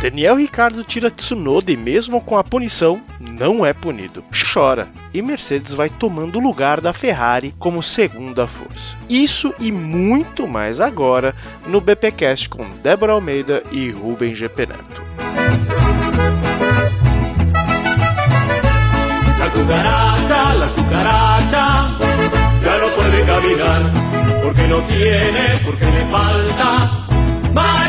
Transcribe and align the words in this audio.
Daniel 0.00 0.36
Ricardo 0.36 0.82
tira 0.82 1.10
Tsunoda 1.10 1.70
e 1.70 1.76
mesmo 1.76 2.22
com 2.22 2.38
a 2.38 2.42
punição, 2.42 3.02
não 3.20 3.66
é 3.66 3.74
punido. 3.74 4.24
Chora. 4.32 4.88
E 5.12 5.20
Mercedes 5.20 5.74
vai 5.74 5.90
tomando 5.90 6.38
o 6.38 6.42
lugar 6.42 6.80
da 6.80 6.94
Ferrari 6.94 7.54
como 7.58 7.82
segunda 7.82 8.46
força. 8.46 8.96
Isso 9.10 9.52
e 9.60 9.70
muito 9.70 10.48
mais 10.48 10.80
agora 10.80 11.34
no 11.66 11.82
BPcast 11.82 12.48
com 12.48 12.66
Débora 12.82 13.12
Almeida 13.12 13.62
e 13.70 13.90
Rubem 13.90 14.34
GP 14.34 14.66
Neto. 14.66 15.02
La 19.38 19.50
cucaracha, 19.50 20.54
la 20.54 20.68
cucaracha, 20.68 21.98
ya 22.64 22.78
no 22.78 22.88
puede 22.96 23.24
caminar, 23.26 23.82
porque 24.42 24.66
no 24.66 24.80
tiene, 24.88 25.60
porque 25.62 25.84
le 25.84 26.06
falta 26.10 27.00
que 27.52 27.79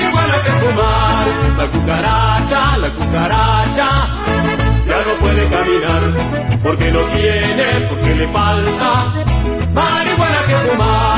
fumar. 0.61 1.25
La 1.57 1.67
cucaracha, 1.67 2.77
la 2.77 2.89
cucaracha, 2.97 3.89
ya 4.89 4.99
no 5.07 5.13
puede 5.21 5.43
caminar, 5.55 6.03
porque 6.63 6.91
no 6.91 7.01
tiene, 7.15 7.67
porque 7.89 8.15
le 8.15 8.27
falta 8.27 8.91
marihuana 9.73 10.41
que 10.47 10.55
fumar. 10.69 11.11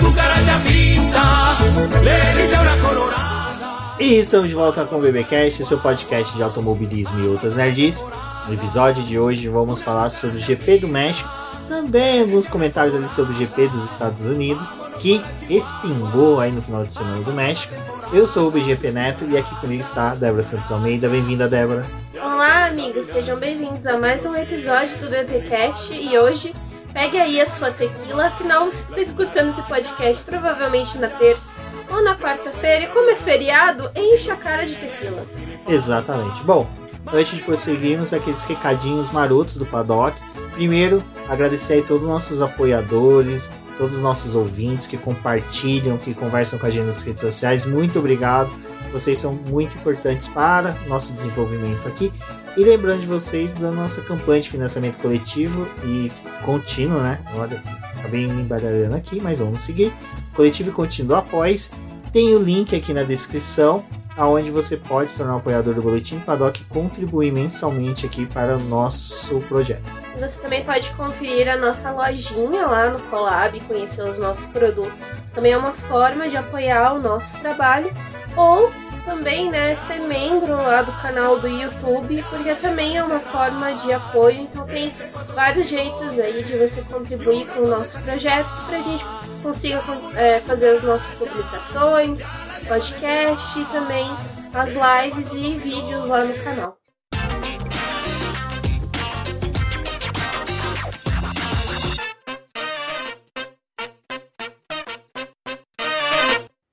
Cucaracha 0.00 0.62
pinta, 0.62 1.56
le 2.04 2.42
dice 2.42 2.58
una 2.60 2.76
colorada. 2.76 3.96
E 3.98 4.18
estamos 4.18 4.48
de 4.48 4.54
volta 4.54 4.84
com 4.84 4.96
o 4.96 5.00
BBcast, 5.00 5.64
seu 5.64 5.78
podcast 5.78 6.36
de 6.36 6.42
automobilismo 6.42 7.18
e 7.18 7.28
outras 7.28 7.56
nerds. 7.56 8.06
No 8.46 8.52
episódio 8.52 9.02
de 9.02 9.18
hoje 9.18 9.48
vamos 9.48 9.80
falar 9.80 10.10
sobre 10.10 10.36
o 10.36 10.40
GP 10.40 10.80
do 10.80 10.88
México, 10.88 11.28
também 11.66 12.20
alguns 12.20 12.46
comentários 12.46 12.94
ali 12.94 13.08
sobre 13.08 13.32
o 13.32 13.36
GP 13.36 13.68
dos 13.68 13.84
Estados 13.84 14.24
Unidos, 14.26 14.68
que 15.00 15.22
espingou 15.48 16.40
aí 16.40 16.52
no 16.52 16.62
final 16.62 16.84
de 16.84 16.92
semana 16.92 17.22
do 17.22 17.32
México. 17.32 17.74
Eu 18.12 18.26
sou 18.26 18.48
o 18.48 18.50
BGP 18.50 18.92
Neto 18.92 19.24
e 19.24 19.36
aqui 19.36 19.54
comigo 19.60 19.80
está 19.80 20.12
a 20.12 20.14
Débora 20.14 20.42
Santos 20.42 20.70
Almeida. 20.70 21.08
Bem-vinda, 21.08 21.48
Débora. 21.48 21.84
Olá, 22.14 22.66
amigos, 22.66 23.06
sejam 23.06 23.36
bem-vindos 23.36 23.86
a 23.86 23.98
mais 23.98 24.24
um 24.24 24.34
episódio 24.34 24.96
do 24.98 25.10
BBcast 25.10 25.92
e 25.92 26.16
hoje 26.16 26.54
pegue 26.92 27.18
aí 27.18 27.40
a 27.40 27.46
sua 27.46 27.70
tequila, 27.70 28.28
afinal 28.28 28.64
você 28.64 28.82
está 28.82 29.00
escutando 29.02 29.50
esse 29.50 29.62
podcast 29.62 30.22
provavelmente 30.22 30.96
na 30.96 31.08
terça 31.08 31.54
ou 31.90 32.02
na 32.02 32.16
quarta-feira 32.16 32.84
e 32.84 32.88
como 32.88 33.10
é 33.10 33.16
feriado, 33.16 33.90
enche 33.94 34.30
a 34.30 34.36
cara 34.36 34.64
de 34.64 34.76
tequila. 34.76 35.26
Exatamente. 35.68 36.42
Bom, 36.42 36.66
antes 37.12 37.36
de 37.36 37.42
prosseguirmos, 37.42 38.12
aqueles 38.12 38.44
recadinhos 38.44 39.10
marotos 39.10 39.56
do 39.56 39.66
paddock. 39.66 40.16
Primeiro, 40.56 41.04
agradecer 41.28 41.74
aí 41.74 41.82
todos 41.82 42.04
os 42.04 42.08
nossos 42.08 42.40
apoiadores, 42.40 43.50
todos 43.76 43.96
os 43.96 44.02
nossos 44.02 44.34
ouvintes 44.34 44.86
que 44.86 44.96
compartilham, 44.96 45.98
que 45.98 46.14
conversam 46.14 46.58
com 46.58 46.64
a 46.64 46.70
gente 46.70 46.86
nas 46.86 47.02
redes 47.02 47.20
sociais. 47.20 47.66
Muito 47.66 47.98
obrigado. 47.98 48.50
Vocês 48.90 49.18
são 49.18 49.34
muito 49.34 49.76
importantes 49.76 50.28
para 50.28 50.74
o 50.86 50.88
nosso 50.88 51.12
desenvolvimento 51.12 51.86
aqui. 51.86 52.10
E 52.56 52.64
lembrando 52.64 53.02
de 53.02 53.06
vocês 53.06 53.52
da 53.52 53.70
nossa 53.70 54.00
campanha 54.00 54.40
de 54.40 54.48
financiamento 54.48 54.96
coletivo 54.96 55.68
e 55.84 56.10
contínuo, 56.42 57.02
né? 57.02 57.18
Olha, 57.34 57.62
acabei 57.98 58.26
me 58.26 58.40
embaralhando 58.40 58.96
aqui, 58.96 59.20
mas 59.20 59.40
vamos 59.40 59.60
seguir. 59.60 59.92
Coletivo 60.34 60.70
e 60.70 60.72
contínuo 60.72 61.16
Após. 61.16 61.70
Tem 62.14 62.34
o 62.34 62.38
link 62.42 62.74
aqui 62.74 62.94
na 62.94 63.02
descrição, 63.02 63.84
aonde 64.16 64.50
você 64.50 64.76
pode 64.76 65.12
se 65.12 65.18
tornar 65.18 65.34
um 65.34 65.38
apoiador 65.38 65.74
do 65.74 65.82
Boletim 65.82 66.18
Paddock 66.20 66.60
e 66.60 66.64
contribuir 66.64 67.32
mensalmente 67.32 68.06
aqui 68.06 68.26
para 68.26 68.56
o 68.56 68.60
nosso 68.60 69.40
projeto. 69.40 69.84
Você 70.18 70.40
também 70.40 70.64
pode 70.64 70.90
conferir 70.92 71.48
a 71.48 71.56
nossa 71.56 71.90
lojinha 71.90 72.66
lá 72.66 72.88
no 72.88 73.02
Colab 73.04 73.56
e 73.56 73.60
conhecer 73.60 74.02
os 74.08 74.18
nossos 74.18 74.46
produtos. 74.46 75.10
Também 75.34 75.52
é 75.52 75.58
uma 75.58 75.72
forma 75.72 76.28
de 76.28 76.36
apoiar 76.36 76.94
o 76.94 76.98
nosso 76.98 77.38
trabalho 77.40 77.92
ou 78.34 78.72
também, 79.06 79.48
né, 79.48 79.74
ser 79.76 80.00
membro 80.00 80.52
lá 80.52 80.82
do 80.82 80.92
canal 81.00 81.38
do 81.38 81.46
YouTube, 81.46 82.24
porque 82.28 82.54
também 82.56 82.98
é 82.98 83.04
uma 83.04 83.20
forma 83.20 83.72
de 83.74 83.92
apoio. 83.92 84.40
Então 84.40 84.66
tem 84.66 84.92
vários 85.34 85.68
jeitos 85.68 86.18
aí 86.18 86.42
de 86.42 86.58
você 86.58 86.82
contribuir 86.82 87.46
com 87.46 87.60
o 87.60 87.68
nosso 87.68 87.98
projeto 88.02 88.50
para 88.66 88.78
a 88.78 88.82
gente 88.82 89.04
consiga 89.42 89.80
é, 90.16 90.40
fazer 90.40 90.70
as 90.70 90.82
nossas 90.82 91.14
publicações, 91.14 92.22
podcast 92.66 93.58
e 93.58 93.64
também 93.66 94.10
as 94.52 94.74
lives 94.74 95.32
e 95.32 95.56
vídeos 95.56 96.06
lá 96.06 96.24
no 96.24 96.34
canal. 96.42 96.76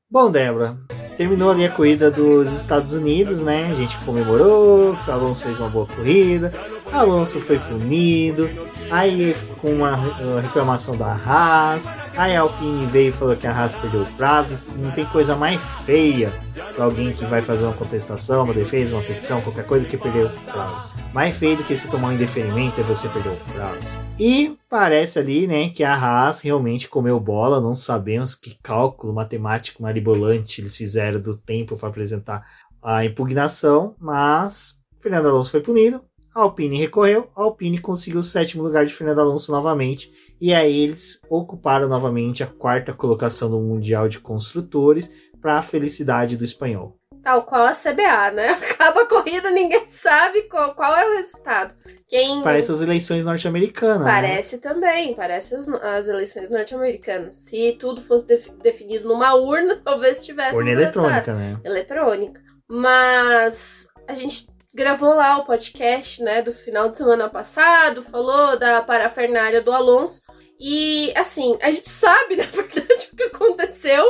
Bom, 0.09 0.29
Débora, 0.29 0.77
terminou 1.17 1.51
ali 1.51 1.65
a 1.65 1.69
corrida 1.69 2.09
dos 2.11 2.51
Estados 2.51 2.93
Unidos, 2.93 3.41
né? 3.41 3.69
A 3.71 3.75
gente 3.75 3.97
comemorou, 4.05 4.97
Alonso 5.07 5.43
fez 5.43 5.59
uma 5.59 5.69
boa 5.69 5.85
corrida, 5.85 6.53
Alonso 6.91 7.39
foi 7.39 7.59
punido, 7.59 8.49
aí 8.93 9.35
com 9.59 9.71
uma 9.71 9.95
reclamação 10.39 10.95
da 10.95 11.13
Haas, 11.13 11.89
aí 12.15 12.35
a 12.35 12.41
Alpine 12.41 12.85
veio 12.85 13.09
e 13.09 13.11
falou 13.11 13.35
que 13.35 13.47
a 13.47 13.51
Haas 13.51 13.73
perdeu 13.73 14.03
o 14.03 14.13
prazo, 14.13 14.59
não 14.75 14.91
tem 14.91 15.03
coisa 15.05 15.35
mais 15.35 15.59
feia 15.83 16.31
para 16.75 16.85
alguém 16.85 17.11
que 17.11 17.25
vai 17.25 17.41
fazer 17.41 17.65
uma 17.65 17.73
contestação, 17.73 18.43
uma 18.43 18.53
defesa, 18.53 18.95
uma 18.95 19.03
petição, 19.03 19.41
qualquer 19.41 19.65
coisa 19.65 19.85
que 19.85 19.97
perder 19.97 20.27
o 20.27 20.29
prazo. 20.51 20.93
Mais 21.11 21.35
feio 21.35 21.57
do 21.57 21.63
que 21.63 21.75
se 21.75 21.87
tomar 21.87 22.09
um 22.09 22.13
indeferimento 22.13 22.79
é 22.79 22.83
você 22.83 23.09
perder 23.09 23.29
o 23.29 23.53
prazo. 23.53 23.99
E 24.19 24.55
parece 24.69 25.17
ali, 25.17 25.47
né, 25.47 25.69
que 25.69 25.83
a 25.83 25.95
Haas 25.95 26.41
realmente 26.41 26.87
comeu 26.87 27.19
bola, 27.19 27.59
não 27.59 27.73
sabemos 27.73 28.35
que 28.35 28.59
cálculo 28.61 29.11
matemático 29.11 29.81
maribolante 29.81 30.61
eles 30.61 30.77
fizeram 30.77 31.19
do 31.19 31.35
tempo 31.35 31.75
para 31.75 31.89
apresentar 31.89 32.43
a 32.81 33.03
impugnação, 33.03 33.95
mas 33.99 34.75
Fernando 34.99 35.29
Alonso 35.29 35.49
foi 35.49 35.61
punido, 35.61 36.01
a 36.35 36.41
Alpine 36.41 36.77
recorreu, 36.77 37.29
a 37.35 37.43
Alpine 37.43 37.77
conseguiu 37.77 38.19
o 38.19 38.23
sétimo 38.23 38.63
lugar 38.63 38.85
de 38.85 38.93
Fernando 38.93 39.21
Alonso 39.21 39.51
novamente, 39.51 40.11
e 40.41 40.53
aí 40.53 40.79
eles 40.81 41.19
ocuparam 41.29 41.87
novamente 41.87 42.43
a 42.43 42.47
quarta 42.47 42.93
colocação 42.93 43.49
no 43.49 43.61
Mundial 43.61 44.07
de 44.09 44.19
Construtores, 44.19 45.09
para 45.43 45.57
a 45.57 45.61
felicidade 45.61 46.37
do 46.37 46.45
espanhol. 46.45 46.95
Tal 47.21 47.43
qual 47.43 47.65
a 47.65 47.73
CBA, 47.73 48.31
né? 48.31 48.49
Acaba 48.71 49.01
a 49.01 49.05
corrida, 49.05 49.51
ninguém 49.51 49.87
sabe 49.89 50.43
qual, 50.43 50.73
qual 50.73 50.95
é 50.95 51.05
o 51.05 51.15
resultado. 51.17 51.75
Quem... 52.07 52.41
Parece 52.41 52.71
as 52.71 52.81
eleições 52.81 53.25
norte-americanas. 53.25 54.05
Né? 54.05 54.11
Parece 54.11 54.55
né? 54.55 54.61
também, 54.61 55.13
parece 55.13 55.53
as, 55.53 55.67
as 55.67 56.07
eleições 56.07 56.49
norte-americanas. 56.49 57.35
Se 57.35 57.75
tudo 57.77 58.01
fosse 58.01 58.25
def, 58.25 58.47
definido 58.61 59.07
numa 59.07 59.33
urna, 59.35 59.75
talvez 59.83 60.25
tivesse. 60.25 60.55
Urna 60.55 60.71
eletrônica, 60.71 61.33
né? 61.33 61.59
Eletrônica. 61.63 62.41
Mas 62.69 63.87
a 64.07 64.15
gente 64.15 64.47
gravou 64.73 65.13
lá 65.13 65.37
o 65.37 65.45
podcast, 65.45 66.21
né, 66.23 66.41
do 66.41 66.51
final 66.51 66.89
de 66.89 66.97
semana 66.97 67.29
passado, 67.29 68.01
falou 68.01 68.57
da 68.57 68.81
parafernália 68.81 69.61
do 69.61 69.71
Alonso. 69.71 70.23
E, 70.59 71.13
assim, 71.15 71.57
a 71.61 71.69
gente 71.71 71.89
sabe, 71.89 72.35
na 72.35 72.45
verdade, 72.45 73.09
o 73.13 73.15
que 73.15 73.23
aconteceu, 73.23 74.03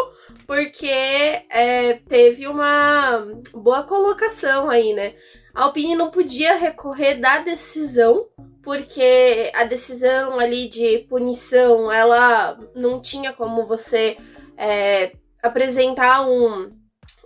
porque 0.47 0.87
é, 0.87 1.99
teve 2.07 2.47
uma 2.47 3.27
boa 3.53 3.83
colocação 3.83 4.69
aí, 4.69 4.93
né? 4.93 5.15
A 5.53 5.63
Alpine 5.63 5.95
não 5.95 6.09
podia 6.09 6.55
recorrer 6.55 7.15
da 7.15 7.39
decisão, 7.39 8.27
porque 8.63 9.51
a 9.53 9.65
decisão 9.65 10.39
ali 10.39 10.67
de 10.67 10.99
punição, 11.09 11.91
ela 11.91 12.57
não 12.73 13.01
tinha 13.01 13.33
como 13.33 13.65
você 13.65 14.17
é, 14.57 15.11
apresentar 15.43 16.25
um, 16.25 16.71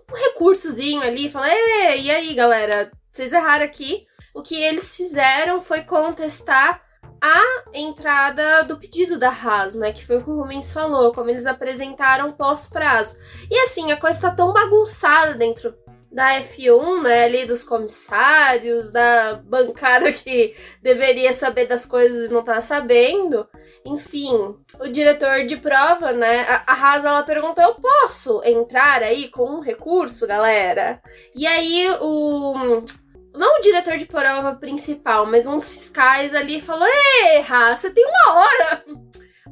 um 0.09 0.15
recursozinho 0.15 1.01
ali 1.01 1.27
e 1.27 1.29
falar, 1.29 1.49
e 1.49 2.11
aí, 2.11 2.33
galera, 2.33 2.91
vocês 3.17 3.33
erraram 3.33 3.65
aqui. 3.65 4.05
O 4.33 4.43
que 4.43 4.55
eles 4.61 4.95
fizeram 4.95 5.59
foi 5.59 5.81
contestar 5.81 6.81
a 7.19 7.71
entrada 7.73 8.63
do 8.63 8.77
pedido 8.77 9.17
da 9.17 9.29
Haas, 9.29 9.73
né? 9.73 9.91
Que 9.91 10.05
foi 10.05 10.17
o 10.17 10.23
que 10.23 10.29
o 10.29 10.35
Rubens 10.35 10.71
falou, 10.71 11.11
como 11.11 11.31
eles 11.31 11.47
apresentaram 11.47 12.31
pós-prazo. 12.31 13.17
E 13.49 13.59
assim, 13.61 13.91
a 13.91 13.97
coisa 13.97 14.21
tá 14.21 14.31
tão 14.31 14.53
bagunçada 14.53 15.33
dentro 15.33 15.75
da 16.11 16.39
F1, 16.41 17.01
né? 17.01 17.23
Ali 17.23 17.45
dos 17.45 17.63
comissários, 17.63 18.91
da 18.91 19.41
bancada 19.43 20.13
que 20.13 20.55
deveria 20.81 21.33
saber 21.33 21.65
das 21.65 21.85
coisas 21.85 22.29
e 22.29 22.33
não 22.33 22.43
tá 22.43 22.61
sabendo. 22.61 23.47
Enfim, 23.83 24.55
o 24.79 24.87
diretor 24.87 25.45
de 25.47 25.57
prova, 25.57 26.11
né? 26.11 26.45
A 26.67 26.73
Haas, 26.73 27.03
ela 27.03 27.23
perguntou: 27.23 27.63
eu 27.63 27.75
posso 27.75 28.43
entrar 28.43 29.01
aí 29.01 29.29
com 29.29 29.49
um 29.49 29.61
recurso, 29.61 30.27
galera? 30.27 31.01
E 31.33 31.47
aí 31.47 31.87
o 31.99 32.83
não 33.37 33.57
o 33.57 33.61
diretor 33.61 33.97
de 33.97 34.05
prova 34.05 34.55
principal, 34.55 35.25
mas 35.25 35.47
uns 35.47 35.71
fiscais 35.71 36.33
ali 36.33 36.61
falou: 36.61 36.87
Erra, 37.33 37.75
você 37.75 37.89
tem 37.89 38.05
uma 38.05 38.33
hora! 38.33 38.83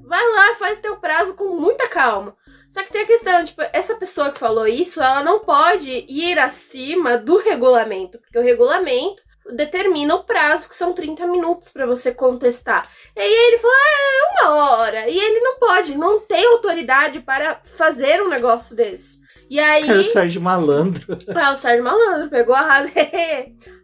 Vai 0.04 0.24
lá, 0.34 0.56
faz 0.56 0.78
teu 0.78 0.98
prazo 0.98 1.36
com 1.36 1.56
muita 1.56 1.88
calma. 1.88 2.36
Só 2.70 2.84
que 2.84 2.92
tem 2.92 3.04
a 3.04 3.08
questão, 3.08 3.44
tipo, 3.44 3.62
essa 3.74 3.96
pessoa 3.96 4.32
que 4.32 4.38
falou 4.38 4.68
isso, 4.68 5.02
ela 5.02 5.24
não 5.24 5.40
pode 5.40 6.06
ir 6.10 6.38
acima 6.38 7.18
do 7.18 7.38
regulamento, 7.38 8.20
porque 8.20 8.38
o 8.38 8.44
regulamento 8.44 9.24
determina 9.54 10.16
o 10.16 10.24
prazo, 10.24 10.68
que 10.68 10.76
são 10.76 10.94
30 10.94 11.26
minutos 11.28 11.70
para 11.70 11.86
você 11.86 12.14
contestar. 12.14 12.90
E 13.16 13.20
aí 13.20 13.32
ele 13.32 13.58
falou, 13.60 13.78
é 13.78 14.42
uma 14.42 14.56
hora. 14.56 15.10
E 15.10 15.18
ele 15.18 15.40
não 15.40 15.58
pode, 15.58 15.96
não 15.96 16.20
tem 16.20 16.46
autoridade 16.48 17.20
para 17.20 17.62
fazer 17.64 18.22
um 18.22 18.30
negócio 18.30 18.76
desse. 18.76 19.20
E 19.50 19.60
aí. 19.60 19.90
Era 19.90 20.00
o 20.00 20.04
Sérgio 20.04 20.42
Malandro. 20.42 21.18
Ah, 21.36 21.52
o 21.54 21.56
Sérgio 21.56 21.84
Malandro 21.84 22.30
pegou 22.30 22.56
a 22.56 22.62
rasa. 22.62 22.92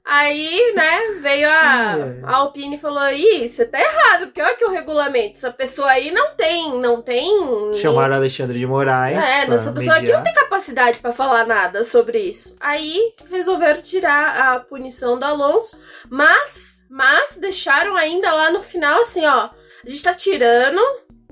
Aí, 0.04 0.74
né, 0.76 1.00
veio 1.22 1.48
a, 1.48 1.96
É. 1.96 2.22
a 2.26 2.36
Alpine 2.38 2.76
e 2.76 2.80
falou: 2.80 3.08
Ih, 3.12 3.48
você 3.48 3.66
tá 3.66 3.80
errado, 3.80 4.24
porque 4.26 4.42
olha 4.42 4.56
que 4.56 4.66
o 4.66 4.72
regulamento. 4.72 5.38
Essa 5.38 5.52
pessoa 5.52 5.90
aí 5.90 6.10
não 6.10 6.34
tem, 6.36 6.76
não 6.80 7.04
tem. 7.04 7.38
Chamaram 7.76 8.16
Alexandre 8.16 8.58
de 8.58 8.66
Moraes. 8.66 9.18
É, 9.18 9.42
essa 9.54 9.72
pessoa 9.72 9.98
aqui 9.98 10.08
não 10.08 10.18
mediar. 10.20 10.24
tem 10.24 10.34
capacidade 10.34 10.98
pra 10.98 11.12
falar 11.12 11.46
nada 11.46 11.84
sobre 11.84 12.18
isso. 12.18 12.56
Aí 12.60 13.14
resolveram 13.30 13.80
tirar 13.84 14.54
a 14.56 14.60
punição 14.60 15.20
do 15.20 15.24
Alonso, 15.24 15.78
mas, 16.10 16.82
mas 16.90 17.38
deixaram 17.38 17.96
ainda 17.96 18.34
lá 18.34 18.50
no 18.50 18.64
final 18.64 19.02
assim, 19.02 19.24
ó. 19.28 19.50
A 19.86 19.90
gente 19.90 20.02
tá 20.02 20.16
tirando, 20.16 20.82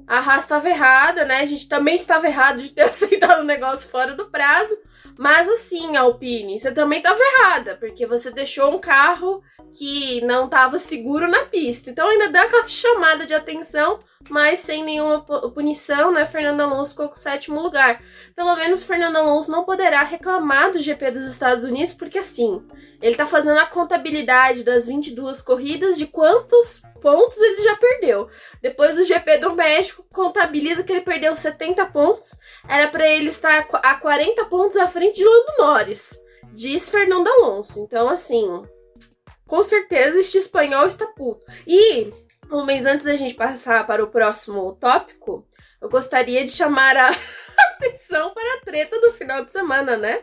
a 0.10 0.18
Haas 0.18 0.44
estava 0.44 0.68
errada, 0.68 1.24
né? 1.24 1.42
A 1.42 1.46
gente 1.46 1.70
também 1.70 1.96
estava 1.96 2.28
errado 2.28 2.58
de 2.64 2.72
ter 2.72 2.82
aceitado 2.90 3.42
o 3.42 3.46
negócio 3.46 3.88
fora 3.88 4.16
do 4.16 4.26
prazo. 4.26 4.76
Mas 5.18 5.48
assim, 5.48 5.96
Alpine, 5.96 6.60
você 6.60 6.72
também 6.72 6.98
estava 6.98 7.20
errada, 7.20 7.76
porque 7.76 8.08
você 8.08 8.32
deixou 8.32 8.74
um 8.74 8.80
carro 8.80 9.44
que 9.74 10.22
não 10.22 10.46
estava 10.46 10.80
seguro 10.80 11.28
na 11.28 11.46
pista. 11.46 11.92
Então 11.92 12.08
ainda 12.08 12.30
dá 12.30 12.42
aquela 12.44 12.66
chamada 12.68 13.26
de 13.26 13.36
atenção, 13.36 14.00
mas 14.27 14.60
sem 14.60 14.83
nenhuma 14.83 15.21
pu- 15.21 15.51
punição, 15.51 16.12
né? 16.12 16.25
Fernando 16.25 16.60
Alonso 16.62 16.92
ficou 16.92 17.07
com 17.07 17.16
o 17.16 17.18
sétimo 17.18 17.62
lugar. 17.62 18.01
Pelo 18.36 18.54
menos 18.56 18.83
Fernando 18.83 19.16
Alonso 19.16 19.50
não 19.50 19.63
poderá 19.63 20.04
reclamar 20.04 20.71
do 20.71 20.80
GP 20.80 21.12
dos 21.12 21.25
Estados 21.25 21.63
Unidos, 21.63 21.94
porque 21.94 22.19
assim, 22.19 22.62
ele 23.01 23.16
tá 23.16 23.25
fazendo 23.25 23.57
a 23.60 23.66
contabilidade 23.66 24.63
das 24.63 24.88
22 24.88 25.42
corridas 25.42 25.98
de 25.98 26.06
quantos 26.06 26.81
pontos 27.01 27.38
ele 27.38 27.62
já 27.62 27.77
perdeu. 27.77 28.27
Depois 28.62 28.98
do 28.98 29.04
GP 29.06 29.38
do 29.38 29.54
México, 29.56 30.06
contabiliza 30.12 30.83
que 30.83 30.92
ele 30.92 31.01
perdeu 31.01 31.36
70 31.36 31.86
pontos. 31.86 32.38
Era 32.68 32.89
pra 32.89 33.07
ele 33.07 33.30
estar 33.30 33.68
a 33.72 33.95
40 33.95 34.45
pontos 34.45 34.75
à 34.75 34.88
frente 34.88 35.15
de 35.15 35.24
Lando 35.24 35.54
Norris. 35.60 36.19
Diz 36.54 36.89
Fernando 36.89 37.27
Alonso. 37.27 37.80
Então, 37.80 38.10
assim, 38.10 38.63
com 39.48 39.63
certeza 39.63 40.19
este 40.19 40.38
espanhol 40.39 40.88
está 40.88 41.07
puto. 41.07 41.45
E, 41.65 42.12
um 42.51 42.66
mês 42.66 42.86
antes 42.86 43.06
da 43.06 43.16
gente 43.16 43.36
passar 43.36 43.86
para 43.86 44.04
o 44.04 44.07
próximo 44.07 44.74
tópico, 44.74 45.46
eu 45.81 45.90
gostaria 45.90 46.44
de 46.44 46.51
chamar 46.51 46.96
a 46.98 47.10
atenção 47.75 48.31
para 48.34 48.56
a 48.56 48.62
treta 48.62 49.00
do 49.00 49.12
final 49.13 49.46
de 49.46 49.51
semana, 49.51 49.96
né? 49.98 50.22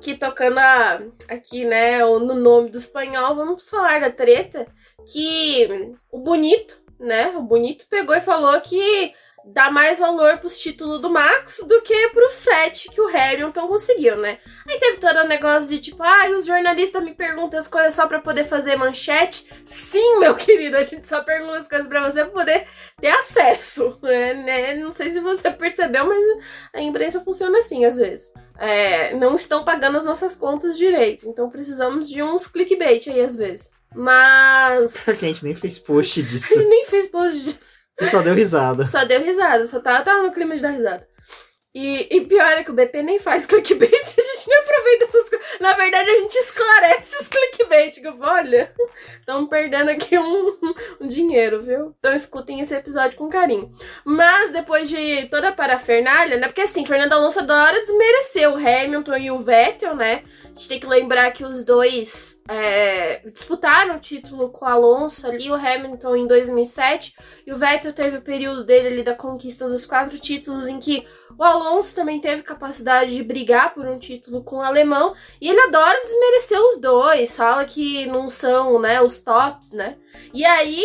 Que 0.00 0.14
tocando 0.16 0.58
a- 0.58 1.00
aqui, 1.28 1.64
né, 1.64 1.98
no 2.04 2.34
nome 2.34 2.70
do 2.70 2.78
espanhol, 2.78 3.34
vamos 3.36 3.68
falar 3.68 4.00
da 4.00 4.10
treta 4.10 4.66
que 5.12 5.92
o 6.10 6.18
Bonito, 6.20 6.82
né, 6.98 7.28
o 7.36 7.42
Bonito 7.42 7.86
pegou 7.90 8.14
e 8.14 8.20
falou 8.20 8.58
que 8.60 9.12
dá 9.46 9.70
mais 9.70 9.98
valor 9.98 10.38
pros 10.38 10.58
títulos 10.58 11.00
do 11.00 11.10
Max 11.10 11.58
do 11.66 11.80
que 11.82 12.08
pros 12.08 12.32
sete 12.32 12.88
que 12.88 13.00
o 13.00 13.08
Hamilton 13.08 13.68
conseguiu, 13.68 14.16
né? 14.16 14.38
Aí 14.68 14.78
teve 14.78 14.98
todo 14.98 15.18
o 15.18 15.28
negócio 15.28 15.68
de 15.68 15.78
tipo, 15.78 16.02
ah, 16.02 16.30
os 16.36 16.46
jornalistas 16.46 17.02
me 17.02 17.14
perguntam 17.14 17.58
as 17.58 17.68
coisas 17.68 17.94
só 17.94 18.06
pra 18.06 18.20
poder 18.20 18.44
fazer 18.44 18.76
manchete. 18.76 19.46
Sim, 19.66 20.18
meu 20.18 20.34
querido, 20.36 20.76
a 20.76 20.84
gente 20.84 21.06
só 21.06 21.22
pergunta 21.22 21.58
as 21.58 21.68
coisas 21.68 21.86
pra 21.86 22.10
você 22.10 22.24
pra 22.24 22.32
poder 22.32 22.66
ter 23.00 23.08
acesso, 23.08 23.98
né? 24.02 24.34
né? 24.34 24.74
Não 24.76 24.92
sei 24.92 25.10
se 25.10 25.20
você 25.20 25.50
percebeu, 25.52 26.06
mas 26.06 26.24
a 26.72 26.80
imprensa 26.80 27.20
funciona 27.20 27.58
assim 27.58 27.84
às 27.84 27.96
vezes 27.96 28.32
é, 28.58 29.14
não 29.14 29.34
estão 29.36 29.64
pagando 29.64 29.98
as 29.98 30.04
nossas 30.04 30.36
contas 30.36 30.76
direito. 30.76 31.28
Então 31.28 31.50
precisamos 31.50 32.08
de 32.08 32.22
uns 32.22 32.46
clickbait 32.46 33.08
aí 33.08 33.20
às 33.20 33.36
vezes. 33.36 33.70
Mas. 33.94 35.04
Pior 35.04 35.16
que 35.18 35.24
a 35.24 35.28
gente 35.28 35.44
nem 35.44 35.54
fez 35.54 35.78
post 35.78 36.20
A 36.20 36.22
disso. 36.24 36.54
gente 36.54 36.68
nem 36.68 36.84
fez 36.86 37.06
post 37.08 37.40
disso. 37.40 37.73
E 38.00 38.06
só 38.06 38.20
deu 38.22 38.34
risada. 38.34 38.86
Só 38.86 39.04
deu 39.04 39.22
risada, 39.22 39.64
só 39.64 39.80
tava, 39.80 40.04
tava 40.04 40.22
no 40.22 40.32
clima 40.32 40.56
de 40.56 40.62
dar 40.62 40.70
risada. 40.70 41.08
E, 41.74 42.06
e 42.08 42.20
pior 42.26 42.52
é 42.52 42.62
que 42.62 42.70
o 42.70 42.74
BP 42.74 43.02
nem 43.02 43.18
faz 43.18 43.46
clickbait, 43.46 43.90
a 43.92 44.22
gente 44.22 44.48
nem 44.48 44.58
aproveita 44.58 45.04
essas 45.06 45.28
coisas. 45.28 45.46
Na 45.58 45.72
verdade, 45.72 46.08
a 46.08 46.14
gente 46.20 46.34
esclarece 46.36 47.16
os 47.20 47.26
clickbait, 47.26 48.00
que 48.00 48.06
eu 48.06 48.16
falo, 48.16 48.32
olha, 48.32 48.72
estamos 49.18 49.48
perdendo 49.48 49.90
aqui 49.90 50.16
um, 50.16 50.56
um 51.00 51.08
dinheiro, 51.08 51.60
viu? 51.60 51.92
Então 51.98 52.14
escutem 52.14 52.60
esse 52.60 52.72
episódio 52.76 53.18
com 53.18 53.28
carinho. 53.28 53.74
Mas 54.04 54.52
depois 54.52 54.88
de 54.88 55.26
toda 55.26 55.48
a 55.48 55.52
parafernália, 55.52 56.36
né? 56.36 56.46
Porque 56.46 56.60
assim, 56.60 56.86
Fernando 56.86 57.14
Alonso 57.14 57.40
adora 57.40 57.84
desmerecer 57.84 58.48
o 58.48 58.56
Hamilton 58.56 59.16
e 59.16 59.30
o 59.32 59.40
Vettel, 59.40 59.96
né? 59.96 60.22
A 60.44 60.48
gente 60.48 60.68
tem 60.68 60.78
que 60.78 60.86
lembrar 60.86 61.32
que 61.32 61.42
os 61.42 61.64
dois 61.64 62.40
é, 62.48 63.20
disputaram 63.30 63.96
o 63.96 64.00
título 64.00 64.50
com 64.50 64.64
o 64.64 64.68
Alonso 64.68 65.26
ali, 65.26 65.50
o 65.50 65.54
Hamilton 65.54 66.14
em 66.14 66.26
2007 66.26 67.16
e 67.46 67.52
o 67.52 67.56
Vettel 67.56 67.92
teve 67.92 68.18
o 68.18 68.22
período 68.22 68.64
dele 68.64 68.88
ali 68.88 69.02
da 69.02 69.14
conquista 69.14 69.68
dos 69.68 69.86
quatro 69.86 70.18
títulos 70.18 70.68
em 70.68 70.78
que 70.78 71.06
o 71.38 71.42
Alonso 71.42 71.63
também 71.94 72.20
teve 72.20 72.42
capacidade 72.42 73.14
de 73.14 73.22
brigar 73.22 73.74
por 73.74 73.86
um 73.86 73.98
título 73.98 74.42
com 74.42 74.56
o 74.56 74.62
alemão 74.62 75.14
e 75.40 75.48
ele 75.48 75.60
adora 75.60 76.04
desmerecer 76.04 76.60
os 76.60 76.80
dois, 76.80 77.36
fala 77.36 77.64
que 77.64 78.06
não 78.06 78.28
são, 78.28 78.80
né, 78.80 79.00
os 79.00 79.18
tops, 79.18 79.72
né? 79.72 79.96
E 80.32 80.44
aí 80.44 80.84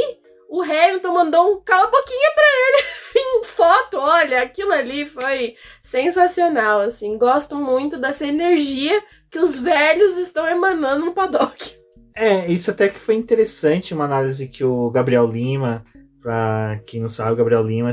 o 0.49 0.61
Hamilton 0.61 1.13
mandou 1.13 1.53
um 1.53 1.61
cala 1.61 1.87
boquinha 1.87 2.31
pra 2.33 2.43
ele 2.43 2.87
em 3.15 3.43
foto, 3.43 3.97
olha, 3.97 4.41
aquilo 4.41 4.71
ali 4.71 5.05
foi 5.05 5.55
sensacional, 5.83 6.81
assim. 6.81 7.17
Gosto 7.17 7.55
muito 7.55 7.97
dessa 7.97 8.25
energia 8.25 9.03
que 9.29 9.37
os 9.37 9.55
velhos 9.55 10.17
estão 10.17 10.47
emanando 10.47 11.05
no 11.05 11.13
paddock. 11.13 11.77
É, 12.15 12.51
isso 12.51 12.71
até 12.71 12.89
que 12.89 12.99
foi 12.99 13.15
interessante, 13.15 13.93
uma 13.93 14.05
análise 14.05 14.47
que 14.47 14.63
o 14.63 14.89
Gabriel 14.89 15.25
Lima, 15.25 15.83
pra 16.21 16.79
quem 16.85 16.99
não 16.99 17.07
sabe, 17.07 17.31
o 17.31 17.35
Gabriel 17.35 17.63
Lima 17.63 17.91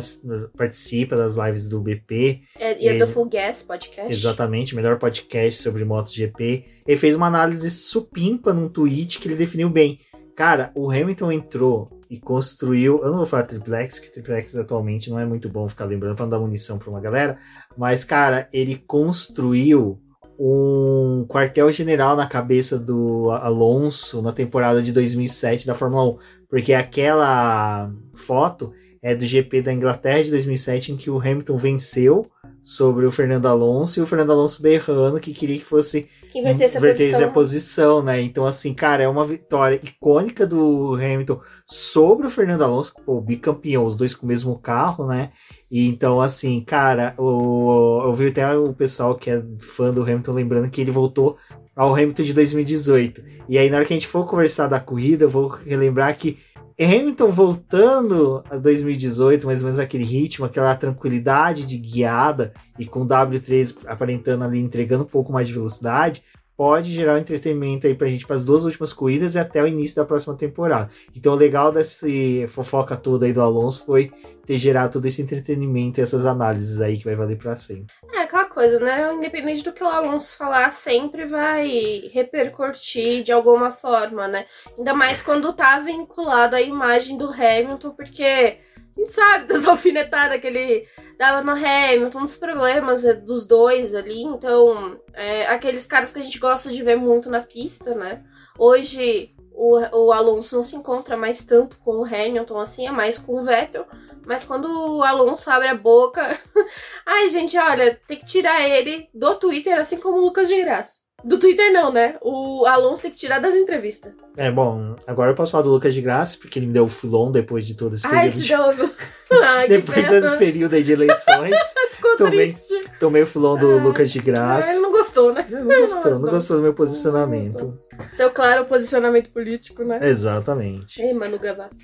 participa 0.56 1.16
das 1.16 1.36
lives 1.36 1.68
do 1.68 1.80
BP, 1.80 2.40
É, 2.58 2.82
e 2.82 2.88
é 2.88 2.98
do 2.98 3.06
Full 3.06 3.28
Gas 3.28 3.62
Podcast. 3.62 4.12
exatamente, 4.12 4.72
o 4.72 4.76
melhor 4.76 4.98
podcast 4.98 5.62
sobre 5.62 5.84
MotoGP. 5.84 6.64
Ele 6.86 6.96
fez 6.96 7.14
uma 7.16 7.26
análise 7.26 7.70
supimpa 7.70 8.52
num 8.52 8.68
tweet 8.68 9.18
que 9.18 9.28
ele 9.28 9.36
definiu 9.36 9.68
bem. 9.70 10.00
Cara, 10.34 10.70
o 10.74 10.90
Hamilton 10.90 11.32
entrou 11.32 11.90
e 12.10 12.18
construiu. 12.20 13.00
Eu 13.02 13.10
não 13.10 13.16
vou 13.16 13.26
falar 13.26 13.44
triplex, 13.44 13.98
que 13.98 14.12
triplex 14.12 14.54
atualmente 14.54 15.08
não 15.08 15.18
é 15.18 15.24
muito 15.24 15.48
bom 15.48 15.66
ficar 15.66 15.86
lembrando 15.86 16.14
pra 16.16 16.24
não 16.26 16.30
dar 16.30 16.38
munição 16.38 16.78
pra 16.78 16.90
uma 16.90 17.00
galera. 17.00 17.38
Mas, 17.76 18.04
cara, 18.04 18.48
ele 18.52 18.76
construiu 18.76 19.98
um 20.38 21.24
quartel-general 21.28 22.16
na 22.16 22.26
cabeça 22.26 22.78
do 22.78 23.30
Alonso 23.30 24.20
na 24.20 24.32
temporada 24.32 24.82
de 24.82 24.92
2007 24.92 25.66
da 25.66 25.74
Fórmula 25.74 26.04
1. 26.04 26.18
Porque 26.48 26.72
aquela 26.72 27.90
foto 28.14 28.72
é 29.02 29.14
do 29.14 29.24
GP 29.24 29.62
da 29.62 29.72
Inglaterra 29.72 30.22
de 30.22 30.30
2007 30.30 30.92
em 30.92 30.96
que 30.96 31.10
o 31.10 31.18
Hamilton 31.18 31.56
venceu 31.56 32.26
sobre 32.62 33.06
o 33.06 33.10
Fernando 33.10 33.46
Alonso 33.46 34.00
e 34.00 34.02
o 34.02 34.06
Fernando 34.06 34.32
Alonso 34.32 34.60
berrando 34.60 35.20
que 35.20 35.32
queria 35.32 35.58
que 35.58 35.64
fosse 35.64 36.08
invertesse 36.38 36.76
a 36.76 36.80
invertesse 36.80 37.10
posição. 37.12 37.28
a 37.28 37.32
posição, 37.32 38.02
né? 38.02 38.20
Então, 38.22 38.44
assim, 38.44 38.74
cara, 38.74 39.02
é 39.02 39.08
uma 39.08 39.24
vitória 39.24 39.80
icônica 39.82 40.46
do 40.46 40.94
Hamilton 40.94 41.40
sobre 41.66 42.26
o 42.26 42.30
Fernando 42.30 42.62
Alonso, 42.62 42.94
pô, 43.04 43.20
bicampeão, 43.20 43.84
os 43.84 43.96
dois 43.96 44.14
com 44.14 44.26
o 44.26 44.28
mesmo 44.28 44.58
carro, 44.58 45.06
né? 45.06 45.30
E 45.70 45.88
então, 45.88 46.20
assim, 46.20 46.60
cara, 46.60 47.14
o, 47.18 48.02
eu 48.04 48.14
vi 48.14 48.28
até 48.28 48.56
o 48.56 48.72
pessoal 48.72 49.14
que 49.14 49.30
é 49.30 49.42
fã 49.58 49.92
do 49.92 50.02
Hamilton 50.02 50.32
lembrando 50.32 50.70
que 50.70 50.80
ele 50.80 50.90
voltou 50.90 51.36
ao 51.74 51.92
Hamilton 51.92 52.22
de 52.22 52.32
2018. 52.32 53.22
E 53.48 53.58
aí, 53.58 53.68
na 53.68 53.76
hora 53.76 53.84
que 53.84 53.92
a 53.92 53.96
gente 53.96 54.08
for 54.08 54.26
conversar 54.26 54.66
da 54.66 54.80
corrida, 54.80 55.24
eu 55.24 55.30
vou 55.30 55.48
relembrar 55.48 56.16
que 56.16 56.38
Hamilton 56.78 57.30
voltando 57.30 58.44
a 58.50 58.56
2018, 58.58 59.46
mais 59.46 59.60
ou 59.60 59.64
menos 59.64 59.78
aquele 59.78 60.04
ritmo, 60.04 60.44
aquela 60.44 60.74
tranquilidade 60.74 61.64
de 61.64 61.78
guiada 61.78 62.52
e 62.78 62.84
com 62.84 63.00
o 63.00 63.06
W3 63.06 63.78
aparentando 63.86 64.44
ali, 64.44 64.60
entregando 64.60 65.04
um 65.04 65.06
pouco 65.06 65.32
mais 65.32 65.48
de 65.48 65.54
velocidade, 65.54 66.22
pode 66.56 66.92
gerar 66.92 67.18
entretenimento 67.18 67.86
aí 67.86 67.94
pra 67.94 68.08
gente 68.08 68.26
para 68.26 68.36
as 68.36 68.44
duas 68.44 68.64
últimas 68.64 68.92
corridas 68.92 69.34
e 69.34 69.38
até 69.38 69.62
o 69.62 69.66
início 69.66 69.96
da 69.96 70.04
próxima 70.04 70.34
temporada. 70.34 70.90
Então 71.14 71.34
o 71.34 71.36
legal 71.36 71.70
desse 71.70 72.46
fofoca 72.48 72.96
toda 72.96 73.26
aí 73.26 73.32
do 73.32 73.42
Alonso 73.42 73.84
foi 73.84 74.10
ter 74.46 74.58
gerado 74.58 74.94
todo 74.94 75.06
esse 75.06 75.20
entretenimento 75.20 76.00
e 76.00 76.02
essas 76.02 76.24
análises 76.24 76.80
aí 76.80 76.96
que 76.96 77.04
vai 77.04 77.14
valer 77.14 77.36
para 77.36 77.56
sempre. 77.56 77.94
É 78.14 78.20
aquela 78.20 78.46
coisa, 78.46 78.78
né? 78.78 79.12
Independente 79.12 79.64
do 79.64 79.72
que 79.72 79.82
o 79.82 79.88
Alonso 79.88 80.36
falar, 80.36 80.70
sempre 80.70 81.26
vai 81.26 82.08
repercutir 82.12 83.22
de 83.22 83.32
alguma 83.32 83.70
forma, 83.70 84.28
né? 84.28 84.46
Ainda 84.78 84.94
mais 84.94 85.20
quando 85.20 85.52
tá 85.52 85.78
vinculado 85.80 86.56
à 86.56 86.62
imagem 86.62 87.18
do 87.18 87.28
Hamilton, 87.28 87.90
porque 87.90 88.58
a 88.96 89.00
gente 89.00 89.12
sabe 89.12 89.46
das 89.46 89.64
alfinetadas 89.68 90.40
que 90.40 90.46
ele 90.46 90.88
dava 91.18 91.42
no 91.42 91.52
Hamilton, 91.52 92.22
dos 92.22 92.36
problemas 92.36 93.04
é, 93.04 93.14
dos 93.14 93.46
dois 93.46 93.94
ali. 93.94 94.22
Então, 94.22 94.98
é, 95.12 95.46
aqueles 95.46 95.86
caras 95.86 96.12
que 96.12 96.18
a 96.18 96.22
gente 96.22 96.38
gosta 96.38 96.70
de 96.70 96.82
ver 96.82 96.96
muito 96.96 97.30
na 97.30 97.42
pista, 97.42 97.94
né? 97.94 98.24
Hoje 98.58 99.34
o, 99.52 99.78
o 99.78 100.12
Alonso 100.12 100.56
não 100.56 100.62
se 100.62 100.76
encontra 100.76 101.16
mais 101.16 101.44
tanto 101.44 101.78
com 101.78 102.00
o 102.00 102.04
Hamilton, 102.04 102.58
assim, 102.58 102.86
é 102.86 102.90
mais 102.90 103.18
com 103.18 103.40
o 103.40 103.44
Vettel. 103.44 103.86
Mas 104.26 104.44
quando 104.44 104.66
o 104.66 105.02
Alonso 105.02 105.48
abre 105.50 105.68
a 105.68 105.74
boca. 105.74 106.38
Ai, 107.06 107.30
gente, 107.30 107.56
olha, 107.56 108.00
tem 108.06 108.18
que 108.18 108.24
tirar 108.26 108.68
ele 108.68 109.08
do 109.14 109.34
Twitter, 109.36 109.78
assim 109.78 109.98
como 109.98 110.18
o 110.18 110.20
Lucas 110.20 110.48
de 110.48 110.60
Graça. 110.60 111.05
Do 111.26 111.38
Twitter 111.38 111.72
não, 111.72 111.92
né? 111.92 112.16
O 112.22 112.64
Alonso 112.66 113.02
tem 113.02 113.10
que 113.10 113.16
tirar 113.16 113.40
das 113.40 113.52
entrevistas. 113.54 114.12
É, 114.36 114.48
bom, 114.50 114.94
agora 115.06 115.32
eu 115.32 115.34
posso 115.34 115.50
falar 115.50 115.64
do 115.64 115.70
Lucas 115.70 115.92
de 115.92 116.00
Graça, 116.00 116.38
porque 116.40 116.56
ele 116.58 116.66
me 116.66 116.72
deu 116.72 116.84
o 116.84 116.88
filon 116.88 117.32
depois 117.32 117.66
de 117.66 117.74
todo 117.74 117.94
esse 117.96 118.06
Ai, 118.06 118.30
período. 118.30 118.34
te 118.36 118.42
de- 118.42 118.76
deu. 118.76 118.90
Ai, 119.42 119.66
Depois 119.68 120.06
pena. 120.06 120.20
desse 120.20 120.36
período 120.36 120.74
aí 120.74 120.84
de 120.84 120.92
eleições, 120.92 121.56
Ficou 121.96 122.16
tomei- 122.16 122.52
triste. 122.52 122.74
tomei 123.00 123.22
o 123.22 123.26
filão 123.26 123.58
do 123.58 123.76
Lucas 123.78 124.10
de 124.12 124.20
Ah, 124.20 124.22
Graça. 124.22 124.70
ele 124.70 124.80
não 124.80 124.92
gostou, 124.92 125.32
né? 125.32 125.44
Ele 125.50 125.62
não 125.62 125.80
gostou, 125.80 126.10
não 126.12 126.20
Não 126.20 126.30
gostou 126.30 126.56
do 126.58 126.62
meu 126.62 126.74
posicionamento. 126.74 127.76
Seu 128.10 128.30
claro 128.30 128.64
posicionamento 128.66 129.28
político, 129.30 129.82
né? 129.82 129.98
Exatamente. 130.02 131.02
Ei, 131.02 131.12
Manu 131.12 131.38
Gavato. 131.40 131.74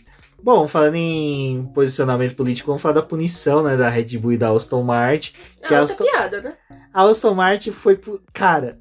Bom, 0.41 0.69
falando 0.69 0.95
em 0.97 1.69
posicionamento 1.75 2.37
político, 2.37 2.67
vamos 2.69 2.83
falar 2.83 2.95
da 2.95 3.03
punição, 3.03 3.63
né, 3.63 3.77
da 3.77 3.89
Red 3.89 4.19
Bull 4.19 4.33
e 4.33 4.37
da 4.39 4.51
Aston 4.51 4.83
Martin. 4.83 5.33
Que 5.67 5.75
Ah, 5.75 5.81
a 5.81 5.83
Aston, 5.83 6.05
piada, 6.05 6.41
né? 6.43 6.53
a 6.95 7.03
Aston 7.05 7.35
Martin 7.35 7.71
foi... 7.73 7.99
Cara... 8.33 8.79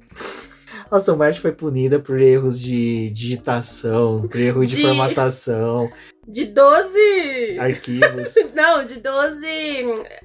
A 0.92 0.96
Aston 0.98 1.16
Martin 1.16 1.40
foi 1.40 1.52
punida 1.52 1.98
por 1.98 2.20
erros 2.20 2.60
de 2.60 3.08
digitação, 3.10 4.28
por 4.28 4.38
erro 4.38 4.66
de, 4.66 4.76
De- 4.76 4.82
formatação, 4.82 5.90
De 6.28 6.44
12. 6.44 7.58
arquivos. 7.58 8.34
Não, 8.54 8.84
de 8.84 9.00
12 9.00 9.46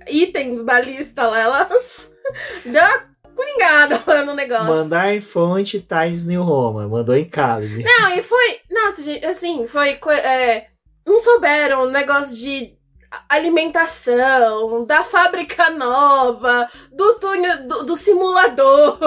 itens 0.10 0.64
da 0.66 0.82
lista 0.82 1.26
lá. 1.26 1.40
Ela 1.40 1.70
deu 2.66 2.82
uma 2.82 3.34
coringada 3.34 4.04
lá 4.06 4.26
no 4.26 4.34
negócio. 4.34 4.66
Mandar 4.66 5.16
em 5.16 5.22
fonte 5.22 5.80
Times 5.80 6.26
New 6.26 6.44
Roman. 6.44 6.88
Mandou 6.90 7.16
em 7.16 7.26
Calibre. 7.26 7.84
Não, 7.84 8.14
e 8.18 8.22
foi. 8.22 8.60
Nossa, 8.70 9.02
gente, 9.04 9.26
assim, 9.26 9.66
foi. 9.68 9.98
é, 10.12 10.68
não 11.06 11.18
souberam 11.20 11.84
o 11.84 11.90
negócio 11.90 12.36
de 12.36 12.77
alimentação, 13.30 14.86
da 14.86 15.04
fábrica 15.04 15.70
nova, 15.70 16.68
do 16.92 17.14
túnel, 17.16 17.68
do, 17.68 17.84
do 17.84 17.98
simulador. 17.98 18.98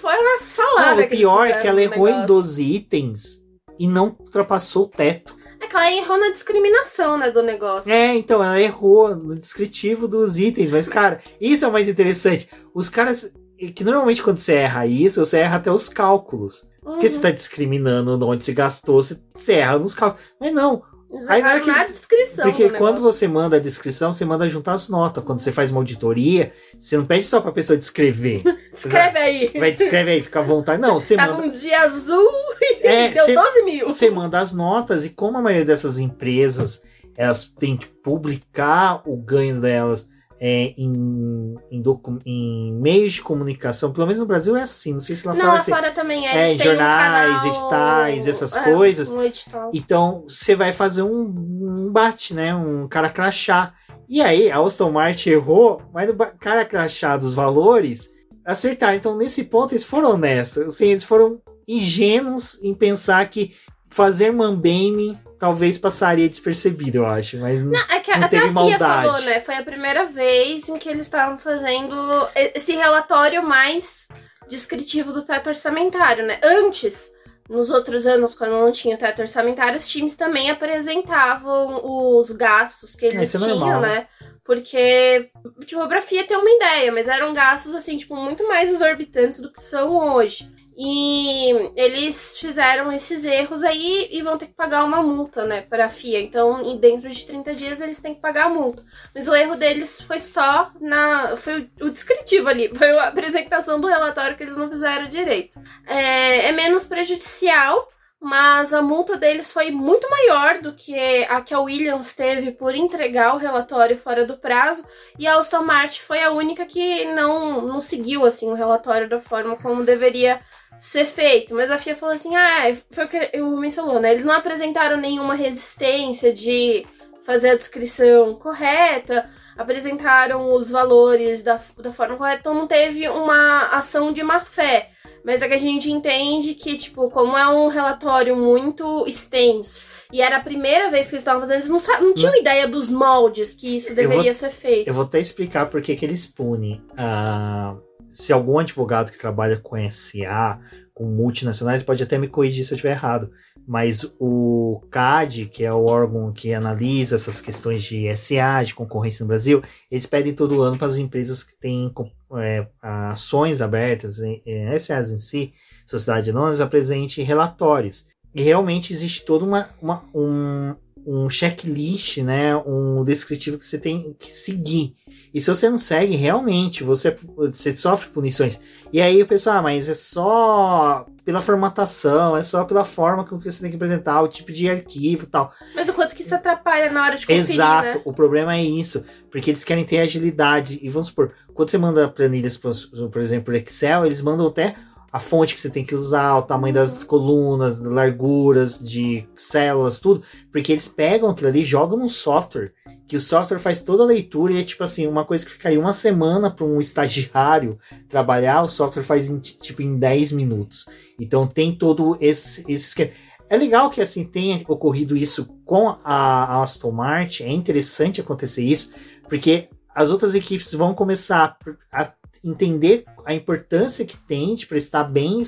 Foi 0.00 0.16
uma 0.16 0.38
salada. 0.38 0.96
Não, 0.96 1.04
o 1.04 1.08
pior 1.08 1.46
é 1.48 1.60
que 1.60 1.66
ela 1.66 1.82
errou 1.82 2.08
em 2.08 2.12
negócio. 2.12 2.26
12 2.26 2.62
itens 2.62 3.42
e 3.78 3.86
não 3.86 4.16
ultrapassou 4.18 4.84
o 4.84 4.88
teto. 4.88 5.36
É 5.60 5.66
que 5.66 5.74
ela 5.74 5.90
errou 5.90 6.18
na 6.18 6.30
discriminação, 6.30 7.16
né, 7.16 7.30
do 7.30 7.42
negócio. 7.42 7.90
É, 7.90 8.14
então, 8.14 8.42
ela 8.44 8.60
errou 8.60 9.16
no 9.16 9.34
descritivo 9.34 10.06
dos 10.06 10.38
itens. 10.38 10.70
Mas, 10.70 10.86
cara, 10.86 11.20
isso 11.40 11.64
é 11.64 11.68
o 11.68 11.72
mais 11.72 11.88
interessante. 11.88 12.48
Os 12.74 12.88
caras. 12.88 13.32
Que 13.74 13.82
normalmente 13.82 14.22
quando 14.22 14.36
você 14.36 14.52
erra 14.52 14.86
isso, 14.86 15.24
você 15.24 15.38
erra 15.38 15.56
até 15.56 15.72
os 15.72 15.88
cálculos. 15.88 16.68
Porque 16.82 17.06
Uhum. 17.06 17.12
você 17.12 17.18
tá 17.18 17.30
discriminando 17.30 18.28
onde 18.28 18.44
você 18.44 18.52
gastou, 18.52 19.02
você, 19.02 19.18
você 19.34 19.54
erra 19.54 19.78
nos 19.78 19.94
cálculos. 19.94 20.22
Mas 20.38 20.52
não, 20.52 20.82
Eles 21.10 21.28
Aí 21.30 21.40
na 21.40 21.48
hora 21.50 21.58
erraram 21.58 21.60
que 21.64 21.70
na 21.80 21.84
descrição. 21.84 22.44
porque 22.44 22.68
do 22.68 22.78
quando 22.78 23.00
você 23.00 23.28
manda 23.28 23.56
a 23.56 23.60
descrição, 23.60 24.12
você 24.12 24.24
manda 24.24 24.48
juntar 24.48 24.72
as 24.74 24.88
notas. 24.88 25.22
Quando 25.24 25.40
você 25.40 25.52
faz 25.52 25.70
uma 25.70 25.80
auditoria, 25.80 26.52
você 26.78 26.96
não 26.96 27.06
pede 27.06 27.24
só 27.24 27.40
pra 27.40 27.52
pessoa 27.52 27.76
descrever. 27.78 28.42
Escreve 28.76 29.18
aí. 29.18 29.50
Vai, 29.58 29.72
descreve 29.72 30.10
aí, 30.10 30.22
fica 30.22 30.40
à 30.40 30.42
vontade. 30.42 30.82
Não, 30.82 31.00
você 31.00 31.16
Tava 31.16 31.34
manda. 31.34 31.46
um 31.46 31.50
dia 31.50 31.82
azul 31.82 32.28
e 32.60 32.86
É, 32.86 33.08
deu 33.14 33.24
cê- 33.24 33.34
12 33.34 33.62
mil. 33.62 33.86
Você 33.88 34.10
manda 34.10 34.38
as 34.40 34.52
notas 34.52 35.04
e 35.04 35.10
como 35.10 35.38
a 35.38 35.42
maioria 35.42 35.64
dessas 35.64 35.96
empresas 35.98 36.82
elas 37.16 37.44
têm 37.44 37.76
que 37.76 37.86
publicar 37.86 39.00
o 39.08 39.16
ganho 39.16 39.60
delas 39.60 40.06
é, 40.38 40.74
em, 40.76 41.54
em, 41.70 41.82
em 42.26 42.72
meios 42.74 43.14
de 43.14 43.22
comunicação, 43.22 43.92
pelo 43.92 44.06
menos 44.06 44.20
no 44.20 44.26
Brasil 44.26 44.56
é 44.56 44.62
assim, 44.62 44.92
não 44.92 44.98
sei 44.98 45.16
se 45.16 45.26
lá 45.26 45.32
Não, 45.32 45.40
fora 45.40 45.52
lá 45.52 45.58
assim. 45.58 45.70
fora 45.70 45.90
também 45.92 46.26
é. 46.26 46.52
É, 46.52 46.56
têm 46.56 46.56
um 46.56 46.64
jornais, 46.72 47.40
canal- 47.40 47.46
editais, 47.46 48.26
essas 48.26 48.54
é, 48.56 48.62
coisas. 48.62 49.10
Um. 49.10 49.30
Então 49.72 50.24
você 50.28 50.54
vai 50.54 50.72
fazer 50.72 51.02
um, 51.02 51.22
um 51.22 51.90
bate, 51.90 52.34
né? 52.34 52.54
Um 52.54 52.86
cara 52.86 53.08
crachá. 53.08 53.74
E 54.08 54.20
aí 54.20 54.50
a 54.50 54.58
Aston 54.58 54.92
Martin 54.92 55.30
errou, 55.30 55.82
mas 55.92 56.06
no 56.08 56.14
cara 56.38 56.64
crachá 56.64 57.16
dos 57.16 57.34
valores 57.34 58.08
acertaram. 58.44 58.96
Então 58.96 59.16
nesse 59.16 59.44
ponto 59.44 59.72
eles 59.72 59.84
foram 59.84 60.10
honestos. 60.12 60.66
Assim, 60.66 60.86
eles 60.86 61.04
foram 61.04 61.40
ingênuos 61.66 62.58
em 62.62 62.74
pensar 62.74 63.28
que 63.28 63.54
fazer 63.90 64.30
mambame 64.32 65.18
talvez 65.38 65.76
passaria 65.78 66.28
despercebido, 66.28 66.98
eu 66.98 67.06
acho. 67.06 67.36
Mas 67.38 67.62
não. 67.62 67.72
É 67.90 68.00
que 68.00 68.10
Não 68.10 68.16
até 68.24 68.24
a 68.24 68.28
teve 68.28 68.42
FIA 68.44 68.52
maldade. 68.52 69.06
falou, 69.06 69.20
né? 69.22 69.40
Foi 69.40 69.54
a 69.56 69.62
primeira 69.62 70.06
vez 70.06 70.68
em 70.68 70.76
que 70.78 70.88
eles 70.88 71.02
estavam 71.02 71.38
fazendo 71.38 71.94
esse 72.34 72.72
relatório 72.72 73.42
mais 73.42 74.08
descritivo 74.48 75.12
do 75.12 75.22
teto 75.22 75.48
orçamentário, 75.48 76.24
né? 76.24 76.38
Antes, 76.42 77.12
nos 77.48 77.70
outros 77.70 78.06
anos, 78.06 78.34
quando 78.34 78.52
não 78.52 78.72
tinha 78.72 78.96
teto 78.96 79.20
orçamentário, 79.20 79.76
os 79.76 79.88
times 79.88 80.14
também 80.14 80.50
apresentavam 80.50 81.80
os 81.84 82.32
gastos 82.32 82.94
que 82.94 83.06
eles 83.06 83.34
é 83.34 83.38
tinham, 83.38 83.58
normal. 83.58 83.80
né? 83.82 84.06
Porque, 84.44 85.28
tipo, 85.64 85.86
pra 85.88 86.00
FIA 86.00 86.24
ter 86.24 86.36
uma 86.36 86.48
ideia, 86.50 86.92
mas 86.92 87.08
eram 87.08 87.34
gastos, 87.34 87.74
assim, 87.74 87.96
tipo, 87.96 88.14
muito 88.14 88.46
mais 88.46 88.70
exorbitantes 88.70 89.40
do 89.40 89.52
que 89.52 89.60
são 89.60 90.14
hoje. 90.14 90.48
E 90.76 91.72
eles 91.74 92.36
fizeram 92.38 92.92
esses 92.92 93.24
erros 93.24 93.64
aí 93.64 94.08
e 94.10 94.20
vão 94.20 94.36
ter 94.36 94.46
que 94.46 94.52
pagar 94.52 94.84
uma 94.84 95.02
multa, 95.02 95.46
né, 95.46 95.62
para 95.62 95.86
a 95.86 95.88
FIA. 95.88 96.20
Então, 96.20 96.76
dentro 96.78 97.08
de 97.08 97.26
30 97.26 97.54
dias 97.54 97.80
eles 97.80 97.98
têm 97.98 98.14
que 98.14 98.20
pagar 98.20 98.46
a 98.46 98.50
multa. 98.50 98.84
Mas 99.14 99.26
o 99.26 99.34
erro 99.34 99.56
deles 99.56 100.02
foi 100.02 100.20
só 100.20 100.70
na. 100.78 101.34
Foi 101.36 101.70
o, 101.80 101.86
o 101.86 101.90
descritivo 101.90 102.48
ali, 102.48 102.68
foi 102.76 102.90
a 102.98 103.08
apresentação 103.08 103.80
do 103.80 103.86
relatório 103.86 104.36
que 104.36 104.42
eles 104.42 104.56
não 104.56 104.68
fizeram 104.68 105.08
direito. 105.08 105.58
É, 105.86 106.48
é 106.48 106.52
menos 106.52 106.84
prejudicial, 106.84 107.88
mas 108.20 108.72
a 108.72 108.80
multa 108.80 109.16
deles 109.16 109.52
foi 109.52 109.70
muito 109.70 110.08
maior 110.10 110.60
do 110.60 110.72
que 110.72 111.24
a 111.24 111.40
que 111.40 111.52
a 111.52 111.60
Williams 111.60 112.14
teve 112.14 112.50
por 112.50 112.74
entregar 112.74 113.34
o 113.34 113.38
relatório 113.38 113.96
fora 113.98 114.24
do 114.24 114.36
prazo. 114.38 114.84
E 115.18 115.26
a 115.26 115.38
Aston 115.38 115.62
Martin 115.62 116.00
foi 116.00 116.22
a 116.22 116.32
única 116.32 116.64
que 116.64 117.04
não, 117.06 117.60
não 117.60 117.80
seguiu 117.80 118.24
assim 118.24 118.50
o 118.50 118.54
relatório 118.54 119.08
da 119.08 119.20
forma 119.20 119.56
como 119.56 119.84
deveria 119.84 120.40
ser 120.78 121.04
feito. 121.04 121.54
Mas 121.54 121.70
a 121.70 121.78
FIA 121.78 121.94
falou 121.94 122.14
assim: 122.14 122.34
ah, 122.34 122.74
foi 122.90 123.04
o 123.04 123.08
que 123.08 123.30
eu 123.32 123.56
mencionou, 123.56 124.00
né? 124.00 124.12
Eles 124.12 124.24
não 124.24 124.34
apresentaram 124.34 124.96
nenhuma 124.96 125.34
resistência 125.34 126.32
de 126.32 126.86
fazer 127.26 127.50
a 127.50 127.56
descrição 127.56 128.34
correta, 128.36 129.28
apresentaram 129.58 130.52
os 130.54 130.70
valores 130.70 131.42
da, 131.42 131.60
da 131.76 131.92
forma 131.92 132.16
correta, 132.16 132.40
então 132.40 132.54
não 132.54 132.68
teve 132.68 133.08
uma 133.08 133.66
ação 133.66 134.12
de 134.12 134.22
má 134.22 134.40
fé. 134.40 134.90
Mas 135.26 135.42
é 135.42 135.48
que 135.48 135.54
a 135.54 135.58
gente 135.58 135.90
entende 135.90 136.54
que, 136.54 136.76
tipo, 136.78 137.10
como 137.10 137.36
é 137.36 137.48
um 137.48 137.66
relatório 137.66 138.36
muito 138.36 139.04
extenso 139.08 139.82
e 140.12 140.22
era 140.22 140.36
a 140.36 140.40
primeira 140.40 140.88
vez 140.88 141.08
que 141.08 141.16
eles 141.16 141.22
estavam 141.22 141.40
fazendo, 141.40 141.56
eles 141.56 141.68
não, 141.68 141.80
não 142.00 142.14
tinham 142.14 142.36
ideia 142.36 142.68
dos 142.68 142.88
moldes 142.88 143.52
que 143.56 143.76
isso 143.76 143.88
vou- 143.88 143.96
deveria 143.96 144.32
ser 144.32 144.50
feito. 144.50 144.86
Eu 144.86 144.94
vou 144.94 145.02
até 145.02 145.18
explicar 145.18 145.66
por 145.66 145.82
que 145.82 145.98
eles 146.00 146.28
punem. 146.28 146.80
Ah, 146.96 147.74
se 148.08 148.32
algum 148.32 148.58
advogado 148.60 149.10
que 149.10 149.18
trabalha 149.18 149.58
com 149.58 149.76
SA, 149.90 150.60
com 150.94 151.04
multinacionais, 151.06 151.82
pode 151.82 152.02
até 152.04 152.16
me 152.16 152.28
corrigir 152.28 152.64
se 152.64 152.72
eu 152.72 152.76
estiver 152.76 152.92
errado. 152.92 153.30
Mas 153.66 154.08
o 154.20 154.80
CAD, 154.90 155.46
que 155.46 155.64
é 155.64 155.72
o 155.72 155.84
órgão 155.84 156.32
que 156.32 156.54
analisa 156.54 157.16
essas 157.16 157.40
questões 157.40 157.82
de 157.82 158.06
SA, 158.16 158.62
de 158.62 158.74
concorrência 158.74 159.24
no 159.24 159.28
Brasil, 159.28 159.60
eles 159.90 160.06
pedem 160.06 160.32
todo 160.32 160.62
ano 160.62 160.78
para 160.78 160.86
as 160.86 160.98
empresas 160.98 161.42
que 161.42 161.56
têm 161.56 161.92
é, 162.38 162.66
ações 162.80 163.60
abertas, 163.60 164.18
é, 164.20 164.78
SAs 164.78 165.10
em 165.10 165.18
si, 165.18 165.52
Sociedade 165.84 166.30
Anônima, 166.30 166.62
apresente 166.64 167.22
relatórios. 167.22 168.06
E 168.34 168.42
realmente 168.42 168.92
existe 168.92 169.24
toda 169.24 169.44
uma, 169.44 169.68
uma- 169.82 170.04
um, 170.14 170.74
um 171.06 171.30
checklist, 171.30 172.18
né, 172.18 172.56
um 172.56 173.04
descritivo 173.04 173.56
que 173.58 173.64
você 173.64 173.78
tem 173.78 174.14
que 174.18 174.30
seguir. 174.30 174.96
E 175.32 175.40
se 175.40 175.48
você 175.48 175.68
não 175.70 175.76
segue, 175.76 176.16
realmente, 176.16 176.82
você, 176.82 177.16
você 177.36 177.76
sofre 177.76 178.10
punições. 178.10 178.58
E 178.92 179.00
aí 179.00 179.22
o 179.22 179.26
pessoal, 179.26 179.56
ah, 179.58 179.62
mas 179.62 179.88
é 179.88 179.94
só 179.94 181.06
pela 181.24 181.42
formatação, 181.42 182.36
é 182.36 182.42
só 182.42 182.64
pela 182.64 182.84
forma 182.84 183.24
com 183.24 183.38
que 183.38 183.50
você 183.50 183.60
tem 183.60 183.70
que 183.70 183.76
apresentar, 183.76 184.22
o 184.22 184.28
tipo 184.28 184.50
de 184.50 184.68
arquivo 184.68 185.24
e 185.24 185.26
tal. 185.26 185.52
Mas 185.74 185.88
o 185.88 185.92
quanto 185.92 186.14
que 186.14 186.22
isso 186.22 186.34
atrapalha 186.34 186.90
na 186.90 187.04
hora 187.04 187.16
de 187.16 187.26
conferir, 187.26 187.50
Exato, 187.50 187.98
né? 187.98 188.02
o 188.04 188.12
problema 188.12 188.56
é 188.56 188.64
isso, 188.64 189.04
porque 189.30 189.50
eles 189.50 189.62
querem 189.62 189.84
ter 189.84 189.98
agilidade. 189.98 190.80
E 190.82 190.88
vamos 190.88 191.08
supor, 191.08 191.32
quando 191.54 191.70
você 191.70 191.78
manda 191.78 192.08
planilhas, 192.08 192.56
por, 192.56 192.72
por 193.10 193.20
exemplo, 193.20 193.54
Excel, 193.54 194.06
eles 194.06 194.22
mandam 194.22 194.46
até 194.46 194.74
a 195.12 195.18
fonte 195.18 195.54
que 195.54 195.60
você 195.60 195.70
tem 195.70 195.84
que 195.84 195.94
usar, 195.94 196.36
o 196.36 196.42
tamanho 196.42 196.74
das 196.74 197.04
colunas, 197.04 197.80
larguras 197.80 198.78
de 198.78 199.26
células, 199.36 199.98
tudo, 199.98 200.22
porque 200.50 200.72
eles 200.72 200.88
pegam 200.88 201.30
aquilo 201.30 201.48
ali 201.48 201.60
e 201.60 201.64
jogam 201.64 201.98
no 201.98 202.08
software, 202.08 202.72
que 203.06 203.16
o 203.16 203.20
software 203.20 203.58
faz 203.58 203.80
toda 203.80 204.02
a 204.02 204.06
leitura 204.06 204.52
e 204.52 204.60
é 204.60 204.64
tipo 204.64 204.82
assim, 204.82 205.06
uma 205.06 205.24
coisa 205.24 205.44
que 205.44 205.52
ficaria 205.52 205.78
uma 205.78 205.92
semana 205.92 206.50
para 206.50 206.64
um 206.64 206.80
estagiário 206.80 207.78
trabalhar, 208.08 208.62
o 208.62 208.68
software 208.68 209.02
faz 209.02 209.28
em, 209.28 209.38
tipo 209.38 209.80
em 209.80 209.96
10 209.96 210.32
minutos. 210.32 210.86
Então 211.18 211.46
tem 211.46 211.74
todo 211.74 212.18
esse, 212.20 212.60
esse 212.62 212.88
esquema. 212.88 213.12
É 213.48 213.56
legal 213.56 213.90
que 213.90 214.00
assim 214.00 214.24
tenha 214.24 214.60
ocorrido 214.66 215.16
isso 215.16 215.46
com 215.64 215.96
a, 216.04 216.62
Aston 216.62 216.90
Martin, 216.90 217.44
é 217.44 217.52
interessante 217.52 218.20
acontecer 218.20 218.64
isso, 218.64 218.90
porque 219.28 219.68
as 219.94 220.10
outras 220.10 220.34
equipes 220.34 220.74
vão 220.74 220.92
começar 220.92 221.56
a 221.90 222.04
entender 222.48 223.04
a 223.24 223.34
importância 223.34 224.04
que 224.04 224.16
tem 224.16 224.54
de 224.54 224.66
prestar 224.66 225.04
bem, 225.04 225.42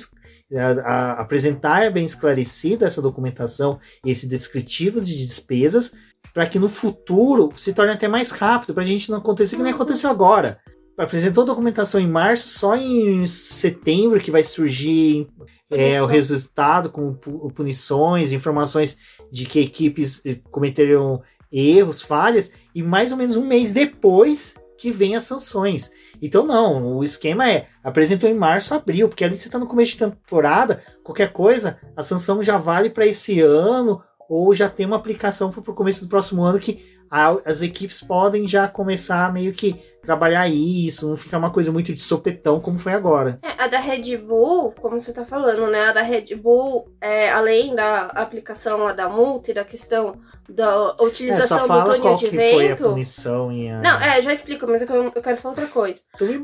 a, 0.53 0.69
a- 0.81 1.11
apresentar 1.21 1.91
bem 1.91 2.05
esclarecida 2.05 2.85
essa 2.85 3.01
documentação 3.01 3.79
e 4.05 4.11
esse 4.11 4.27
descritivo 4.27 4.99
de 5.01 5.17
despesas, 5.25 5.93
para 6.33 6.45
que 6.47 6.59
no 6.59 6.67
futuro 6.69 7.49
se 7.55 7.73
torne 7.73 7.93
até 7.93 8.07
mais 8.07 8.31
rápido, 8.31 8.73
para 8.73 8.83
a 8.83 8.87
gente 8.87 9.09
não 9.09 9.17
acontecer 9.17 9.55
que 9.55 9.63
nem 9.63 9.73
aconteceu 9.73 10.09
agora. 10.09 10.59
apresentou 10.97 11.45
documentação 11.45 11.99
em 12.01 12.07
março, 12.07 12.49
só 12.49 12.75
em 12.75 13.25
setembro 13.25 14.19
que 14.19 14.31
vai 14.31 14.43
surgir 14.43 15.27
é, 15.71 16.01
o 16.01 16.05
resultado 16.05 16.89
com 16.89 17.13
punições, 17.53 18.31
informações 18.33 18.97
de 19.31 19.45
que 19.45 19.59
equipes 19.61 20.21
eh, 20.25 20.37
cometeram 20.49 21.21
erros, 21.51 22.01
falhas, 22.01 22.51
e 22.75 22.83
mais 22.83 23.11
ou 23.11 23.17
menos 23.17 23.35
um 23.35 23.45
mês 23.45 23.71
depois 23.71 24.55
que 24.77 24.91
vem 24.91 25.15
as 25.15 25.23
sanções. 25.23 25.89
Então, 26.21 26.45
não, 26.45 26.97
o 26.97 27.03
esquema 27.03 27.49
é 27.49 27.67
apresentou 27.83 28.29
em 28.29 28.33
março, 28.33 28.73
abril, 28.73 29.07
porque 29.07 29.23
ali 29.23 29.35
você 29.35 29.47
está 29.47 29.57
no 29.57 29.67
começo 29.67 29.93
de 29.93 29.99
temporada, 29.99 30.83
qualquer 31.03 31.31
coisa, 31.31 31.77
a 31.95 32.03
sanção 32.03 32.43
já 32.43 32.57
vale 32.57 32.89
para 32.89 33.05
esse 33.05 33.39
ano 33.41 34.01
ou 34.29 34.53
já 34.53 34.69
tem 34.69 34.85
uma 34.85 34.95
aplicação 34.95 35.51
para 35.51 35.59
o 35.59 35.75
começo 35.75 36.03
do 36.03 36.09
próximo 36.09 36.43
ano 36.43 36.59
que 36.59 36.98
as 37.09 37.61
equipes 37.61 38.01
podem 38.01 38.47
já 38.47 38.67
começar 38.67 39.31
meio 39.33 39.53
que 39.53 39.75
trabalhar 40.01 40.47
isso, 40.47 41.07
não 41.07 41.17
ficar 41.17 41.37
uma 41.37 41.51
coisa 41.51 41.71
muito 41.71 41.93
de 41.93 41.99
sopetão 41.99 42.59
como 42.59 42.79
foi 42.79 42.93
agora. 42.93 43.37
É, 43.43 43.63
a 43.63 43.67
da 43.67 43.79
Red 43.79 44.17
Bull, 44.17 44.71
como 44.79 44.99
você 44.99 45.13
tá 45.13 45.25
falando, 45.25 45.69
né? 45.69 45.89
A 45.89 45.93
da 45.93 46.01
Red 46.01 46.35
Bull, 46.35 46.89
é, 47.01 47.29
além 47.29 47.75
da 47.75 48.05
aplicação 48.05 48.79
lá 48.79 48.93
da 48.93 49.09
multa 49.09 49.51
e 49.51 49.53
da 49.53 49.65
questão 49.65 50.19
da 50.47 50.95
utilização 51.01 51.65
é, 51.65 51.67
do 51.67 51.93
túnel 51.93 52.15
de 52.15 52.27
vento. 52.29 52.53
Foi 52.53 52.71
a 52.71 52.75
punição 52.75 53.51
e 53.51 53.69
a... 53.69 53.79
Não, 53.81 54.01
é, 54.01 54.21
já 54.21 54.31
explico, 54.33 54.65
mas 54.67 54.81
eu, 54.81 55.11
eu 55.13 55.21
quero 55.21 55.37
falar 55.37 55.53
outra 55.53 55.67
coisa. 55.67 55.99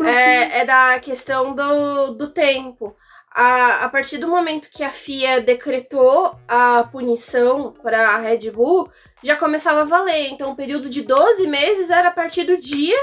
É, 0.05 0.59
é 0.59 0.65
da 0.65 0.99
questão 0.99 1.55
do, 1.55 2.15
do 2.15 2.27
tempo 2.27 2.95
a, 3.35 3.83
a 3.83 3.89
partir 3.89 4.17
do 4.17 4.29
momento 4.29 4.69
que 4.71 4.81
a 4.81 4.89
FIA 4.89 5.41
decretou 5.41 6.39
a 6.47 6.87
punição 6.89 7.73
para 7.73 8.11
a 8.11 8.17
Red 8.17 8.49
Bull, 8.49 8.89
já 9.21 9.35
começava 9.35 9.81
a 9.81 9.85
valer. 9.85 10.29
Então, 10.29 10.51
o 10.51 10.55
período 10.55 10.89
de 10.89 11.01
12 11.01 11.45
meses 11.45 11.89
era 11.89 12.07
a 12.07 12.11
partir 12.11 12.45
do 12.45 12.55
dia 12.55 12.95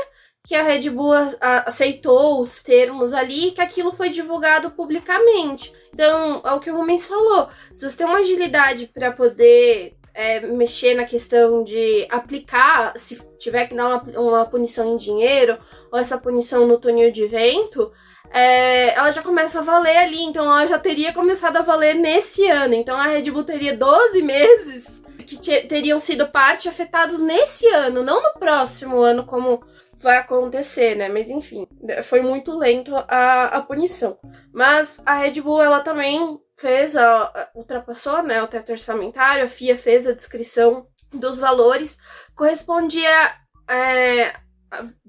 que 0.43 0.55
a 0.55 0.63
Red 0.63 0.89
Bull 0.89 1.13
aceitou 1.67 2.41
os 2.41 2.63
termos 2.63 3.13
ali 3.13 3.51
que 3.51 3.61
aquilo 3.61 3.93
foi 3.93 4.09
divulgado 4.09 4.71
publicamente. 4.71 5.71
Então, 5.93 6.41
é 6.43 6.53
o 6.53 6.61
que 6.61 6.71
o 6.71 6.77
Rubens 6.79 7.07
falou. 7.07 7.51
Se 7.71 7.89
você 7.89 7.99
tem 7.99 8.07
uma 8.07 8.21
agilidade 8.21 8.87
para 8.87 9.13
poder 9.13 9.95
é, 10.15 10.41
mexer 10.41 10.95
na 10.95 11.05
questão 11.05 11.63
de 11.63 12.07
aplicar, 12.11 12.95
se 12.97 13.21
tiver 13.39 13.67
que 13.67 13.75
dar 13.75 13.87
uma, 13.87 14.19
uma 14.19 14.47
punição 14.47 14.95
em 14.95 14.97
dinheiro 14.97 15.59
ou 15.93 15.99
essa 15.99 16.17
punição 16.17 16.67
no 16.67 16.79
túnel 16.79 17.13
de 17.13 17.27
vento, 17.27 17.93
é, 18.33 18.95
ela 18.95 19.11
já 19.11 19.23
começa 19.23 19.61
a 19.61 19.63
valer 19.63 19.97
ali, 19.97 20.23
então 20.23 20.45
ela 20.45 20.67
já 20.67 20.79
teria 20.79 21.13
começado 21.13 21.57
a 21.57 21.63
valer 21.63 21.95
nesse 21.95 22.49
ano. 22.49 22.75
Então 22.75 22.97
a 22.97 23.07
Red 23.07 23.31
Bull 23.31 23.45
teria 23.45 23.77
12 23.77 24.23
meses 24.23 25.03
que 25.25 25.37
teriam 25.67 25.99
sido 26.01 26.29
parte 26.29 26.69
afetados 26.69 27.21
nesse 27.21 27.67
ano, 27.69 28.03
não 28.03 28.23
no 28.23 28.39
próximo 28.39 29.01
ano, 29.01 29.25
como 29.25 29.63
vai 29.97 30.17
acontecer, 30.17 30.97
né? 30.97 31.09
Mas 31.09 31.31
enfim, 31.31 31.67
foi 32.03 32.21
muito 32.21 32.57
lento 32.59 32.95
a, 33.09 33.45
a 33.45 33.61
punição. 33.63 34.19
Mas 34.53 35.01
a 35.07 35.15
Red 35.15 35.41
Bull, 35.41 35.63
ela 35.63 35.81
também 35.81 36.41
fez, 36.57 36.97
a, 36.97 37.51
ultrapassou 37.55 38.23
né, 38.23 38.43
o 38.43 38.49
teto 38.49 38.73
orçamentário, 38.73 39.45
a 39.45 39.49
FIA 39.49 39.79
fez 39.79 40.07
a 40.07 40.13
descrição 40.13 40.87
dos 41.13 41.39
valores, 41.39 41.99
correspondia 42.35 43.09
é, 43.69 44.33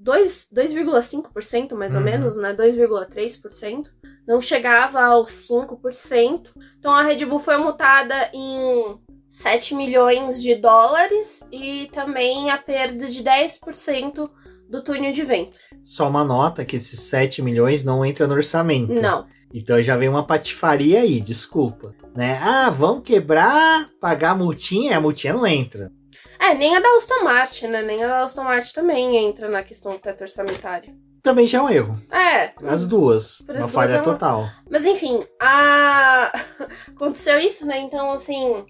2,5% 0.00 1.74
mais 1.74 1.92
ou 1.92 1.98
uhum. 1.98 2.04
menos, 2.04 2.36
né? 2.36 2.54
2,3%. 2.54 3.86
Não 4.26 4.40
chegava 4.40 5.02
aos 5.02 5.30
5%. 5.48 6.48
Então 6.78 6.92
a 6.92 7.02
Red 7.02 7.24
Bull 7.24 7.40
foi 7.40 7.56
multada 7.56 8.30
em 8.32 8.98
7 9.30 9.74
milhões 9.74 10.40
de 10.40 10.54
dólares 10.54 11.46
e 11.50 11.88
também 11.92 12.50
a 12.50 12.58
perda 12.58 13.08
de 13.08 13.22
10% 13.22 14.30
do 14.68 14.82
túnel 14.82 15.12
de 15.12 15.22
vento. 15.22 15.58
Só 15.82 16.08
uma 16.08 16.24
nota 16.24 16.64
que 16.64 16.76
esses 16.76 17.00
7 17.00 17.42
milhões 17.42 17.84
não 17.84 18.04
entra 18.04 18.26
no 18.26 18.34
orçamento. 18.34 18.92
Não. 18.92 19.26
Então 19.52 19.80
já 19.80 19.96
vem 19.96 20.08
uma 20.08 20.26
patifaria 20.26 21.00
aí, 21.00 21.20
desculpa. 21.20 21.94
Né? 22.14 22.38
Ah, 22.40 22.70
vamos 22.70 23.04
quebrar, 23.04 23.88
pagar 24.00 24.30
a 24.30 24.36
multinha, 24.36 24.96
a 24.96 25.00
multinha 25.00 25.34
não 25.34 25.46
entra. 25.46 25.90
É, 26.38 26.54
nem 26.54 26.76
a 26.76 26.80
da 26.80 26.88
Aston 26.96 27.24
Martin, 27.24 27.66
né? 27.68 27.82
Nem 27.82 28.02
a 28.04 28.08
da 28.08 28.22
Aston 28.22 28.44
Martin 28.44 28.72
também 28.72 29.16
entra 29.16 29.48
na 29.48 29.62
questão 29.62 29.92
do 29.92 29.98
teto 29.98 30.22
orçamentário. 30.22 30.94
Também 31.22 31.46
já 31.46 31.58
é 31.58 31.62
um 31.62 31.70
erro. 31.70 31.96
É. 32.12 32.52
As 32.68 32.86
duas. 32.86 33.40
Uma 33.48 33.54
duas 33.60 33.72
falha 33.72 33.92
é 33.92 33.96
uma... 33.96 34.02
total. 34.02 34.46
Mas 34.70 34.84
enfim, 34.84 35.20
a... 35.40 36.30
aconteceu 36.94 37.38
isso, 37.38 37.64
né? 37.66 37.78
Então, 37.78 38.12
assim, 38.12 38.62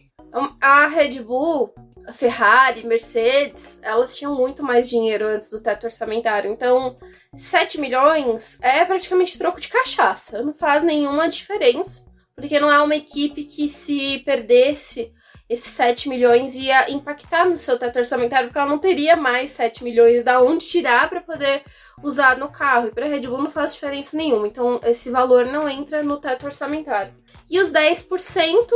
a 0.60 0.86
Red 0.86 1.20
Bull, 1.20 1.74
a 2.06 2.12
Ferrari, 2.12 2.86
Mercedes, 2.86 3.80
elas 3.82 4.16
tinham 4.16 4.34
muito 4.36 4.62
mais 4.62 4.88
dinheiro 4.88 5.26
antes 5.26 5.50
do 5.50 5.60
teto 5.60 5.84
orçamentário. 5.84 6.52
Então, 6.52 6.96
7 7.34 7.80
milhões 7.80 8.58
é 8.62 8.84
praticamente 8.84 9.36
troco 9.36 9.60
de 9.60 9.68
cachaça. 9.68 10.42
Não 10.42 10.54
faz 10.54 10.82
nenhuma 10.82 11.28
diferença. 11.28 12.04
Porque 12.36 12.58
não 12.60 12.70
é 12.70 12.80
uma 12.80 12.96
equipe 12.96 13.44
que 13.44 13.68
se 13.68 14.18
perdesse 14.24 15.12
esses 15.48 15.72
7 15.72 16.08
milhões 16.08 16.56
ia 16.56 16.90
impactar 16.90 17.44
no 17.44 17.56
seu 17.56 17.78
teto 17.78 17.98
orçamentário, 17.98 18.48
porque 18.48 18.58
ela 18.58 18.68
não 18.68 18.78
teria 18.78 19.14
mais 19.14 19.50
7 19.50 19.84
milhões 19.84 20.24
da 20.24 20.40
onde 20.40 20.66
tirar 20.66 21.08
para 21.10 21.20
poder 21.20 21.62
usar 22.02 22.38
no 22.38 22.48
carro. 22.48 22.88
E 22.88 22.90
para 22.90 23.06
Red 23.06 23.20
Bull 23.20 23.42
não 23.42 23.50
faz 23.50 23.74
diferença 23.74 24.16
nenhuma. 24.16 24.46
Então, 24.46 24.80
esse 24.84 25.10
valor 25.10 25.44
não 25.46 25.68
entra 25.68 26.02
no 26.02 26.16
teto 26.16 26.46
orçamentário. 26.46 27.12
E 27.50 27.60
os 27.60 27.70
10% 27.70 28.68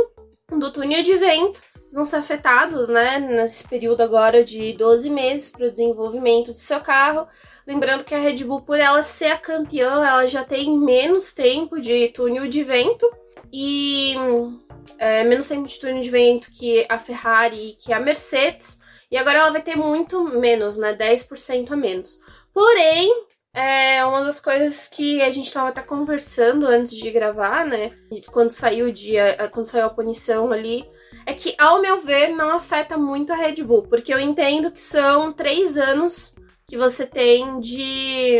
do 0.57 0.71
túnel 0.71 1.01
de 1.01 1.15
vento 1.15 1.59
vão 1.91 2.05
ser 2.05 2.17
afetados, 2.17 2.87
né, 2.87 3.17
nesse 3.19 3.67
período 3.67 4.01
agora 4.01 4.43
de 4.43 4.73
12 4.73 5.09
meses 5.09 5.49
para 5.49 5.65
o 5.65 5.71
desenvolvimento 5.71 6.51
do 6.51 6.57
seu 6.57 6.79
carro. 6.79 7.27
Lembrando 7.65 8.03
que 8.03 8.13
a 8.13 8.19
Red 8.19 8.43
Bull, 8.43 8.61
por 8.61 8.79
ela 8.79 9.01
ser 9.01 9.31
a 9.31 9.37
campeã, 9.37 10.05
ela 10.05 10.27
já 10.27 10.43
tem 10.43 10.77
menos 10.77 11.33
tempo 11.33 11.79
de 11.79 12.09
túnel 12.09 12.47
de 12.47 12.63
vento. 12.63 13.09
E 13.51 14.15
é, 14.97 15.23
menos 15.23 15.47
tempo 15.47 15.67
de 15.67 15.79
túnel 15.79 16.01
de 16.01 16.09
vento 16.09 16.49
que 16.51 16.85
a 16.89 16.97
Ferrari 16.97 17.69
e 17.69 17.73
que 17.73 17.93
a 17.93 17.99
Mercedes. 17.99 18.79
E 19.11 19.17
agora 19.17 19.39
ela 19.39 19.51
vai 19.51 19.61
ter 19.61 19.75
muito 19.75 20.23
menos, 20.23 20.77
né? 20.77 20.93
10% 20.93 21.71
a 21.71 21.75
menos. 21.75 22.19
Porém, 22.53 23.25
é 23.53 24.05
uma 24.05 24.23
das 24.23 24.39
coisas 24.39 24.87
que 24.87 25.21
a 25.21 25.31
gente 25.31 25.47
estava 25.47 25.69
até 25.69 25.81
conversando 25.81 26.67
antes 26.67 26.93
de 26.95 27.09
gravar, 27.09 27.65
né? 27.65 27.91
Quando 28.31 28.51
saiu 28.51 28.87
o 28.87 28.93
dia, 28.93 29.49
quando 29.51 29.65
saiu 29.65 29.85
a 29.85 29.89
punição 29.89 30.51
ali, 30.51 30.87
é 31.25 31.33
que, 31.33 31.55
ao 31.57 31.81
meu 31.81 31.99
ver, 32.01 32.29
não 32.29 32.51
afeta 32.51 32.97
muito 32.97 33.33
a 33.33 33.35
Red 33.35 33.63
Bull, 33.63 33.83
porque 33.83 34.13
eu 34.13 34.19
entendo 34.19 34.71
que 34.71 34.81
são 34.81 35.33
três 35.33 35.77
anos 35.77 36.35
que 36.67 36.77
você 36.77 37.05
tem 37.05 37.59
de 37.59 38.39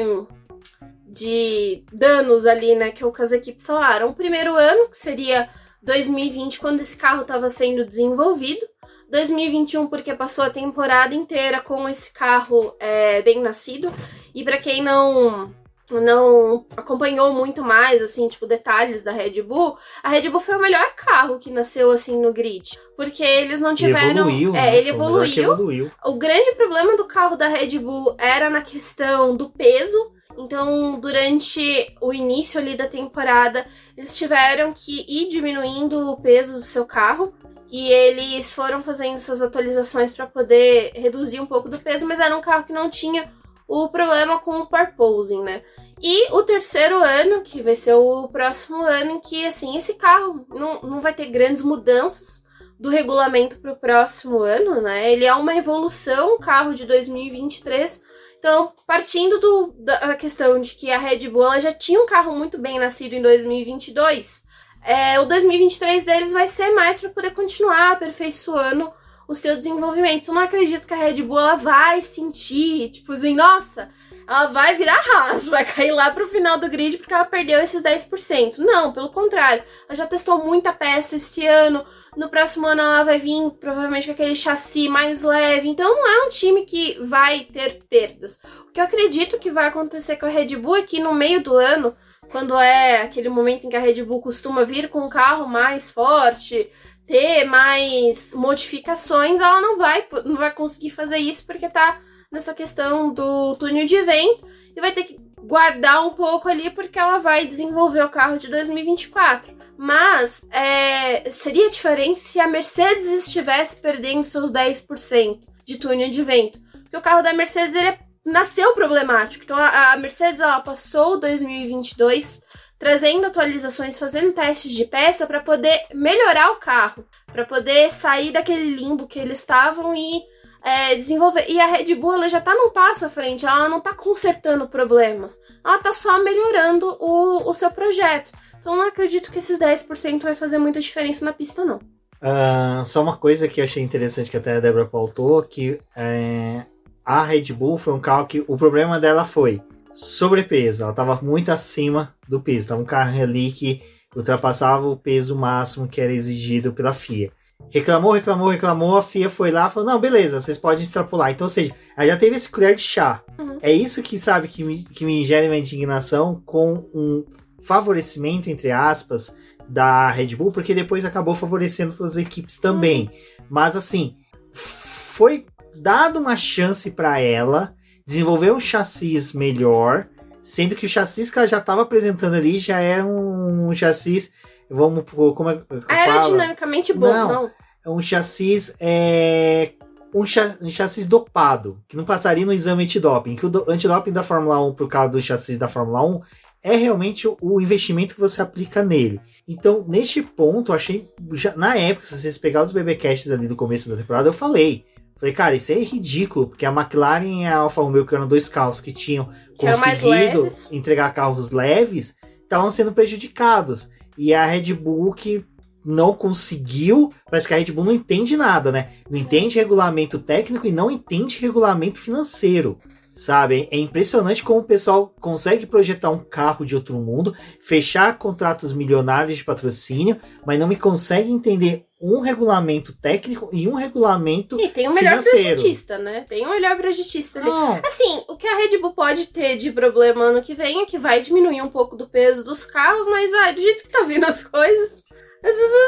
de 1.11 1.83
danos 1.91 2.45
ali, 2.45 2.75
né? 2.75 2.91
Que 2.91 3.03
as 3.03 3.31
equipes 3.31 3.65
falaram. 3.65 4.09
O 4.09 4.15
primeiro 4.15 4.55
ano, 4.55 4.87
que 4.89 4.97
seria 4.97 5.49
2020, 5.81 6.59
quando 6.59 6.81
esse 6.81 6.97
carro 6.97 7.21
estava 7.21 7.49
sendo 7.49 7.85
desenvolvido. 7.85 8.65
2021, 9.09 9.87
porque 9.87 10.13
passou 10.13 10.43
a 10.43 10.49
temporada 10.49 11.15
inteira 11.15 11.61
com 11.61 11.89
esse 11.89 12.13
carro 12.13 12.75
é, 12.79 13.21
bem 13.21 13.41
nascido. 13.41 13.91
E 14.35 14.43
para 14.43 14.57
quem 14.57 14.83
não 14.83 15.51
não 15.91 16.67
acompanhou 16.77 17.33
muito 17.33 17.63
mais, 17.63 17.99
assim, 18.01 18.27
tipo, 18.27 18.45
detalhes 18.45 19.01
da 19.01 19.11
Red 19.11 19.41
Bull, 19.41 19.75
a 20.03 20.09
Red 20.09 20.29
Bull 20.29 20.39
foi 20.39 20.55
o 20.55 20.61
melhor 20.61 20.93
carro 20.95 21.39
que 21.39 21.49
nasceu, 21.49 21.89
assim, 21.89 22.21
no 22.21 22.31
grid. 22.31 22.77
Porque 22.95 23.23
eles 23.23 23.59
não 23.59 23.73
tiveram... 23.73 24.29
Evoluiu, 24.29 24.55
é, 24.55 24.61
né? 24.61 24.77
ele 24.77 24.89
evoluiu. 24.89 25.43
evoluiu. 25.53 25.91
O 26.05 26.13
grande 26.15 26.51
problema 26.51 26.95
do 26.95 27.05
carro 27.05 27.35
da 27.35 27.47
Red 27.47 27.79
Bull 27.79 28.15
era 28.19 28.51
na 28.51 28.61
questão 28.61 29.35
do 29.35 29.49
peso, 29.49 30.11
então, 30.39 30.97
durante 31.01 31.93
o 31.99 32.13
início 32.13 32.61
ali 32.61 32.77
da 32.77 32.87
temporada, 32.87 33.67
eles 33.97 34.17
tiveram 34.17 34.71
que 34.71 35.05
ir 35.05 35.27
diminuindo 35.27 36.09
o 36.09 36.15
peso 36.15 36.53
do 36.53 36.61
seu 36.61 36.85
carro. 36.85 37.33
E 37.69 37.91
eles 37.91 38.53
foram 38.53 38.81
fazendo 38.81 39.15
essas 39.15 39.41
atualizações 39.41 40.13
para 40.13 40.25
poder 40.25 40.93
reduzir 40.95 41.41
um 41.41 41.45
pouco 41.45 41.67
do 41.67 41.77
peso, 41.77 42.07
mas 42.07 42.19
era 42.19 42.35
um 42.35 42.41
carro 42.41 42.63
que 42.63 42.73
não 42.73 42.89
tinha 42.89 43.31
o 43.67 43.89
problema 43.89 44.39
com 44.39 44.61
o 44.61 44.65
parposing, 44.65 45.43
né? 45.43 45.61
E 46.01 46.31
o 46.31 46.41
terceiro 46.41 46.97
ano, 46.97 47.41
que 47.41 47.61
vai 47.61 47.75
ser 47.75 47.93
o 47.93 48.27
próximo 48.29 48.81
ano, 48.81 49.11
em 49.11 49.19
que 49.19 49.45
assim, 49.45 49.77
esse 49.77 49.95
carro 49.95 50.47
não, 50.49 50.81
não 50.81 51.01
vai 51.01 51.13
ter 51.13 51.27
grandes 51.27 51.63
mudanças 51.63 52.43
do 52.79 52.89
regulamento 52.89 53.59
para 53.59 53.73
o 53.73 53.75
próximo 53.75 54.39
ano, 54.39 54.81
né? 54.81 55.11
Ele 55.11 55.25
é 55.25 55.35
uma 55.35 55.55
evolução, 55.55 56.35
um 56.35 56.39
carro 56.39 56.73
de 56.73 56.85
2023 56.85 58.01
então, 58.39 58.71
partindo 58.87 59.37
do, 59.37 59.73
da 59.79 60.15
questão 60.15 60.61
de 60.61 60.73
que 60.73 60.89
a 60.89 60.97
Red 60.97 61.27
Bull 61.27 61.59
já 61.59 61.73
tinha 61.73 62.01
um 62.01 62.05
carro 62.05 62.33
muito 62.33 62.57
bem 62.57 62.79
nascido 62.79 63.13
em 63.13 63.21
2022, 63.21 64.47
é, 64.81 65.19
o 65.19 65.25
2023 65.25 66.05
deles 66.05 66.31
vai 66.31 66.47
ser 66.47 66.71
mais 66.71 67.01
para 67.01 67.09
poder 67.09 67.31
continuar 67.31 67.91
aperfeiçoando 67.91 68.89
o 69.27 69.35
seu 69.35 69.57
desenvolvimento. 69.57 70.29
Eu 70.29 70.33
não 70.33 70.41
acredito 70.41 70.87
que 70.87 70.93
a 70.93 70.97
Red 70.97 71.21
Bull 71.21 71.37
ela 71.37 71.55
vai 71.55 72.01
sentir, 72.01 72.89
tipo 72.91 73.11
assim, 73.11 73.35
nossa, 73.35 73.89
ela 74.29 74.45
vai 74.51 74.75
virar 74.75 75.01
raso, 75.01 75.49
vai 75.49 75.65
cair 75.65 75.91
lá 75.91 76.11
pro 76.11 76.29
final 76.29 76.59
do 76.59 76.69
grid 76.69 76.99
porque 76.99 77.11
ela 77.11 77.25
perdeu 77.25 77.59
esses 77.59 77.81
10%. 77.81 78.59
Não, 78.59 78.93
pelo 78.93 79.09
contrário. 79.09 79.63
Ela 79.87 79.95
já 79.95 80.05
testou 80.05 80.45
muita 80.45 80.71
peça 80.71 81.15
esse 81.15 81.47
ano. 81.47 81.83
No 82.15 82.29
próximo 82.29 82.67
ano 82.67 82.79
ela 82.79 83.03
vai 83.03 83.17
vir 83.17 83.49
provavelmente 83.59 84.05
com 84.05 84.13
aquele 84.13 84.35
chassi 84.35 84.87
mais 84.87 85.23
leve. 85.23 85.67
Então 85.67 85.91
não 85.95 86.07
é 86.07 86.27
um 86.27 86.29
time 86.29 86.63
que 86.63 86.99
vai 87.01 87.39
ter 87.45 87.79
perdas. 87.89 88.39
O 88.67 88.71
que 88.71 88.79
eu 88.79 88.83
acredito 88.83 89.39
que 89.39 89.49
vai 89.49 89.65
acontecer 89.65 90.15
com 90.17 90.27
a 90.27 90.29
Red 90.29 90.55
Bull 90.57 90.75
é 90.75 90.83
que 90.83 90.99
no 90.99 91.11
meio 91.11 91.41
do 91.41 91.55
ano, 91.55 91.95
quando 92.31 92.55
é 92.55 93.01
aquele 93.01 93.29
momento 93.29 93.65
em 93.65 93.69
que 93.69 93.77
a 93.77 93.81
Red 93.81 94.03
Bull 94.03 94.21
costuma 94.21 94.63
vir 94.63 94.89
com 94.89 94.99
um 94.99 95.09
carro 95.09 95.47
mais 95.47 95.89
forte, 95.89 96.69
ter 97.07 97.45
mais 97.45 98.31
modificações, 98.35 99.39
ela 99.39 99.59
não 99.59 99.75
vai, 99.75 100.05
não 100.23 100.35
vai 100.35 100.51
conseguir 100.51 100.91
fazer 100.91 101.17
isso 101.17 101.43
porque 101.47 101.67
tá 101.67 101.99
nessa 102.31 102.53
questão 102.53 103.11
do 103.13 103.55
túnel 103.55 103.85
de 103.85 104.01
vento 104.03 104.47
e 104.75 104.79
vai 104.79 104.91
ter 104.91 105.03
que 105.03 105.19
guardar 105.41 106.05
um 106.05 106.11
pouco 106.11 106.47
ali 106.47 106.69
porque 106.69 106.99
ela 106.99 107.19
vai 107.19 107.47
desenvolver 107.47 108.03
o 108.03 108.09
carro 108.09 108.37
de 108.37 108.47
2024. 108.47 109.57
Mas 109.77 110.45
é, 110.51 111.29
seria 111.29 111.69
diferente 111.69 112.19
se 112.19 112.39
a 112.39 112.47
Mercedes 112.47 113.07
estivesse 113.07 113.81
perdendo 113.81 114.23
seus 114.23 114.51
10% 114.51 115.39
de 115.65 115.77
túnel 115.77 116.09
de 116.09 116.23
vento. 116.23 116.59
Porque 116.71 116.97
o 116.97 117.01
carro 117.01 117.23
da 117.23 117.33
Mercedes 117.33 117.75
ele 117.75 117.97
nasceu 118.25 118.73
problemático. 118.73 119.43
Então 119.43 119.57
a, 119.57 119.93
a 119.93 119.97
Mercedes 119.97 120.41
ela 120.41 120.59
passou 120.59 121.19
2022 121.19 122.41
trazendo 122.77 123.25
atualizações, 123.25 123.99
fazendo 123.99 124.31
testes 124.31 124.71
de 124.71 124.85
peça 124.85 125.27
para 125.27 125.41
poder 125.41 125.81
melhorar 125.93 126.51
o 126.51 126.59
carro, 126.59 127.05
para 127.25 127.45
poder 127.45 127.91
sair 127.91 128.31
daquele 128.31 128.73
limbo 128.73 129.05
que 129.05 129.19
eles 129.19 129.39
estavam 129.39 129.93
e 129.93 130.21
é, 130.63 130.95
desenvolver. 130.95 131.45
E 131.49 131.59
a 131.59 131.67
Red 131.67 131.95
Bull 131.95 132.13
ela 132.13 132.29
já 132.29 132.41
tá 132.41 132.53
num 132.53 132.69
passo 132.69 133.05
à 133.05 133.09
frente, 133.09 133.45
ela 133.45 133.69
não 133.69 133.79
tá 133.79 133.93
consertando 133.93 134.67
problemas, 134.67 135.39
ela 135.63 135.77
tá 135.79 135.93
só 135.93 136.23
melhorando 136.23 136.97
o, 136.99 137.49
o 137.49 137.53
seu 137.53 137.71
projeto. 137.71 138.31
Então 138.59 138.75
não 138.75 138.87
acredito 138.87 139.31
que 139.31 139.39
esses 139.39 139.57
10% 139.57 140.21
vai 140.21 140.35
fazer 140.35 140.57
muita 140.57 140.79
diferença 140.79 141.23
na 141.23 141.33
pista, 141.33 141.63
não. 141.63 141.77
Uh, 142.21 142.83
só 142.83 143.01
uma 143.01 143.15
coisa 143.15 143.47
que 143.47 143.61
eu 143.61 143.63
achei 143.63 143.81
interessante 143.81 144.29
que 144.29 144.35
até 144.35 144.57
a 144.57 144.59
Débora 144.59 144.85
pautou, 144.85 145.41
que 145.41 145.79
é, 145.95 146.65
a 147.05 147.23
Red 147.23 147.53
Bull 147.53 147.77
foi 147.77 147.93
um 147.93 147.99
carro 147.99 148.27
que 148.27 148.43
o 148.45 148.57
problema 148.57 148.99
dela 148.99 149.23
foi 149.23 149.61
sobrepeso. 149.93 150.83
Ela 150.83 150.91
estava 150.91 151.19
muito 151.21 151.51
acima 151.51 152.13
do 152.27 152.41
peso. 152.41 152.65
Então, 152.65 152.81
um 152.81 152.85
carro 152.85 153.21
ali 153.21 153.51
que 153.51 153.81
ultrapassava 154.15 154.87
o 154.87 154.97
peso 154.97 155.35
máximo 155.35 155.87
que 155.87 156.01
era 156.01 156.11
exigido 156.11 156.73
pela 156.73 156.93
FIA. 156.93 157.31
Reclamou, 157.71 158.13
reclamou, 158.13 158.49
reclamou. 158.49 158.97
A 158.97 159.03
FIA 159.03 159.29
foi 159.29 159.51
lá 159.51 159.67
e 159.67 159.71
falou: 159.71 159.89
Não, 159.89 159.99
beleza, 159.99 160.41
vocês 160.41 160.57
podem 160.57 160.83
extrapolar. 160.83 161.31
Então, 161.31 161.45
ou 161.45 161.49
seja, 161.49 161.73
ela 161.95 162.07
já 162.07 162.17
teve 162.17 162.35
esse 162.35 162.49
colher 162.49 162.75
de 162.75 162.81
chá. 162.81 163.21
Uhum. 163.37 163.57
É 163.61 163.71
isso 163.71 164.01
que, 164.01 164.19
sabe, 164.19 164.47
que 164.47 164.63
me, 164.63 164.83
que 164.83 165.05
me 165.05 165.23
gera 165.23 165.45
uma 165.45 165.57
indignação 165.57 166.41
com 166.45 166.89
um 166.93 167.23
favorecimento, 167.61 168.49
entre 168.49 168.71
aspas, 168.71 169.35
da 169.67 170.09
Red 170.09 170.35
Bull, 170.35 170.51
porque 170.51 170.73
depois 170.73 171.05
acabou 171.05 171.35
favorecendo 171.35 171.91
outras 171.91 172.17
equipes 172.17 172.57
também. 172.57 173.03
Uhum. 173.03 173.45
Mas, 173.49 173.75
assim, 173.75 174.15
foi 174.51 175.45
dado 175.75 176.19
uma 176.19 176.35
chance 176.35 176.89
para 176.89 177.19
ela 177.19 177.75
desenvolver 178.05 178.51
um 178.51 178.59
chassis 178.59 179.33
melhor, 179.33 180.07
sendo 180.41 180.75
que 180.75 180.87
o 180.87 180.89
chassis 180.89 181.29
que 181.29 181.37
ela 181.37 181.47
já 181.47 181.59
estava 181.59 181.83
apresentando 181.83 182.33
ali 182.33 182.57
já 182.57 182.79
era 182.79 183.05
um 183.05 183.71
chassis, 183.73 184.31
vamos 184.69 185.03
como 185.35 185.49
é 185.49 185.55
que 185.57 185.63
Aerodinamicamente 185.87 186.93
bom, 186.93 187.07
não. 187.07 187.27
não. 187.27 187.51
É 187.85 187.89
um 187.89 188.01
chassis 188.01 188.75
é 188.79 189.73
um, 190.13 190.21
um, 190.21 190.71
chassis 190.71 191.05
dopado, 191.05 191.81
que 191.87 191.95
não 191.95 192.03
passaria 192.03 192.45
no 192.45 192.53
exame 192.53 192.83
antidoping, 192.83 193.35
que 193.35 193.45
o 193.45 193.65
antidoping 193.67 194.11
da 194.11 194.23
Fórmula 194.23 194.59
1 194.67 194.73
por 194.73 194.87
causa 194.87 195.11
do 195.11 195.21
chassis 195.21 195.57
da 195.57 195.67
Fórmula 195.67 196.03
1 196.03 196.21
é 196.63 196.75
realmente 196.75 197.27
o 197.41 197.61
investimento 197.61 198.15
que 198.15 198.21
você 198.21 198.41
aplica 198.41 198.83
nele. 198.83 199.21
Então, 199.47 199.85
neste 199.87 200.21
ponto, 200.21 200.71
eu 200.71 200.75
achei. 200.75 201.07
Já, 201.31 201.55
na 201.55 201.77
época, 201.77 202.05
se 202.05 202.19
vocês 202.19 202.37
pegarem 202.37 202.65
os 202.65 202.73
BBcasts 202.73 203.31
ali 203.31 203.47
do 203.47 203.55
começo 203.55 203.87
da 203.89 203.95
temporada, 203.95 204.27
eu 204.27 204.33
falei. 204.33 204.85
Falei, 205.15 205.33
cara, 205.33 205.55
isso 205.55 205.71
é 205.71 205.75
ridículo, 205.75 206.47
porque 206.47 206.65
a 206.65 206.71
McLaren 206.71 207.41
e 207.41 207.45
a 207.45 207.57
Alfa 207.57 207.81
Romeo, 207.81 208.05
que 208.05 208.15
eram 208.15 208.27
dois 208.27 208.47
carros 208.47 208.79
que 208.79 208.93
tinham 208.93 209.29
que 209.57 209.67
conseguido 209.67 210.47
entregar 210.71 211.13
carros 211.13 211.51
leves, 211.51 212.15
estavam 212.41 212.71
sendo 212.71 212.93
prejudicados. 212.93 213.89
E 214.21 214.33
a 214.33 214.45
Red 214.45 214.73
Bull 214.73 215.13
que 215.13 215.45
não 215.85 216.13
conseguiu, 216.13 217.09
parece 217.31 217.47
que 217.47 217.53
a 217.53 217.57
Red 217.57 217.71
Bull 217.71 217.85
não 217.85 217.93
entende 217.93 218.35
nada, 218.35 218.69
né? 218.69 218.89
Não 219.09 219.17
entende 219.17 219.55
regulamento 219.55 220.19
técnico 220.19 220.67
e 220.67 220.73
não 220.73 220.91
entende 220.91 221.39
regulamento 221.39 221.97
financeiro. 221.97 222.77
Sabe? 223.19 223.67
É 223.69 223.77
impressionante 223.77 224.41
como 224.41 224.61
o 224.61 224.63
pessoal 224.63 225.13
consegue 225.19 225.65
projetar 225.65 226.09
um 226.09 226.19
carro 226.19 226.65
de 226.65 226.73
outro 226.73 226.95
mundo, 226.95 227.35
fechar 227.59 228.17
contratos 228.17 228.71
milionários 228.71 229.39
de 229.39 229.43
patrocínio, 229.43 230.17
mas 230.45 230.57
não 230.57 230.69
me 230.69 230.77
consegue 230.77 231.29
entender 231.29 231.85
um 232.01 232.21
regulamento 232.21 232.93
técnico 232.93 233.49
e 233.51 233.67
um 233.67 233.73
regulamento 233.73 234.57
E 234.57 234.69
tem 234.69 234.87
o 234.87 234.93
melhor 234.93 235.21
financeiro. 235.21 235.55
projetista, 235.55 235.97
né? 235.97 236.25
Tem 236.29 236.45
o 236.45 236.49
melhor 236.49 236.77
projetista 236.77 237.39
ali. 237.39 237.49
Ah. 237.49 237.81
Assim, 237.85 238.23
o 238.29 238.37
que 238.37 238.47
a 238.47 238.55
Red 238.55 238.77
Bull 238.77 238.93
pode 238.93 239.27
ter 239.27 239.57
de 239.57 239.69
problema 239.69 240.23
ano 240.23 240.41
que 240.41 240.55
vem 240.55 240.81
é 240.81 240.85
que 240.85 240.97
vai 240.97 241.21
diminuir 241.21 241.61
um 241.61 241.67
pouco 241.67 241.97
do 241.97 242.07
peso 242.07 242.45
dos 242.45 242.65
carros, 242.65 243.05
mas 243.05 243.33
ai, 243.33 243.53
do 243.53 243.61
jeito 243.61 243.83
que 243.83 243.89
tá 243.89 244.03
vindo 244.03 244.23
as 244.23 244.45
coisas. 244.45 245.03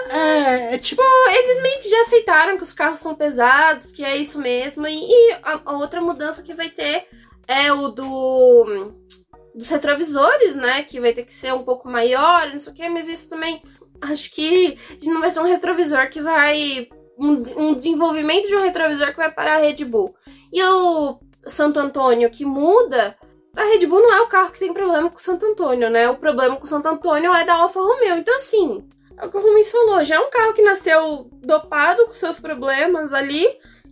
É, 0.09 0.75
é 0.75 0.77
tipo. 0.77 1.01
Eles 1.29 1.61
meio 1.61 1.81
que 1.81 1.89
já 1.89 2.01
aceitaram 2.01 2.57
que 2.57 2.63
os 2.63 2.73
carros 2.73 2.99
são 2.99 3.15
pesados, 3.15 3.91
que 3.91 4.03
é 4.03 4.15
isso 4.17 4.39
mesmo. 4.39 4.87
E, 4.87 5.09
e 5.09 5.33
a, 5.43 5.61
a 5.65 5.77
outra 5.77 6.01
mudança 6.01 6.43
que 6.43 6.53
vai 6.53 6.69
ter 6.69 7.07
é 7.47 7.71
o 7.71 7.89
do 7.89 8.93
dos 9.53 9.69
retrovisores, 9.69 10.55
né? 10.55 10.83
Que 10.83 10.99
vai 10.99 11.13
ter 11.13 11.25
que 11.25 11.33
ser 11.33 11.53
um 11.53 11.63
pouco 11.63 11.89
maior, 11.89 12.47
não 12.51 12.59
sei 12.59 12.73
o 12.73 12.75
que, 12.75 12.89
mas 12.89 13.07
isso 13.07 13.29
também 13.29 13.61
acho 14.01 14.31
que 14.31 14.77
não 15.03 15.19
vai 15.19 15.29
ser 15.29 15.41
um 15.41 15.47
retrovisor 15.47 16.09
que 16.09 16.21
vai. 16.21 16.87
Um, 17.17 17.67
um 17.67 17.73
desenvolvimento 17.75 18.47
de 18.47 18.55
um 18.55 18.61
retrovisor 18.61 19.11
que 19.11 19.17
vai 19.17 19.31
para 19.31 19.55
a 19.55 19.57
Red 19.57 19.85
Bull. 19.85 20.15
E 20.51 20.63
o 20.63 21.19
Santo 21.45 21.79
Antônio 21.79 22.29
que 22.31 22.45
muda. 22.45 23.15
A 23.55 23.63
Red 23.63 23.85
Bull 23.85 24.01
não 24.01 24.13
é 24.13 24.21
o 24.21 24.27
carro 24.27 24.51
que 24.51 24.59
tem 24.59 24.73
problema 24.73 25.09
com 25.09 25.17
o 25.17 25.21
Santo 25.21 25.45
Antônio, 25.45 25.89
né? 25.89 26.09
O 26.09 26.15
problema 26.15 26.55
com 26.55 26.63
o 26.63 26.67
Santo 26.67 26.87
Antônio 26.87 27.33
é 27.33 27.45
da 27.45 27.55
Alfa 27.55 27.79
Romeo. 27.79 28.15
Então, 28.15 28.35
assim, 28.35 28.87
é 29.21 29.25
o 29.25 29.29
que 29.29 29.37
o 29.37 29.65
falou, 29.65 30.03
já 30.03 30.15
é 30.15 30.19
um 30.19 30.29
carro 30.29 30.53
que 30.53 30.63
nasceu 30.63 31.29
dopado 31.43 32.07
com 32.07 32.13
seus 32.13 32.39
problemas 32.39 33.13
ali 33.13 33.45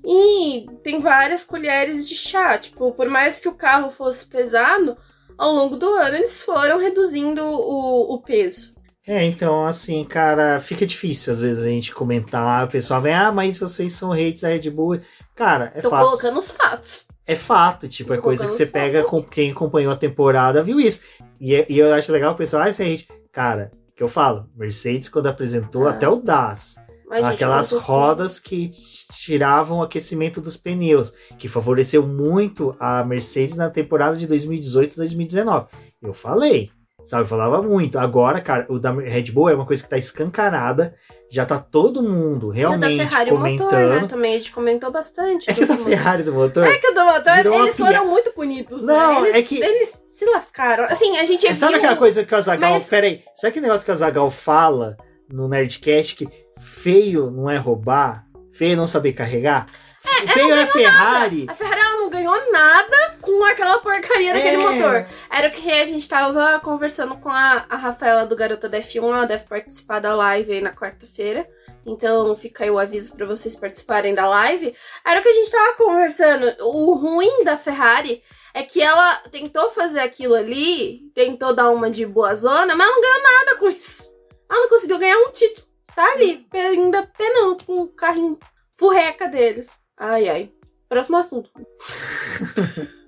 e 0.04 0.66
tem 0.84 1.00
várias 1.00 1.44
colheres 1.44 2.08
de 2.08 2.16
chá. 2.16 2.58
Tipo, 2.58 2.92
por 2.92 3.08
mais 3.08 3.40
que 3.40 3.48
o 3.48 3.54
carro 3.54 3.92
fosse 3.92 4.26
pesado, 4.28 4.98
ao 5.38 5.54
longo 5.54 5.78
do 5.78 5.88
ano 5.88 6.18
eles 6.18 6.42
foram 6.42 6.80
reduzindo 6.80 7.44
o, 7.44 8.14
o 8.14 8.22
peso. 8.22 8.74
É, 9.08 9.24
então, 9.24 9.66
assim, 9.66 10.04
cara, 10.04 10.60
fica 10.60 10.86
difícil 10.86 11.34
às 11.34 11.42
vezes 11.42 11.64
a 11.64 11.70
gente 11.70 11.94
comentar. 11.94 12.66
O 12.66 12.70
pessoal 12.70 13.02
vem, 13.02 13.14
ah, 13.14 13.32
mas 13.32 13.58
vocês 13.58 13.94
são 13.94 14.12
hates 14.12 14.42
da 14.42 14.50
Red 14.50 14.70
Bull. 14.70 15.00
Cara, 15.36 15.72
é 15.76 15.82
Tô 15.82 15.90
fato. 15.90 16.06
colocando 16.06 16.40
os 16.40 16.52
fatos. 16.52 17.08
É 17.26 17.36
fato, 17.36 17.88
tipo, 17.88 18.10
Tô 18.10 18.16
é 18.16 18.22
coisa 18.22 18.48
que 18.48 18.54
você 18.54 18.66
pega 18.66 19.04
com 19.04 19.22
quem 19.24 19.52
acompanhou 19.52 19.94
a 19.94 19.96
temporada, 19.96 20.64
viu 20.64 20.80
isso. 20.80 21.02
E, 21.40 21.66
e 21.70 21.78
eu 21.78 21.94
acho 21.94 22.12
legal 22.12 22.34
o 22.34 22.36
pessoal, 22.36 22.64
ah, 22.64 22.70
esse 22.70 22.84
é 22.84 22.92
hate. 22.92 23.08
Cara, 23.32 23.72
que 24.00 24.04
eu 24.04 24.08
falo, 24.08 24.50
Mercedes, 24.56 25.10
quando 25.10 25.28
apresentou 25.28 25.86
ah. 25.86 25.90
até 25.90 26.08
o 26.08 26.16
DAS, 26.16 26.78
mas, 27.06 27.22
aquelas 27.26 27.70
rodas 27.74 28.40
que 28.40 28.72
tiravam 29.12 29.80
o 29.80 29.82
aquecimento 29.82 30.40
dos 30.40 30.56
pneus, 30.56 31.14
que 31.38 31.50
favoreceu 31.50 32.08
muito 32.08 32.74
a 32.80 33.04
Mercedes 33.04 33.58
na 33.58 33.70
temporada 33.70 34.16
de 34.16 34.26
2018 34.26 34.94
e 34.94 34.96
2019. 34.96 35.68
Eu 36.02 36.14
falei, 36.14 36.72
sabe? 37.04 37.24
Eu 37.24 37.28
falava 37.28 37.62
muito. 37.62 38.00
Agora, 38.00 38.40
cara, 38.40 38.66
o 38.70 38.80
da 38.80 38.94
Red 38.94 39.34
Bull 39.34 39.50
é 39.50 39.56
uma 39.56 39.66
coisa 39.66 39.84
que 39.84 39.90
tá 39.90 39.98
escancarada. 39.98 40.96
Já 41.30 41.46
tá 41.46 41.60
todo 41.60 42.02
mundo 42.02 42.48
realmente 42.48 43.00
da 43.00 43.10
Ferrari, 43.10 43.32
comentando. 43.32 43.60
O 43.60 43.64
motor, 43.66 44.02
né? 44.02 44.08
Também 44.08 44.34
a 44.36 44.38
gente 44.38 44.54
comentou 44.54 44.92
bastante. 44.92 45.50
É 45.50 45.54
que 45.54 45.66
da 45.66 45.76
Ferrari 45.76 46.24
do 46.24 46.32
motor. 46.32 46.64
É 46.64 46.78
que 46.78 46.88
o 46.88 46.94
do 46.94 47.04
motor, 47.04 47.64
eles 47.64 47.76
foram 47.76 48.08
muito 48.08 48.32
bonitos, 48.34 48.82
né? 48.82 48.94
Não, 48.94 49.22
né? 49.24 49.28
Eles, 49.28 49.36
é 49.36 49.42
que. 49.42 49.62
Eles 49.62 50.00
se 50.20 50.26
lascaram. 50.26 50.84
Assim, 50.84 51.18
a 51.18 51.24
gente 51.24 51.54
Sabe 51.56 51.74
viu... 51.74 51.82
aquela 51.82 51.96
coisa 51.96 52.26
que 52.26 52.34
o 52.34 52.38
Azagal. 52.38 52.74
Mas... 52.74 52.90
Peraí, 52.90 53.24
sabe 53.34 53.52
aquele 53.52 53.66
negócio 53.66 53.86
que 53.86 53.92
o 53.92 53.94
Azagal 53.94 54.30
fala 54.30 54.98
no 55.32 55.48
Nerdcast 55.48 56.18
que 56.18 56.30
feio 56.60 57.32
não 57.32 57.50
é 57.50 57.58
roubar? 57.58 58.26
Feio 58.52 58.74
é 58.74 58.76
não 58.76 58.86
saber 58.86 59.14
carregar? 59.14 59.66
É, 60.06 60.28
feio 60.28 60.54
é 60.54 60.66
Ferrari. 60.66 61.46
Nada. 61.46 61.52
A 61.54 61.56
Ferrari 61.56 61.80
ela 61.80 61.98
não 61.98 62.10
ganhou 62.10 62.52
nada 62.52 63.18
com 63.22 63.44
aquela 63.46 63.78
porcaria 63.78 64.34
daquele 64.34 64.62
é. 64.62 64.66
motor. 64.66 65.08
Era 65.30 65.48
o 65.48 65.52
que 65.52 65.72
a 65.72 65.86
gente 65.86 66.08
tava 66.08 66.60
conversando 66.60 67.16
com 67.18 67.30
a, 67.30 67.66
a 67.70 67.78
Rafaela 67.78 68.26
do 68.26 68.36
Garota 68.36 68.68
da 68.68 68.80
F1. 68.80 69.04
Ela 69.04 69.26
deve 69.26 69.46
participar 69.46 70.00
da 70.00 70.14
live 70.16 70.52
aí 70.52 70.62
na 70.62 70.74
quarta-feira. 70.74 71.48
Então 71.86 72.36
fica 72.36 72.66
aí 72.66 72.70
o 72.70 72.78
aviso 72.78 73.16
para 73.16 73.26
vocês 73.26 73.56
participarem 73.56 74.14
da 74.14 74.28
live. 74.28 74.76
Era 75.06 75.22
o 75.22 75.24
que 75.24 75.30
a 75.30 75.34
gente 75.34 75.52
tava 75.52 75.74
conversando. 75.78 76.56
O 76.66 76.96
ruim 76.96 77.44
da 77.46 77.56
Ferrari 77.56 78.22
é 78.54 78.64
que 78.64 78.82
ela 78.82 79.16
tentou 79.32 79.70
fazer 79.72 80.00
aquilo 80.00 80.36
ali, 80.36 81.12
tentou 81.14 81.54
dar 81.54 81.70
uma 81.70 81.90
de 81.90 82.06
boa 82.06 82.36
zona, 82.36 82.76
mas 82.76 82.88
ela 82.88 82.96
não 82.96 83.02
ganhou 83.02 83.24
nada 83.24 83.58
com 83.58 83.70
isso. 83.70 84.10
Ela 84.50 84.62
não 84.62 84.70
conseguiu 84.70 85.00
ganhar 85.00 85.18
um 85.18 85.32
título. 85.32 85.68
Tá 85.96 86.14
ali, 86.14 86.48
ainda 86.54 87.06
penando 87.18 87.64
com 87.66 87.82
o 87.82 87.88
carrinho 87.88 88.38
furreca 88.76 89.28
deles. 89.28 89.80
Ai, 89.98 90.30
ai. 90.30 90.52
Próximo 90.88 91.18
assunto. 91.18 91.52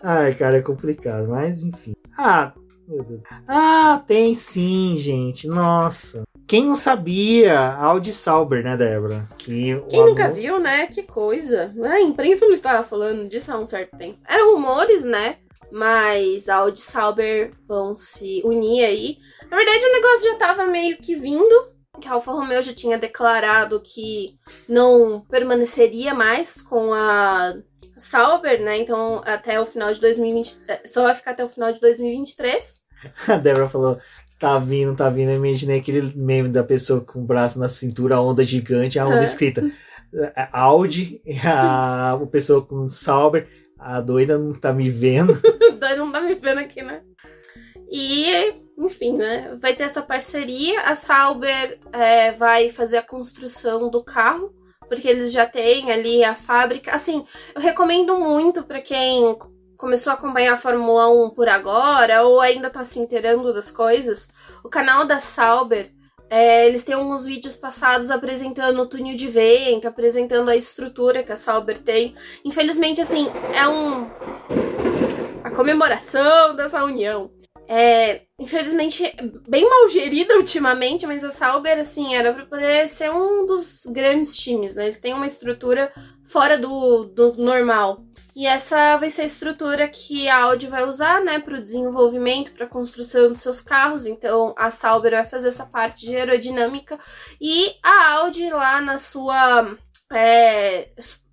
Ai, 0.00 0.34
cara, 0.34 0.58
é 0.58 0.62
complicado, 0.62 1.28
mas 1.28 1.64
enfim. 1.64 1.94
Ah, 2.16 2.52
meu 2.88 3.02
Deus. 3.04 3.20
Ah, 3.46 4.02
tem 4.06 4.34
sim, 4.34 4.94
gente. 4.96 5.46
Nossa. 5.48 6.22
Quem 6.46 6.64
não 6.66 6.76
sabia? 6.76 7.72
Audi 7.74 8.12
Sauber, 8.12 8.62
né, 8.62 8.76
Débora? 8.76 9.28
Que 9.38 9.80
Quem 9.88 10.04
nunca 10.04 10.26
amor- 10.26 10.36
viu, 10.36 10.60
né? 10.60 10.86
Que 10.86 11.02
coisa. 11.02 11.74
A 11.82 12.00
imprensa 12.00 12.46
não 12.46 12.52
estava 12.54 12.82
falando 12.86 13.28
disso 13.28 13.50
há 13.52 13.58
um 13.58 13.66
certo 13.66 13.96
tempo. 13.96 14.18
Eram 14.28 14.54
rumores, 14.54 15.04
né? 15.04 15.38
Mas 15.72 16.48
Audi 16.48 16.78
e 16.78 16.82
Sauber 16.82 17.50
vão 17.66 17.96
se 17.96 18.40
unir 18.44 18.84
aí. 18.84 19.16
Na 19.50 19.56
verdade, 19.56 19.84
o 19.84 19.92
negócio 19.92 20.30
já 20.30 20.34
tava 20.36 20.66
meio 20.66 20.96
que 20.98 21.16
vindo. 21.16 21.74
Que 22.00 22.06
a 22.08 22.12
Alfa 22.12 22.30
Romeo 22.30 22.62
já 22.62 22.74
tinha 22.74 22.98
declarado 22.98 23.80
que 23.80 24.36
não 24.68 25.24
permaneceria 25.30 26.12
mais 26.14 26.60
com 26.60 26.92
a 26.92 27.54
Sauber, 27.96 28.60
né? 28.62 28.78
Então, 28.78 29.20
até 29.24 29.60
o 29.60 29.66
final 29.66 29.92
de 29.92 30.00
2020. 30.00 30.58
Só 30.86 31.02
vai 31.04 31.14
ficar 31.14 31.30
até 31.32 31.44
o 31.44 31.48
final 31.48 31.72
de 31.72 31.80
2023. 31.80 32.82
A 33.28 33.36
Débora 33.38 33.68
falou. 33.68 33.98
Tá 34.38 34.58
vindo, 34.58 34.94
tá 34.94 35.08
vindo. 35.08 35.30
Eu 35.30 35.36
imaginei 35.44 35.78
aquele 35.80 36.12
meme 36.14 36.50
da 36.50 36.62
pessoa 36.62 37.00
com 37.00 37.20
o 37.20 37.24
braço 37.24 37.58
na 37.58 37.68
cintura, 37.68 38.16
a 38.16 38.20
onda 38.20 38.44
gigante, 38.44 38.98
a 38.98 39.06
onda 39.06 39.20
É. 39.20 39.24
escrita. 39.24 39.62
eh, 40.14 40.48
Audi, 40.52 41.22
a, 41.42 42.12
a 42.22 42.26
pessoa 42.26 42.60
com 42.64 42.86
Sauber, 42.88 43.48
a 43.78 43.98
doida 44.00 44.36
não 44.36 44.52
tá 44.52 44.72
me 44.74 44.90
vendo. 44.90 45.40
Daí 45.80 45.96
não 45.96 46.12
tá 46.12 46.20
me 46.20 46.34
vendo 46.34 46.58
aqui, 46.58 46.82
né? 46.82 47.00
E, 47.90 48.54
enfim, 48.78 49.16
né? 49.16 49.56
Vai 49.60 49.74
ter 49.74 49.84
essa 49.84 50.02
parceria. 50.02 50.82
A 50.82 50.94
Sauber 50.94 51.78
é, 51.92 52.32
vai 52.32 52.68
fazer 52.70 52.98
a 52.98 53.02
construção 53.02 53.88
do 53.88 54.02
carro, 54.04 54.52
porque 54.88 55.08
eles 55.08 55.32
já 55.32 55.46
têm 55.46 55.90
ali 55.90 56.24
a 56.24 56.34
fábrica. 56.34 56.92
Assim, 56.94 57.24
eu 57.54 57.60
recomendo 57.60 58.18
muito 58.18 58.62
pra 58.62 58.80
quem 58.80 59.36
começou 59.76 60.10
a 60.10 60.14
acompanhar 60.14 60.54
a 60.54 60.58
Fórmula 60.58 61.08
1 61.10 61.30
por 61.30 61.48
agora 61.48 62.24
ou 62.24 62.40
ainda 62.40 62.70
tá 62.70 62.82
se 62.84 62.98
inteirando 62.98 63.52
das 63.52 63.70
coisas. 63.70 64.30
O 64.64 64.68
canal 64.68 65.04
da 65.04 65.18
Sauber. 65.18 65.90
é, 66.28 66.66
eles 66.66 66.82
têm 66.82 66.94
alguns 66.94 67.24
vídeos 67.24 67.56
passados 67.56 68.10
apresentando 68.10 68.80
o 68.82 68.86
túnel 68.86 69.14
de 69.14 69.28
vento, 69.28 69.86
apresentando 69.86 70.48
a 70.50 70.56
estrutura 70.56 71.22
que 71.22 71.30
a 71.30 71.36
Sauber 71.36 71.78
tem. 71.78 72.16
Infelizmente, 72.44 73.00
assim, 73.00 73.28
é 73.54 73.68
um 73.68 74.10
a 75.44 75.50
comemoração 75.52 76.56
dessa 76.56 76.82
união. 76.82 77.30
É, 77.68 78.22
infelizmente, 78.38 79.02
bem 79.48 79.68
mal 79.68 79.88
gerida 79.88 80.36
ultimamente, 80.36 81.06
mas 81.06 81.24
a 81.24 81.30
Sauber, 81.30 81.78
assim, 81.78 82.14
era 82.14 82.32
pra 82.32 82.46
poder 82.46 82.88
ser 82.88 83.10
um 83.10 83.44
dos 83.44 83.86
grandes 83.86 84.36
times, 84.36 84.76
né? 84.76 84.84
Eles 84.84 85.00
têm 85.00 85.14
uma 85.14 85.26
estrutura 85.26 85.92
fora 86.24 86.56
do, 86.56 87.04
do 87.04 87.32
normal. 87.34 88.04
E 88.36 88.46
essa 88.46 88.98
vai 88.98 89.08
ser 89.08 89.22
a 89.22 89.26
estrutura 89.26 89.88
que 89.88 90.28
a 90.28 90.42
Audi 90.42 90.66
vai 90.66 90.84
usar, 90.84 91.22
né, 91.22 91.38
para 91.38 91.56
o 91.56 91.64
desenvolvimento, 91.64 92.52
para 92.52 92.66
a 92.66 92.68
construção 92.68 93.28
dos 93.30 93.40
seus 93.40 93.62
carros. 93.62 94.04
Então, 94.04 94.54
a 94.58 94.70
Sauber 94.70 95.12
vai 95.12 95.24
fazer 95.24 95.48
essa 95.48 95.64
parte 95.64 96.04
de 96.04 96.14
aerodinâmica 96.14 96.98
e 97.40 97.74
a 97.82 98.12
Audi 98.16 98.50
lá 98.50 98.82
na 98.82 98.98
sua 98.98 99.74
é, 100.12 100.90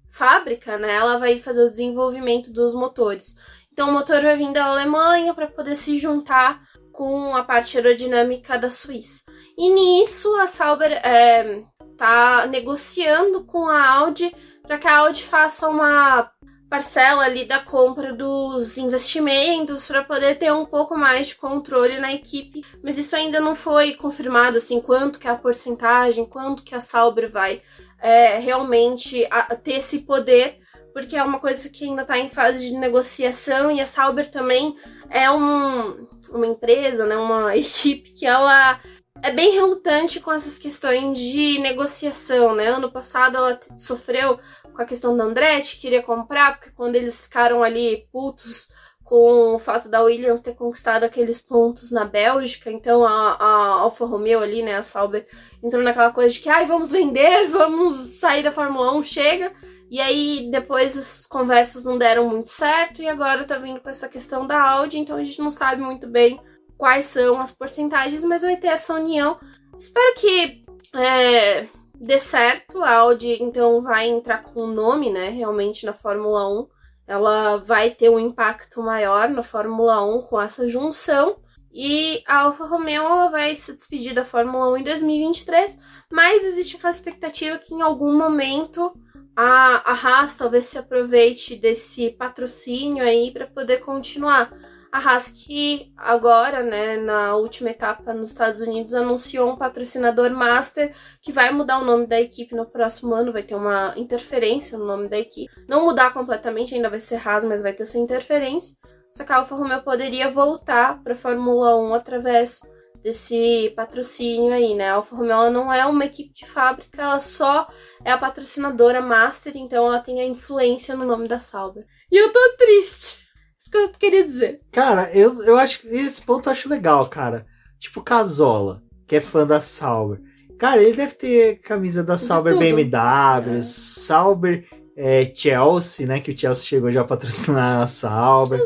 fábrica, 0.08 0.78
né, 0.78 0.96
ela 0.96 1.18
vai 1.18 1.38
fazer 1.40 1.64
o 1.64 1.72
desenvolvimento 1.72 2.50
dos 2.50 2.74
motores. 2.74 3.36
Então, 3.74 3.90
o 3.90 3.92
motor 3.92 4.22
vai 4.22 4.38
vir 4.38 4.54
da 4.54 4.66
Alemanha 4.66 5.34
para 5.34 5.48
poder 5.48 5.76
se 5.76 5.98
juntar 5.98 6.62
com 6.92 7.36
a 7.36 7.44
parte 7.44 7.76
aerodinâmica 7.76 8.56
da 8.56 8.70
Suíça. 8.70 9.24
E 9.58 9.68
nisso, 9.72 10.34
a 10.36 10.46
Sauber 10.46 10.92
é, 10.92 11.64
tá 11.98 12.46
negociando 12.46 13.44
com 13.46 13.68
a 13.68 13.90
Audi 13.96 14.32
para 14.62 14.78
que 14.78 14.88
a 14.88 14.98
Audi 15.00 15.24
faça 15.24 15.68
uma 15.68 16.32
parcela 16.70 17.24
ali 17.24 17.46
da 17.46 17.60
compra 17.60 18.14
dos 18.14 18.78
investimentos 18.78 19.88
para 19.88 20.04
poder 20.04 20.38
ter 20.38 20.52
um 20.54 20.66
pouco 20.66 20.96
mais 20.96 21.28
de 21.28 21.36
controle 21.36 22.00
na 22.00 22.14
equipe, 22.14 22.64
mas 22.84 22.98
isso 22.98 23.16
ainda 23.16 23.40
não 23.40 23.54
foi 23.56 23.94
confirmado 23.94 24.58
assim 24.58 24.80
quanto 24.82 25.20
que 25.20 25.28
é 25.28 25.32
a 25.32 25.36
porcentagem, 25.36 26.26
quanto 26.26 26.64
que 26.64 26.74
a 26.74 26.82
Sauber 26.82 27.32
vai 27.32 27.62
é, 28.00 28.38
realmente 28.40 29.26
a- 29.32 29.56
ter 29.56 29.74
esse 29.80 30.00
poder, 30.00 30.60
porque 30.94 31.16
é 31.16 31.24
uma 31.24 31.40
coisa 31.40 31.70
que 31.70 31.86
ainda 31.86 32.04
está 32.04 32.18
em 32.18 32.30
fase 32.30 32.70
de 32.70 32.78
negociação 32.78 33.72
e 33.72 33.82
a 33.82 33.86
Sauber 33.86 34.30
também 34.30 34.76
é 35.10 35.30
um, 35.32 36.08
uma 36.32 36.46
empresa, 36.46 37.06
né, 37.06 37.18
uma 37.18 37.56
equipe 37.58 38.12
que 38.12 38.26
ela 38.26 38.80
é 39.22 39.32
bem 39.32 39.54
relutante 39.54 40.20
com 40.20 40.32
essas 40.32 40.58
questões 40.58 41.18
de 41.18 41.58
negociação, 41.60 42.54
né? 42.54 42.68
Ano 42.68 42.92
passado 42.92 43.38
ela 43.38 43.58
sofreu 43.78 44.38
com 44.74 44.82
a 44.82 44.86
questão 44.86 45.16
da 45.16 45.24
Andretti, 45.24 45.80
queria 45.80 46.04
comprar, 46.04 46.58
porque 46.58 46.72
quando 46.72 46.96
eles 46.96 47.24
ficaram 47.24 47.64
ali 47.64 48.06
putos 48.12 48.70
com 49.04 49.54
o 49.54 49.60
fato 49.60 49.88
da 49.88 50.02
Williams 50.02 50.42
ter 50.42 50.56
conquistado 50.56 51.04
aqueles 51.04 51.40
pontos 51.40 51.92
na 51.92 52.04
Bélgica, 52.04 52.72
então 52.72 53.06
a, 53.06 53.34
a 53.34 53.66
Alfa 53.80 54.06
Romeo 54.06 54.40
ali, 54.40 54.62
né, 54.62 54.78
a 54.78 54.84
Sauber, 54.84 55.28
entrou 55.62 55.84
naquela 55.84 56.12
coisa 56.12 56.34
de 56.34 56.40
que, 56.40 56.50
ai, 56.50 56.66
vamos 56.66 56.92
vender, 56.92 57.48
vamos 57.48 58.20
sair 58.20 58.44
da 58.44 58.52
Fórmula 58.52 58.94
1, 58.94 59.04
chega. 59.04 59.54
E 59.94 60.02
aí 60.02 60.50
depois 60.50 60.98
as 60.98 61.28
conversas 61.28 61.86
não 61.86 62.00
deram 62.00 62.28
muito 62.28 62.50
certo 62.50 63.00
e 63.00 63.08
agora 63.08 63.46
tá 63.46 63.60
vindo 63.60 63.80
com 63.80 63.92
essa 63.92 64.10
questão 64.10 64.48
da 64.48 64.60
Audi, 64.60 64.98
então 64.98 65.16
a 65.16 65.24
gente 65.24 65.38
não 65.38 65.52
sabe 65.52 65.84
muito 65.84 66.08
bem 66.08 66.42
quais 66.76 67.06
são 67.06 67.40
as 67.40 67.52
porcentagens, 67.52 68.24
mas 68.24 68.42
vai 68.42 68.58
ter 68.58 68.70
essa 68.70 68.96
união. 68.96 69.38
Espero 69.78 70.16
que 70.16 70.66
é, 70.96 71.68
dê 71.94 72.18
certo. 72.18 72.82
A 72.82 72.96
Audi 72.96 73.38
então 73.40 73.84
vai 73.84 74.08
entrar 74.08 74.42
com 74.42 74.62
o 74.62 74.74
nome, 74.74 75.12
né, 75.12 75.30
realmente 75.30 75.86
na 75.86 75.94
Fórmula 75.94 76.50
1. 76.50 76.68
Ela 77.06 77.58
vai 77.58 77.92
ter 77.92 78.10
um 78.10 78.18
impacto 78.18 78.82
maior 78.82 79.30
na 79.30 79.44
Fórmula 79.44 80.04
1 80.04 80.24
com 80.24 80.42
essa 80.42 80.68
junção. 80.68 81.38
E 81.72 82.24
a 82.26 82.40
Alfa 82.40 82.66
Romeo 82.66 83.04
ela 83.04 83.28
vai 83.28 83.56
se 83.58 83.76
despedir 83.76 84.16
da 84.16 84.26
Fórmula 84.26 84.72
1 84.72 84.78
em 84.78 84.84
2023, 84.84 85.78
mas 86.12 86.44
existe 86.44 86.78
aquela 86.78 86.94
expectativa 86.94 87.60
que 87.60 87.76
em 87.76 87.84
algum 87.84 88.18
momento 88.18 88.92
a, 89.36 89.92
a 89.92 89.94
Haas 89.94 90.36
talvez 90.36 90.68
se 90.68 90.78
aproveite 90.78 91.56
desse 91.56 92.12
patrocínio 92.12 93.04
aí 93.04 93.32
para 93.32 93.48
poder 93.48 93.80
continuar. 93.80 94.54
A 94.92 95.00
Haas 95.00 95.32
que 95.32 95.92
agora, 95.98 96.62
né, 96.62 96.98
na 96.98 97.36
última 97.36 97.72
etapa 97.72 98.14
nos 98.14 98.30
Estados 98.30 98.62
Unidos, 98.62 98.94
anunciou 98.94 99.50
um 99.50 99.56
patrocinador 99.56 100.30
master 100.30 100.94
que 101.20 101.32
vai 101.32 101.52
mudar 101.52 101.80
o 101.80 101.84
nome 101.84 102.06
da 102.06 102.22
equipe 102.22 102.54
no 102.54 102.66
próximo 102.66 103.16
ano, 103.16 103.34
vai 103.34 103.42
ter 103.42 103.56
uma 103.56 103.94
interferência 103.98 104.78
no 104.78 104.86
nome 104.86 105.10
da 105.10 105.18
equipe. 105.18 105.52
Não 105.68 105.86
mudar 105.86 106.14
completamente, 106.14 106.76
ainda 106.76 106.92
vai 106.92 107.00
ser 107.00 107.28
Haas, 107.28 107.44
mas 107.44 107.64
vai 107.64 107.74
ter 107.74 107.84
essa 107.84 107.98
interferência. 107.98 108.78
Só 109.10 109.24
que 109.24 109.32
a 109.32 109.38
Alfa 109.38 109.56
Romeo 109.56 109.82
poderia 109.82 110.30
voltar 110.30 111.02
para 111.04 111.14
a 111.14 111.18
Fórmula 111.18 111.76
1 111.76 111.94
através 111.96 112.62
desse 113.04 113.72
patrocínio 113.76 114.54
aí, 114.54 114.74
né? 114.74 114.90
A 114.90 114.94
Alfa 114.94 115.16
Romeo 115.16 115.52
não 115.52 115.72
é 115.72 115.86
uma 115.86 116.06
equipe 116.06 116.34
de 116.34 116.46
fábrica, 116.46 117.02
ela 117.02 117.20
só 117.20 117.68
é 118.04 118.12
a 118.12 118.18
patrocinadora 118.18 119.02
master, 119.02 119.54
então 119.56 119.86
ela 119.88 120.00
tem 120.00 120.22
a 120.22 120.26
influência 120.26 120.96
no 120.96 121.06
nome 121.06 121.28
da 121.28 121.38
Sauber. 121.38 121.86
E 122.12 122.18
eu 122.18 122.32
tô 122.32 122.40
triste. 122.58 123.22
Isso 123.60 123.72
que 123.72 123.78
eu 123.78 123.90
queria 123.90 124.26
dizer. 124.26 124.62
Cara, 124.72 125.12
eu, 125.14 125.44
eu 125.44 125.58
acho 125.58 125.82
que 125.82 125.88
esse 125.88 126.22
ponto 126.22 126.48
eu 126.48 126.52
acho 126.52 126.70
legal, 126.70 127.08
cara. 127.08 127.46
Tipo 127.80 128.02
Casola, 128.02 128.82
que 129.08 129.18
é 129.18 129.22
fã 129.22 129.46
da 129.46 129.60
Sauber. 129.62 130.22
Cara, 130.58 130.82
ele 130.82 130.96
deve 130.96 131.16
ter 131.16 131.60
camisa 131.60 132.04
da 132.04 132.18
Sauber. 132.18 132.58
BMW, 132.58 133.58
É. 133.58 133.62
Sauber 133.62 134.66
é, 134.96 135.32
Chelsea, 135.34 136.06
né? 136.06 136.20
Que 136.20 136.32
o 136.32 136.38
Chelsea 136.38 136.66
chegou 136.66 136.92
já 136.92 137.02
a 137.02 137.06
patrocinar 137.06 137.82
a 137.82 137.88
Sauber. 137.88 138.60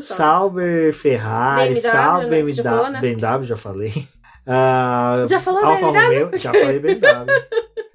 Sauber. 0.00 0.92
Ferrari, 0.92 1.74
BMW, 1.74 1.80
Sauber 1.80 2.28
né, 2.28 2.42
você 2.42 2.52
já 2.52 2.64
falou, 2.64 2.90
né? 2.90 3.00
BMW, 3.00 3.42
já 3.44 3.56
falei. 3.56 3.92
Ah, 4.50 5.26
Já 5.28 5.40
falou 5.40 5.62
Alfa 5.62 5.92
BMW? 5.92 6.24
Romeo, 6.24 6.38
já 6.38 6.50
falei 6.50 6.78
BMW. 6.78 7.26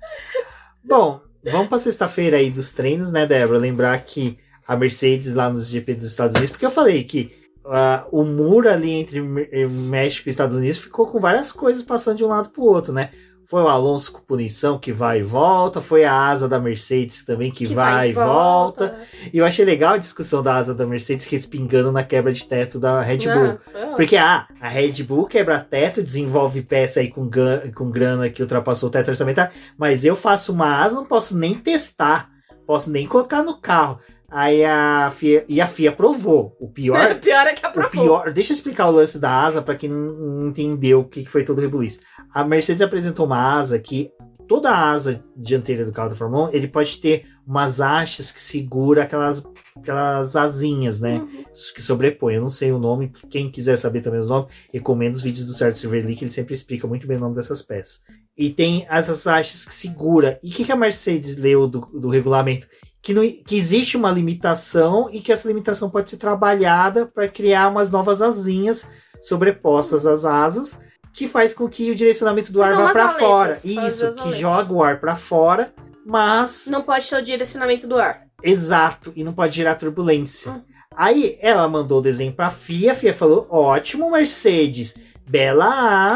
Bom, 0.86 1.20
vamos 1.44 1.68
pra 1.68 1.80
sexta-feira 1.80 2.38
aí 2.38 2.52
dos 2.52 2.72
treinos, 2.72 3.12
né, 3.12 3.26
Débora? 3.26 3.58
Lembrar 3.58 3.98
que 4.04 4.38
a 4.68 4.76
Mercedes 4.76 5.34
lá 5.34 5.50
nos 5.50 5.68
GP 5.68 5.96
dos 5.96 6.04
Estados 6.04 6.36
Unidos, 6.36 6.52
porque 6.52 6.66
eu 6.68 6.70
falei 6.70 7.04
que 7.06 7.36
ah, 7.66 8.06
o 8.12 8.24
muro 8.24 8.70
ali 8.70 8.92
entre 8.92 9.20
México 9.20 10.28
e 10.28 10.32
Estados 10.32 10.56
Unidos 10.56 10.78
ficou 10.78 11.08
com 11.08 11.20
várias 11.20 11.52
coisas 11.52 11.82
passando 11.82 12.18
de 12.18 12.24
um 12.24 12.28
lado 12.28 12.52
pro 12.52 12.64
outro, 12.64 12.94
né? 12.94 13.10
Foi 13.54 13.62
o 13.62 13.68
Alonso 13.68 14.14
com 14.14 14.20
punição 14.20 14.80
que 14.80 14.92
vai 14.92 15.20
e 15.20 15.22
volta, 15.22 15.80
foi 15.80 16.04
a 16.04 16.12
asa 16.12 16.50
da 16.50 16.58
Mercedes 16.58 17.24
também 17.24 17.52
que, 17.52 17.68
vai, 17.68 18.10
e 18.10 18.14
volta. 18.14 18.98
E 19.32 19.38
eu 19.38 19.46
achei 19.46 19.64
legal 19.64 19.94
a 19.94 19.98
discussão 20.00 20.42
da 20.42 20.56
asa 20.56 20.74
da 20.74 20.88
Mercedes 20.88 21.28
respingando 21.28 21.92
na 21.92 22.04
quebra 22.04 22.34
de 22.34 22.44
teto 22.46 22.80
da 22.80 23.00
Red 23.00 23.20
Bull. 23.20 23.60
Porque 23.96 24.18
ah, 24.18 24.48
a 24.60 24.68
Red 24.68 25.04
Bull 25.04 25.28
quebra 25.28 25.60
teto, 25.60 26.02
desenvolve 26.02 26.64
peça 26.64 27.00
aí 27.00 27.12
com, 27.12 27.30
com 27.76 27.92
grana 27.92 28.28
que 28.28 28.42
ultrapassou 28.42 28.90
o 28.90 28.92
teto 28.92 29.10
orçamentário, 29.10 29.54
mas 29.78 30.04
eu 30.04 30.16
faço 30.16 30.52
uma 30.52 30.82
asa, 30.84 30.96
não 30.96 31.06
posso 31.06 31.38
nem 31.38 31.54
testar, 31.54 32.32
posso 32.66 32.90
nem 32.90 33.06
colocar 33.06 33.44
no 33.44 33.62
carro. 33.62 34.00
Aí 34.34 34.66
a 34.66 35.12
FIA, 35.16 35.46
e 35.48 35.62
a 35.62 35.68
FIA 35.68 35.92
aprovou. 35.92 36.58
O 36.60 36.68
pior, 36.68 37.16
Pior 37.22 37.46
é 37.46 37.54
que 37.54 37.64
o 37.64 37.70
aprovou. 37.70 37.90
pior, 37.92 38.34
deixa 38.34 38.52
eu 38.52 38.56
explicar 38.56 38.88
o 38.88 38.92
lance 38.92 39.20
da 39.20 39.32
asa 39.32 39.62
para 39.62 39.76
quem 39.76 39.88
não, 39.88 40.48
entendeu 40.48 41.02
o 41.02 41.04
que, 41.04 41.24
que 41.24 41.30
foi 41.30 41.44
todo 41.44 41.60
o 41.60 41.62
rebuliço. 41.62 42.00
A 42.34 42.44
Mercedes 42.44 42.82
apresentou 42.82 43.28
uma 43.28 43.38
asa 43.38 43.78
que 43.78 44.12
toda 44.48 44.72
a 44.72 44.92
asa 44.92 45.24
dianteira 45.38 45.86
do 45.86 45.92
carro 45.92 46.10
da 46.10 46.16
Fórmula 46.16 46.50
1, 46.50 46.54
ele 46.54 46.68
pode 46.68 46.98
ter 46.98 47.26
umas 47.46 47.80
hastes 47.80 48.32
que 48.32 48.40
segura 48.40 49.04
aquelas, 49.04 49.44
aquelas 49.76 50.36
asinhas, 50.36 51.00
né? 51.00 51.20
Uhum. 51.20 51.44
Que 51.76 51.82
sobrepõem. 51.82 52.36
Eu 52.36 52.42
não 52.42 52.50
sei 52.50 52.72
o 52.72 52.80
nome, 52.80 53.12
quem 53.30 53.52
quiser 53.52 53.78
saber 53.78 54.02
também 54.02 54.20
os 54.20 54.30
nomes, 54.30 54.52
recomendo 54.74 55.14
os 55.14 55.22
vídeos 55.22 55.46
do 55.46 55.54
Certo 55.54 55.78
Silverly, 55.78 56.16
que 56.16 56.26
ele 56.26 56.32
sempre 56.32 56.56
explica 56.56 56.88
muito 56.88 57.06
bem 57.06 57.18
o 57.18 57.20
nome 57.20 57.36
dessas 57.36 57.62
peças. 57.62 58.02
E 58.36 58.50
tem 58.50 58.86
essas 58.90 59.28
hastes 59.28 59.64
que 59.64 59.74
segura. 59.76 60.40
E 60.42 60.50
o 60.50 60.54
que, 60.54 60.66
que 60.66 60.72
a 60.72 60.76
Mercedes 60.76 61.38
leu 61.38 61.68
do, 61.68 61.82
do 61.82 62.10
regulamento? 62.10 62.68
Que, 63.04 63.14
não, 63.14 63.22
que 63.22 63.56
existe 63.58 63.98
uma 63.98 64.10
limitação 64.10 65.10
e 65.12 65.20
que 65.20 65.32
essa 65.32 65.48
limitação 65.48 65.90
pode 65.90 66.10
ser 66.10 66.18
trabalhada 66.18 67.06
para 67.06 67.28
criar 67.28 67.68
umas 67.68 67.92
novas 67.92 68.22
asinhas 68.22 68.88
sobrepostas 69.22 70.06
às 70.06 70.26
asas, 70.26 70.80
que 71.14 71.28
faz 71.28 71.54
com 71.54 71.68
que 71.68 71.92
o 71.92 71.96
direcionamento 71.96 72.52
do 72.52 72.64
ar 72.64 72.74
vá 72.74 72.92
para 72.92 73.10
fora. 73.10 73.52
Isso, 73.52 74.16
que 74.16 74.34
joga 74.34 74.74
o 74.74 74.82
ar 74.82 75.00
para 75.00 75.16
fora, 75.16 75.74
mas 76.06 76.68
Não 76.68 76.82
pode 76.82 77.10
ter 77.10 77.18
o 77.18 77.24
direcionamento 77.24 77.88
do 77.88 77.98
ar. 77.98 78.24
Exato, 78.42 79.14
e 79.16 79.24
não 79.24 79.34
pode 79.34 79.56
gerar 79.56 79.76
turbulência. 79.76 80.52
Hum. 80.52 80.62
Aí 80.96 81.38
ela 81.42 81.68
mandou 81.68 82.00
o 82.00 82.02
desenho 82.02 82.34
pra 82.34 82.52
FIA, 82.52 82.92
a 82.92 82.96
FIA 82.96 83.14
falou: 83.14 83.48
ótimo, 83.50 84.12
Mercedes, 84.12 84.96
bela 85.28 85.66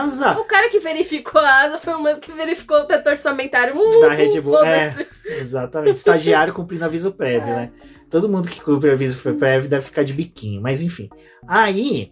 asa. 0.04 0.38
O 0.40 0.46
cara 0.46 0.70
que 0.70 0.80
verificou 0.80 1.42
a 1.42 1.62
asa 1.62 1.78
foi 1.78 1.94
o 1.94 2.04
mesmo 2.04 2.22
que 2.22 2.32
verificou 2.32 2.82
o 2.82 2.86
teto 2.86 3.10
orçamentário. 3.10 3.76
Hum, 3.76 4.02
Da 4.02 4.10
Red 4.14 4.42
Bull, 4.42 4.54
foda-se. 4.58 5.08
Exatamente, 5.26 5.96
estagiário 5.98 6.54
cumprindo 6.54 6.86
aviso 6.86 7.12
prévio, 7.12 7.50
É. 7.50 7.56
né? 7.56 7.72
Todo 8.10 8.30
mundo 8.30 8.48
que 8.48 8.62
cumpre 8.62 8.90
aviso 8.92 9.22
prévio 9.38 9.70
deve 9.70 9.86
ficar 9.86 10.04
de 10.04 10.14
biquinho, 10.14 10.62
mas 10.62 10.82
enfim. 10.82 11.10
Aí, 11.46 12.12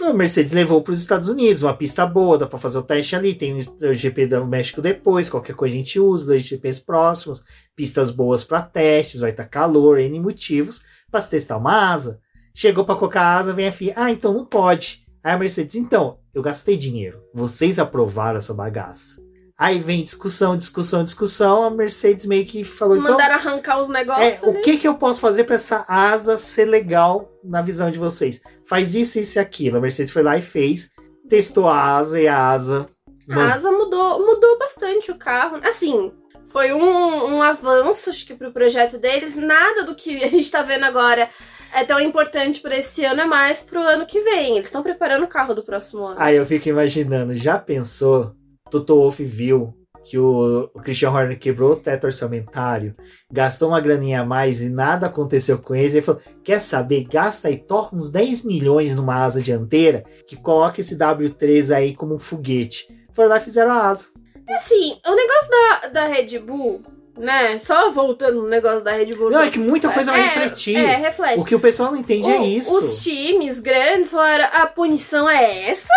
a 0.00 0.12
Mercedes 0.12 0.52
levou 0.52 0.82
para 0.82 0.92
os 0.92 1.00
Estados 1.00 1.28
Unidos, 1.28 1.62
uma 1.62 1.74
pista 1.76 2.04
boa, 2.04 2.36
dá 2.36 2.46
para 2.46 2.58
fazer 2.58 2.78
o 2.78 2.82
teste 2.82 3.14
ali. 3.14 3.32
Tem 3.34 3.56
o 3.56 3.94
GP 3.94 4.26
do 4.26 4.44
México 4.44 4.82
depois, 4.82 5.28
qualquer 5.28 5.54
coisa 5.54 5.74
a 5.74 5.78
gente 5.78 6.00
usa, 6.00 6.26
dois 6.26 6.42
GPs 6.44 6.80
próximos, 6.80 7.42
pistas 7.76 8.10
boas 8.10 8.42
para 8.42 8.60
testes, 8.62 9.20
vai 9.20 9.30
estar 9.30 9.44
calor, 9.44 10.00
N 10.00 10.18
motivos, 10.18 10.82
para 11.10 11.20
se 11.20 11.30
testar 11.30 11.56
uma 11.56 11.92
asa. 11.92 12.20
Chegou 12.52 12.84
para 12.84 12.96
colocar 12.96 13.22
a 13.22 13.36
asa, 13.38 13.52
vem 13.52 13.68
a 13.68 13.72
FIA, 13.72 13.92
ah, 13.96 14.10
então 14.10 14.32
não 14.34 14.44
pode. 14.44 15.05
Aí 15.26 15.32
a 15.32 15.36
Mercedes, 15.36 15.74
então, 15.74 16.20
eu 16.32 16.40
gastei 16.40 16.76
dinheiro, 16.76 17.20
vocês 17.34 17.80
aprovaram 17.80 18.38
essa 18.38 18.54
bagaça. 18.54 19.20
Aí 19.58 19.80
vem 19.80 20.04
discussão, 20.04 20.56
discussão, 20.56 21.02
discussão. 21.02 21.64
A 21.64 21.70
Mercedes 21.70 22.26
meio 22.26 22.46
que 22.46 22.62
falou: 22.62 22.96
então, 22.96 23.10
Mandaram 23.10 23.34
arrancar 23.34 23.82
os 23.82 23.90
é, 23.90 23.92
negócios. 23.92 24.48
o 24.48 24.52
né? 24.52 24.60
que, 24.60 24.76
que 24.76 24.86
eu 24.86 24.94
posso 24.94 25.18
fazer 25.18 25.42
para 25.42 25.56
essa 25.56 25.84
asa 25.88 26.38
ser 26.38 26.66
legal 26.66 27.28
na 27.42 27.60
visão 27.60 27.90
de 27.90 27.98
vocês? 27.98 28.40
Faz 28.68 28.94
isso, 28.94 29.18
isso 29.18 29.36
e 29.36 29.40
aquilo. 29.40 29.78
A 29.78 29.80
Mercedes 29.80 30.12
foi 30.12 30.22
lá 30.22 30.38
e 30.38 30.42
fez, 30.42 30.90
testou 31.28 31.66
a 31.66 31.96
asa 31.96 32.20
e 32.20 32.28
a 32.28 32.48
asa. 32.48 32.86
A 33.28 33.52
asa 33.52 33.72
mudou, 33.72 34.24
mudou 34.24 34.56
bastante 34.60 35.10
o 35.10 35.18
carro. 35.18 35.58
Assim, 35.64 36.12
foi 36.44 36.72
um, 36.72 37.34
um 37.34 37.42
avanço, 37.42 38.10
acho 38.10 38.24
que, 38.24 38.34
pro 38.36 38.52
projeto 38.52 38.96
deles. 38.96 39.34
Nada 39.34 39.82
do 39.82 39.96
que 39.96 40.22
a 40.22 40.28
gente 40.28 40.48
tá 40.48 40.62
vendo 40.62 40.84
agora 40.84 41.28
é 41.76 41.84
tão 41.84 42.00
importante 42.00 42.60
para 42.60 42.74
esse 42.74 43.04
ano, 43.04 43.20
é 43.20 43.26
mais 43.26 43.62
pro 43.62 43.82
ano 43.82 44.06
que 44.06 44.18
vem. 44.20 44.54
Eles 44.54 44.68
estão 44.68 44.82
preparando 44.82 45.24
o 45.24 45.28
carro 45.28 45.52
do 45.52 45.62
próximo 45.62 46.06
ano. 46.06 46.16
Aí 46.18 46.34
eu 46.34 46.46
fico 46.46 46.70
imaginando, 46.70 47.36
já 47.36 47.58
pensou? 47.58 48.34
Toto 48.70 48.96
Wolff 48.96 49.22
viu 49.22 49.76
que 50.02 50.18
o, 50.18 50.70
o 50.72 50.80
Christian 50.80 51.10
Horner 51.10 51.38
quebrou 51.38 51.72
o 51.72 51.76
teto 51.76 52.04
orçamentário, 52.04 52.96
gastou 53.30 53.68
uma 53.68 53.80
graninha 53.80 54.22
a 54.22 54.24
mais 54.24 54.62
e 54.62 54.70
nada 54.70 55.06
aconteceu 55.06 55.58
com 55.58 55.74
ele. 55.74 55.98
Ele 55.98 56.02
falou: 56.02 56.22
Quer 56.42 56.62
saber? 56.62 57.04
Gasta 57.04 57.48
aí, 57.48 57.58
torra 57.58 57.90
uns 57.92 58.10
10 58.10 58.42
milhões 58.44 58.96
numa 58.96 59.22
asa 59.22 59.42
dianteira 59.42 60.02
que 60.26 60.34
coloca 60.34 60.80
esse 60.80 60.96
W3 60.96 61.74
aí 61.74 61.94
como 61.94 62.14
um 62.14 62.18
foguete. 62.18 62.88
Foram 63.12 63.28
lá 63.28 63.36
e 63.36 63.42
fizeram 63.44 63.72
a 63.72 63.88
asa. 63.88 64.06
Assim, 64.48 64.98
o 65.06 65.14
negócio 65.14 65.50
da, 65.50 65.88
da 65.88 66.06
Red 66.06 66.38
Bull, 66.38 66.82
né? 67.16 67.58
Só 67.58 67.90
voltando 67.90 68.42
no 68.42 68.48
negócio 68.48 68.82
da 68.84 68.92
Red 68.92 69.14
Bull. 69.14 69.30
Não, 69.30 69.40
é 69.42 69.50
que 69.50 69.58
muita 69.58 69.88
coisa 69.90 70.10
vai 70.12 70.20
É, 70.20 70.24
refletir. 70.24 70.76
É, 70.76 70.96
reflete. 70.96 71.40
O 71.40 71.44
que 71.44 71.54
o 71.54 71.60
pessoal 71.60 71.90
não 71.92 71.98
entende 71.98 72.30
é 72.30 72.38
O- 72.40 72.44
isso. 72.44 72.74
Os 72.84 73.02
times 73.02 73.60
grandes 73.60 74.10
falaram, 74.10 74.46
a 74.52 74.66
punição 74.66 75.28
é 75.28 75.70
essa? 75.70 75.92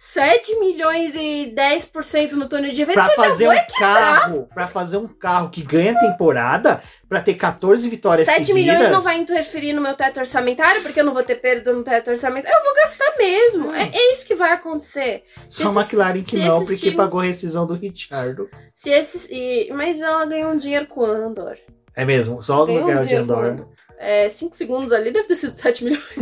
7 0.00 0.60
milhões 0.60 1.12
e 1.16 1.52
10% 1.56 2.30
no 2.34 2.48
de 2.72 2.82
evento? 2.82 2.94
Pra 2.94 3.10
fazer 3.10 3.48
um 3.48 3.56
carro, 3.80 4.48
para 4.54 4.68
fazer 4.68 4.96
um 4.96 5.08
carro 5.08 5.50
que 5.50 5.60
ganha 5.60 5.98
temporada, 5.98 6.80
pra 7.08 7.20
ter 7.20 7.34
14 7.34 7.88
vitórias 7.88 8.24
7 8.24 8.44
seguidas. 8.46 8.74
milhões 8.76 8.92
não 8.92 9.00
vai 9.00 9.18
interferir 9.18 9.72
no 9.72 9.80
meu 9.82 9.94
teto 9.96 10.20
orçamentário, 10.20 10.82
porque 10.82 11.00
eu 11.00 11.04
não 11.04 11.12
vou 11.12 11.24
ter 11.24 11.34
perda 11.34 11.72
no 11.72 11.82
teto 11.82 12.10
orçamentário. 12.12 12.56
Eu 12.56 12.64
vou 12.64 12.74
gastar 12.76 13.12
mesmo. 13.18 13.74
É, 13.74 13.88
é 13.92 14.12
isso 14.12 14.24
que 14.24 14.36
vai 14.36 14.52
acontecer. 14.52 15.24
Só 15.48 15.64
a 15.64 15.66
esses- 15.72 15.76
McLaren 15.76 16.22
que 16.22 16.30
se 16.36 16.44
não, 16.44 16.58
porque 16.60 16.76
times- 16.76 16.96
pagou 16.96 17.18
a 17.20 17.24
rescisão 17.24 17.66
do 17.66 17.74
Richard. 17.74 18.46
Se 18.72 18.90
esses. 18.90 19.28
e- 19.28 19.68
mas 19.72 20.00
ela 20.00 20.24
ganhou 20.26 20.52
um 20.52 20.56
dinheiro 20.56 20.86
com 20.86 21.00
o 21.00 21.04
Andor. 21.06 21.58
É 21.96 22.04
mesmo, 22.04 22.40
só 22.40 22.58
no 22.58 22.66
Ganhou 22.66 22.84
um 22.88 22.96
de 22.98 23.02
dinheiro 23.06 23.24
Andor. 23.24 23.68
É, 24.00 24.28
5 24.28 24.54
segundos 24.56 24.92
ali 24.92 25.10
deve 25.10 25.26
ter 25.26 25.34
sido 25.34 25.54
7 25.58 25.82
milhões. 25.82 26.14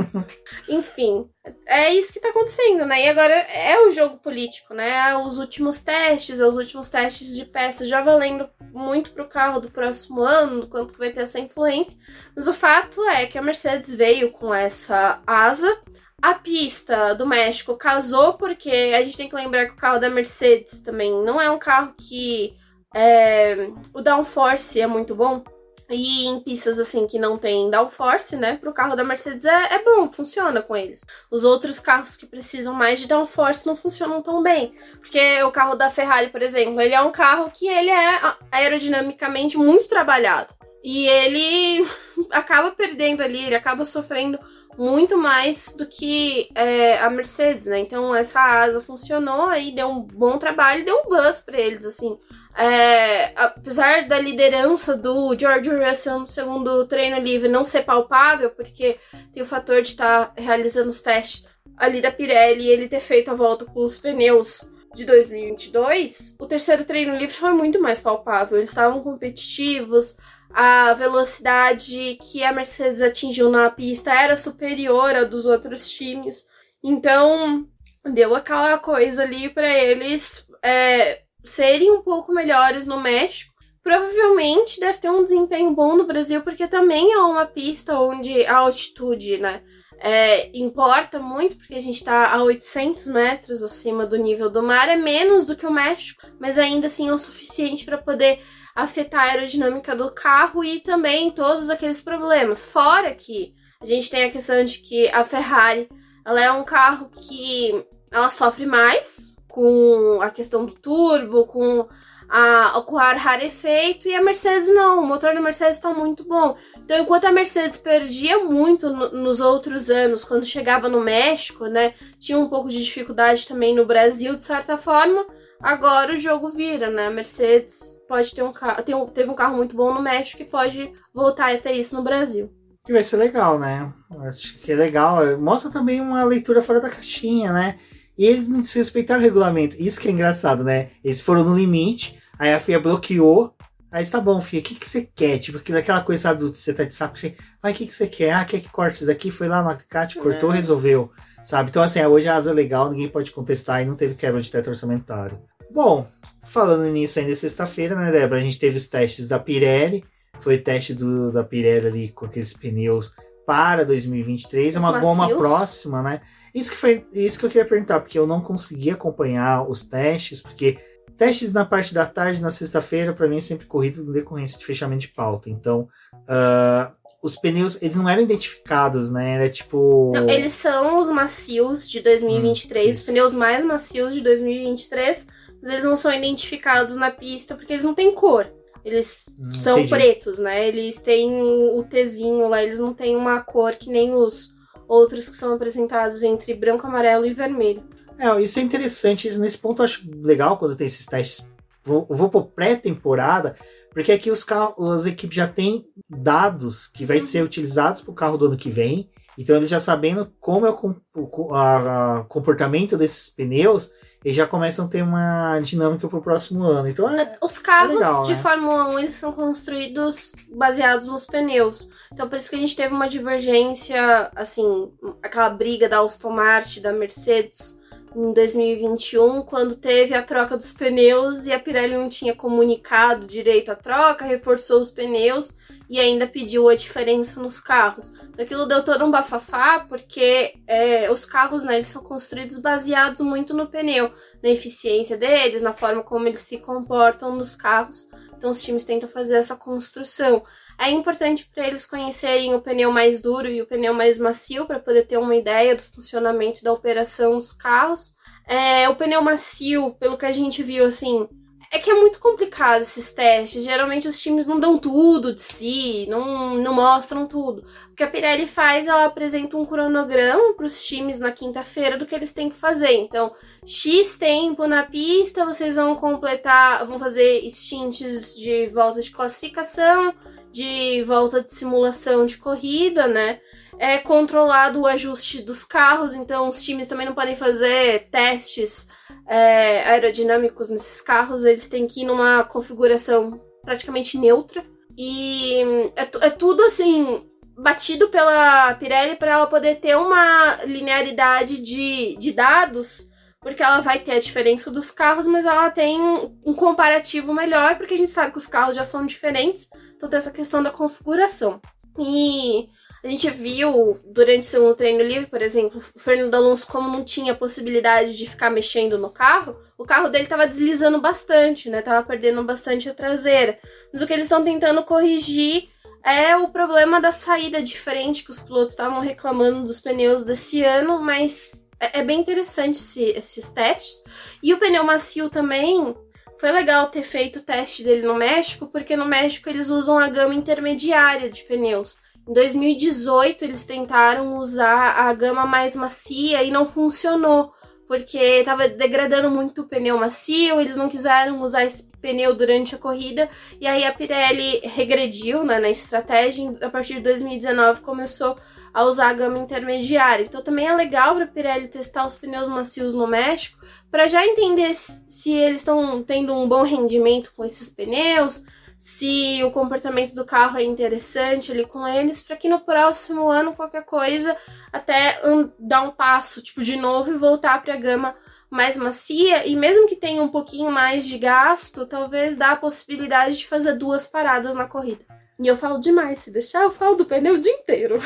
Enfim, 0.66 1.28
é 1.66 1.92
isso 1.92 2.12
que 2.12 2.20
tá 2.20 2.30
acontecendo, 2.30 2.86
né? 2.86 3.04
E 3.04 3.08
agora 3.08 3.34
é 3.34 3.78
o 3.86 3.90
jogo 3.90 4.16
político, 4.16 4.72
né? 4.72 5.10
É 5.10 5.16
os 5.16 5.38
últimos 5.38 5.82
testes, 5.82 6.40
é 6.40 6.46
os 6.46 6.56
últimos 6.56 6.88
testes 6.88 7.36
de 7.36 7.44
peças, 7.44 7.86
já 7.86 8.00
valendo 8.00 8.48
muito 8.72 9.12
pro 9.12 9.28
carro 9.28 9.60
do 9.60 9.70
próximo 9.70 10.22
ano, 10.22 10.60
do 10.60 10.68
quanto 10.68 10.94
que 10.94 10.98
vai 10.98 11.10
ter 11.10 11.20
essa 11.20 11.38
influência. 11.38 11.98
Mas 12.34 12.48
o 12.48 12.54
fato 12.54 13.04
é 13.10 13.26
que 13.26 13.36
a 13.36 13.42
Mercedes 13.42 13.92
veio 13.92 14.32
com 14.32 14.54
essa 14.54 15.22
asa. 15.26 15.78
A 16.22 16.32
pista 16.34 17.14
do 17.14 17.26
México 17.26 17.76
casou, 17.76 18.34
porque 18.34 18.70
a 18.70 19.02
gente 19.02 19.18
tem 19.18 19.28
que 19.28 19.36
lembrar 19.36 19.66
que 19.66 19.72
o 19.72 19.76
carro 19.76 20.00
da 20.00 20.08
Mercedes 20.08 20.80
também 20.80 21.12
não 21.12 21.38
é 21.38 21.50
um 21.50 21.58
carro 21.58 21.94
que. 21.96 22.56
é, 22.94 23.68
o 23.92 24.00
downforce 24.00 24.80
é 24.80 24.86
muito 24.86 25.14
bom. 25.14 25.44
E 25.88 26.26
em 26.26 26.40
pistas 26.40 26.78
assim 26.78 27.06
que 27.06 27.18
não 27.18 27.38
tem 27.38 27.70
downforce, 27.70 28.36
né? 28.36 28.56
Pro 28.56 28.72
carro 28.72 28.96
da 28.96 29.04
Mercedes 29.04 29.44
é, 29.44 29.74
é 29.74 29.84
bom, 29.84 30.10
funciona 30.10 30.60
com 30.60 30.76
eles. 30.76 31.04
Os 31.30 31.44
outros 31.44 31.78
carros 31.78 32.16
que 32.16 32.26
precisam 32.26 32.74
mais 32.74 33.00
de 33.00 33.06
downforce 33.06 33.66
não 33.66 33.76
funcionam 33.76 34.20
tão 34.20 34.42
bem. 34.42 34.74
Porque 35.00 35.42
o 35.44 35.52
carro 35.52 35.76
da 35.76 35.88
Ferrari, 35.88 36.28
por 36.28 36.42
exemplo, 36.42 36.80
ele 36.80 36.94
é 36.94 37.00
um 37.00 37.12
carro 37.12 37.50
que 37.52 37.68
ele 37.68 37.90
é 37.90 38.20
aerodinamicamente 38.50 39.56
muito 39.56 39.88
trabalhado. 39.88 40.54
E 40.82 41.06
ele 41.06 41.86
acaba 42.30 42.70
perdendo 42.72 43.22
ali, 43.22 43.44
ele 43.44 43.54
acaba 43.54 43.84
sofrendo 43.84 44.38
muito 44.78 45.16
mais 45.16 45.74
do 45.74 45.86
que 45.86 46.48
é, 46.54 46.98
a 46.98 47.08
Mercedes, 47.08 47.66
né? 47.66 47.78
Então 47.78 48.14
essa 48.14 48.40
asa 48.40 48.80
funcionou 48.80 49.46
aí, 49.46 49.74
deu 49.74 49.88
um 49.88 50.00
bom 50.00 50.38
trabalho, 50.38 50.84
deu 50.84 50.98
um 50.98 51.08
buzz 51.08 51.40
pra 51.40 51.58
eles, 51.58 51.84
assim. 51.84 52.18
É, 52.58 53.32
apesar 53.36 54.08
da 54.08 54.18
liderança 54.18 54.96
do 54.96 55.38
George 55.38 55.68
Russell 55.68 56.20
no 56.20 56.26
segundo 56.26 56.86
treino 56.86 57.18
livre 57.18 57.48
não 57.48 57.64
ser 57.64 57.82
palpável, 57.82 58.50
porque 58.50 58.98
tem 59.30 59.42
o 59.42 59.46
fator 59.46 59.82
de 59.82 59.88
estar 59.88 60.32
realizando 60.36 60.88
os 60.88 61.02
testes 61.02 61.44
ali 61.76 62.00
da 62.00 62.10
Pirelli 62.10 62.64
e 62.64 62.70
ele 62.70 62.88
ter 62.88 63.00
feito 63.00 63.30
a 63.30 63.34
volta 63.34 63.66
com 63.66 63.84
os 63.84 63.98
pneus 63.98 64.66
de 64.94 65.04
2022, 65.04 66.36
o 66.40 66.46
terceiro 66.46 66.82
treino 66.82 67.14
livre 67.14 67.34
foi 67.34 67.52
muito 67.52 67.78
mais 67.78 68.00
palpável. 68.00 68.56
Eles 68.56 68.70
estavam 68.70 69.02
competitivos, 69.02 70.16
a 70.50 70.94
velocidade 70.94 72.18
que 72.22 72.42
a 72.42 72.52
Mercedes 72.52 73.02
atingiu 73.02 73.50
na 73.50 73.68
pista 73.68 74.10
era 74.10 74.36
superior 74.38 75.14
à 75.14 75.24
dos 75.24 75.44
outros 75.44 75.90
times. 75.90 76.46
Então, 76.82 77.68
deu 78.02 78.34
aquela 78.34 78.78
coisa 78.78 79.22
ali 79.24 79.50
para 79.50 79.68
eles 79.68 80.46
é, 80.62 81.25
serem 81.50 81.90
um 81.90 82.02
pouco 82.02 82.32
melhores 82.32 82.86
no 82.86 83.00
México. 83.00 83.54
Provavelmente 83.82 84.80
deve 84.80 84.98
ter 84.98 85.10
um 85.10 85.22
desempenho 85.22 85.70
bom 85.72 85.94
no 85.96 86.06
Brasil, 86.06 86.42
porque 86.42 86.66
também 86.66 87.12
é 87.12 87.18
uma 87.18 87.46
pista 87.46 87.98
onde 87.98 88.44
a 88.44 88.56
altitude, 88.56 89.38
né, 89.38 89.62
é, 89.98 90.50
importa 90.56 91.18
muito, 91.18 91.56
porque 91.56 91.74
a 91.74 91.80
gente 91.80 92.02
tá 92.02 92.32
a 92.32 92.42
800 92.42 93.06
metros 93.06 93.62
acima 93.62 94.04
do 94.04 94.16
nível 94.16 94.50
do 94.50 94.62
mar, 94.62 94.88
é 94.88 94.96
menos 94.96 95.46
do 95.46 95.56
que 95.56 95.66
o 95.66 95.70
México, 95.70 96.26
mas 96.38 96.58
ainda 96.58 96.86
assim 96.86 97.08
é 97.08 97.12
o 97.12 97.18
suficiente 97.18 97.84
para 97.84 97.96
poder 97.96 98.40
afetar 98.74 99.20
a 99.20 99.32
aerodinâmica 99.32 99.96
do 99.96 100.12
carro 100.12 100.62
e 100.62 100.80
também 100.80 101.30
todos 101.30 101.70
aqueles 101.70 102.02
problemas. 102.02 102.64
Fora 102.64 103.14
que 103.14 103.54
a 103.80 103.86
gente 103.86 104.10
tem 104.10 104.24
a 104.24 104.30
questão 104.30 104.64
de 104.64 104.78
que 104.80 105.08
a 105.08 105.24
Ferrari, 105.24 105.88
ela 106.24 106.42
é 106.42 106.50
um 106.50 106.64
carro 106.64 107.08
que 107.10 107.86
ela 108.10 108.28
sofre 108.30 108.66
mais 108.66 109.35
com 109.56 110.18
a 110.20 110.28
questão 110.28 110.66
do 110.66 110.72
turbo, 110.74 111.46
com 111.46 111.88
a, 112.28 112.82
com 112.86 112.96
o 112.96 112.98
ar 112.98 113.16
rarefeito, 113.16 114.06
e 114.06 114.14
a 114.14 114.22
Mercedes 114.22 114.68
não, 114.68 115.02
o 115.02 115.06
motor 115.06 115.32
da 115.32 115.40
Mercedes 115.40 115.76
está 115.76 115.94
muito 115.94 116.24
bom. 116.24 116.54
Então, 116.76 116.98
enquanto 116.98 117.24
a 117.24 117.32
Mercedes 117.32 117.78
perdia 117.78 118.44
muito 118.44 118.90
no- 118.90 119.10
nos 119.12 119.40
outros 119.40 119.88
anos, 119.88 120.24
quando 120.24 120.44
chegava 120.44 120.90
no 120.90 121.00
México, 121.00 121.64
né, 121.68 121.94
tinha 122.18 122.38
um 122.38 122.48
pouco 122.50 122.68
de 122.68 122.84
dificuldade 122.84 123.48
também 123.48 123.74
no 123.74 123.86
Brasil, 123.86 124.36
de 124.36 124.44
certa 124.44 124.76
forma, 124.76 125.26
agora 125.58 126.12
o 126.12 126.18
jogo 126.18 126.50
vira, 126.50 126.90
né, 126.90 127.06
a 127.06 127.10
Mercedes 127.10 127.80
pode 128.06 128.34
ter 128.34 128.42
um 128.42 128.52
carro, 128.52 128.82
tem 128.82 129.06
teve 129.06 129.30
um 129.30 129.34
carro 129.34 129.56
muito 129.56 129.74
bom 129.74 129.94
no 129.94 130.02
México 130.02 130.42
e 130.42 130.44
pode 130.44 130.92
voltar 131.14 131.50
a 131.54 131.58
ter 131.58 131.72
isso 131.72 131.96
no 131.96 132.02
Brasil. 132.02 132.52
Que 132.84 132.92
vai 132.92 133.02
ser 133.02 133.16
legal, 133.16 133.58
né? 133.58 133.92
Acho 134.28 134.58
que 134.58 134.70
é 134.70 134.76
legal. 134.76 135.16
Mostra 135.38 135.68
também 135.72 136.00
uma 136.00 136.22
leitura 136.22 136.62
fora 136.62 136.80
da 136.80 136.88
caixinha, 136.88 137.52
né? 137.52 137.80
E 138.18 138.24
eles 138.24 138.48
não 138.48 138.62
se 138.62 138.78
respeitaram 138.78 139.20
o 139.20 139.24
regulamento. 139.24 139.76
Isso 139.78 140.00
que 140.00 140.08
é 140.08 140.10
engraçado, 140.10 140.64
né? 140.64 140.88
Eles 141.04 141.20
foram 141.20 141.44
no 141.44 141.56
limite. 141.56 142.18
Aí 142.38 142.52
a 142.52 142.60
FIA 142.60 142.80
bloqueou. 142.80 143.54
Aí 143.90 144.04
tá 144.06 144.20
bom, 144.20 144.40
FIA, 144.40 144.60
o 144.60 144.62
que, 144.62 144.74
que 144.74 144.88
você 144.88 145.08
quer? 145.14 145.38
Tipo, 145.38 145.58
aquela 145.58 146.00
coisa, 146.00 146.22
sabe, 146.24 146.40
do 146.40 146.52
você 146.54 146.72
tá 146.74 146.84
de 146.84 146.92
saco 146.94 147.18
cheio. 147.18 147.34
Mas 147.62 147.72
o 147.74 147.76
que, 147.76 147.86
que 147.86 147.94
você 147.94 148.06
quer? 148.06 148.32
Ah, 148.32 148.44
quer 148.44 148.60
que 148.60 148.68
corte 148.68 148.96
isso 148.96 149.06
daqui? 149.06 149.30
Foi 149.30 149.48
lá 149.48 149.62
no 149.62 149.68
Alicate, 149.70 150.18
cortou, 150.18 150.50
É. 150.52 150.56
resolveu. 150.56 151.10
Sabe? 151.44 151.70
Então, 151.70 151.82
assim, 151.82 152.04
hoje 152.04 152.26
a 152.26 152.34
asa 152.36 152.50
é 152.50 152.54
legal, 152.54 152.90
ninguém 152.90 153.08
pode 153.08 153.30
contestar 153.30 153.80
e 153.80 153.84
não 153.86 153.94
teve 153.94 154.14
quebra 154.14 154.40
de 154.40 154.50
teto 154.50 154.68
orçamentário. 154.68 155.38
Bom, 155.70 156.06
falando 156.42 156.84
nisso 156.90 157.18
ainda 157.20 157.34
sexta-feira, 157.36 157.94
né, 157.94 158.10
Débora? 158.10 158.40
A 158.40 158.42
gente 158.42 158.58
teve 158.58 158.76
os 158.76 158.88
testes 158.88 159.28
da 159.28 159.38
Pirelli. 159.38 160.02
Foi 160.40 160.58
teste 160.58 160.92
do, 160.92 161.30
da 161.30 161.44
Pirelli 161.44 161.86
ali 161.86 162.08
com 162.08 162.26
aqueles 162.26 162.52
pneus 162.52 163.12
para 163.46 163.84
2023. 163.84 164.74
É 164.74 164.78
Os 164.78 164.84
uma 164.84 164.98
goma 164.98 165.22
macios. 165.24 165.38
próxima, 165.38 166.02
né? 166.02 166.20
Isso 166.56 166.70
que 166.70 166.76
foi 166.78 167.04
isso 167.12 167.38
que 167.38 167.44
eu 167.44 167.50
queria 167.50 167.68
perguntar, 167.68 168.00
porque 168.00 168.18
eu 168.18 168.26
não 168.26 168.40
consegui 168.40 168.90
acompanhar 168.90 169.68
os 169.68 169.84
testes, 169.84 170.40
porque 170.40 170.78
testes 171.14 171.52
na 171.52 171.66
parte 171.66 171.92
da 171.92 172.06
tarde, 172.06 172.40
na 172.40 172.48
sexta-feira, 172.50 173.12
para 173.12 173.28
mim 173.28 173.36
é 173.36 173.40
sempre 173.40 173.66
corrido 173.66 174.00
em 174.00 174.10
decorrência 174.10 174.58
de 174.58 174.64
fechamento 174.64 175.02
de 175.02 175.08
pauta. 175.08 175.50
Então, 175.50 175.86
ah, 176.26 176.92
os 177.22 177.36
pneus, 177.36 177.76
eles 177.82 177.96
não 177.96 178.08
eram 178.08 178.22
identificados, 178.22 179.10
né? 179.10 179.34
Era 179.34 179.50
tipo. 179.50 180.12
Não, 180.14 180.30
eles 180.30 180.54
são 180.54 180.98
os 180.98 181.10
macios 181.10 181.90
de 181.90 182.00
2023, 182.00 182.86
Hum, 182.88 183.00
os 183.00 183.02
pneus 183.06 183.34
mais 183.34 183.62
macios 183.62 184.14
de 184.14 184.22
2023, 184.22 185.26
mas 185.60 185.70
eles 185.72 185.84
não 185.84 185.94
são 185.94 186.10
identificados 186.10 186.96
na 186.96 187.10
pista 187.10 187.54
porque 187.54 187.74
eles 187.74 187.84
não 187.84 187.94
têm 187.94 188.14
cor. 188.14 188.50
Eles 188.82 189.26
Hum, 189.38 189.52
são 189.56 189.80
entendi. 189.80 189.90
pretos, 189.90 190.38
né? 190.38 190.66
Eles 190.66 191.00
têm 191.02 191.30
o, 191.42 191.78
o 191.78 191.84
Tzinho 191.84 192.48
lá, 192.48 192.62
eles 192.62 192.78
não 192.78 192.94
têm 192.94 193.14
uma 193.14 193.40
cor 193.42 193.72
que 193.74 193.90
nem 193.90 194.14
os 194.14 194.55
outros 194.88 195.28
que 195.28 195.36
são 195.36 195.54
apresentados 195.54 196.22
entre 196.22 196.54
branco, 196.54 196.86
amarelo 196.86 197.26
e 197.26 197.32
vermelho. 197.32 197.82
É, 198.18 198.40
isso 198.40 198.58
é 198.58 198.62
interessante. 198.62 199.28
Nesse 199.38 199.58
ponto 199.58 199.80
eu 199.82 199.84
acho 199.84 200.08
legal 200.22 200.56
quando 200.58 200.74
tem 200.76 200.86
esses 200.86 201.04
testes. 201.06 201.46
Vou, 201.84 202.06
vou 202.08 202.28
por 202.28 202.46
pré-temporada, 202.46 203.54
porque 203.92 204.10
aqui 204.12 204.30
os 204.30 204.42
carros, 204.42 204.92
as 204.92 205.06
equipes 205.06 205.36
já 205.36 205.46
têm 205.46 205.86
dados 206.08 206.86
que 206.88 207.04
vai 207.04 207.20
ser 207.20 207.42
utilizados 207.44 208.00
para 208.00 208.10
o 208.10 208.14
carro 208.14 208.36
do 208.36 208.46
ano 208.46 208.56
que 208.56 208.70
vem. 208.70 209.08
Então 209.38 209.54
eles 209.56 209.68
já 209.70 209.78
sabendo 209.78 210.32
como 210.40 210.66
é 210.66 210.70
o, 210.70 210.96
o 211.14 211.54
a- 211.54 212.18
a 212.20 212.24
comportamento 212.24 212.96
desses 212.96 213.28
pneus, 213.30 213.90
eles 214.24 214.36
já 214.36 214.46
começam 214.46 214.86
a 214.86 214.88
ter 214.88 215.02
uma 215.02 215.58
dinâmica 215.60 216.08
para 216.08 216.18
o 216.18 216.22
próximo 216.22 216.64
ano. 216.64 216.88
Então 216.88 217.08
é, 217.08 217.36
Os 217.40 217.58
carros 217.58 217.94
legal, 217.94 218.24
de 218.24 218.32
né? 218.32 218.38
Fórmula 218.38 218.88
1 218.94 218.98
eles 218.98 219.14
são 219.14 219.32
construídos 219.32 220.32
baseados 220.48 221.08
nos 221.08 221.26
pneus. 221.26 221.88
Então 222.12 222.28
por 222.28 222.38
isso 222.38 222.50
que 222.50 222.56
a 222.56 222.58
gente 222.58 222.74
teve 222.74 222.94
uma 222.94 223.08
divergência, 223.08 224.30
assim, 224.34 224.90
aquela 225.22 225.50
briga 225.50 225.88
da 225.88 226.00
Aston 226.00 226.30
Martin, 226.30 226.80
da 226.80 226.92
Mercedes 226.92 227.75
em 228.16 228.32
2021, 228.32 229.42
quando 229.42 229.76
teve 229.76 230.14
a 230.14 230.22
troca 230.22 230.56
dos 230.56 230.72
pneus 230.72 231.44
e 231.44 231.52
a 231.52 231.60
Pirelli 231.60 231.94
não 231.94 232.08
tinha 232.08 232.34
comunicado 232.34 233.26
direito 233.26 233.70
a 233.70 233.76
troca, 233.76 234.24
reforçou 234.24 234.80
os 234.80 234.90
pneus 234.90 235.52
e 235.88 236.00
ainda 236.00 236.26
pediu 236.26 236.66
a 236.66 236.74
diferença 236.74 237.38
nos 237.38 237.60
carros. 237.60 238.10
Aquilo 238.38 238.64
deu 238.64 238.82
todo 238.82 239.04
um 239.04 239.10
bafafá, 239.10 239.80
porque 239.80 240.54
é, 240.66 241.10
os 241.12 241.26
carros, 241.26 241.62
né, 241.62 241.74
eles 241.74 241.88
são 241.88 242.02
construídos 242.02 242.58
baseados 242.58 243.20
muito 243.20 243.52
no 243.52 243.66
pneu 243.66 244.10
na 244.42 244.48
eficiência 244.48 245.18
deles, 245.18 245.60
na 245.60 245.74
forma 245.74 246.02
como 246.02 246.26
eles 246.26 246.40
se 246.40 246.56
comportam 246.56 247.36
nos 247.36 247.54
carros. 247.54 248.08
Então 248.36 248.50
os 248.50 248.62
times 248.62 248.84
tentam 248.84 249.08
fazer 249.08 249.36
essa 249.36 249.56
construção. 249.56 250.44
É 250.78 250.90
importante 250.90 251.48
para 251.52 251.66
eles 251.66 251.86
conhecerem 251.86 252.54
o 252.54 252.60
pneu 252.60 252.92
mais 252.92 253.20
duro 253.20 253.48
e 253.48 253.62
o 253.62 253.66
pneu 253.66 253.94
mais 253.94 254.18
macio 254.18 254.66
para 254.66 254.78
poder 254.78 255.06
ter 255.06 255.16
uma 255.16 255.34
ideia 255.34 255.74
do 255.74 255.82
funcionamento 255.82 256.62
da 256.62 256.72
operação 256.72 257.34
dos 257.34 257.52
carros. 257.52 258.14
É, 258.46 258.88
o 258.88 258.94
pneu 258.94 259.22
macio, 259.22 259.94
pelo 259.94 260.18
que 260.18 260.26
a 260.26 260.32
gente 260.32 260.62
viu, 260.62 260.84
assim, 260.84 261.28
é 261.70 261.78
que 261.78 261.90
é 261.90 261.94
muito 261.94 262.18
complicado 262.18 262.82
esses 262.82 263.12
testes. 263.12 263.64
Geralmente 263.64 264.08
os 264.08 264.20
times 264.20 264.46
não 264.46 264.58
dão 264.58 264.78
tudo 264.78 265.34
de 265.34 265.42
si, 265.42 266.06
não, 266.08 266.54
não 266.56 266.74
mostram 266.74 267.26
tudo. 267.26 267.64
O 267.90 267.94
que 267.94 268.02
a 268.02 268.06
Pirelli 268.06 268.46
faz, 268.46 268.86
ela 268.86 269.04
apresenta 269.04 269.56
um 269.56 269.64
cronograma 269.64 270.54
para 270.54 270.66
os 270.66 270.84
times 270.84 271.18
na 271.18 271.32
quinta-feira 271.32 271.96
do 271.96 272.06
que 272.06 272.14
eles 272.14 272.32
têm 272.32 272.48
que 272.48 272.56
fazer. 272.56 272.92
Então, 272.92 273.32
X 273.64 274.16
tempo 274.16 274.66
na 274.66 274.84
pista, 274.84 275.44
vocês 275.44 275.76
vão 275.76 275.94
completar, 275.96 276.86
vão 276.86 276.98
fazer 276.98 277.48
stints 277.50 278.34
de 278.36 278.68
volta 278.68 279.00
de 279.00 279.10
classificação, 279.10 280.14
de 280.50 281.02
volta 281.04 281.42
de 281.42 281.52
simulação 281.52 282.24
de 282.24 282.38
corrida, 282.38 283.06
né? 283.06 283.40
É 283.78 283.98
controlado 283.98 284.80
o 284.80 284.86
ajuste 284.86 285.42
dos 285.42 285.62
carros, 285.62 286.14
então 286.14 286.48
os 286.48 286.62
times 286.62 286.86
também 286.86 287.06
não 287.06 287.14
podem 287.14 287.34
fazer 287.34 288.08
testes 288.10 288.88
é, 289.26 289.82
aerodinâmicos 289.84 290.70
nesses 290.70 291.00
carros, 291.00 291.44
eles 291.44 291.68
têm 291.68 291.86
que 291.86 292.02
ir 292.02 292.04
numa 292.04 292.44
configuração 292.44 293.40
praticamente 293.62 294.16
neutra. 294.16 294.62
E 294.96 295.62
é, 295.96 296.26
é 296.26 296.30
tudo 296.30 296.62
assim, 296.62 297.28
batido 297.56 298.08
pela 298.08 298.74
Pirelli 298.74 299.16
para 299.16 299.32
ela 299.32 299.46
poder 299.46 299.76
ter 299.76 299.96
uma 299.96 300.64
linearidade 300.64 301.58
de, 301.58 302.16
de 302.18 302.32
dados, 302.32 303.08
porque 303.40 303.62
ela 303.62 303.80
vai 303.80 303.98
ter 304.00 304.12
a 304.12 304.20
diferença 304.20 304.70
dos 304.70 304.90
carros, 304.90 305.26
mas 305.26 305.44
ela 305.44 305.70
tem 305.70 306.00
um 306.44 306.54
comparativo 306.54 307.32
melhor, 307.34 307.76
porque 307.76 307.94
a 307.94 307.98
gente 307.98 308.10
sabe 308.10 308.32
que 308.32 308.38
os 308.38 308.46
carros 308.46 308.74
já 308.74 308.84
são 308.84 309.06
diferentes, 309.06 309.68
então 309.94 310.08
tem 310.08 310.16
essa 310.16 310.32
questão 310.32 310.62
da 310.62 310.70
configuração. 310.70 311.60
E 311.98 312.68
a 313.06 313.10
gente 313.10 313.30
viu 313.30 313.98
durante 314.04 314.40
o 314.40 314.44
segundo 314.50 314.74
treino 314.74 315.02
livre, 315.02 315.26
por 315.28 315.40
exemplo, 315.40 315.80
o 315.94 315.98
Fernando 315.98 316.34
Alonso, 316.34 316.66
como 316.66 316.90
não 316.90 317.04
tinha 317.04 317.34
possibilidade 317.34 318.16
de 318.16 318.26
ficar 318.26 318.50
mexendo 318.50 318.98
no 318.98 319.10
carro, 319.10 319.56
o 319.78 319.84
carro 319.84 320.08
dele 320.08 320.26
tava 320.26 320.46
deslizando 320.46 321.00
bastante, 321.00 321.70
né? 321.70 321.82
Tava 321.82 322.06
perdendo 322.06 322.42
bastante 322.42 322.88
a 322.88 322.94
traseira. 322.94 323.58
Mas 323.92 324.02
o 324.02 324.06
que 324.06 324.12
eles 324.12 324.24
estão 324.26 324.42
tentando 324.42 324.82
corrigir 324.82 325.68
é 326.04 326.36
o 326.36 326.48
problema 326.48 327.00
da 327.00 327.12
saída 327.12 327.62
diferente 327.62 328.24
que 328.24 328.30
os 328.30 328.40
pilotos 328.40 328.70
estavam 328.70 329.00
reclamando 329.00 329.62
dos 329.64 329.80
pneus 329.80 330.24
desse 330.24 330.62
ano, 330.62 331.00
mas 331.00 331.64
é, 331.80 332.00
é 332.00 332.04
bem 332.04 332.20
interessante 332.20 332.76
esse- 332.76 333.10
esses 333.10 333.50
testes. 333.52 334.02
E 334.42 334.52
o 334.54 334.58
pneu 334.58 334.84
macio 334.84 335.28
também. 335.30 335.94
Foi 336.38 336.50
legal 336.52 336.88
ter 336.90 337.02
feito 337.02 337.38
o 337.38 337.42
teste 337.42 337.82
dele 337.82 338.06
no 338.06 338.14
México, 338.14 338.66
porque 338.66 338.94
no 338.94 339.06
México 339.06 339.48
eles 339.48 339.70
usam 339.70 339.98
a 339.98 340.06
gama 340.06 340.34
intermediária 340.34 341.30
de 341.30 341.42
pneus. 341.44 341.96
Em 342.28 342.32
2018 342.32 343.44
eles 343.44 343.64
tentaram 343.64 344.36
usar 344.36 344.98
a 344.98 345.12
gama 345.14 345.46
mais 345.46 345.76
macia 345.76 346.42
e 346.42 346.50
não 346.50 346.66
funcionou, 346.66 347.52
porque 347.86 348.18
estava 348.18 348.68
degradando 348.68 349.30
muito 349.30 349.62
o 349.62 349.68
pneu 349.68 349.96
macio, 349.96 350.60
eles 350.60 350.76
não 350.76 350.88
quiseram 350.88 351.40
usar 351.40 351.64
esse 351.64 351.84
pneu 352.00 352.34
durante 352.34 352.74
a 352.74 352.78
corrida, 352.78 353.28
e 353.60 353.66
aí 353.66 353.84
a 353.84 353.92
Pirelli 353.92 354.60
regrediu 354.64 355.44
né, 355.44 355.60
na 355.60 355.70
estratégia, 355.70 356.42
e 356.60 356.64
a 356.64 356.68
partir 356.68 356.94
de 356.94 357.00
2019 357.00 357.80
começou 357.80 358.36
a 358.74 358.84
usar 358.84 359.08
a 359.08 359.14
gama 359.14 359.38
intermediária. 359.38 360.24
Então 360.24 360.42
também 360.42 360.66
é 360.66 360.74
legal 360.74 361.14
para 361.14 361.24
a 361.24 361.28
Pirelli 361.28 361.68
testar 361.68 362.06
os 362.06 362.16
pneus 362.16 362.48
macios 362.48 362.92
no 362.92 363.06
México, 363.06 363.58
para 363.88 364.08
já 364.08 364.26
entender 364.26 364.74
se 364.74 365.06
se 365.06 365.32
eles 365.32 365.60
estão 365.60 366.02
tendo 366.02 366.32
um 366.34 366.46
bom 366.48 366.62
rendimento 366.62 367.32
com 367.34 367.44
esses 367.44 367.68
pneus, 367.68 368.44
se 368.78 369.42
o 369.42 369.50
comportamento 369.50 370.14
do 370.14 370.24
carro 370.24 370.58
é 370.58 370.62
interessante 370.64 371.50
ali 371.50 371.64
com 371.64 371.86
eles, 371.86 372.22
para 372.22 372.36
que 372.36 372.48
no 372.48 372.60
próximo 372.60 373.28
ano 373.28 373.54
qualquer 373.54 373.84
coisa 373.84 374.36
até 374.72 375.20
um- 375.24 375.50
dar 375.58 375.82
um 375.82 375.90
passo, 375.90 376.42
tipo, 376.42 376.62
de 376.62 376.76
novo 376.76 377.10
e 377.10 377.16
voltar 377.18 377.62
para 377.62 377.74
a 377.74 377.78
gama 377.78 378.14
mais 378.50 378.76
macia 378.76 379.46
e 379.46 379.56
mesmo 379.56 379.88
que 379.88 379.96
tenha 379.96 380.22
um 380.22 380.28
pouquinho 380.28 380.70
mais 380.70 381.04
de 381.06 381.18
gasto, 381.18 381.86
talvez 381.86 382.36
dá 382.36 382.52
a 382.52 382.56
possibilidade 382.56 383.38
de 383.38 383.46
fazer 383.46 383.72
duas 383.74 384.06
paradas 384.06 384.54
na 384.54 384.66
corrida. 384.66 385.04
E 385.38 385.46
eu 385.46 385.56
falo 385.56 385.78
demais, 385.78 386.20
se 386.20 386.30
deixar 386.30 386.62
eu 386.62 386.70
falo 386.70 386.96
do 386.96 387.04
pneu 387.04 387.34
o 387.34 387.38
dia 387.38 387.52
inteiro. 387.52 388.00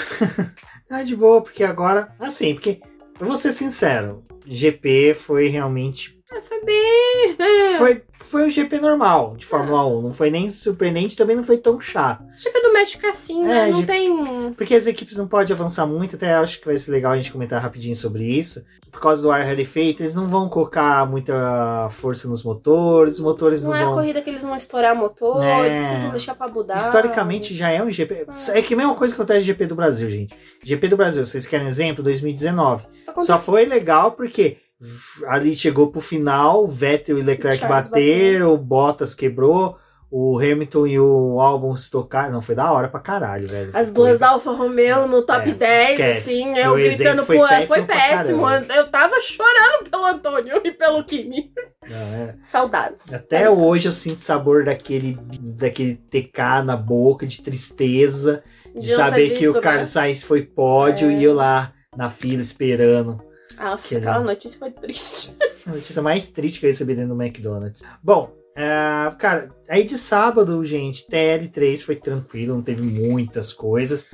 Ah, 0.90 1.02
de 1.04 1.14
boa, 1.14 1.40
porque 1.42 1.62
agora. 1.62 2.12
Assim, 2.18 2.54
porque. 2.54 2.80
Eu 3.20 3.26
vou 3.26 3.36
ser 3.36 3.52
sincero. 3.52 4.24
GP 4.46 5.14
foi 5.14 5.46
realmente. 5.48 6.19
Ah, 6.32 6.40
foi 6.42 6.64
bem. 6.64 7.36
é. 7.38 7.76
Foi, 7.78 8.02
foi 8.12 8.46
um 8.46 8.50
GP 8.50 8.78
normal 8.80 9.34
de 9.36 9.44
Fórmula 9.44 9.84
1. 9.86 10.02
Não 10.02 10.12
foi 10.12 10.30
nem 10.30 10.48
surpreendente, 10.48 11.16
também 11.16 11.34
não 11.34 11.42
foi 11.42 11.56
tão 11.58 11.80
chato. 11.80 12.22
O 12.22 12.38
GP 12.38 12.60
do 12.62 12.72
México 12.72 13.04
é 13.04 13.08
assim, 13.08 13.42
né? 13.44 13.68
É, 13.68 13.70
Não 13.72 13.80
GP 13.80 13.86
tem. 13.92 14.52
Porque 14.54 14.74
as 14.74 14.86
equipes 14.86 15.16
não 15.16 15.26
podem 15.26 15.52
avançar 15.54 15.86
muito, 15.86 16.14
até 16.16 16.34
acho 16.34 16.60
que 16.60 16.66
vai 16.66 16.76
ser 16.76 16.92
legal 16.92 17.12
a 17.12 17.16
gente 17.16 17.32
comentar 17.32 17.60
rapidinho 17.60 17.96
sobre 17.96 18.24
isso. 18.24 18.64
Por 18.92 19.00
causa 19.00 19.22
do 19.22 19.30
ar 19.30 19.44
rarefeito, 19.44 20.02
eles 20.02 20.16
não 20.16 20.26
vão 20.26 20.48
colocar 20.48 21.06
muita 21.08 21.88
força 21.90 22.26
nos 22.28 22.42
motores, 22.42 23.14
os 23.14 23.20
motores 23.20 23.62
não, 23.62 23.70
Não 23.70 23.76
é 23.76 23.82
a 23.82 23.84
vão. 23.86 23.94
corrida 23.94 24.20
que 24.20 24.28
eles 24.30 24.42
vão 24.42 24.56
estourar 24.56 24.96
motor, 24.96 25.42
É. 25.44 25.66
eles 25.66 26.02
vão 26.02 26.10
deixar 26.10 26.34
pra 26.34 26.48
Budar. 26.48 26.76
Historicamente 26.76 27.54
já 27.54 27.70
é 27.70 27.80
um 27.82 27.90
GP. 27.90 28.26
É 28.52 28.62
que 28.62 28.74
a 28.74 28.76
mesma 28.76 28.94
coisa 28.96 29.14
que 29.14 29.20
acontece 29.20 29.40
no 29.40 29.46
GP 29.46 29.66
do 29.66 29.74
Brasil, 29.76 30.08
gente. 30.10 30.36
GP 30.64 30.88
do 30.88 30.96
Brasil, 30.96 31.24
vocês 31.24 31.46
querem 31.46 31.68
exemplo? 31.68 32.02
2019. 32.02 32.84
Só 33.18 33.38
foi 33.38 33.64
legal 33.64 34.12
porque 34.12 34.56
ali 35.26 35.54
chegou 35.54 35.88
pro 35.88 36.00
final, 36.00 36.66
Vettel 36.66 37.18
e 37.18 37.22
Leclerc 37.22 37.58
Charles 37.58 37.88
bateram, 37.88 38.54
o 38.54 38.58
Bottas 38.58 39.14
quebrou, 39.14 39.76
o 40.10 40.38
Hamilton 40.38 40.86
e 40.86 40.98
o 40.98 41.40
Albon 41.40 41.76
se 41.76 41.90
tocaram. 41.90 42.32
Não, 42.32 42.40
foi 42.42 42.54
da 42.54 42.72
hora 42.72 42.88
pra 42.88 42.98
caralho, 42.98 43.46
velho. 43.46 43.70
As 43.74 43.90
duas 43.90 44.18
da 44.18 44.30
Alfa 44.30 44.50
Romeo 44.50 45.06
no 45.06 45.22
top 45.22 45.50
É, 45.50 45.54
10, 45.54 45.90
esquece. 45.90 46.18
assim, 46.30 46.58
eu 46.58 46.74
gritando 46.74 47.24
foi 47.24 47.36
foi, 47.36 47.48
péssimo 47.48 47.66
foi 47.68 47.82
péssimo. 47.84 48.50
Eu 48.74 48.90
tava 48.90 49.20
chorando 49.20 49.88
pelo 49.88 50.04
Antônio 50.06 50.60
e 50.64 50.72
pelo 50.72 51.04
Kimi. 51.04 51.52
É. 51.84 52.34
Saudades. 52.42 53.12
Até 53.12 53.48
hoje 53.48 53.86
eu 53.86 53.92
sinto 53.92 54.20
sabor 54.20 54.64
daquele, 54.64 55.16
daquele 55.40 55.94
TK 55.94 56.62
na 56.64 56.76
boca, 56.76 57.24
de 57.26 57.40
tristeza, 57.40 58.42
de, 58.74 58.88
ter 58.88 58.94
saber 58.96 59.30
que 59.38 59.48
o 59.48 59.60
Carlos 59.60 59.80
né? 59.94 60.02
Sainz 60.02 60.24
foi 60.24 60.42
pódio 60.42 61.08
É. 61.10 61.12
e 61.14 61.24
eu 61.24 61.34
lá 61.34 61.72
na 61.96 62.10
fila 62.10 62.42
esperando. 62.42 63.22
Nossa, 63.60 63.88
Que 63.88 63.96
aquela 63.96 64.20
notícia 64.20 64.58
foi 64.58 64.70
triste. 64.70 65.34
A 65.66 65.70
notícia 65.70 66.02
mais 66.02 66.30
triste 66.30 66.58
que 66.58 66.66
eu 66.66 66.70
recebi 66.70 66.94
dentro 66.94 67.14
do 67.14 67.22
McDonald's. 67.22 67.82
Bom, 68.02 68.34
é, 68.56 69.14
cara, 69.18 69.50
aí 69.68 69.84
de 69.84 69.98
sábado, 69.98 70.64
gente, 70.64 71.06
TL3 71.06 71.82
foi 71.82 71.96
tranquilo, 71.96 72.54
não 72.54 72.62
teve 72.62 72.82
muitas 72.82 73.52
coisas. 73.52 74.06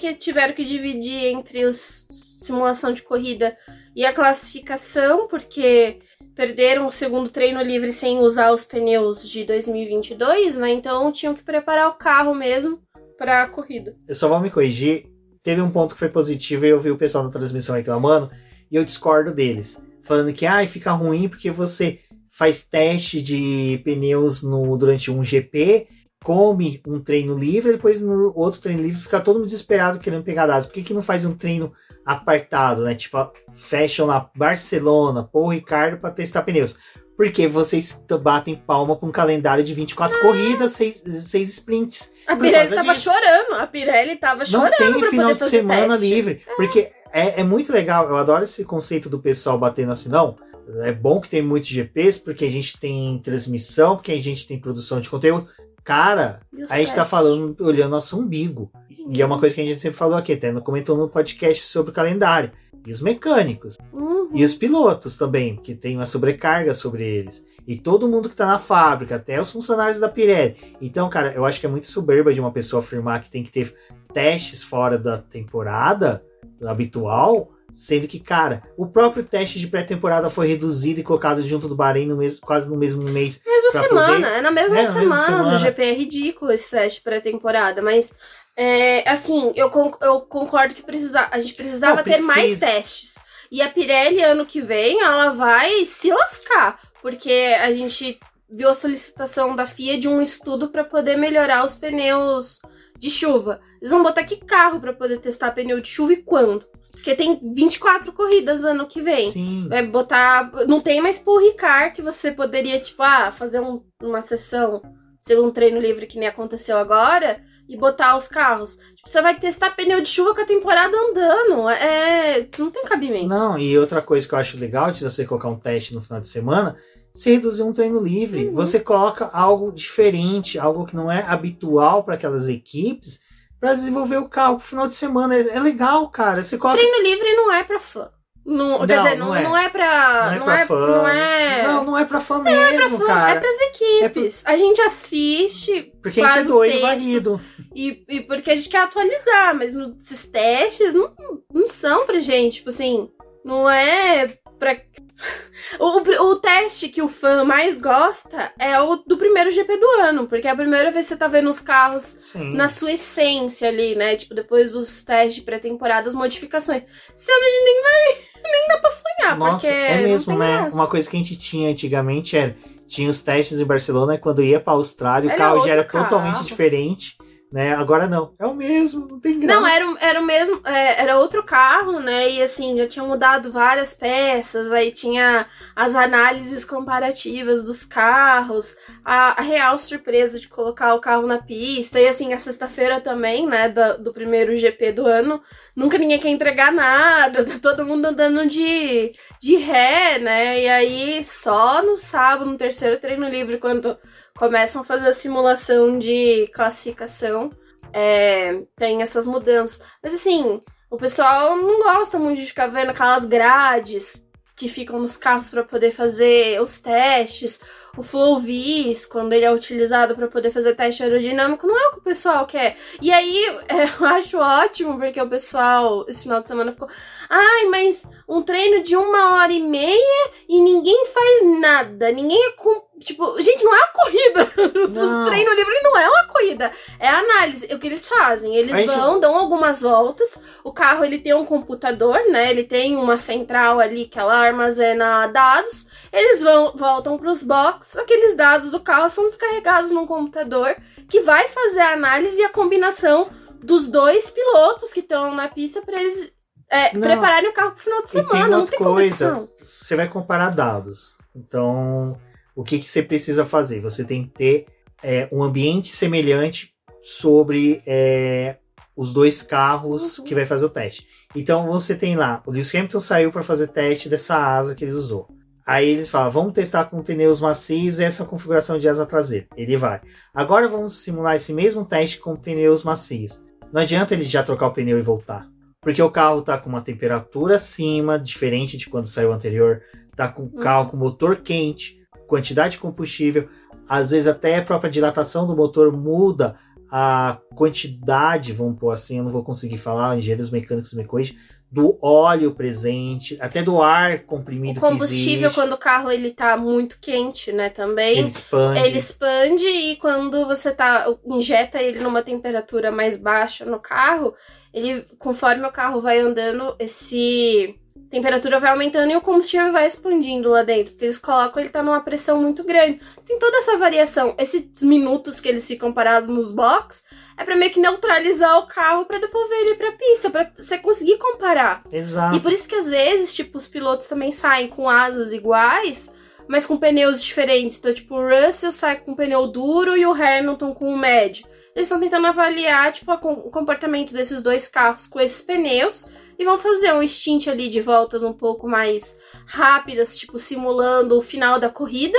Porque 0.00 0.14
tiveram 0.14 0.54
que 0.54 0.64
dividir 0.64 1.26
entre 1.26 1.64
os 1.66 2.06
simulação 2.38 2.90
de 2.92 3.02
corrida 3.02 3.54
e 3.94 4.06
a 4.06 4.14
classificação, 4.14 5.28
porque 5.28 5.98
perderam 6.34 6.86
o 6.86 6.90
segundo 6.90 7.28
treino 7.28 7.60
livre 7.60 7.92
sem 7.92 8.18
usar 8.18 8.50
os 8.50 8.64
pneus 8.64 9.28
de 9.28 9.44
2022, 9.44 10.56
né? 10.56 10.70
Então 10.70 11.12
tinham 11.12 11.34
que 11.34 11.42
preparar 11.42 11.90
o 11.90 11.94
carro 11.94 12.34
mesmo 12.34 12.80
para 13.18 13.42
a 13.42 13.46
corrida. 13.46 13.94
Eu 14.08 14.14
só 14.14 14.26
vou 14.26 14.40
me 14.40 14.48
corrigir. 14.48 15.04
Teve 15.42 15.60
um 15.62 15.70
ponto 15.70 15.94
que 15.94 15.98
foi 15.98 16.08
positivo 16.08 16.66
e 16.66 16.68
eu 16.68 16.80
vi 16.80 16.90
o 16.90 16.98
pessoal 16.98 17.24
na 17.24 17.30
transmissão 17.30 17.74
reclamando, 17.74 18.30
e 18.70 18.76
eu 18.76 18.84
discordo 18.84 19.32
deles. 19.32 19.80
Falando 20.02 20.32
que 20.32 20.46
ah, 20.46 20.66
fica 20.66 20.92
ruim 20.92 21.28
porque 21.28 21.50
você 21.50 22.00
faz 22.28 22.64
teste 22.64 23.20
de 23.20 23.80
pneus 23.84 24.42
no, 24.42 24.76
durante 24.76 25.10
um 25.10 25.24
GP, 25.24 25.88
come 26.22 26.80
um 26.86 27.00
treino 27.00 27.36
livre, 27.36 27.70
e 27.70 27.72
depois 27.72 28.00
no 28.00 28.32
outro 28.36 28.60
treino 28.60 28.82
livre 28.82 29.00
fica 29.00 29.20
todo 29.20 29.36
mundo 29.36 29.46
desesperado 29.46 29.98
querendo 29.98 30.22
pegar 30.22 30.46
dados. 30.46 30.66
Por 30.66 30.74
que, 30.74 30.82
que 30.82 30.94
não 30.94 31.02
faz 31.02 31.24
um 31.24 31.34
treino 31.34 31.72
apartado, 32.04 32.84
né? 32.84 32.94
Tipo, 32.94 33.30
fecham 33.52 34.06
lá 34.06 34.30
Barcelona, 34.36 35.22
Paul 35.22 35.48
Ricardo 35.48 35.98
para 35.98 36.10
testar 36.10 36.42
pneus. 36.42 36.76
Porque 37.16 37.46
vocês 37.46 38.02
batem 38.22 38.56
palma 38.56 38.96
com 38.96 39.06
um 39.06 39.12
calendário 39.12 39.62
de 39.62 39.74
24 39.74 40.20
corridas, 40.20 40.72
6, 40.72 41.04
seis 41.20 41.50
sprints. 41.50 42.10
A 42.30 42.36
Pirelli 42.36 42.74
tava 42.74 42.92
disso. 42.92 43.10
chorando, 43.10 43.54
a 43.54 43.66
Pirelli 43.66 44.16
tava 44.16 44.38
Não 44.40 44.46
chorando 44.46 44.76
tem 44.76 45.00
pra 45.00 45.10
final 45.10 45.34
de 45.34 45.44
semana 45.44 45.88
teste. 45.88 46.14
livre. 46.14 46.42
Porque 46.56 46.92
é, 47.12 47.40
é 47.40 47.44
muito 47.44 47.72
legal. 47.72 48.08
Eu 48.08 48.16
adoro 48.16 48.44
esse 48.44 48.64
conceito 48.64 49.08
do 49.08 49.18
pessoal 49.18 49.58
batendo 49.58 49.92
assim, 49.92 50.08
não. 50.08 50.36
É 50.82 50.92
bom 50.92 51.20
que 51.20 51.28
tem 51.28 51.42
muitos 51.42 51.68
GPs, 51.68 52.18
porque 52.18 52.44
a 52.44 52.50
gente 52.50 52.78
tem 52.78 53.18
transmissão, 53.18 53.96
porque 53.96 54.12
a 54.12 54.22
gente 54.22 54.46
tem 54.46 54.58
produção 54.58 55.00
de 55.00 55.10
conteúdo. 55.10 55.48
Cara, 55.82 56.40
a 56.68 56.78
gente 56.78 56.94
tá 56.94 57.04
falando, 57.04 57.56
olhando 57.60 57.90
nosso 57.90 58.18
umbigo. 58.18 58.70
E 59.08 59.20
é 59.20 59.26
uma 59.26 59.40
coisa 59.40 59.54
que 59.54 59.60
a 59.60 59.64
gente 59.64 59.78
sempre 59.80 59.98
falou 59.98 60.16
aqui, 60.16 60.34
até 60.34 60.52
comentou 60.60 60.96
no 60.96 61.08
podcast 61.08 61.64
sobre 61.64 61.90
o 61.90 61.94
calendário. 61.94 62.52
E 62.86 62.92
os 62.92 63.02
mecânicos. 63.02 63.76
Uhum. 63.92 64.28
E 64.32 64.44
os 64.44 64.54
pilotos 64.54 65.18
também, 65.18 65.56
que 65.56 65.74
tem 65.74 65.96
uma 65.96 66.06
sobrecarga 66.06 66.72
sobre 66.72 67.04
eles. 67.04 67.44
E 67.66 67.76
todo 67.76 68.08
mundo 68.08 68.28
que 68.28 68.34
tá 68.36 68.46
na 68.46 68.58
fábrica, 68.58 69.16
até 69.16 69.40
os 69.40 69.50
funcionários 69.50 70.00
da 70.00 70.08
Pirelli. 70.08 70.56
Então, 70.80 71.08
cara, 71.08 71.32
eu 71.34 71.44
acho 71.44 71.60
que 71.60 71.66
é 71.66 71.68
muito 71.68 71.86
soberba 71.86 72.32
de 72.34 72.40
uma 72.40 72.50
pessoa 72.52 72.80
afirmar 72.82 73.22
que 73.22 73.30
tem 73.30 73.42
que 73.44 73.50
ter 73.50 73.74
testes 74.12 74.62
fora 74.64 74.98
da 74.98 75.18
temporada 75.18 76.24
habitual, 76.66 77.52
sendo 77.72 78.08
que, 78.08 78.18
cara, 78.18 78.62
o 78.76 78.86
próprio 78.86 79.22
teste 79.22 79.58
de 79.60 79.66
pré-temporada 79.68 80.28
foi 80.28 80.48
reduzido 80.48 81.00
e 81.00 81.02
colocado 81.04 81.40
junto 81.42 81.68
do 81.68 81.76
Bahrein 81.76 82.06
no 82.06 82.16
mesmo, 82.16 82.40
quase 82.44 82.68
no 82.68 82.76
mesmo 82.76 83.02
mês. 83.04 83.40
Mesma 83.46 83.70
semana, 83.70 84.14
poder- 84.16 84.38
é 84.38 84.40
na 84.40 84.50
mesma 84.50 84.78
É, 84.78 84.82
na 84.82 84.88
mesma 84.94 85.00
semana 85.00 85.26
semana. 85.26 85.50
do 85.52 85.58
GP. 85.58 85.82
É 85.82 85.92
ridículo 85.92 86.50
esse 86.52 86.70
teste 86.70 87.00
pré-temporada, 87.02 87.80
mas 87.82 88.12
é, 88.56 89.08
assim, 89.08 89.52
eu, 89.54 89.70
con- 89.70 89.96
eu 90.02 90.20
concordo 90.22 90.74
que 90.74 90.82
precisa, 90.82 91.28
a 91.30 91.38
gente 91.40 91.54
precisava 91.54 91.96
Não, 91.96 92.02
ter 92.04 92.18
mais 92.20 92.58
testes. 92.58 93.18
E 93.50 93.62
a 93.62 93.68
Pirelli, 93.68 94.22
ano 94.22 94.44
que 94.46 94.60
vem, 94.60 95.00
ela 95.00 95.30
vai 95.30 95.84
se 95.84 96.10
lascar, 96.10 96.78
porque 97.02 97.56
a 97.60 97.72
gente 97.72 98.18
viu 98.48 98.68
a 98.68 98.74
solicitação 98.74 99.54
da 99.54 99.64
FIA 99.66 99.98
de 99.98 100.08
um 100.08 100.20
estudo 100.20 100.68
para 100.70 100.84
poder 100.84 101.16
melhorar 101.16 101.64
os 101.64 101.76
pneus 101.76 102.60
de 102.98 103.08
chuva. 103.10 103.60
Eles 103.80 103.90
vão 103.92 104.02
botar 104.02 104.24
que 104.24 104.36
carro 104.36 104.80
para 104.80 104.92
poder 104.92 105.20
testar 105.20 105.52
pneu 105.52 105.80
de 105.80 105.88
chuva 105.88 106.12
e 106.12 106.22
quando? 106.22 106.66
Porque 106.90 107.14
tem 107.14 107.40
24 107.54 108.12
corridas 108.12 108.64
ano 108.64 108.86
que 108.86 109.00
vem. 109.00 109.30
Sim. 109.30 109.66
Vai 109.68 109.86
botar. 109.86 110.50
Não 110.66 110.80
tem 110.80 111.00
mais 111.00 111.18
Paul 111.18 111.38
Ricard 111.40 111.94
que 111.94 112.02
você 112.02 112.30
poderia, 112.30 112.78
tipo, 112.78 113.02
ah, 113.02 113.30
fazer 113.30 113.60
um- 113.60 113.82
uma 114.02 114.20
sessão, 114.20 114.82
segundo 115.18 115.52
treino 115.52 115.80
livre 115.80 116.06
que 116.06 116.18
nem 116.18 116.28
aconteceu 116.28 116.76
agora, 116.76 117.42
e 117.70 117.76
botar 117.76 118.16
os 118.16 118.26
carros. 118.26 118.76
Tipo, 118.96 119.08
você 119.08 119.22
vai 119.22 119.38
testar 119.38 119.70
pneu 119.70 120.02
de 120.02 120.08
chuva 120.08 120.34
com 120.34 120.40
a 120.40 120.44
temporada 120.44 120.92
andando. 120.96 121.68
É. 121.68 122.48
Não 122.58 122.68
tem 122.68 122.82
cabimento. 122.82 123.28
Não, 123.28 123.56
e 123.56 123.78
outra 123.78 124.02
coisa 124.02 124.26
que 124.26 124.34
eu 124.34 124.38
acho 124.38 124.58
legal 124.58 124.90
de 124.90 125.04
você 125.04 125.24
colocar 125.24 125.48
um 125.48 125.58
teste 125.58 125.94
no 125.94 126.00
final 126.00 126.20
de 126.20 126.26
semana, 126.26 126.76
se 127.14 127.30
reduzir 127.30 127.62
um 127.62 127.72
treino 127.72 128.02
livre. 128.02 128.48
Uhum. 128.48 128.54
Você 128.54 128.80
coloca 128.80 129.30
algo 129.32 129.70
diferente, 129.70 130.58
algo 130.58 130.84
que 130.84 130.96
não 130.96 131.10
é 131.10 131.22
habitual 131.22 132.02
para 132.02 132.16
aquelas 132.16 132.48
equipes, 132.48 133.20
para 133.60 133.72
desenvolver 133.72 134.16
o 134.16 134.28
carro 134.28 134.56
pro 134.56 134.66
final 134.66 134.88
de 134.88 134.94
semana. 134.94 135.36
É, 135.36 135.50
é 135.50 135.60
legal, 135.60 136.08
cara. 136.08 136.42
Você 136.42 136.58
coloca. 136.58 136.80
Treino 136.80 137.02
livre 137.04 137.36
não 137.36 137.52
é 137.52 137.62
pra 137.62 137.78
fã. 137.78 138.10
Não, 138.52 138.84
quer 138.84 138.96
Não, 138.96 139.04
dizer, 139.04 139.16
não 139.16 139.26
não, 139.28 139.34
é. 139.36 139.42
não 139.44 139.56
é 139.56 139.68
pra. 139.68 140.32
Não 140.38 140.50
é 140.50 140.56
pra 140.56 140.66
fã. 140.66 140.86
Não 140.86 141.08
é. 141.08 141.62
Não, 141.62 141.84
não 141.84 141.98
é 141.98 142.04
pra 142.04 142.20
fã 142.20 142.42
mesmo, 142.42 142.98
Fã, 142.98 143.06
cara. 143.06 143.30
é 143.30 143.40
pras 143.40 143.56
equipes. 143.60 144.42
A 144.44 144.56
gente 144.56 144.80
assiste 144.80 145.92
Porque 146.02 146.20
a 146.20 146.24
gente 146.24 146.32
faz 146.32 146.46
é 146.46 146.48
os 146.48 146.54
doido, 146.56 146.80
varido. 146.80 147.40
E, 147.74 148.02
e 148.08 148.20
porque 148.22 148.50
a 148.50 148.56
gente 148.56 148.68
quer 148.68 148.82
atualizar, 148.82 149.54
mas 149.56 149.72
no- 149.72 149.94
esses 149.96 150.24
testes 150.26 150.94
não, 150.94 151.12
não 151.54 151.68
são 151.68 152.04
pra 152.06 152.18
gente, 152.18 152.54
tipo 152.56 152.70
assim, 152.70 153.08
não 153.44 153.70
é 153.70 154.26
pra. 154.58 154.76
O, 155.78 155.98
o, 156.00 156.30
o 156.32 156.36
teste 156.36 156.88
que 156.88 157.00
o 157.00 157.08
fã 157.08 157.44
mais 157.44 157.78
gosta 157.78 158.52
é 158.58 158.80
o 158.80 158.96
do 158.96 159.16
primeiro 159.16 159.50
GP 159.52 159.76
do 159.76 159.86
ano, 160.02 160.26
porque 160.26 160.48
é 160.48 160.50
a 160.50 160.56
primeira 160.56 160.90
vez 160.90 161.06
que 161.06 161.10
você 161.10 161.16
tá 161.16 161.28
vendo 161.28 161.48
os 161.48 161.60
carros 161.60 162.04
Sim. 162.04 162.54
na 162.54 162.68
sua 162.68 162.92
essência 162.92 163.68
ali, 163.68 163.94
né? 163.94 164.16
Tipo, 164.16 164.34
depois 164.34 164.72
dos 164.72 165.04
testes 165.04 165.36
de 165.36 165.42
pré-temporada, 165.42 166.08
as 166.08 166.14
modificações. 166.14 166.82
Esse 167.16 167.30
ano 167.30 167.40
a 167.40 167.48
gente 167.48 167.64
nem 167.64 167.82
vai. 167.82 168.30
nem 168.50 168.68
dá 168.68 168.78
pra 168.78 168.90
sonhar, 168.90 169.38
Nossa, 169.38 169.52
porque. 169.52 169.66
é 169.68 170.02
mesmo, 170.02 170.36
né? 170.36 170.56
graça. 170.62 170.76
Uma 170.76 170.86
coisa 170.88 171.08
que 171.08 171.16
a 171.16 171.20
gente 171.20 171.36
tinha 171.36 171.70
antigamente 171.70 172.36
era. 172.36 172.56
Tinha 172.88 173.08
os 173.08 173.22
testes 173.22 173.60
em 173.60 173.64
Barcelona, 173.64 174.18
quando 174.18 174.42
ia 174.42 174.58
pra 174.58 174.72
Austrália, 174.72 175.32
o 175.32 175.36
carro 175.36 175.64
já 175.64 175.72
era 175.72 175.84
carro. 175.84 176.04
totalmente 176.06 176.42
diferente. 176.42 177.16
Né? 177.52 177.74
Agora 177.74 178.06
não. 178.06 178.32
É 178.38 178.46
o 178.46 178.54
mesmo, 178.54 179.08
não 179.08 179.18
tem 179.18 179.40
graça. 179.40 179.60
Não, 179.60 179.66
era, 179.66 179.84
era 180.00 180.20
o 180.20 180.24
mesmo, 180.24 180.60
é, 180.64 181.02
era 181.02 181.18
outro 181.18 181.42
carro, 181.42 181.98
né? 181.98 182.30
E 182.30 182.40
assim, 182.40 182.76
já 182.76 182.86
tinham 182.86 183.08
mudado 183.08 183.50
várias 183.50 183.92
peças, 183.92 184.70
aí 184.70 184.92
tinha 184.92 185.46
as 185.74 185.96
análises 185.96 186.64
comparativas 186.64 187.64
dos 187.64 187.84
carros, 187.84 188.76
a, 189.04 189.40
a 189.40 189.42
real 189.42 189.80
surpresa 189.80 190.38
de 190.38 190.46
colocar 190.46 190.94
o 190.94 191.00
carro 191.00 191.26
na 191.26 191.38
pista, 191.38 191.98
e 191.98 192.06
assim, 192.06 192.32
a 192.32 192.38
sexta-feira 192.38 193.00
também, 193.00 193.46
né, 193.48 193.68
do, 193.68 194.04
do 194.04 194.12
primeiro 194.12 194.56
GP 194.56 194.92
do 194.92 195.06
ano, 195.06 195.42
nunca 195.74 195.98
ninguém 195.98 196.20
quer 196.20 196.28
entregar 196.28 196.72
nada, 196.72 197.44
tá 197.44 197.58
todo 197.60 197.84
mundo 197.84 198.04
andando 198.04 198.46
de, 198.46 199.12
de 199.40 199.56
ré, 199.56 200.20
né? 200.20 200.60
E 200.60 200.68
aí, 200.68 201.24
só 201.24 201.82
no 201.82 201.96
sábado, 201.96 202.48
no 202.48 202.56
terceiro 202.56 203.00
treino 203.00 203.28
livre, 203.28 203.58
quando 203.58 203.98
começam 204.40 204.80
a 204.80 204.84
fazer 204.86 205.06
a 205.06 205.12
simulação 205.12 205.98
de 205.98 206.46
classificação, 206.54 207.50
é, 207.92 208.62
tem 208.74 209.02
essas 209.02 209.26
mudanças. 209.26 209.84
Mas 210.02 210.14
assim, 210.14 210.58
o 210.90 210.96
pessoal 210.96 211.54
não 211.56 211.78
gosta 211.80 212.18
muito 212.18 212.40
de 212.40 212.46
ficar 212.46 212.68
vendo 212.68 212.88
aquelas 212.88 213.26
grades 213.26 214.26
que 214.56 214.66
ficam 214.66 214.98
nos 214.98 215.18
carros 215.18 215.50
para 215.50 215.62
poder 215.62 215.90
fazer 215.90 216.60
os 216.62 216.80
testes. 216.80 217.60
O 217.98 218.02
Flow 218.02 218.40
Vis, 218.40 219.04
quando 219.04 219.34
ele 219.34 219.44
é 219.44 219.52
utilizado 219.52 220.14
para 220.14 220.28
poder 220.28 220.50
fazer 220.50 220.74
teste 220.74 221.02
aerodinâmico, 221.02 221.66
não 221.66 221.78
é 221.78 221.88
o 221.88 221.92
que 221.92 221.98
o 221.98 222.02
pessoal 222.02 222.46
quer. 222.46 222.78
E 223.00 223.12
aí, 223.12 223.44
eu 224.00 224.06
acho 224.06 224.38
ótimo, 224.38 224.98
porque 224.98 225.20
o 225.20 225.28
pessoal, 225.28 226.06
esse 226.08 226.22
final 226.22 226.40
de 226.40 226.48
semana, 226.48 226.72
ficou. 226.72 226.88
Ai, 227.28 227.66
mas 227.66 228.08
um 228.30 228.42
treino 228.42 228.80
de 228.80 228.96
uma 228.96 229.34
hora 229.34 229.52
e 229.52 229.58
meia 229.58 230.30
e 230.48 230.60
ninguém 230.60 231.04
faz 231.06 231.42
nada. 231.58 232.12
Ninguém 232.12 232.40
é. 232.46 232.52
Com... 232.52 232.88
Tipo, 233.00 233.40
gente, 233.42 233.64
não 233.64 233.74
é 233.74 233.78
uma 233.78 233.88
corrida. 233.88 234.52
Não. 234.90 235.22
Os 235.22 235.28
treino 235.28 235.54
livre 235.54 235.80
não 235.82 235.98
é 235.98 236.08
uma 236.08 236.24
corrida. 236.28 236.70
É 236.98 237.08
análise. 237.08 237.66
O 237.74 237.78
que 237.78 237.86
eles 237.86 238.06
fazem? 238.06 238.54
Eles 238.54 238.76
gente- 238.76 238.94
vão, 238.94 239.18
dão 239.18 239.36
algumas 239.36 239.80
voltas. 239.80 240.38
O 240.62 240.70
carro 240.70 241.04
ele 241.04 241.18
tem 241.18 241.34
um 241.34 241.46
computador, 241.46 242.20
né? 242.30 242.50
Ele 242.50 242.62
tem 242.62 242.96
uma 242.96 243.16
central 243.16 243.80
ali 243.80 244.04
que 244.04 244.18
ela 244.18 244.34
armazena 244.34 245.26
dados. 245.28 245.88
Eles 246.12 246.42
vão, 246.42 246.72
voltam 246.76 247.16
para 247.16 247.30
os 247.30 247.42
boxes. 247.42 247.96
Aqueles 247.96 248.36
dados 248.36 248.70
do 248.70 248.80
carro 248.80 249.10
são 249.10 249.28
descarregados 249.28 249.90
num 249.90 250.06
computador 250.06 250.76
que 251.08 251.20
vai 251.20 251.48
fazer 251.48 251.80
a 251.80 251.94
análise 251.94 252.38
e 252.38 252.44
a 252.44 252.50
combinação 252.50 253.28
dos 253.62 253.88
dois 253.88 254.30
pilotos 254.30 254.92
que 254.92 255.00
estão 255.00 255.34
na 255.34 255.48
pista 255.48 255.82
para 255.82 256.00
eles 256.00 256.32
é, 256.70 256.94
Não. 256.94 257.00
prepararem 257.00 257.50
o 257.50 257.52
carro 257.52 257.72
pro 257.72 257.82
final 257.82 258.02
de 258.02 258.08
E 258.08 258.12
tem 258.12 258.22
semana. 258.22 258.48
Não 258.56 258.66
tem 258.66 258.78
coisa. 258.78 259.48
Você 259.60 259.96
vai 259.96 260.08
comparar 260.08 260.50
dados. 260.50 261.18
Então, 261.34 262.16
o 262.54 262.62
que, 262.64 262.78
que 262.78 262.88
você 262.88 263.02
precisa 263.02 263.44
fazer? 263.44 263.80
Você 263.80 264.04
tem 264.04 264.24
que 264.24 264.30
ter 264.30 264.66
é, 265.02 265.28
um 265.32 265.42
ambiente 265.42 265.88
semelhante 265.88 266.72
sobre 267.02 267.82
é, 267.86 268.56
os 268.96 269.12
dois 269.12 269.42
carros 269.42 270.18
Uhum. 270.18 270.24
que 270.24 270.34
vai 270.34 270.44
fazer 270.44 270.64
o 270.66 270.68
teste. 270.70 271.06
Então, 271.34 271.66
você 271.66 271.94
tem 271.94 272.16
lá, 272.16 272.42
o 272.46 272.50
Lewis 272.50 272.74
Hamilton 272.74 273.00
saiu 273.00 273.32
para 273.32 273.42
fazer 273.42 273.68
teste 273.68 274.08
dessa 274.08 274.36
asa 274.36 274.74
que 274.74 274.84
ele 274.84 274.92
usou. 274.92 275.28
Aí 275.66 275.88
eles 275.88 276.08
falam, 276.10 276.30
vamos 276.30 276.52
testar 276.52 276.86
com 276.86 277.02
pneus 277.02 277.40
macios 277.40 278.00
e 278.00 278.04
essa 278.04 278.24
configuração 278.24 278.76
de 278.78 278.88
asa 278.88 279.06
traseira. 279.06 279.46
Ele 279.56 279.76
vai. 279.76 280.00
Agora 280.34 280.66
vamos 280.66 281.02
simular 281.02 281.36
esse 281.36 281.52
mesmo 281.52 281.84
teste 281.84 282.18
com 282.18 282.34
pneus 282.34 282.82
macios. 282.82 283.40
Não 283.72 283.80
adianta 283.80 284.14
ele 284.14 284.24
já 284.24 284.42
trocar 284.42 284.66
o 284.66 284.72
pneu 284.72 284.98
e 284.98 285.02
voltar. 285.02 285.46
Porque 285.80 286.02
o 286.02 286.10
carro 286.10 286.40
está 286.40 286.58
com 286.58 286.68
uma 286.68 286.82
temperatura 286.82 287.56
acima, 287.56 288.18
diferente 288.18 288.76
de 288.76 288.88
quando 288.88 289.06
saiu 289.06 289.30
o 289.30 289.32
anterior. 289.32 289.82
Tá 290.14 290.28
com 290.28 290.44
o 290.44 290.52
carro 290.52 290.90
com 290.90 290.96
motor 290.96 291.36
quente, 291.36 292.00
quantidade 292.26 292.72
de 292.72 292.78
combustível. 292.78 293.48
Às 293.88 294.10
vezes 294.10 294.26
até 294.26 294.58
a 294.58 294.64
própria 294.64 294.90
dilatação 294.90 295.46
do 295.46 295.56
motor 295.56 295.90
muda 295.90 296.56
a 296.90 297.38
quantidade, 297.54 298.52
vamos 298.52 298.78
pôr 298.78 298.90
assim, 298.90 299.18
eu 299.18 299.24
não 299.24 299.30
vou 299.30 299.44
conseguir 299.44 299.78
falar, 299.78 300.18
engenheiros 300.18 300.50
mecânicos 300.50 300.92
me 300.92 301.04
corrigem, 301.04 301.36
do 301.70 301.96
óleo 302.02 302.52
presente, 302.52 303.38
até 303.40 303.62
do 303.62 303.80
ar 303.80 304.24
comprimido 304.24 304.78
O 304.78 304.80
combustível, 304.80 305.52
quando 305.52 305.74
o 305.74 305.78
carro 305.78 306.10
ele 306.10 306.32
tá 306.32 306.56
muito 306.56 306.98
quente, 307.00 307.52
né, 307.52 307.68
também. 307.68 308.18
ele 308.18 308.28
expande. 308.28 308.80
Ele 308.80 308.98
expande 308.98 309.66
e 309.66 309.96
quando 309.96 310.46
você 310.46 310.72
tá 310.72 311.06
injeta 311.24 311.80
ele 311.80 312.00
numa 312.00 312.22
temperatura 312.22 312.90
mais 312.90 313.16
baixa 313.16 313.64
no 313.64 313.78
carro, 313.78 314.34
ele 314.74 315.04
conforme 315.18 315.64
o 315.64 315.70
carro 315.72 316.00
vai 316.00 316.18
andando, 316.18 316.74
esse 316.78 317.79
temperatura 318.10 318.58
vai 318.58 318.72
aumentando 318.72 319.12
e 319.12 319.16
o 319.16 319.20
combustível 319.20 319.72
vai 319.72 319.86
expandindo 319.86 320.50
lá 320.50 320.62
dentro, 320.62 320.92
porque 320.92 321.04
eles 321.04 321.18
colocam 321.18 321.62
ele 321.62 321.70
tá 321.70 321.82
numa 321.82 322.00
pressão 322.00 322.42
muito 322.42 322.64
grande. 322.64 323.00
Tem 323.24 323.38
toda 323.38 323.58
essa 323.58 323.78
variação. 323.78 324.34
Esses 324.36 324.82
minutos 324.82 325.40
que 325.40 325.48
eles 325.48 325.66
ficam 325.66 325.92
parados 325.92 326.28
nos 326.28 326.52
box 326.52 327.04
é 327.36 327.44
pra 327.44 327.54
meio 327.54 327.70
que 327.70 327.78
neutralizar 327.78 328.58
o 328.58 328.66
carro 328.66 329.04
pra 329.04 329.18
devolver 329.18 329.58
ele 329.58 329.76
pra 329.76 329.92
pista, 329.92 330.28
pra 330.28 330.50
você 330.56 330.76
conseguir 330.76 331.18
comparar. 331.18 331.82
Exato. 331.92 332.36
E 332.36 332.40
por 332.40 332.52
isso 332.52 332.68
que 332.68 332.74
às 332.74 332.88
vezes, 332.88 333.34
tipo, 333.34 333.56
os 333.56 333.68
pilotos 333.68 334.08
também 334.08 334.32
saem 334.32 334.66
com 334.66 334.88
asas 334.88 335.32
iguais, 335.32 336.12
mas 336.48 336.66
com 336.66 336.76
pneus 336.76 337.22
diferentes. 337.22 337.78
Então, 337.78 337.94
tipo, 337.94 338.16
o 338.16 338.28
Russell 338.28 338.72
sai 338.72 338.96
com 338.96 339.12
um 339.12 339.14
pneu 339.14 339.46
duro 339.46 339.96
e 339.96 340.04
o 340.04 340.12
Hamilton 340.12 340.74
com 340.74 340.92
um 340.92 340.98
médio. 340.98 341.46
Eles 341.76 341.86
estão 341.86 342.00
tentando 342.00 342.26
avaliar, 342.26 342.92
tipo, 342.92 343.12
o 343.12 343.50
comportamento 343.50 344.12
desses 344.12 344.42
dois 344.42 344.66
carros 344.66 345.06
com 345.06 345.20
esses 345.20 345.42
pneus 345.42 346.06
e 346.40 346.44
vão 346.46 346.56
fazer 346.56 346.94
um 346.94 347.06
stint 347.06 347.48
ali 347.48 347.68
de 347.68 347.82
voltas 347.82 348.22
um 348.22 348.32
pouco 348.32 348.66
mais 348.66 349.18
rápidas, 349.44 350.18
tipo, 350.18 350.38
simulando 350.38 351.18
o 351.18 351.20
final 351.20 351.60
da 351.60 351.68
corrida, 351.68 352.16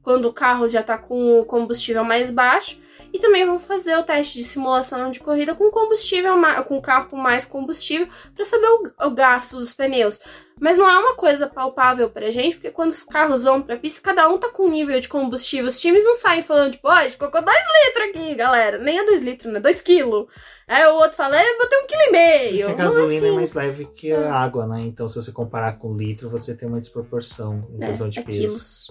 quando 0.00 0.26
o 0.26 0.32
carro 0.32 0.68
já 0.68 0.80
tá 0.80 0.96
com 0.96 1.40
o 1.40 1.44
combustível 1.44 2.04
mais 2.04 2.30
baixo. 2.30 2.78
E 3.14 3.20
também 3.20 3.46
vão 3.46 3.60
fazer 3.60 3.96
o 3.96 4.02
teste 4.02 4.40
de 4.40 4.44
simulação 4.44 5.08
de 5.08 5.20
corrida 5.20 5.54
com 5.54 5.70
combustível, 5.70 6.34
com 6.66 6.82
carro 6.82 7.08
com 7.08 7.16
mais 7.16 7.44
combustível, 7.44 8.08
para 8.34 8.44
saber 8.44 8.66
o, 8.66 9.06
o 9.06 9.10
gasto 9.12 9.56
dos 9.56 9.72
pneus. 9.72 10.18
Mas 10.60 10.76
não 10.76 10.88
é 10.90 10.98
uma 10.98 11.14
coisa 11.14 11.46
palpável 11.46 12.10
pra 12.10 12.32
gente, 12.32 12.56
porque 12.56 12.72
quando 12.72 12.90
os 12.90 13.04
carros 13.04 13.44
vão 13.44 13.62
pra 13.62 13.76
pista, 13.76 14.00
cada 14.02 14.28
um 14.28 14.36
tá 14.36 14.48
com 14.48 14.64
um 14.64 14.68
nível 14.68 15.00
de 15.00 15.08
combustível. 15.08 15.68
Os 15.68 15.80
times 15.80 16.04
não 16.04 16.16
saem 16.16 16.42
falando, 16.42 16.72
tipo, 16.72 16.88
ó, 16.88 16.90
a 16.90 17.04
gente 17.04 17.16
colocou 17.16 17.40
2 17.40 17.56
litros 17.86 18.08
aqui, 18.08 18.34
galera. 18.34 18.78
Nem 18.78 18.98
é 18.98 19.04
2 19.04 19.22
litros, 19.22 19.52
né? 19.52 19.60
2 19.60 19.80
quilos. 19.80 20.26
Aí 20.66 20.84
o 20.88 20.94
outro 20.94 21.16
fala, 21.16 21.36
é, 21.40 21.56
botei 21.56 21.78
um 21.78 21.86
quilo 21.86 22.02
e 22.02 22.10
meio. 22.10 22.66
Porque 22.66 22.82
a 22.82 22.84
Não 22.84 22.90
é 22.90 22.94
gasolina 22.94 23.26
é 23.26 23.28
assim. 23.28 23.36
mais 23.36 23.52
leve 23.52 23.84
que 23.94 24.12
a 24.12 24.34
água, 24.34 24.66
né? 24.66 24.80
Então, 24.80 25.06
se 25.06 25.14
você 25.14 25.30
comparar 25.30 25.74
com 25.78 25.96
litro, 25.96 26.28
você 26.28 26.52
tem 26.54 26.68
uma 26.68 26.80
desproporção 26.80 27.68
em 27.78 27.84
É, 27.84 27.86
questão 27.88 28.08
de 28.08 28.18
é 28.18 28.22
peso. 28.22 28.38
quilos. 28.40 28.86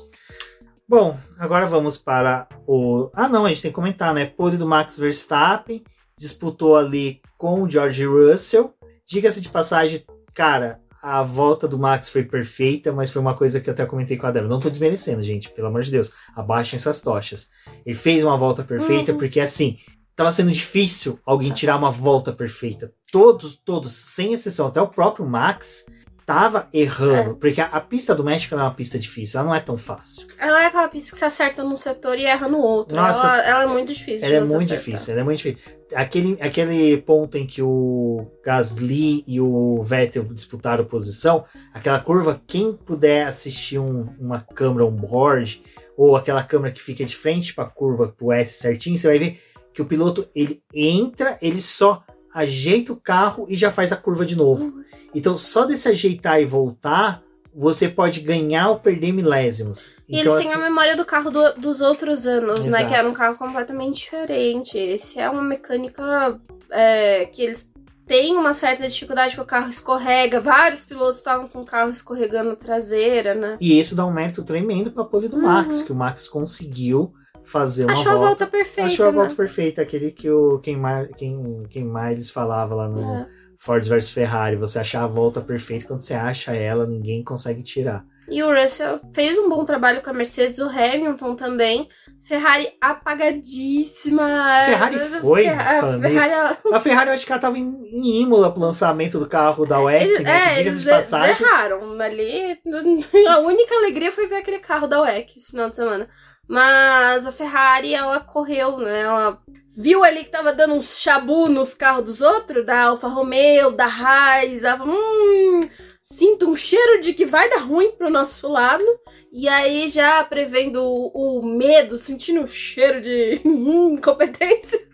Bom, 0.95 1.17
agora 1.39 1.65
vamos 1.65 1.97
para 1.97 2.47
o. 2.67 3.09
Ah, 3.15 3.27
não, 3.27 3.45
a 3.45 3.49
gente 3.49 3.63
tem 3.63 3.71
que 3.71 3.75
comentar, 3.75 4.13
né? 4.13 4.27
Pole 4.27 4.57
do 4.57 4.67
Max 4.67 4.95
Verstappen 4.95 5.83
disputou 6.15 6.77
ali 6.77 7.19
com 7.35 7.63
o 7.63 7.67
George 7.67 8.05
Russell. 8.05 8.71
Diga-se 9.03 9.41
de 9.41 9.49
passagem, 9.49 10.05
cara, 10.35 10.79
a 11.01 11.23
volta 11.23 11.67
do 11.67 11.79
Max 11.79 12.09
foi 12.09 12.23
perfeita, 12.23 12.91
mas 12.91 13.09
foi 13.09 13.19
uma 13.23 13.33
coisa 13.33 13.59
que 13.59 13.67
eu 13.67 13.73
até 13.73 13.87
comentei 13.87 14.17
com 14.17 14.27
a 14.27 14.31
Débora. 14.31 14.51
Não 14.51 14.59
tô 14.59 14.69
desmerecendo, 14.69 15.23
gente, 15.23 15.49
pelo 15.49 15.69
amor 15.69 15.81
de 15.81 15.89
Deus. 15.89 16.11
Abaixem 16.35 16.77
essas 16.77 17.01
tochas. 17.01 17.49
Ele 17.83 17.95
fez 17.95 18.23
uma 18.23 18.37
volta 18.37 18.63
perfeita 18.63 19.13
Uhum. 19.13 19.17
porque, 19.17 19.39
assim, 19.39 19.79
tava 20.15 20.31
sendo 20.31 20.51
difícil 20.51 21.19
alguém 21.25 21.51
tirar 21.51 21.75
uma 21.75 21.89
volta 21.89 22.31
perfeita. 22.31 22.93
Todos, 23.11 23.55
todos, 23.55 23.91
sem 23.91 24.31
exceção, 24.33 24.67
até 24.67 24.79
o 24.79 24.87
próprio 24.87 25.25
Max 25.25 25.87
tava 26.25 26.67
errando. 26.73 27.35
Porque 27.35 27.59
a, 27.61 27.65
a 27.65 27.79
pista 27.79 28.13
do 28.15 28.23
México 28.23 28.55
não 28.55 28.63
é 28.63 28.67
uma 28.67 28.73
pista 28.73 28.97
difícil, 28.99 29.39
ela 29.39 29.49
não 29.49 29.55
é 29.55 29.59
tão 29.59 29.77
fácil. 29.77 30.27
Ela 30.37 30.63
é 30.63 30.65
aquela 30.67 30.87
pista 30.87 31.11
que 31.11 31.17
você 31.19 31.25
acerta 31.25 31.63
num 31.63 31.75
setor 31.75 32.17
e 32.17 32.25
erra 32.25 32.47
no 32.47 32.59
outro. 32.59 32.95
Nossa, 32.95 33.27
ela, 33.27 33.41
ela 33.43 33.63
é 33.63 33.67
muito 33.67 33.93
difícil. 33.93 34.27
Ela 34.27 34.35
é 34.37 34.39
muito 34.39 34.55
acertar. 34.55 34.77
difícil, 34.77 35.11
ela 35.11 35.21
é 35.21 35.23
muito 35.23 35.37
difícil. 35.37 35.71
Aquele, 35.95 36.37
aquele 36.41 36.97
ponto 36.97 37.37
em 37.37 37.45
que 37.45 37.61
o 37.61 38.25
Gasly 38.43 39.23
e 39.27 39.39
o 39.39 39.81
Vettel 39.83 40.23
disputaram 40.23 40.83
posição, 40.85 41.45
aquela 41.73 41.99
curva, 41.99 42.41
quem 42.47 42.73
puder 42.73 43.27
assistir 43.27 43.77
um- 43.77 44.15
uma 44.19 44.41
câmera 44.41 44.85
on-board, 44.85 45.61
ou 45.95 46.15
aquela 46.15 46.41
câmera 46.41 46.73
que 46.73 46.81
fica 46.81 47.05
de 47.05 47.15
frente 47.15 47.53
para 47.53 47.65
a 47.65 47.69
curva, 47.69 48.07
pro 48.17 48.31
S 48.31 48.53
certinho, 48.59 48.97
você 48.97 49.07
vai 49.07 49.19
ver 49.19 49.39
que 49.71 49.81
o 49.81 49.85
piloto, 49.85 50.27
ele 50.35 50.61
entra, 50.73 51.37
ele 51.41 51.61
só 51.61 52.03
ajeita 52.33 52.91
o 52.93 52.95
carro 52.95 53.45
e 53.49 53.55
já 53.55 53.69
faz 53.71 53.91
a 53.91 53.95
curva 53.97 54.25
de 54.25 54.35
novo. 54.35 54.81
Então, 55.13 55.37
só 55.37 55.65
desse 55.65 55.87
ajeitar 55.87 56.41
e 56.41 56.45
voltar, 56.45 57.21
você 57.55 57.87
pode 57.87 58.19
ganhar 58.21 58.69
ou 58.69 58.79
perder 58.79 59.11
milésimos. 59.13 59.91
E 60.09 60.19
então, 60.19 60.33
eles 60.35 60.45
têm 60.47 60.53
a 60.55 60.57
memória 60.57 60.95
do 60.95 61.05
carro 61.05 61.29
do- 61.29 61.53
dos 61.53 61.81
outros 61.81 62.25
anos, 62.25 62.61
né? 62.61 62.67
Exato. 62.79 62.87
Que 62.87 62.95
era 62.95 63.07
um 63.07 63.13
carro 63.13 63.37
completamente 63.37 63.99
diferente. 63.99 64.77
Esse 64.77 65.19
é 65.19 65.29
uma 65.29 65.43
mecânica 65.43 66.39
é, 66.71 67.25
que 67.27 67.43
eles 67.43 67.71
têm 68.07 68.35
uma 68.35 68.53
certa 68.53 68.87
dificuldade 68.87 69.35
que 69.35 69.41
o 69.41 69.45
carro 69.45 69.69
escorrega. 69.69 70.39
Vários 70.39 70.83
pilotos 70.83 71.17
estavam 71.19 71.47
com 71.47 71.61
o 71.61 71.65
carro 71.65 71.91
escorregando 71.91 72.55
traseira, 72.55 73.35
né? 73.35 73.57
E 73.61 73.79
isso 73.79 73.95
dá 73.95 74.03
um 74.05 74.11
mérito 74.11 74.43
tremendo 74.43 74.91
para 74.91 75.03
a 75.03 75.05
pole 75.05 75.27
do 75.29 75.35
Uhum. 75.37 75.43
Max, 75.43 75.83
que 75.83 75.91
o 75.91 75.95
Max 75.95 76.27
conseguiu 76.27 77.13
fazer 77.43 77.85
uma 77.85 77.93
Achou 77.93 78.11
a 78.11 78.15
volta. 78.15 78.27
volta 78.27 78.47
perfeita. 78.47 78.87
Achou 78.87 79.07
a 79.07 79.11
né? 79.11 79.17
volta 79.17 79.35
perfeita, 79.35 79.81
aquele 79.81 80.11
que 80.11 80.29
o 80.29 80.59
quem 80.59 80.77
mais, 80.77 81.09
quem, 81.15 81.63
quem 81.69 81.83
mais 81.83 82.29
falava 82.31 82.73
lá 82.75 82.87
no 82.89 83.01
É. 83.01 83.27
Ford 83.59 83.85
versus 83.87 84.11
Ferrari. 84.11 84.55
Você 84.57 84.79
achar 84.79 85.03
a 85.03 85.07
volta 85.07 85.39
perfeita, 85.41 85.87
quando 85.87 86.01
você 86.01 86.13
acha 86.13 86.53
ela, 86.53 86.85
ninguém 86.85 87.23
consegue 87.23 87.61
tirar. 87.63 88.05
E 88.29 88.41
o 88.41 88.53
Russell 88.53 89.01
fez 89.13 89.37
um 89.37 89.49
bom 89.49 89.65
trabalho 89.65 90.01
com 90.01 90.09
a 90.09 90.13
Mercedes, 90.13 90.59
o 90.59 90.69
Hamilton 90.69 91.35
também. 91.35 91.89
Ferrari 92.21 92.69
apagadíssima. 92.79 94.23
Ferrari 94.65 94.99
foi, 95.21 95.47
a 95.47 95.99
Ferrari, 95.99 96.57
A 96.73 96.79
Ferrari, 96.79 97.07
eu 97.09 97.13
acho 97.13 97.25
que 97.25 97.31
ela 97.31 97.41
tava 97.41 97.57
em, 97.57 97.63
em 97.91 98.21
Imola 98.21 98.51
pro 98.51 98.61
lançamento 98.61 99.19
do 99.19 99.27
carro 99.27 99.65
da 99.65 99.79
WEC, 99.81 100.03
Eles, 100.05 100.23
né? 100.23 100.55
é, 100.55 100.59
eles 100.59 100.81
de 100.83 100.89
passagem. 100.89 101.45
erraram 101.45 101.99
ali. 102.01 102.57
A 103.29 103.39
única 103.39 103.75
alegria 103.75 104.11
foi 104.11 104.27
ver 104.27 104.35
aquele 104.37 104.59
carro 104.59 104.87
da 104.87 105.01
WEC 105.01 105.33
esse 105.37 105.51
final 105.51 105.69
de 105.69 105.75
semana. 105.75 106.07
Mas 106.47 107.25
a 107.25 107.31
Ferrari, 107.31 107.93
ela 107.93 108.19
correu, 108.19 108.77
né? 108.77 109.01
Ela 109.01 109.41
viu 109.75 110.03
ali 110.03 110.23
que 110.23 110.29
tava 110.29 110.53
dando 110.53 110.75
uns 110.75 110.99
chabu 110.99 111.47
nos 111.49 111.73
carros 111.73 112.05
dos 112.05 112.21
outros, 112.21 112.65
da 112.65 112.83
Alfa 112.83 113.07
Romeo, 113.07 113.71
da 113.71 113.85
Haas. 113.85 114.63
Ela 114.63 114.77
falou, 114.77 114.95
hum, 114.95 115.61
sinto 116.03 116.49
um 116.49 116.55
cheiro 116.55 117.01
de 117.01 117.13
que 117.13 117.25
vai 117.25 117.49
dar 117.49 117.61
ruim 117.61 117.91
pro 117.91 118.09
nosso 118.09 118.47
lado. 118.47 118.83
E 119.31 119.47
aí, 119.47 119.89
já 119.89 120.23
prevendo 120.23 120.83
o, 120.83 121.39
o 121.39 121.45
medo, 121.45 121.97
sentindo 121.97 122.41
o 122.41 122.47
cheiro 122.47 123.01
de 123.01 123.41
hum, 123.45 123.95
incompetência, 123.95 124.87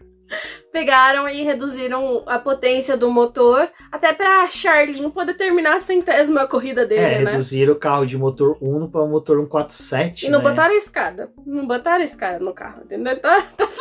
pegaram 0.71 1.27
e 1.27 1.43
reduziram 1.43 2.23
a 2.25 2.37
potência 2.39 2.95
do 2.95 3.09
motor, 3.09 3.69
até 3.91 4.13
pra 4.13 4.47
Charlin 4.49 5.09
poder 5.09 5.33
terminar 5.35 5.75
a 5.77 5.79
centésima 5.79 6.47
corrida 6.47 6.85
dele, 6.85 7.01
É, 7.01 7.21
né? 7.23 7.31
reduziram 7.31 7.73
o 7.73 7.77
carro 7.79 8.05
de 8.05 8.17
motor 8.17 8.57
Uno 8.61 8.89
para 8.89 9.05
motor 9.05 9.37
147, 9.39 10.25
E 10.27 10.29
não 10.29 10.39
né? 10.41 10.49
botaram 10.49 10.73
a 10.73 10.77
escada. 10.77 11.31
Não 11.45 11.65
botaram 11.67 12.01
a 12.01 12.05
escada 12.05 12.39
no 12.39 12.53
carro, 12.53 12.81
entendeu? 12.83 13.17
Tá, 13.19 13.41
tá... 13.57 13.67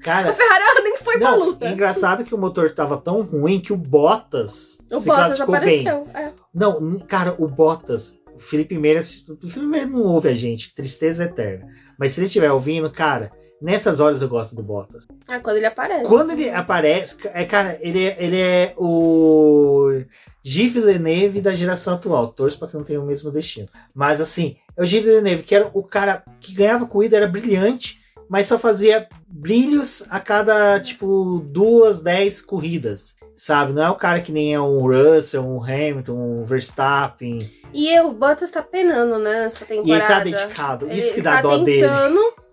Cara, 0.00 0.30
A 0.30 0.32
Ferrari 0.32 0.82
nem 0.84 0.96
foi 0.98 1.18
pra 1.18 1.32
Não, 1.32 1.38
luta. 1.46 1.66
é 1.66 1.72
engraçado 1.72 2.24
que 2.24 2.32
o 2.34 2.38
motor 2.38 2.70
tava 2.70 2.96
tão 2.96 3.20
ruim 3.22 3.60
que 3.60 3.72
o 3.72 3.76
Bottas 3.76 4.78
O 4.92 5.00
se 5.00 5.06
Bottas 5.06 5.36
classificou 5.38 5.58
bem. 5.60 5.88
apareceu. 5.88 6.06
É. 6.14 6.32
Não, 6.54 7.00
cara, 7.00 7.34
o 7.36 7.48
Bottas, 7.48 8.14
o 8.32 8.38
Felipe 8.38 8.78
Meira, 8.78 9.00
o 9.00 9.48
Felipe 9.48 9.66
Meira 9.66 9.86
não 9.86 10.02
ouve 10.02 10.28
a 10.28 10.36
gente, 10.36 10.68
que 10.68 10.74
tristeza 10.76 11.24
eterna. 11.24 11.66
Mas 11.98 12.12
se 12.12 12.20
ele 12.20 12.26
estiver 12.28 12.50
ouvindo, 12.52 12.88
cara, 12.88 13.32
nessas 13.60 14.00
horas 14.00 14.20
eu 14.22 14.28
gosto 14.28 14.54
do 14.54 14.62
Bottas. 14.62 15.06
É 15.28 15.38
quando 15.38 15.56
ele 15.56 15.66
aparece. 15.66 16.04
Quando 16.04 16.30
ele 16.32 16.50
aparece, 16.50 17.16
é, 17.34 17.44
cara, 17.44 17.78
ele 17.80 18.06
é, 18.06 18.16
ele 18.18 18.40
é 18.40 18.74
o 18.76 20.02
Gilles 20.42 20.72
Villeneuve 20.72 21.40
da 21.40 21.54
geração 21.54 21.94
atual. 21.94 22.28
Torço 22.28 22.58
pra 22.58 22.68
que 22.68 22.76
não 22.76 22.84
tenha 22.84 23.00
o 23.00 23.06
mesmo 23.06 23.30
destino. 23.30 23.68
Mas 23.94 24.20
assim, 24.20 24.56
é 24.76 24.82
o 24.82 24.86
Gilles 24.86 25.06
Villeneuve, 25.06 25.42
que 25.42 25.54
era 25.54 25.70
o 25.72 25.82
cara 25.82 26.22
que 26.40 26.52
ganhava 26.54 26.86
corrida, 26.86 27.16
era 27.16 27.26
brilhante, 27.26 28.00
mas 28.28 28.46
só 28.46 28.58
fazia 28.58 29.08
brilhos 29.26 30.02
a 30.10 30.20
cada, 30.20 30.78
tipo, 30.80 31.40
duas, 31.46 32.00
dez 32.00 32.40
corridas. 32.42 33.16
Sabe? 33.36 33.72
Não 33.72 33.84
é 33.84 33.88
o 33.90 33.94
cara 33.94 34.20
que 34.20 34.32
nem 34.32 34.52
é 34.52 34.60
um 34.60 34.80
Russell, 34.80 35.44
um 35.44 35.62
Hamilton, 35.62 36.12
um 36.12 36.44
Verstappen. 36.44 37.38
E 37.72 38.00
o 38.00 38.10
Bottas 38.10 38.50
tá 38.50 38.60
penando, 38.60 39.16
né, 39.18 39.42
nessa 39.44 39.64
E 39.64 39.72
ele 39.74 39.82
temporada. 39.82 40.06
tá 40.08 40.20
dedicado. 40.24 40.86
Ele 40.86 40.98
Isso 40.98 41.14
que 41.14 41.20
dá 41.22 41.34
tá 41.36 41.42
dó 41.42 41.58
dele. 41.58 41.86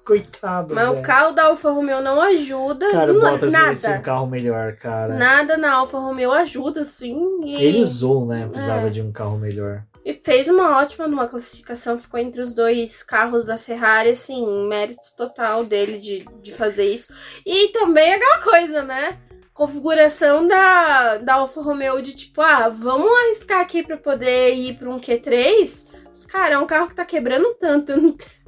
Coitado. 0.05 0.75
mas 0.75 0.87
o 0.89 1.01
carro 1.01 1.31
da 1.31 1.45
Alfa 1.45 1.71
Romeo 1.71 1.99
não 2.01 2.21
ajuda. 2.21 2.91
Cara, 2.91 3.11
não, 3.11 3.19
Bottas 3.21 3.51
merecia 3.51 3.89
um 3.89 3.91
nada. 3.93 4.03
carro 4.03 4.27
melhor, 4.27 4.73
cara. 4.75 5.15
Nada 5.15 5.57
na 5.57 5.73
Alfa 5.73 5.97
Romeo 5.97 6.31
ajuda, 6.31 6.85
sim. 6.85 7.39
E, 7.43 7.55
Ele 7.55 7.81
usou, 7.81 8.25
né? 8.25 8.47
Precisava 8.51 8.87
É. 8.87 8.89
de 8.91 9.01
um 9.01 9.11
carro 9.11 9.37
melhor. 9.37 9.83
e 10.05 10.13
fez 10.13 10.47
uma 10.47 10.77
ótima 10.77 11.07
numa 11.07 11.27
classificação, 11.27 11.97
ficou 11.97 12.19
entre 12.19 12.39
os 12.39 12.53
dois 12.53 13.01
carros 13.01 13.43
da 13.43 13.57
Ferrari, 13.57 14.11
assim, 14.11 14.45
mérito 14.67 15.07
total 15.17 15.65
dele 15.65 15.97
de, 15.97 16.23
de 16.43 16.51
fazer 16.53 16.85
isso. 16.85 17.11
E 17.43 17.69
também 17.69 18.13
aquela 18.13 18.37
coisa, 18.43 18.83
né? 18.83 19.17
Configuração 19.51 20.45
da, 20.47 21.17
da 21.17 21.33
Alfa 21.35 21.59
Romeo 21.61 22.01
de 22.03 22.13
tipo, 22.13 22.39
ah, 22.41 22.69
vamos 22.69 23.09
arriscar 23.23 23.61
aqui 23.61 23.81
para 23.81 23.97
poder 23.97 24.53
ir 24.53 24.77
para 24.77 24.89
um 24.89 24.97
Q3. 24.99 25.87
Mas, 26.11 26.25
cara, 26.25 26.53
é 26.55 26.57
um 26.59 26.67
carro 26.67 26.87
que 26.89 26.95
tá 26.95 27.03
quebrando 27.03 27.55
tanto, 27.55 27.91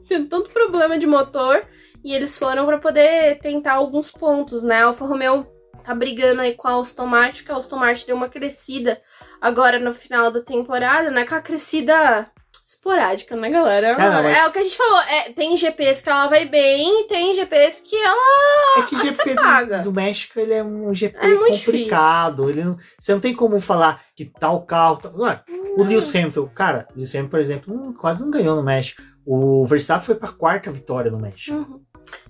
tendo 0.08 0.28
tanto 0.28 0.50
problema 0.50 0.98
de 0.98 1.06
motor. 1.08 1.64
E 2.04 2.14
eles 2.14 2.38
foram 2.38 2.66
para 2.66 2.78
poder 2.78 3.40
tentar 3.40 3.74
alguns 3.74 4.12
pontos, 4.12 4.64
né? 4.64 4.82
A 4.82 4.86
Alfa 4.86 5.06
Romeo 5.06 5.46
tá 5.84 5.94
brigando 5.96 6.42
aí 6.42 6.54
com 6.54 6.68
a 6.68 6.80
Aston 6.80 7.06
Martin, 7.06 7.44
que 7.44 7.52
a 7.52 7.56
Aston 7.58 7.78
Martin 7.78 8.06
deu 8.08 8.16
uma 8.16 8.30
crescida 8.30 9.02
agora 9.42 9.80
no 9.80 9.94
final 9.94 10.32
da 10.32 10.42
temporada, 10.42 11.10
né? 11.12 11.26
Com 11.26 11.36
a 11.36 11.42
crescida 11.42 12.30
esporádica, 12.66 13.36
né, 13.36 13.50
galera? 13.50 13.88
É, 13.90 13.98
não, 13.98 14.24
mas- 14.24 14.38
É 14.38 14.46
o 14.48 14.52
que 14.52 14.60
a 14.60 14.64
gente 14.64 14.76
falou. 14.76 15.00
É, 15.00 15.32
tem 15.32 15.56
GPs 15.56 16.02
que 16.04 16.10
ela 16.10 16.28
vai 16.28 16.46
bem 16.46 17.02
e 17.02 17.08
tem 17.08 17.34
GPs 17.34 17.82
que 17.82 17.96
ela. 17.96 18.80
É 18.80 18.82
que 18.84 18.96
o 18.96 19.00
GP 19.00 19.36
do, 19.36 19.84
do 19.84 19.94
México 19.94 20.40
ele 20.40 20.54
é 20.54 20.64
um 20.64 20.94
GP 20.94 21.18
É 21.18 21.36
complicado. 21.36 22.50
Ele 22.50 22.64
não, 22.64 22.78
você 23.00 23.14
não 23.14 23.20
tem 23.22 23.34
como 23.34 23.60
falar 23.62 24.02
que 24.16 24.26
tal 24.26 24.62
carro. 24.66 24.98
Tal, 24.98 25.14
o 25.78 25.84
Lewis 25.84 26.14
Hamilton, 26.14 26.48
cara, 26.54 26.88
o 26.92 26.98
Lewis 26.98 27.16
Hamilton, 27.16 27.30
por 27.32 27.40
exemplo, 27.40 27.94
quase 27.94 28.22
não 28.22 28.32
ganhou 28.32 28.56
no 28.56 28.64
México. 28.64 29.02
O 29.30 29.66
Verstappen 29.66 30.06
foi 30.06 30.16
pra 30.16 30.32
quarta 30.32 30.72
vitória 30.72 31.12
no 31.12 31.20
México. 31.20 31.58
Uhum. 31.58 31.82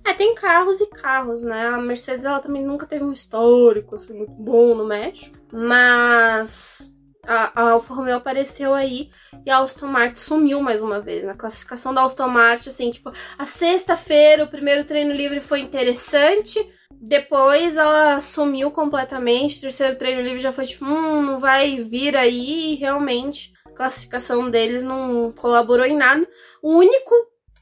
É, 0.04 0.12
tem 0.12 0.34
carros 0.34 0.80
e 0.80 0.86
carros, 0.86 1.44
né? 1.44 1.68
A 1.68 1.78
Mercedes 1.78 2.24
ela 2.24 2.40
também 2.40 2.64
nunca 2.64 2.86
teve 2.86 3.04
um 3.04 3.12
histórico 3.12 3.94
assim, 3.94 4.14
muito 4.14 4.32
bom 4.32 4.74
no 4.74 4.84
México. 4.84 5.38
Mas 5.52 6.92
a, 7.24 7.52
a 7.54 7.70
Alfa 7.70 7.94
Romeo 7.94 8.16
apareceu 8.16 8.74
aí 8.74 9.10
e 9.46 9.50
a 9.50 9.58
Aston 9.58 9.86
Martin 9.86 10.16
sumiu 10.16 10.60
mais 10.60 10.82
uma 10.82 10.98
vez. 10.98 11.22
Na 11.22 11.34
classificação 11.34 11.94
da 11.94 12.02
Aston 12.02 12.26
Martin, 12.26 12.68
assim, 12.68 12.90
tipo, 12.90 13.12
a 13.38 13.44
sexta-feira, 13.44 14.42
o 14.42 14.48
primeiro 14.48 14.82
treino 14.82 15.12
livre 15.12 15.40
foi 15.40 15.60
interessante. 15.60 16.58
Depois 17.00 17.76
ela 17.76 18.20
sumiu 18.20 18.72
completamente. 18.72 19.58
O 19.58 19.60
terceiro 19.60 19.96
treino 19.96 20.20
livre 20.20 20.40
já 20.40 20.52
foi 20.52 20.66
tipo, 20.66 20.84
hum, 20.84 21.22
não 21.22 21.38
vai 21.38 21.80
vir 21.80 22.16
aí. 22.16 22.72
E 22.72 22.74
realmente 22.74 23.52
a 23.57 23.57
classificação 23.78 24.50
deles 24.50 24.82
não 24.82 25.32
colaborou 25.32 25.86
em 25.86 25.96
nada. 25.96 26.26
O 26.62 26.76
único 26.76 27.14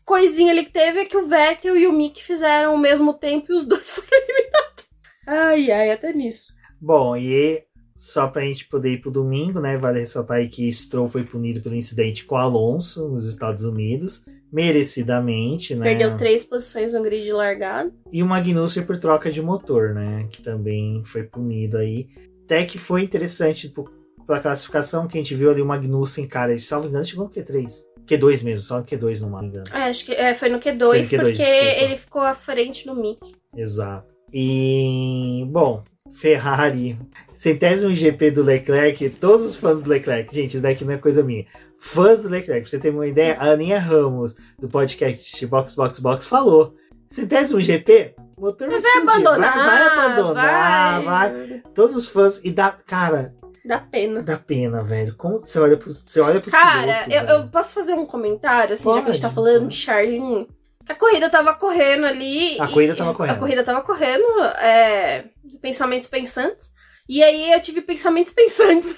coisinha 0.05 0.51
ali 0.53 0.64
que 0.64 0.73
teve 0.73 1.01
é 1.01 1.05
que 1.05 1.17
o 1.17 1.27
Vettel 1.27 1.77
e 1.77 1.87
o 1.87 1.93
Mick 1.93 2.23
fizeram 2.25 2.71
ao 2.73 2.79
mesmo 2.79 3.12
tempo 3.14 3.53
e 3.53 3.55
os 3.57 3.64
dois 3.69 3.91
foram 3.91 4.09
eliminados. 4.12 4.85
Ai, 5.27 5.71
ai, 5.71 5.91
até 5.91 6.12
nisso. 6.12 6.53
Bom, 6.81 7.17
e 7.17 7.64
só 7.95 8.29
pra 8.29 8.43
gente 8.43 8.67
poder 8.69 8.93
ir 8.93 9.01
pro 9.01 9.11
domingo, 9.11 9.61
né? 9.61 9.77
Vale 9.77 10.01
ressaltar 10.01 10.39
aí 10.39 10.49
que 10.49 10.71
Stroll 10.73 11.09
foi 11.09 11.23
punido 11.25 11.61
pelo 11.61 11.75
incidente 11.75 12.25
com 12.25 12.37
Alonso 12.37 13.09
nos 13.09 13.25
Estados 13.27 13.64
Unidos. 13.64 14.23
Merecidamente, 14.53 15.75
né? 15.75 15.85
Perdeu 15.85 16.17
três 16.17 16.45
posições 16.45 16.93
no 16.93 17.03
grid 17.03 17.25
de 17.25 17.33
largada. 17.33 17.93
E 18.12 18.23
o 18.23 18.27
Magnussen 18.27 18.85
por 18.85 18.97
troca 18.99 19.31
de 19.31 19.43
motor, 19.43 19.93
né? 19.95 20.29
Que 20.31 20.41
também 20.43 21.03
foi 21.05 21.25
punido 21.25 21.77
aí. 21.79 22.09
Até 22.45 22.64
que 22.64 22.79
foi 22.79 23.03
interessante 23.03 23.69
pro- 23.69 23.91
pela 24.27 24.41
classificação 24.41 25.07
que 25.07 25.16
a 25.16 25.20
gente 25.22 25.35
viu 25.35 25.51
ali 25.51 25.62
o 25.62 25.66
Magnussen, 25.66 26.27
cara, 26.27 26.55
de 26.55 26.62
salvo 26.62 26.89
engano, 26.89 27.05
chegou 27.05 27.24
no 27.27 27.31
Q3. 27.31 27.70
Q2 28.07 28.45
mesmo, 28.45 28.62
só 28.62 28.79
no 28.79 28.85
Q2 28.85 29.20
não 29.20 29.41
me 29.41 29.47
engano. 29.49 29.64
É, 29.72 29.85
acho 29.85 30.05
que 30.05 30.12
é, 30.12 30.33
foi 30.35 30.49
no 30.49 30.59
Q2, 30.61 30.79
Foi 30.79 30.99
no 30.99 31.05
Q2, 31.05 31.09
porque 31.18 31.33
desculpa. 31.33 31.83
ele 31.83 31.97
ficou 31.97 32.22
à 32.22 32.35
frente 32.35 32.87
do 32.87 32.95
Mick. 32.95 33.20
Exato. 33.57 34.14
E, 34.33 35.45
bom, 35.49 35.83
Ferrari, 36.12 36.99
centésimo 37.35 37.95
GP 37.95 38.31
do 38.31 38.43
Leclerc, 38.43 39.11
todos 39.11 39.45
os 39.45 39.57
fãs 39.57 39.83
do 39.83 39.89
Leclerc, 39.91 40.35
gente, 40.35 40.55
isso 40.55 40.62
daqui 40.62 40.85
não 40.85 40.93
é 40.95 40.99
coisa 40.99 41.22
minha. 41.22 41.45
Fãs 41.79 42.22
do 42.22 42.29
Leclerc, 42.29 42.62
pra 42.62 42.70
você 42.70 42.79
ter 42.79 42.91
uma 42.91 43.07
ideia, 43.07 43.37
a 43.39 43.47
Aninha 43.51 43.79
Ramos, 43.79 44.35
do 44.59 44.68
podcast 44.68 45.45
Box 45.47 45.74
Box 45.74 45.99
Box, 46.01 46.27
falou: 46.27 46.74
centésimo 47.09 47.61
GP, 47.61 48.14
motor 48.39 48.68
vai, 48.70 48.81
Vai 48.81 48.97
abandonar. 49.03 49.55
vai, 49.57 49.64
vai 49.66 49.87
abandonar, 50.09 51.03
vai. 51.03 51.33
vai. 51.47 51.62
Todos 51.74 51.95
os 51.97 52.09
fãs, 52.09 52.41
e 52.45 52.51
dá, 52.51 52.70
cara, 52.72 53.33
Dá 53.67 53.81
pena. 53.81 54.23
dá 54.23 54.37
pena, 54.37 54.81
velho. 54.83 55.14
Como 55.17 55.39
você 55.41 55.59
olha 55.59 55.77
pros, 55.77 56.05
você 56.07 56.21
olha 56.21 56.41
pros 56.41 56.53
Cara, 56.53 57.05
pilotos, 57.05 57.14
eu, 57.14 57.37
eu 57.37 57.49
posso 57.49 57.75
fazer 57.75 57.95
um 57.95 58.07
comentário, 58.07 58.75
assim, 58.75 58.85
já 58.85 59.03
que 59.03 59.11
a 59.11 59.12
gente 59.12 59.23
tá 59.23 59.29
Pode, 59.29 59.35
falando 59.35 59.62
pode. 59.62 59.75
de 59.75 59.81
Charlene? 59.83 60.49
Que 60.85 60.93
a 60.93 60.95
corrida 60.95 61.29
tava 61.29 61.53
correndo 61.55 62.07
ali. 62.07 62.61
A 62.61 62.69
corrida 62.69 62.95
tava 62.95 63.12
correndo. 63.12 63.35
A 63.35 63.39
corrida 63.39 63.64
tava 63.64 63.83
correndo, 63.83 64.25
é, 64.61 65.25
pensamentos 65.61 66.07
pensantes. 66.07 66.73
E 67.09 67.23
aí 67.25 67.53
eu 67.53 67.61
tive 67.61 67.81
pensamentos 67.81 68.33
pensantes. 68.35 68.97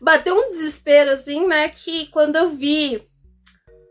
Bateu 0.00 0.34
um 0.36 0.48
desespero, 0.48 1.10
assim, 1.10 1.46
né? 1.46 1.68
Que 1.68 2.06
quando 2.08 2.36
eu 2.36 2.50
vi 2.50 3.06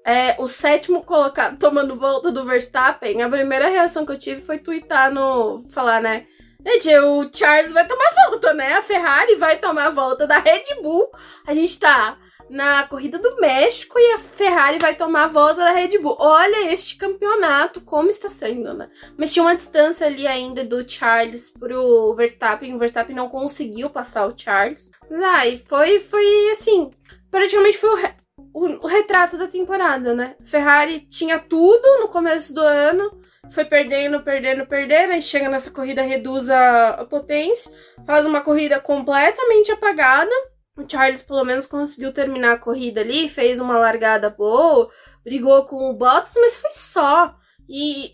é, 0.06 0.36
o 0.38 0.48
sétimo 0.48 1.02
colocado 1.04 1.58
tomando 1.58 1.96
volta 1.96 2.32
do 2.32 2.44
Verstappen, 2.46 3.22
a 3.22 3.30
primeira 3.30 3.70
reação 3.70 4.06
que 4.06 4.12
eu 4.12 4.20
tive 4.20 4.42
foi 4.42 4.60
twittar 4.60 5.12
no. 5.12 5.64
falar, 5.70 6.02
né? 6.02 6.26
Gente, 6.66 6.98
o 7.00 7.30
Charles 7.34 7.72
vai 7.74 7.86
tomar 7.88 8.10
volta, 8.30 8.54
né? 8.54 8.74
A 8.76 8.82
Ferrari 8.82 9.36
vai 9.36 9.58
tomar 9.58 9.90
volta 9.90 10.26
da 10.26 10.38
Red 10.38 10.64
Bull. 10.82 11.10
A 11.46 11.54
gente 11.54 11.78
tá 11.80 12.18
na 12.50 12.86
corrida 12.88 13.18
do 13.20 13.36
México 13.38 13.98
e 14.00 14.12
a 14.14 14.20
Ferrari 14.20 14.78
vai 14.78 14.96
tomar 14.96 15.24
a 15.26 15.28
volta 15.28 15.56
da 15.62 15.72
Red 15.72 15.98
Bull. 16.00 16.16
Olha 16.20 16.72
este 16.72 16.96
campeonato, 16.96 17.82
como 17.82 18.10
está 18.10 18.30
sendo, 18.30 18.74
né? 18.74 18.90
Mas 19.18 19.34
tinha 19.34 19.44
uma 19.44 19.56
distância 19.56 20.08
ali 20.08 20.26
ainda 20.26 20.64
do 20.64 20.88
Charles 20.90 21.50
pro 21.50 22.14
Verstappen. 22.16 22.74
O 22.74 22.80
Verstappen 22.80 23.16
não 23.16 23.28
conseguiu 23.30 23.90
passar 23.90 24.26
o 24.28 24.38
Charles. 24.38 24.90
Mas 25.10 25.22
ai, 25.24 25.62
foi, 25.66 26.00
foi 26.00 26.52
assim. 26.52 26.90
Praticamente 27.30 27.78
foi 27.78 27.90
o, 27.90 27.96
re- 27.96 28.16
o- 28.54 28.86
o 28.86 28.88
retrato 28.88 29.38
da 29.38 29.48
temporada, 29.48 30.14
né? 30.14 30.36
Ferrari 30.46 31.02
tinha 31.10 31.40
tudo 31.40 32.00
no 32.00 32.08
começo 32.08 32.54
do 32.54 32.62
ano. 32.62 33.20
Foi 33.54 33.66
perdendo, 33.66 34.20
perdendo, 34.22 34.66
perdendo. 34.66 35.14
Aí 35.14 35.22
chega 35.22 35.48
nessa 35.48 35.70
corrida, 35.70 36.02
reduz 36.02 36.50
a, 36.50 37.06
potência. 37.08 37.72
Faz 38.06 38.26
uma 38.26 38.42
corrida 38.42 38.80
completamente 38.80 39.72
apagada. 39.72 40.32
O 40.76 40.90
Charles 40.90 41.22
pelo 41.22 41.46
menos 41.46 41.68
conseguiu 41.68 42.12
terminar 42.12 42.54
a 42.54 42.58
corrida 42.58 43.02
ali, 43.02 43.30
fez 43.30 43.60
uma 43.60 43.78
largada 43.78 44.28
boa, 44.32 44.90
brigou 45.24 45.66
com 45.66 45.88
o 45.88 45.94
Bottas, 45.94 46.34
mas 46.36 46.58
foi 46.58 46.72
só. 46.72 47.36
E 47.70 48.14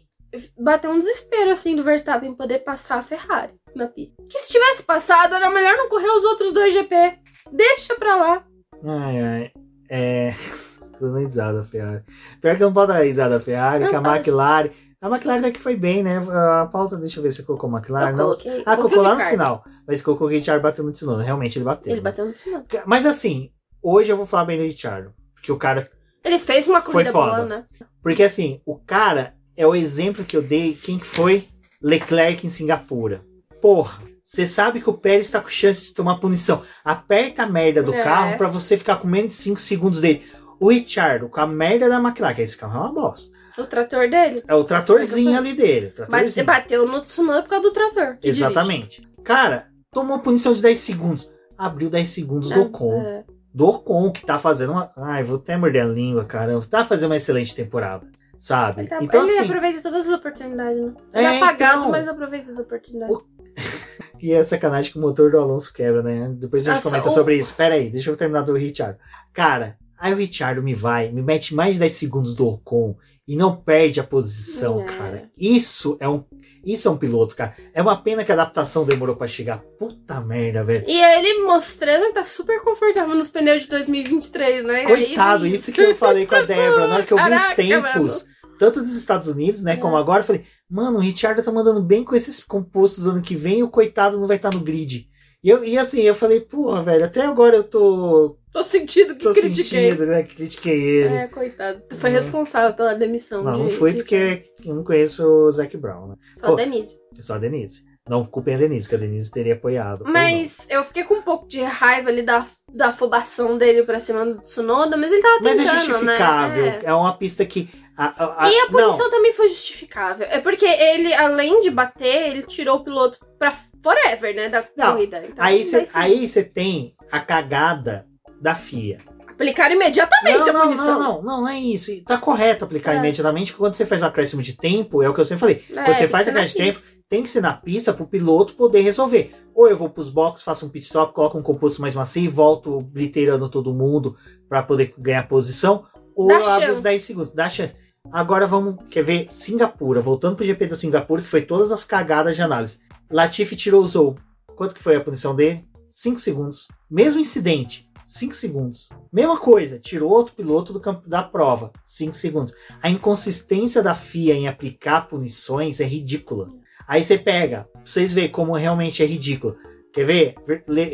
bateu 0.59 0.91
um 0.91 0.99
desespero 0.99 1.51
assim 1.51 1.73
do 1.73 1.83
Verstappen 1.83 2.35
poder 2.35 2.59
passar 2.59 2.97
a 2.97 3.01
Ferrari 3.01 3.53
na 3.73 3.87
pista. 3.87 4.21
Que 4.29 4.39
se 4.39 4.51
tivesse 4.51 4.83
passado, 4.83 5.35
era 5.35 5.49
melhor 5.49 5.77
não 5.77 5.87
correr 5.87 6.09
os 6.09 6.25
outros 6.25 6.51
dois 6.51 6.73
GP. 6.73 7.17
Deixa 7.49 7.95
pra 7.95 8.15
lá. 8.17 8.43
Ai, 8.83 9.21
ai. 9.21 9.51
É. 9.89 10.33
Tô 10.99 11.05
dando 11.05 11.19
risada, 11.19 11.63
Ferrari. 11.63 12.03
Pior 12.41 12.57
que 12.57 12.63
eu 12.63 12.67
não 12.67 12.73
posso 12.73 12.87
dar 12.87 12.99
risada 12.99 13.37
da 13.37 13.43
Ferrari, 13.43 13.87
que 13.87 13.95
a 13.95 13.99
McLaren. 13.99 14.69
A 15.01 15.07
McLaren 15.07 15.41
daqui 15.41 15.59
foi 15.59 15.77
bem, 15.77 16.03
né? 16.03 16.17
A 16.17 16.65
pauta, 16.65 16.97
deixa 16.97 17.19
eu 17.19 17.23
ver 17.23 17.31
se 17.31 17.43
colocou 17.43 17.73
a 17.73 17.77
McLaren. 17.77 18.11
Eu 18.11 18.17
coloquei. 18.17 18.63
Ah, 18.65 18.75
colocou 18.75 19.01
lá 19.01 19.15
no 19.15 19.23
final. 19.23 19.63
Mas 19.87 20.01
colocou 20.01 20.27
o 20.27 20.29
Richard 20.29 20.61
bateu 20.61 20.83
no 20.83 20.91
Tsunoda. 20.91 21.23
Realmente 21.23 21.57
ele 21.57 21.65
bateu. 21.65 21.91
Ele 21.93 22.01
né? 22.01 22.03
bateu 22.03 22.25
no 22.25 22.33
Tsunoda. 22.33 22.65
Mas 22.85 23.05
assim, 23.05 23.49
hoje 23.81 24.11
eu 24.11 24.17
vou 24.17 24.25
falar 24.25 24.45
bem 24.45 24.57
do 24.57 24.63
Richard. 24.63 25.09
Porque 25.33 25.51
o 25.51 25.57
cara. 25.57 25.89
Ele 26.23 26.37
fez 26.37 26.67
uma 26.67 26.81
corrida 26.81 27.13
boa, 27.13 27.45
né? 27.45 27.63
Porque 28.03 28.23
assim, 28.23 28.61
o 28.65 28.77
cara 28.77 29.35
é 29.55 29.65
o 29.65 29.73
exemplo 29.73 30.25
que 30.25 30.35
eu 30.35 30.41
dei. 30.41 30.73
Quem 30.73 30.99
que 30.99 31.07
foi? 31.07 31.47
Leclerc 31.81 32.45
em 32.45 32.49
Singapura. 32.49 33.23
Porra. 33.61 33.99
Você 34.21 34.45
sabe 34.45 34.79
que 34.79 34.89
o 34.89 34.93
Pérez 34.93 35.31
tá 35.31 35.41
com 35.41 35.49
chance 35.49 35.85
de 35.87 35.93
tomar 35.93 36.19
punição. 36.19 36.61
Aperta 36.83 37.43
a 37.43 37.47
merda 37.47 37.81
do 37.81 37.91
É. 37.91 38.03
carro 38.03 38.37
pra 38.37 38.47
você 38.47 38.77
ficar 38.77 38.97
com 38.97 39.07
menos 39.07 39.29
de 39.33 39.39
5 39.39 39.59
segundos 39.59 40.01
dele. 40.01 40.23
O 40.59 40.69
Richard, 40.69 41.27
com 41.29 41.39
a 41.41 41.47
merda 41.47 41.89
da 41.89 41.97
McLaren, 41.99 42.35
que 42.35 42.41
esse 42.43 42.55
carro 42.55 42.77
é 42.77 42.81
uma 42.81 42.93
bosta. 42.93 43.35
O 43.61 43.67
trator 43.67 44.09
dele. 44.09 44.43
É 44.47 44.55
o 44.55 44.63
tratorzinho 44.63 45.37
ali 45.37 45.53
dele. 45.53 45.91
Tratorzinho. 45.91 46.45
bateu 46.45 46.85
no 46.87 47.01
Tsunoda 47.01 47.43
por 47.43 47.49
causa 47.49 47.63
do 47.63 47.73
trator. 47.73 48.15
que 48.15 48.21
dirige. 48.31 48.43
Exatamente. 48.43 49.01
Cara, 49.23 49.67
tomou 49.91 50.19
punição 50.19 50.51
de 50.53 50.61
10 50.61 50.79
segundos. 50.79 51.29
Abriu 51.57 51.89
10 51.89 52.07
segundos 52.09 52.49
do 52.49 52.61
Ocon. 52.61 53.01
É. 53.01 53.23
Do 53.53 53.67
Ocon, 53.67 54.11
que 54.11 54.25
tá 54.25 54.39
fazendo 54.39 54.71
uma. 54.73 54.91
Ai, 54.95 55.23
vou 55.23 55.37
até 55.37 55.57
morder 55.57 55.83
a 55.83 55.87
língua, 55.87 56.23
caramba. 56.25 56.65
Tá 56.69 56.85
fazendo 56.85 57.09
uma 57.11 57.17
excelente 57.17 57.53
temporada. 57.55 58.07
Sabe? 58.37 58.81
Ele, 58.83 58.87
tá- 58.87 59.03
então, 59.03 59.23
ele 59.23 59.33
assim. 59.37 59.49
aproveita 59.49 59.81
todas 59.81 60.07
as 60.07 60.13
oportunidades, 60.13 60.79
né? 60.81 60.93
É, 61.13 61.17
Ele 61.19 61.27
é 61.27 61.37
apagado, 61.37 61.79
então. 61.79 61.91
mas 61.91 62.07
aproveita 62.07 62.49
as 62.49 62.57
oportunidades. 62.59 63.13
O- 63.15 63.21
E 64.21 64.33
é 64.33 64.43
sacanagem 64.43 64.91
que 64.91 64.97
o 64.97 65.01
motor 65.01 65.31
do 65.31 65.37
Alonso 65.37 65.73
quebra, 65.73 66.01
né? 66.03 66.29
Depois 66.37 66.61
a 66.63 66.65
gente 66.73 66.75
Nossa, 66.83 66.89
comenta 66.89 67.07
o- 67.07 67.11
sobre 67.13 67.37
isso. 67.37 67.53
Pera 67.53 67.75
aí, 67.75 67.89
deixa 67.89 68.09
eu 68.09 68.15
terminar 68.17 68.41
do 68.43 68.53
Richard. 68.53 68.97
Cara, 69.33 69.77
aí 69.97 70.13
o 70.13 70.17
Richard 70.17 70.61
me 70.61 70.73
vai, 70.73 71.09
me 71.11 71.21
mete 71.21 71.53
mais 71.55 71.73
de 71.73 71.79
10 71.79 71.91
segundos 71.93 72.35
do 72.35 72.47
Ocon 72.47 72.95
e 73.29 73.35
não 73.35 73.55
perde 73.55 73.99
a 73.99 74.03
posição, 74.03 74.81
É. 74.81 74.85
cara. 74.85 75.29
Isso 75.37 75.95
é 75.99 76.09
um. 76.09 76.23
Isso 76.65 76.87
é 76.87 76.91
um 76.91 76.97
piloto, 76.97 77.35
cara. 77.35 77.53
É 77.73 77.81
uma 77.81 77.95
pena 78.01 78.23
que 78.25 78.31
a 78.31 78.33
adaptação 78.33 78.83
demorou 78.83 79.15
pra 79.15 79.27
chegar. 79.27 79.59
Puta 79.77 80.19
merda, 80.19 80.63
velho. 80.63 80.83
E 80.87 80.99
ele 80.99 81.43
mostrando 81.43 82.07
que 82.07 82.13
tá 82.13 82.23
super 82.23 82.59
confortável 82.61 83.15
nos 83.15 83.29
pneus 83.29 83.61
de 83.61 83.69
2023, 83.69 84.65
né? 84.65 84.83
Coitado, 84.83 85.45
aí, 85.45 85.53
isso 85.53 85.71
que 85.71 85.79
eu 85.79 85.95
falei 85.95 86.25
com 86.25 86.33
a 86.35 86.41
Débora. 86.43 86.87
Na 86.87 86.95
hora 86.95 87.05
que 87.05 87.13
eu 87.13 87.17
vi 87.17 87.33
os 87.33 87.53
tempos, 87.55 88.25
tanto 88.57 88.81
dos 88.81 88.95
Estados 88.95 89.27
Unidos, 89.27 89.61
né, 89.63 89.77
como 89.77 89.95
agora, 89.95 90.23
falei, 90.23 90.43
mano, 90.69 90.97
o 90.97 91.01
Richard 91.01 91.41
tá 91.41 91.51
mandando 91.51 91.81
bem 91.81 92.03
com 92.03 92.15
esses 92.15 92.43
compostos 92.43 93.05
ano 93.07 93.21
que 93.21 93.35
vem 93.35 93.63
o 93.63 93.69
coitado 93.69 94.19
não 94.19 94.27
vai 94.27 94.35
estar 94.37 94.51
no 94.51 94.59
grid. 94.59 95.07
E, 95.43 95.49
eu, 95.49 95.63
e 95.63 95.77
assim, 95.77 96.01
eu 96.01 96.13
falei, 96.13 96.41
porra, 96.41 96.81
velho, 96.83 97.05
até 97.05 97.21
agora 97.21 97.55
eu 97.55 97.63
tô. 97.63 98.37
Tô 98.51 98.63
sentindo 98.63 99.15
que 99.15 99.23
tô 99.23 99.31
critiquei. 99.31 99.91
sentindo, 99.91 100.05
né? 100.07 100.23
Que 100.23 100.35
critiquei 100.35 100.81
ele. 100.81 101.15
É, 101.15 101.27
coitado. 101.27 101.81
Tu 101.87 101.95
foi 101.95 102.09
responsável 102.09 102.73
pela 102.75 102.93
demissão 102.95 103.43
não, 103.43 103.53
de. 103.53 103.59
não 103.59 103.69
foi 103.69 103.91
de- 103.91 103.97
porque 103.99 104.43
eu 104.65 104.73
não 104.75 104.83
conheço 104.83 105.23
o 105.25 105.51
Zac 105.51 105.75
Brown, 105.77 106.07
né? 106.07 106.15
Só 106.35 106.47
Pô, 106.47 106.55
Denise. 106.55 106.97
É 107.17 107.21
só 107.21 107.35
a 107.35 107.37
Denise. 107.37 107.87
Não 108.09 108.25
culpem 108.25 108.55
a 108.55 108.57
Denise, 108.57 108.89
que 108.89 108.95
a 108.95 108.97
Denise 108.97 109.29
teria 109.29 109.53
apoiado. 109.53 110.03
Mas 110.07 110.65
eu 110.67 110.83
fiquei 110.83 111.03
com 111.03 111.13
um 111.13 111.21
pouco 111.21 111.47
de 111.47 111.61
raiva 111.61 112.09
ali 112.09 112.23
da, 112.23 112.43
da 112.73 112.87
afobação 112.87 113.55
dele 113.55 113.83
pra 113.83 113.99
cima 113.99 114.25
do 114.25 114.41
Tsunoda, 114.41 114.97
mas 114.97 115.11
ele 115.11 115.21
tava 115.21 115.35
não. 115.35 115.43
Mas 115.43 115.57
tentando, 115.57 115.75
é 115.75 115.77
justificável. 115.85 116.65
né? 116.65 116.79
É. 116.83 116.93
uma 116.93 117.15
pista 117.15 117.45
que. 117.45 117.69
A, 118.01 118.05
a- 118.23 118.45
a- 118.45 118.49
E 118.49 118.57
a 118.59 118.65
não, 118.65 118.71
punição 118.71 119.09
também 119.09 119.33
foi 119.33 119.49
justificável. 119.49 120.25
É 120.29 120.39
porque 120.39 120.65
ele, 120.65 121.13
além 121.13 121.59
de 121.59 121.69
bater, 121.69 122.29
ele 122.29 122.43
tirou 122.43 122.77
o 122.77 122.83
piloto 122.83 123.17
pra 123.37 123.53
forever, 123.83 124.33
né? 124.33 124.47
Da 124.47 124.65
Não, 124.77 124.93
corrida. 124.93 125.21
Então, 125.27 125.43
Aí 125.43 126.25
você 126.27 126.43
tem 126.43 126.95
a 127.11 127.19
cagada 127.19 128.07
da 128.41 128.55
FIA. 128.55 128.99
aplicaram 129.27 129.75
imediatamente 129.75 130.37
Não, 130.39 130.49
a 130.49 130.53
não, 130.53 130.61
punição. 130.61 130.85
não, 130.85 130.99
não, 130.99 131.21
não, 131.21 131.41
não 131.41 131.47
é 131.49 131.59
isso. 131.59 131.91
Tá 132.05 132.17
correto 132.17 132.63
aplicar 132.65 132.93
É. 132.93 132.97
imediatamente. 132.97 133.53
Quando 133.53 133.75
você 133.75 133.85
faz 133.85 134.01
um 134.01 134.05
acréscimo 134.05 134.41
de 134.41 134.53
tempo, 134.55 135.03
é 135.03 135.09
o 135.09 135.13
que 135.13 135.19
eu 135.19 135.25
sempre 135.25 135.39
falei. 135.39 135.63
É, 135.69 135.83
Quando 135.85 135.97
você 135.97 136.07
faz 136.07 136.27
acréscimo 136.27 136.63
de 136.63 136.71
tempo, 136.71 136.85
tem 137.09 137.23
que 137.23 137.27
ser 137.29 137.41
na 137.41 137.53
pista 137.53 137.93
pro 137.93 138.05
piloto 138.07 138.53
poder 138.53 138.79
resolver. 138.81 139.33
Ou 139.53 139.67
eu 139.69 139.75
vou 139.77 139.89
pros 139.89 140.09
boxes, 140.09 140.43
faço 140.45 140.65
um 140.65 140.69
pit 140.69 140.85
stop, 140.85 141.13
coloco 141.13 141.37
um 141.37 141.41
composto 141.43 141.81
mais 141.81 141.95
macio 141.95 142.23
e 142.23 142.27
volto 142.29 142.79
bliteirando 142.81 143.49
todo 143.49 143.73
mundo 143.73 144.15
pra 144.47 144.61
poder 144.63 144.93
ganhar 144.97 145.27
posição. 145.27 145.85
Ou 146.15 146.27
Dá 146.27 146.33
eu 146.35 146.39
abro 146.49 146.53
os 146.63 146.69
chance. 146.71 146.81
10 146.81 147.01
segundos. 147.01 147.31
Dá 147.33 147.49
chance. 147.49 147.75
Agora 148.11 148.47
vamos, 148.47 148.75
quer 148.89 149.03
ver? 149.03 149.27
Singapura. 149.31 150.01
Voltando 150.01 150.35
pro 150.35 150.45
GP 150.45 150.67
da 150.67 150.75
Singapura, 150.75 151.21
que 151.21 151.27
foi 151.27 151.43
todas 151.43 151.71
as 151.71 151.85
cagadas 151.85 152.35
de 152.35 152.41
análise. 152.41 152.79
Latifi 153.09 153.55
tirou 153.55 153.83
o 153.83 153.85
Zou. 153.85 154.15
Quanto 154.55 154.73
que 154.73 154.81
foi 154.81 154.95
a 154.95 155.01
punição 155.01 155.35
dele? 155.35 155.63
5 155.89 156.19
segundos. 156.19 156.67
Mesmo 156.89 157.21
incidente. 157.21 157.87
5 158.03 158.33
segundos. 158.33 158.89
Mesma 159.13 159.37
coisa, 159.37 159.77
tirou 159.77 160.09
outro 160.09 160.33
piloto 160.33 160.73
do 160.73 160.79
campo 160.79 161.07
da 161.07 161.21
prova. 161.21 161.71
5 161.85 162.15
segundos. 162.15 162.53
A 162.81 162.89
inconsistência 162.89 163.83
da 163.83 163.93
FIA 163.93 164.33
em 164.33 164.47
aplicar 164.47 165.07
punições 165.07 165.79
é 165.79 165.85
ridícula. 165.85 166.47
Aí 166.87 167.03
você 167.03 167.19
pega, 167.19 167.69
pra 167.71 167.81
vocês 167.85 168.11
verem 168.11 168.31
como 168.31 168.53
realmente 168.53 169.03
é 169.03 169.05
ridículo. 169.05 169.55
Quer 169.93 170.05
ver? 170.05 170.35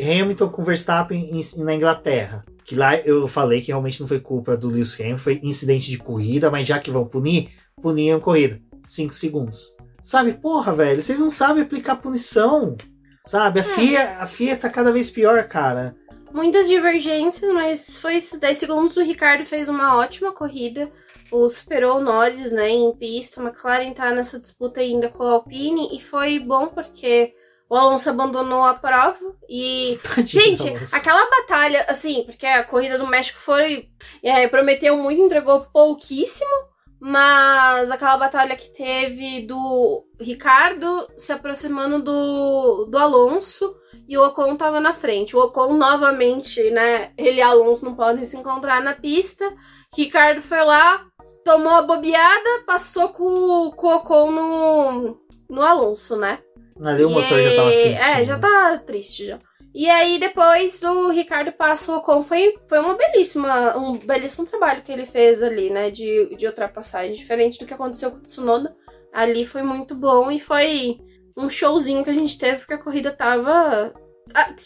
Hamilton 0.00 0.48
com 0.48 0.64
Verstappen 0.64 1.30
na 1.56 1.74
Inglaterra. 1.74 2.44
Que 2.64 2.74
lá 2.74 2.96
eu 2.96 3.28
falei 3.28 3.60
que 3.60 3.68
realmente 3.68 4.00
não 4.00 4.08
foi 4.08 4.18
culpa 4.18 4.56
do 4.56 4.68
Lewis 4.68 4.98
Hamilton, 4.98 5.18
foi 5.18 5.40
incidente 5.42 5.90
de 5.90 5.98
corrida, 5.98 6.50
mas 6.50 6.66
já 6.66 6.78
que 6.78 6.90
vão 6.90 7.06
punir, 7.06 7.50
puniam 7.80 8.18
corrida. 8.18 8.60
5 8.82 9.14
segundos. 9.14 9.74
Sabe, 10.02 10.32
porra, 10.34 10.72
velho, 10.72 11.02
vocês 11.02 11.18
não 11.18 11.30
sabem 11.30 11.62
aplicar 11.62 11.96
punição. 11.96 12.76
Sabe, 13.20 13.60
a 13.60 13.64
FIA, 13.64 14.18
a 14.20 14.26
FIA 14.26 14.56
tá 14.56 14.70
cada 14.70 14.92
vez 14.92 15.10
pior, 15.10 15.42
cara. 15.48 15.96
Muitas 16.32 16.68
divergências, 16.68 17.52
mas 17.52 17.96
foi 17.96 18.16
esses 18.16 18.38
10 18.38 18.58
segundos. 18.58 18.96
O 18.96 19.02
Ricardo 19.02 19.44
fez 19.44 19.68
uma 19.68 19.96
ótima 19.96 20.32
corrida. 20.32 20.90
O 21.30 21.48
superou 21.48 21.96
o 21.96 22.00
Norris, 22.00 22.52
né, 22.52 22.68
em 22.68 22.94
pista. 22.94 23.40
A 23.40 23.44
McLaren 23.44 23.92
tá 23.92 24.12
nessa 24.12 24.38
disputa 24.38 24.80
ainda 24.80 25.08
com 25.08 25.22
a 25.24 25.30
Alpine. 25.30 25.96
E 25.96 26.00
foi 26.00 26.38
bom 26.38 26.68
porque 26.68 27.32
o 27.68 27.74
Alonso 27.74 28.08
abandonou 28.08 28.62
a 28.62 28.74
prova. 28.74 29.18
E 29.48 29.98
Gente, 30.24 30.72
aquela 30.92 31.28
batalha, 31.28 31.84
assim, 31.88 32.24
porque 32.24 32.46
a 32.46 32.64
corrida 32.64 32.98
do 32.98 33.06
México 33.06 33.38
foi. 33.38 33.88
é, 34.22 34.46
prometeu 34.48 34.96
muito, 34.96 35.20
entregou 35.20 35.66
pouquíssimo. 35.72 36.76
Mas 36.98 37.90
aquela 37.90 38.16
batalha 38.16 38.56
que 38.56 38.70
teve 38.70 39.42
do 39.42 40.06
Ricardo 40.18 41.06
se 41.16 41.30
aproximando 41.30 42.02
do, 42.02 42.86
do 42.86 42.96
Alonso 42.96 43.76
e 44.08 44.16
o 44.16 44.26
Ocon 44.26 44.56
tava 44.56 44.80
na 44.80 44.94
frente. 44.94 45.36
O 45.36 45.40
Ocon 45.40 45.74
novamente, 45.74 46.70
né? 46.70 47.12
Ele 47.18 47.38
e 47.38 47.42
Alonso 47.42 47.84
não 47.84 47.94
podem 47.94 48.24
se 48.24 48.36
encontrar 48.36 48.80
na 48.80 48.94
pista. 48.94 49.52
Ricardo 49.94 50.40
foi 50.40 50.62
lá, 50.62 51.04
tomou 51.44 51.72
a 51.72 51.82
bobeada, 51.82 52.64
passou 52.66 53.10
com, 53.10 53.70
com 53.72 53.88
o 53.88 53.96
Ocon 53.96 54.30
no, 54.30 55.20
no 55.50 55.62
Alonso, 55.62 56.16
né? 56.16 56.38
Ali 56.84 57.04
o 57.04 57.10
E 57.10 57.12
motor 57.12 57.40
já 57.42 57.56
tava 57.56 57.68
aí- 57.70 57.82
sentindo. 57.82 58.02
É, 58.02 58.24
já 58.24 58.38
tá 58.38 58.78
triste 58.78 59.26
já. 59.26 59.38
E 59.74 59.88
aí 59.90 60.18
depois 60.18 60.82
o 60.82 61.10
Ricardo 61.10 61.52
passa 61.52 61.92
o 61.92 61.96
Ocon. 61.96 62.22
Foi, 62.22 62.54
foi 62.68 62.78
uma 62.78 62.94
belíssima, 62.94 63.76
um 63.76 63.92
belíssimo 63.92 64.46
trabalho 64.46 64.82
que 64.82 64.90
ele 64.90 65.04
fez 65.04 65.42
ali, 65.42 65.68
né? 65.70 65.90
De, 65.90 66.34
de 66.36 66.46
ultrapassagem. 66.46 67.12
Diferente 67.14 67.58
do 67.58 67.66
que 67.66 67.74
aconteceu 67.74 68.10
com 68.10 68.18
o 68.18 68.22
Tsunoda. 68.22 68.74
Ali 69.12 69.44
foi 69.44 69.62
muito 69.62 69.94
bom 69.94 70.30
e 70.30 70.38
foi 70.38 70.98
um 71.36 71.48
showzinho 71.50 72.02
que 72.04 72.10
a 72.10 72.14
gente 72.14 72.38
teve, 72.38 72.58
porque 72.58 72.74
a 72.74 72.78
corrida 72.82 73.10
tava. 73.12 73.92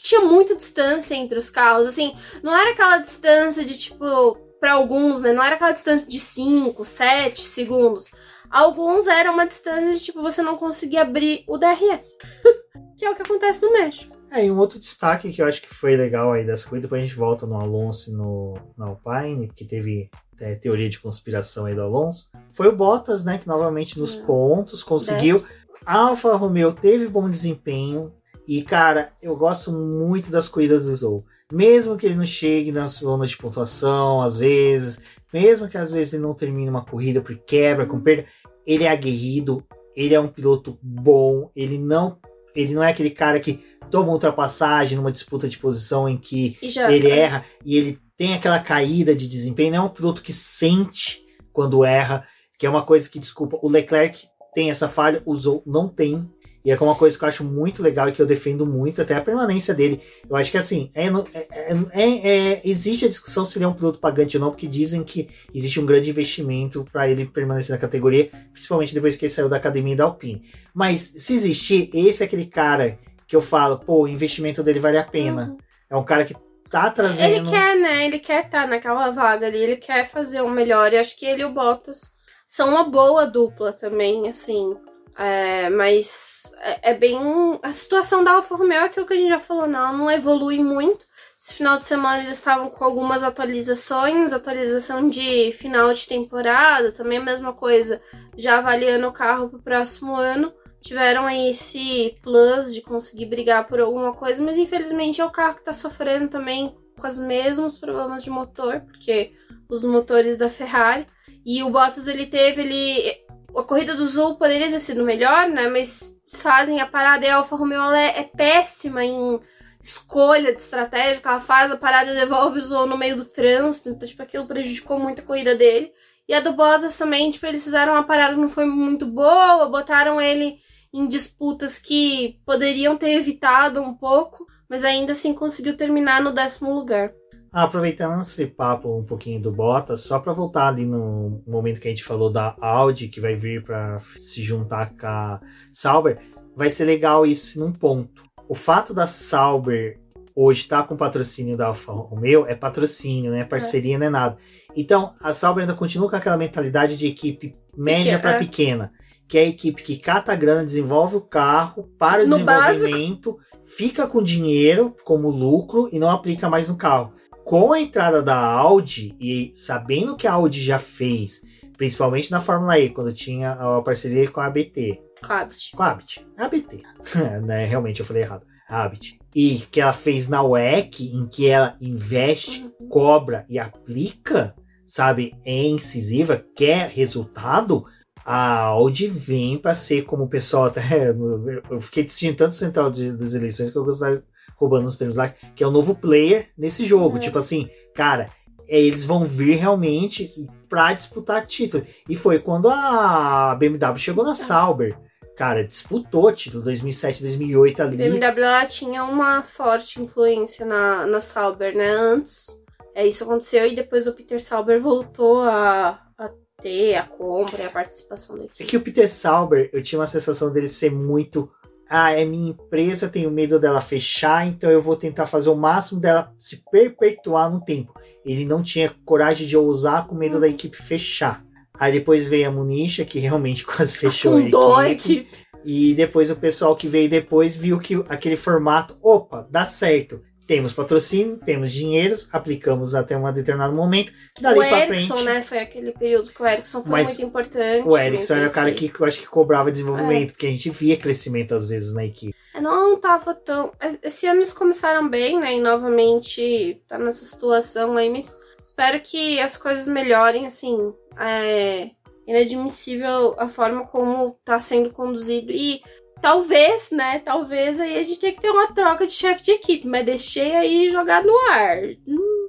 Tinha 0.01 0.21
muita 0.23 0.55
distância 0.57 1.15
entre 1.15 1.39
os 1.39 1.51
carros. 1.51 1.87
Assim, 1.87 2.15
não 2.43 2.57
era 2.57 2.71
aquela 2.71 2.99
distância 2.99 3.65
de 3.65 3.77
tipo. 3.79 4.39
Pra 4.61 4.73
alguns, 4.73 5.23
né? 5.23 5.33
Não 5.33 5.43
era 5.43 5.55
aquela 5.55 5.73
distância 5.73 6.07
de 6.07 6.19
5, 6.21 6.85
7 6.85 7.49
segundos. 7.49 8.11
Alguns 8.51 9.07
era 9.07 9.30
uma 9.30 9.46
distância 9.46 9.92
de 9.92 10.01
tipo, 10.01 10.20
você 10.20 10.42
não 10.42 10.57
conseguia 10.57 11.03
abrir 11.03 11.44
o 11.46 11.57
DRS. 11.57 12.16
que 12.96 13.05
é 13.05 13.11
o 13.11 13.14
que 13.14 13.22
acontece 13.22 13.62
no 13.62 13.72
México. 13.72 14.14
É, 14.30 14.44
e 14.44 14.51
um 14.51 14.59
outro 14.59 14.78
destaque 14.78 15.32
que 15.32 15.40
eu 15.42 15.46
acho 15.46 15.62
que 15.62 15.74
foi 15.74 15.96
legal 15.96 16.32
aí 16.32 16.44
das 16.44 16.64
coisas, 16.64 16.82
depois 16.82 17.03
a 17.03 17.05
gente 17.05 17.16
volta 17.16 17.46
no 17.46 17.57
Alonso 17.59 18.11
e 18.11 18.12
no, 18.12 18.55
no 18.76 18.84
Alpine, 18.84 19.48
que 19.48 19.64
teve 19.64 20.11
é, 20.38 20.55
teoria 20.55 20.88
de 20.88 21.01
conspiração 21.01 21.66
aí 21.66 21.74
do 21.74 21.82
Alonso, 21.82 22.30
foi 22.51 22.68
o 22.68 22.76
Bottas, 22.76 23.24
né, 23.24 23.38
que 23.38 23.48
novamente 23.48 23.98
nos 23.98 24.16
É. 24.16 24.22
pontos 24.22 24.82
conseguiu. 24.84 25.42
A 25.84 25.96
Alfa 25.98 26.36
Romeo 26.36 26.72
teve 26.72 27.09
bom 27.09 27.28
desempenho 27.28 28.12
e, 28.46 28.62
cara, 28.62 29.12
eu 29.22 29.34
gosto 29.34 29.72
muito 29.72 30.30
das 30.30 30.46
corridas 30.48 30.84
do 30.84 30.94
Zou. 30.94 31.24
Mesmo 31.53 31.96
que 31.96 32.07
ele 32.07 32.14
não 32.14 32.24
chegue 32.24 32.70
na 32.70 32.86
zona 32.86 33.26
de 33.26 33.36
pontuação, 33.36 34.22
às 34.22 34.38
vezes, 34.38 35.01
mesmo 35.32 35.66
que 35.68 35.76
às 35.76 35.90
vezes 35.92 36.12
ele 36.12 36.22
não 36.22 36.34
termine 36.34 36.70
uma 36.70 36.84
corrida 36.84 37.20
por 37.20 37.36
quebra, 37.38 37.86
com 37.86 38.01
perda, 38.01 38.26
ele 38.67 38.85
é 38.85 38.91
aguerrido, 38.91 39.65
ele 39.97 40.15
é 40.15 40.21
um 40.21 40.29
piloto 40.29 40.79
bom, 40.83 41.51
ele 41.55 41.79
não, 41.79 42.19
ele 42.55 42.75
não 42.75 42.83
é 42.83 42.91
aquele 42.91 43.11
cara 43.11 43.41
que 43.41 43.61
toma 43.91 44.13
ultrapassagem 44.13 44.97
numa 44.97 45.13
disputa 45.13 45.49
de 45.49 45.59
posição 45.59 46.09
em 46.09 46.17
que 46.17 46.57
já. 46.63 46.91
ele 46.93 47.11
erra 47.11 47.45
e 47.65 47.77
ele 47.77 47.99
tem 48.17 48.35
aquela 48.35 48.61
caída 48.61 49.15
de 49.15 49.27
desempenho. 49.27 49.73
Não 49.73 49.79
é 49.79 49.87
um 49.87 49.89
piloto 49.89 50.23
que 50.23 50.33
sente 50.33 51.25
quando 51.53 51.85
erra, 51.85 52.27
que 52.59 52.67
é 52.67 52.71
uma 52.71 52.83
coisa 52.83 53.09
que, 53.09 53.19
desculpa, 53.19 53.59
o 53.63 53.69
Leclerc 53.69 54.29
tem 54.55 54.71
essa 54.71 54.89
falha, 54.89 55.23
o 55.25 55.35
Zou 55.35 55.63
não 55.67 55.89
tem. 55.89 56.31
E 56.65 56.71
é 56.71 56.77
uma 56.79 56.95
coisa 56.95 57.19
que 57.19 57.25
eu 57.25 57.29
acho 57.29 57.43
muito 57.45 57.83
legal 57.83 58.09
e 58.09 58.13
que 58.13 58.21
eu 58.21 58.27
defendo 58.27 58.67
muito, 58.67 59.01
até 59.01 59.15
a 59.15 59.21
permanência 59.21 59.73
dele. 59.73 60.01
Eu 60.29 60.37
acho 60.37 60.51
que 60.51 60.59
assim, 60.59 60.91
é, 60.95 61.09
no- 61.09 61.27
é- 61.33 61.47
é- 61.93 62.29
é- 62.29 62.61
existe 62.65 63.07
a 63.07 63.09
discussão 63.09 63.45
se 63.45 63.57
ele 63.57 63.65
é 63.65 63.69
um 63.69 63.73
piloto 63.73 63.99
pagante 63.99 64.37
ou 64.37 64.43
não, 64.43 64.51
porque 64.51 64.67
dizem 64.67 65.03
que 65.03 65.29
existe 65.55 65.81
um 65.81 65.87
grande 65.87 66.11
investimento 66.11 66.85
para 66.93 67.09
ele 67.09 67.25
permanecer 67.27 67.75
na 67.75 67.81
categoria, 67.81 68.31
principalmente 68.53 68.93
depois 68.93 69.17
que 69.17 69.25
ele 69.25 69.33
saiu 69.33 69.49
da 69.49 69.57
academia 69.57 69.97
da 69.97 70.05
Alpine. 70.05 70.43
Mas 70.75 71.01
se 71.17 71.35
existir, 71.35 71.91
esse 71.95 72.23
é 72.23 72.27
aquele 72.27 72.47
cara 72.47 72.99
que 73.27 73.35
eu 73.35 73.41
falo, 73.41 73.79
pô, 73.79 74.03
o 74.03 74.09
investimento 74.09 74.63
dele 74.63 74.81
vale 74.81 74.99
a 74.99 75.05
pena. 75.05 75.57
É 75.89 75.97
um 75.97 76.05
cara 76.05 76.25
que 76.25 76.35
tá 76.69 76.91
trazendo. 76.91 77.35
Ele 77.47 77.51
quer, 77.51 77.77
né? 77.79 78.05
Ele 78.07 78.19
quer 78.19 78.45
estar 78.45 78.69
naquela 78.69 79.11
vaga 79.11 79.47
ali, 79.47 79.59
ele 79.59 79.77
quer 79.77 80.09
fazer 80.09 80.41
o 80.43 80.51
melhor. 80.51 80.93
E 80.93 80.99
acho 80.99 81.17
que 81.17 81.25
ele 81.25 81.43
e 81.43 81.45
o 81.45 81.53
Bottas 81.53 82.13
são 82.49 82.69
uma 82.69 82.85
boa 82.85 83.27
dupla 83.27 83.73
também, 83.73 84.29
assim. 84.29 84.77
É, 85.23 85.68
mas 85.68 86.51
é, 86.62 86.93
é 86.93 86.95
bem. 86.95 87.18
A 87.62 87.73
situação 87.73 88.25
da 88.25 88.33
Alfa 88.33 88.57
Romeo 88.57 88.79
é 88.79 88.85
aquilo 88.85 89.05
que 89.05 89.12
a 89.12 89.16
gente 89.16 89.29
já 89.29 89.39
falou, 89.39 89.66
não, 89.66 89.79
ela 89.79 89.93
não 89.93 90.11
evolui 90.11 90.59
muito. 90.59 91.05
Esse 91.39 91.53
final 91.53 91.77
de 91.77 91.85
semana 91.85 92.23
eles 92.23 92.39
estavam 92.39 92.71
com 92.71 92.83
algumas 92.83 93.23
atualizações, 93.23 94.33
atualização 94.33 95.11
de 95.11 95.53
final 95.53 95.93
de 95.93 96.07
temporada, 96.07 96.91
também 96.91 97.18
a 97.18 97.23
mesma 97.23 97.53
coisa, 97.53 98.01
já 98.35 98.59
avaliando 98.59 99.09
o 99.09 99.12
carro 99.12 99.51
pro 99.51 99.61
próximo 99.61 100.16
ano. 100.16 100.55
Tiveram 100.81 101.27
aí 101.27 101.51
esse 101.51 102.16
plus 102.23 102.73
de 102.73 102.81
conseguir 102.81 103.27
brigar 103.27 103.68
por 103.68 103.79
alguma 103.79 104.14
coisa, 104.14 104.43
mas 104.43 104.57
infelizmente 104.57 105.21
é 105.21 105.25
o 105.25 105.31
carro 105.31 105.57
que 105.57 105.64
tá 105.64 105.75
sofrendo 105.75 106.29
também 106.29 106.75
com 106.99 107.07
os 107.07 107.18
mesmos 107.18 107.77
problemas 107.77 108.25
de 108.25 108.31
motor, 108.31 108.81
porque 108.81 109.35
os 109.68 109.85
motores 109.85 110.39
da 110.39 110.49
Ferrari. 110.49 111.07
E 111.45 111.62
o 111.62 111.68
Bottas 111.68 112.07
ele 112.09 112.25
teve, 112.25 112.62
ele. 112.62 113.21
A 113.61 113.65
corrida 113.65 113.95
do 113.95 114.07
Zul 114.07 114.37
poderia 114.37 114.71
ter 114.71 114.81
sido 114.81 115.05
melhor, 115.05 115.49
né? 115.49 115.69
Mas 115.69 116.17
fazem 116.29 116.81
a 116.81 116.87
parada 116.87 117.27
e 117.27 117.29
a 117.29 117.37
Alfa 117.37 117.57
Romeo 117.57 117.81
ela 117.81 118.01
é, 118.01 118.21
é 118.21 118.25
péssima 118.25 119.05
em 119.05 119.39
escolha 119.83 120.55
de 120.55 120.61
estratégia. 120.61 121.21
Ela 121.23 121.41
faz 121.41 121.71
a 121.71 121.77
parada 121.77 122.11
e 122.11 122.15
devolve 122.15 122.59
o 122.59 122.63
Zul 122.63 122.87
no 122.87 122.97
meio 122.97 123.17
do 123.17 123.25
trânsito. 123.27 123.91
Então, 123.91 124.09
tipo, 124.09 124.23
aquilo 124.23 124.47
prejudicou 124.47 124.99
muito 124.99 125.21
a 125.21 125.25
corrida 125.25 125.55
dele. 125.55 125.93
E 126.27 126.33
a 126.33 126.41
do 126.41 126.53
Bottas 126.53 126.97
também, 126.97 127.31
tipo, 127.31 127.45
eles 127.45 127.63
fizeram 127.65 127.93
uma 127.93 128.05
parada 128.05 128.35
que 128.35 128.41
não 128.41 128.49
foi 128.49 128.65
muito 128.65 129.05
boa, 129.05 129.69
botaram 129.69 130.21
ele 130.21 130.59
em 130.93 131.07
disputas 131.07 131.79
que 131.79 132.41
poderiam 132.47 132.97
ter 132.97 133.11
evitado 133.11 133.83
um 133.83 133.95
pouco, 133.95 134.47
mas 134.69 134.85
ainda 134.85 135.13
assim 135.13 135.35
conseguiu 135.35 135.77
terminar 135.77 136.23
no 136.23 136.33
décimo 136.33 136.73
lugar. 136.73 137.13
Ah, 137.53 137.64
aproveitando 137.64 138.20
esse 138.22 138.46
papo 138.46 138.96
um 138.96 139.03
pouquinho 139.03 139.40
do 139.40 139.51
Bottas, 139.51 140.03
só 140.03 140.20
para 140.20 140.32
voltar 140.32 140.68
ali 140.68 140.86
no 140.86 141.42
momento 141.46 141.80
que 141.80 141.88
a 141.88 141.90
gente 141.90 142.05
falou 142.05 142.30
da 142.30 142.55
Audi, 142.61 143.09
que 143.09 143.20
vai 143.20 143.34
vir 143.34 143.64
para 143.64 143.98
se 143.98 144.40
juntar 144.40 144.90
com 144.90 145.07
a 145.07 145.40
Sauber, 145.72 146.20
vai 146.55 146.70
ser 146.70 146.84
legal 146.84 147.26
isso 147.26 147.59
num 147.59 147.72
ponto. 147.72 148.22
o 148.48 148.55
fato 148.55 148.92
da 148.94 149.07
Sauber 149.07 149.98
hoje 150.34 150.62
estar 150.62 150.82
tá 150.82 150.88
com 150.88 150.96
patrocínio 150.96 151.57
da 151.57 151.66
Alfa 151.66 151.92
Romeo 151.92 152.46
é 152.46 152.55
patrocínio, 152.55 153.30
né? 153.30 153.44
Parceria 153.44 153.98
não 153.98 154.07
é 154.07 154.11
nada. 154.11 154.38
Então, 154.76 155.14
a 155.20 155.32
Sauber 155.32 155.62
ainda 155.62 155.74
continua 155.74 156.09
com 156.09 156.16
aquela 156.16 156.36
mentalidade 156.36 156.96
de 156.96 157.07
equipe 157.07 157.57
média 157.76 158.18
para 158.18 158.38
pequena, 158.38 158.92
que 159.28 159.38
é 159.38 159.42
a 159.42 159.48
equipe 159.48 159.82
que 159.82 159.98
cata 159.98 160.32
a 160.32 160.36
grana, 160.36 160.64
desenvolve 160.64 161.16
o 161.16 161.20
carro 161.20 161.90
para 161.98 162.24
o 162.24 162.26
No 162.26 162.38
desenvolvimento, 162.38 163.38
fica 163.64 164.07
com 164.07 164.22
dinheiro 164.22 164.94
como 165.05 165.28
lucro 165.28 165.88
e 165.92 165.98
não 165.98 166.11
aplica 166.11 166.48
mais 166.48 166.68
no 166.68 166.76
carro. 166.76 167.12
Com 167.51 167.72
a 167.72 167.80
entrada 167.80 168.22
da 168.22 168.36
Audi 168.36 169.16
e 169.18 169.51
sabendo 169.57 170.14
que 170.14 170.28
a 170.28 170.34
Audi 170.34 170.62
já 170.62 170.78
fez, 170.78 171.42
principalmente 171.76 172.30
na 172.30 172.40
Fórmula 172.40 172.78
E, 172.78 172.90
quando 172.90 173.12
tinha 173.12 173.55
a 173.55 173.82
parceria 173.82 174.30
com 174.30 174.38
a 174.38 174.46
ABT, 174.46 175.03
Cabot. 175.20 175.72
com 175.74 175.82
a 175.82 175.90
ABT, 175.90 176.24
ABT, 176.38 176.82
né? 177.42 177.66
Realmente 177.66 177.98
eu 177.98 178.07
falei 178.07 178.22
errado, 178.22 178.46
ABT. 178.68 179.18
E 179.34 179.66
que 179.68 179.80
ela 179.80 179.92
fez 179.92 180.28
na 180.28 180.44
WEC, 180.44 181.12
em 181.12 181.26
que 181.26 181.48
ela 181.48 181.76
investe, 181.80 182.70
cobra 182.88 183.44
e 183.48 183.59
aplica, 183.59 184.55
sabe, 184.86 185.34
é 185.44 185.64
incisiva, 185.64 186.44
quer 186.55 186.88
resultado, 186.90 187.84
a 188.24 188.59
Audi 188.59 189.09
vem 189.09 189.59
para 189.59 189.74
ser 189.74 190.03
como 190.03 190.22
o 190.22 190.28
pessoal 190.28 190.66
até. 190.66 190.82
Eu 191.68 191.80
fiquei 191.80 192.05
assistindo 192.05 192.36
tanto 192.36 192.55
central 192.55 192.92
de, 192.92 193.11
das 193.11 193.34
eleições 193.34 193.70
que 193.70 193.76
eu 193.76 193.84
gostava 193.84 194.22
roubando 194.61 194.87
os 194.87 194.99
termos 194.99 195.17
lá, 195.17 195.29
que 195.57 195.65
é 195.65 195.67
o 195.67 195.71
novo 195.71 195.95
player 195.95 196.49
nesse 196.57 196.85
jogo. 196.85 197.17
É. 197.17 197.21
Tipo 197.21 197.39
assim, 197.39 197.69
cara, 197.95 198.29
é, 198.69 198.79
eles 198.79 199.05
vão 199.05 199.25
vir 199.25 199.57
realmente 199.57 200.31
pra 200.69 200.93
disputar 200.93 201.47
título. 201.47 201.83
E 202.09 202.15
foi 202.15 202.39
quando 202.39 202.69
a 202.69 203.55
BMW 203.59 203.97
chegou 203.99 204.23
na 204.23 204.35
Sauber. 204.35 204.97
Cara, 205.35 205.65
disputou 205.67 206.31
título 206.33 206.63
2007, 206.63 207.23
2008 207.23 207.83
ali. 207.83 207.97
BMW 207.97 208.43
ela 208.45 208.67
tinha 208.67 209.03
uma 209.03 209.43
forte 209.43 210.01
influência 210.03 210.67
na, 210.67 211.07
na 211.07 211.19
Sauber, 211.19 211.75
né? 211.75 211.91
Antes, 211.91 212.55
é, 212.95 213.07
isso 213.07 213.25
aconteceu 213.25 213.67
e 213.67 213.75
depois 213.75 214.07
o 214.07 214.13
Peter 214.13 214.39
Sauber 214.43 214.79
voltou 214.83 215.41
a, 215.41 215.99
a 216.19 216.31
ter 216.61 216.97
a 216.97 217.05
compra 217.05 217.63
e 217.63 217.67
a 217.67 217.71
participação 217.71 218.37
da 218.37 218.43
É 218.43 218.47
equipe. 218.47 218.65
que 218.67 218.77
o 218.77 218.83
Peter 218.83 219.09
Sauber, 219.09 219.71
eu 219.73 219.83
tinha 219.83 219.99
uma 219.99 220.07
sensação 220.07 220.53
dele 220.53 220.69
ser 220.69 220.91
muito. 220.93 221.51
Ah, 221.93 222.12
é 222.12 222.24
minha 222.24 222.51
empresa, 222.51 223.09
tenho 223.09 223.32
medo 223.32 223.59
dela 223.59 223.80
fechar, 223.80 224.47
então 224.47 224.70
eu 224.70 224.80
vou 224.80 224.95
tentar 224.95 225.26
fazer 225.26 225.51
o 225.51 225.57
máximo 225.57 225.99
dela 226.01 226.32
se 226.38 226.62
perpetuar 226.70 227.51
no 227.51 227.61
tempo. 227.61 227.93
Ele 228.24 228.45
não 228.45 228.62
tinha 228.62 228.95
coragem 229.05 229.45
de 229.45 229.57
ousar 229.57 230.07
com 230.07 230.14
medo 230.14 230.38
da 230.38 230.47
equipe 230.47 230.76
fechar. 230.76 231.45
Aí 231.74 231.93
depois 231.93 232.28
veio 232.28 232.47
a 232.49 232.53
Municha, 232.53 233.05
que 233.05 233.18
realmente 233.18 233.64
quase 233.66 233.97
fechou 233.97 234.41
Fundou 234.41 234.76
a 234.76 234.82
a 234.82 234.91
equipe. 234.91 235.22
equipe. 235.28 235.51
E 235.64 235.93
depois 235.95 236.30
o 236.30 236.36
pessoal 236.36 236.76
que 236.76 236.86
veio 236.86 237.09
depois 237.11 237.57
viu 237.57 237.78
que 237.80 237.95
aquele 238.09 238.36
formato, 238.36 238.97
opa, 239.03 239.47
dá 239.51 239.66
certo. 239.66 240.22
Temos 240.51 240.72
patrocínio, 240.72 241.36
temos 241.36 241.70
dinheiros, 241.70 242.28
aplicamos 242.32 242.92
até 242.92 243.16
um 243.16 243.32
determinado 243.32 243.72
momento. 243.72 244.12
Dali 244.40 244.59
o 244.59 244.62
pra 244.62 244.84
Ericsson, 244.84 245.14
frente. 245.14 245.24
né? 245.24 245.42
Foi 245.42 245.59
aquele 245.61 245.92
período 245.92 246.28
que 246.28 246.42
o 246.42 246.44
Ericsson 246.44 246.82
foi 246.82 247.05
muito 247.05 247.22
importante. 247.22 247.86
O 247.86 247.96
Ericsson 247.96 248.34
era 248.34 248.48
o 248.48 248.51
cara 248.51 248.72
que 248.72 248.90
eu 248.98 249.07
acho 249.07 249.20
que 249.20 249.28
cobrava 249.28 249.70
desenvolvimento, 249.70 250.32
porque 250.32 250.48
a 250.48 250.51
gente 250.51 250.68
via 250.70 250.96
crescimento 250.96 251.55
às 251.55 251.68
vezes 251.68 251.94
na 251.94 252.05
equipe. 252.05 252.34
É, 252.53 252.61
Não 252.61 252.98
tava 252.98 253.32
tão. 253.32 253.70
Esse 254.03 254.26
ano 254.26 254.40
eles 254.40 254.53
começaram 254.53 255.09
bem, 255.09 255.38
né? 255.38 255.55
E 255.55 255.61
novamente 255.61 256.82
tá 256.88 256.98
nessa 256.98 257.24
situação 257.24 257.96
aí, 257.96 258.11
mas 258.11 258.36
espero 258.61 259.01
que 259.01 259.38
as 259.38 259.57
coisas 259.57 259.86
melhorem, 259.86 260.46
assim. 260.46 260.92
É 261.16 261.90
inadmissível 262.26 263.34
a 263.38 263.48
forma 263.48 263.86
como 263.86 264.36
tá 264.44 264.61
sendo 264.61 264.90
conduzido. 264.90 265.53
E 265.53 265.80
talvez, 266.21 266.91
né? 266.91 267.18
Talvez 267.21 267.81
aí 267.81 267.99
a 267.99 268.03
gente 268.03 268.21
tenha 268.21 268.33
que 268.33 268.41
ter 268.41 268.51
uma 268.51 268.73
troca 268.73 269.07
de 269.07 269.12
chefe 269.12 269.43
de 269.43 269.53
equipe, 269.53 269.87
mas 269.87 270.05
deixei 270.07 270.55
aí 270.55 270.91
jogar 270.91 271.23
no 271.25 271.33
ar. 271.51 271.79
Hum. 272.07 272.47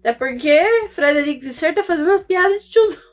Até 0.00 0.12
porque 0.12 0.88
Frederic 0.90 1.44
Visser 1.44 1.74
tá 1.74 1.82
fazendo 1.82 2.08
umas 2.10 2.22
piadas 2.22 2.62
de 2.64 2.70
tiozão. 2.70 2.98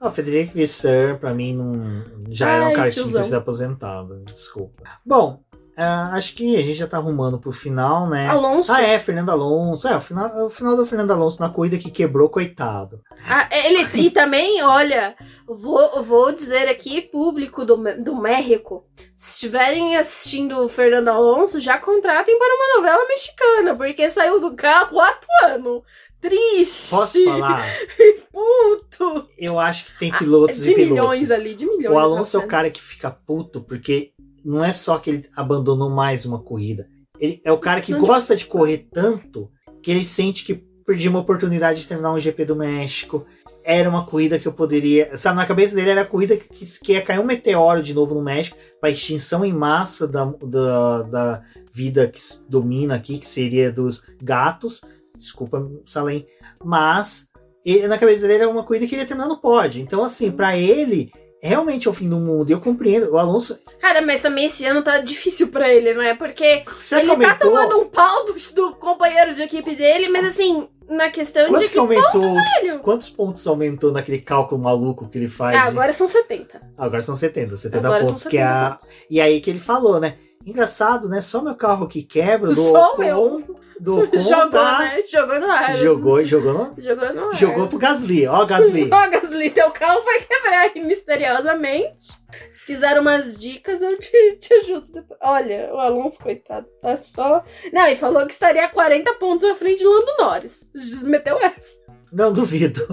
Ah, 0.00 0.08
O 0.08 0.10
Frederico 0.10 0.54
Visser, 0.54 1.18
pra 1.18 1.32
mim, 1.34 1.54
não... 1.54 2.04
já 2.30 2.50
era 2.50 2.64
um 2.64 2.68
Ai, 2.68 2.74
cara 2.74 2.88
que 2.88 2.94
tinha 2.94 3.06
que 3.06 3.22
sido 3.22 3.34
aposentado. 3.34 4.20
Desculpa. 4.20 4.82
Bom, 5.04 5.42
ah, 5.76 6.12
acho 6.14 6.34
que 6.34 6.56
a 6.56 6.62
gente 6.62 6.74
já 6.78 6.86
tá 6.86 6.96
arrumando 6.96 7.38
pro 7.38 7.52
final, 7.52 8.08
né? 8.08 8.28
Alonso. 8.28 8.72
Ah, 8.72 8.80
é, 8.80 8.98
Fernando 8.98 9.30
Alonso. 9.30 9.86
É, 9.86 9.96
o 9.96 10.00
final, 10.00 10.46
o 10.46 10.48
final 10.48 10.74
do 10.74 10.86
Fernando 10.86 11.10
Alonso 11.10 11.40
na 11.40 11.50
corrida 11.50 11.76
que 11.76 11.90
quebrou, 11.90 12.30
coitado. 12.30 13.02
Ah, 13.28 13.46
ele, 13.50 13.86
e 13.94 14.10
também, 14.10 14.62
olha, 14.62 15.14
vou, 15.46 16.02
vou 16.02 16.32
dizer 16.32 16.66
aqui, 16.68 17.02
público 17.02 17.64
do, 17.64 17.76
do 18.02 18.16
México, 18.16 18.86
se 19.14 19.32
estiverem 19.32 19.96
assistindo 19.96 20.58
o 20.64 20.68
Fernando 20.68 21.08
Alonso, 21.08 21.60
já 21.60 21.76
contratem 21.76 22.38
para 22.38 22.54
uma 22.54 22.76
novela 22.76 23.06
mexicana, 23.08 23.74
porque 23.76 24.08
saiu 24.08 24.40
do 24.40 24.54
carro 24.56 24.98
atuando. 24.98 25.84
Triste. 26.18 26.90
Posso 26.90 27.22
falar? 27.24 27.66
Puto. 28.32 29.28
Eu 29.38 29.60
acho 29.60 29.86
que 29.86 29.98
tem 29.98 30.10
pilotos 30.10 30.62
De 30.62 30.70
e 30.70 30.74
pilotos. 30.74 30.94
milhões 30.94 31.30
ali, 31.30 31.54
de 31.54 31.66
milhões. 31.66 31.94
O 31.94 31.98
Alonso 31.98 32.36
é 32.36 32.40
o 32.40 32.46
cara 32.46 32.70
que 32.70 32.82
fica 32.82 33.10
puto 33.10 33.60
porque 33.60 34.12
não 34.46 34.64
é 34.64 34.72
só 34.72 34.98
que 34.98 35.10
ele 35.10 35.28
abandonou 35.34 35.90
mais 35.90 36.24
uma 36.24 36.38
corrida. 36.38 36.88
Ele 37.18 37.40
é 37.44 37.50
o 37.52 37.58
cara 37.58 37.80
que 37.80 37.92
gosta 38.06 38.36
de 38.36 38.46
correr 38.46 38.88
tanto 38.92 39.50
que 39.82 39.90
ele 39.90 40.04
sente 40.04 40.44
que 40.44 40.54
perdi 40.86 41.08
uma 41.08 41.18
oportunidade 41.18 41.80
de 41.80 41.86
terminar 41.88 42.12
um 42.12 42.18
GP 42.18 42.44
do 42.44 42.54
México. 42.56 43.26
Era 43.64 43.88
uma 43.90 44.06
corrida 44.06 44.38
que 44.38 44.46
eu 44.46 44.52
poderia. 44.52 45.16
Sabe, 45.16 45.36
na 45.36 45.44
cabeça 45.46 45.74
dele 45.74 45.90
era 45.90 46.02
a 46.02 46.06
corrida 46.06 46.36
que, 46.36 46.64
que 46.80 46.92
ia 46.92 47.02
cair 47.02 47.18
um 47.18 47.24
meteoro 47.24 47.82
de 47.82 47.92
novo 47.92 48.14
no 48.14 48.22
México 48.22 48.56
para 48.80 48.90
extinção 48.90 49.44
em 49.44 49.52
massa 49.52 50.06
da, 50.06 50.24
da, 50.24 51.02
da 51.02 51.42
vida 51.72 52.06
que 52.06 52.20
domina 52.48 52.94
aqui, 52.94 53.18
que 53.18 53.26
seria 53.26 53.72
dos 53.72 54.02
gatos. 54.22 54.80
Desculpa, 55.16 55.68
Salem. 55.84 56.24
Mas 56.64 57.26
ele- 57.64 57.88
na 57.88 57.98
cabeça 57.98 58.20
dele 58.22 58.34
era 58.34 58.48
uma 58.48 58.62
corrida 58.64 58.86
que 58.86 58.94
ele 58.94 59.02
ia 59.02 59.08
terminar 59.08 59.28
no 59.28 59.40
pódio. 59.40 59.82
Então, 59.82 60.04
assim, 60.04 60.30
para 60.30 60.56
ele, 60.56 61.10
realmente 61.42 61.86
é 61.86 61.90
o 61.90 61.94
fim 61.94 62.08
do 62.08 62.18
mundo. 62.18 62.50
Eu 62.50 62.60
compreendo. 62.60 63.12
O 63.12 63.18
Alonso. 63.18 63.58
Cara, 63.80 64.02
mas 64.02 64.20
também 64.20 64.46
esse 64.46 64.64
ano 64.64 64.82
tá 64.82 64.98
difícil 64.98 65.48
pra 65.48 65.68
ele, 65.72 65.94
né? 65.94 66.14
Porque 66.14 66.64
Você 66.80 66.96
ele 66.96 67.16
tá 67.16 67.34
tomando 67.34 67.78
um 67.78 67.84
pau 67.88 68.24
do, 68.24 68.34
do 68.54 68.72
companheiro 68.76 69.34
de 69.34 69.42
equipe 69.42 69.74
dele, 69.74 70.08
mas 70.08 70.24
assim, 70.26 70.66
na 70.88 71.10
questão 71.10 71.48
Quanto 71.48 71.60
de 71.60 71.66
que 71.66 71.72
que. 71.74 71.78
aumentou? 71.78 72.36
os- 72.36 72.42
velho. 72.60 72.78
Quantos 72.80 73.08
pontos 73.10 73.46
aumentou 73.46 73.92
naquele 73.92 74.18
cálculo 74.20 74.60
maluco 74.62 75.08
que 75.08 75.18
ele 75.18 75.28
faz? 75.28 75.56
Ah, 75.56 75.62
de- 75.62 75.68
agora 75.68 75.92
são 75.92 76.06
70. 76.08 76.60
Agora 76.76 77.02
são 77.02 77.14
70, 77.14 77.56
70 77.56 77.86
Agora 77.86 78.04
pontos 78.04 78.22
são 78.22 78.30
que 78.30 78.38
é 78.38 78.42
70 78.42 78.56
a. 78.66 78.70
pontos. 78.70 78.88
E 79.10 79.20
aí 79.20 79.40
que 79.40 79.50
ele 79.50 79.58
falou, 79.58 80.00
né? 80.00 80.14
Engraçado, 80.46 81.08
né? 81.08 81.20
Só 81.20 81.42
meu 81.42 81.54
carro 81.56 81.88
que 81.88 82.02
quebra, 82.02 82.48
do 82.50 82.54
Só 82.54 82.92
Ocon, 82.92 82.98
meu. 83.02 83.56
do 83.80 84.04
Ocon 84.04 84.16
Jogou, 84.22 84.50
tá- 84.50 84.78
né? 84.80 85.02
Jogou 85.10 85.40
no 85.40 85.50
ar. 85.50 85.76
Jogou, 85.76 86.22
jogou, 86.24 86.52
no- 86.52 86.74
Jogou 86.80 87.12
no 87.14 87.28
ar. 87.28 87.34
jogou 87.34 87.66
pro 87.68 87.78
Gasly, 87.78 88.26
ó, 88.28 88.44
Gasly. 88.46 88.88
Ó, 88.92 89.10
Gasly, 89.10 89.50
teu 89.50 89.70
carro 89.72 90.02
vai 90.04 90.20
quebrar 90.20 90.60
aí 90.60 90.80
misteriosamente. 90.86 92.12
Se 92.52 92.64
quiser 92.66 92.98
umas 93.00 93.36
dicas, 93.36 93.82
eu 93.82 93.98
te, 93.98 94.36
te 94.38 94.54
ajudo 94.54 94.86
depois. 94.92 95.18
Olha, 95.22 95.70
o 95.72 95.78
Alonso, 95.78 96.18
coitado, 96.22 96.66
tá 96.80 96.96
só. 96.96 97.42
Não, 97.72 97.88
e 97.88 97.96
falou 97.96 98.24
que 98.26 98.32
estaria 98.32 98.64
a 98.64 98.68
40 98.68 99.14
pontos 99.14 99.44
à 99.44 99.54
frente 99.54 99.78
de 99.78 99.86
Lando 99.86 100.12
Norris. 100.18 100.70
Meteu 101.02 101.38
essa. 101.38 101.74
Não 102.12 102.32
duvido. 102.32 102.86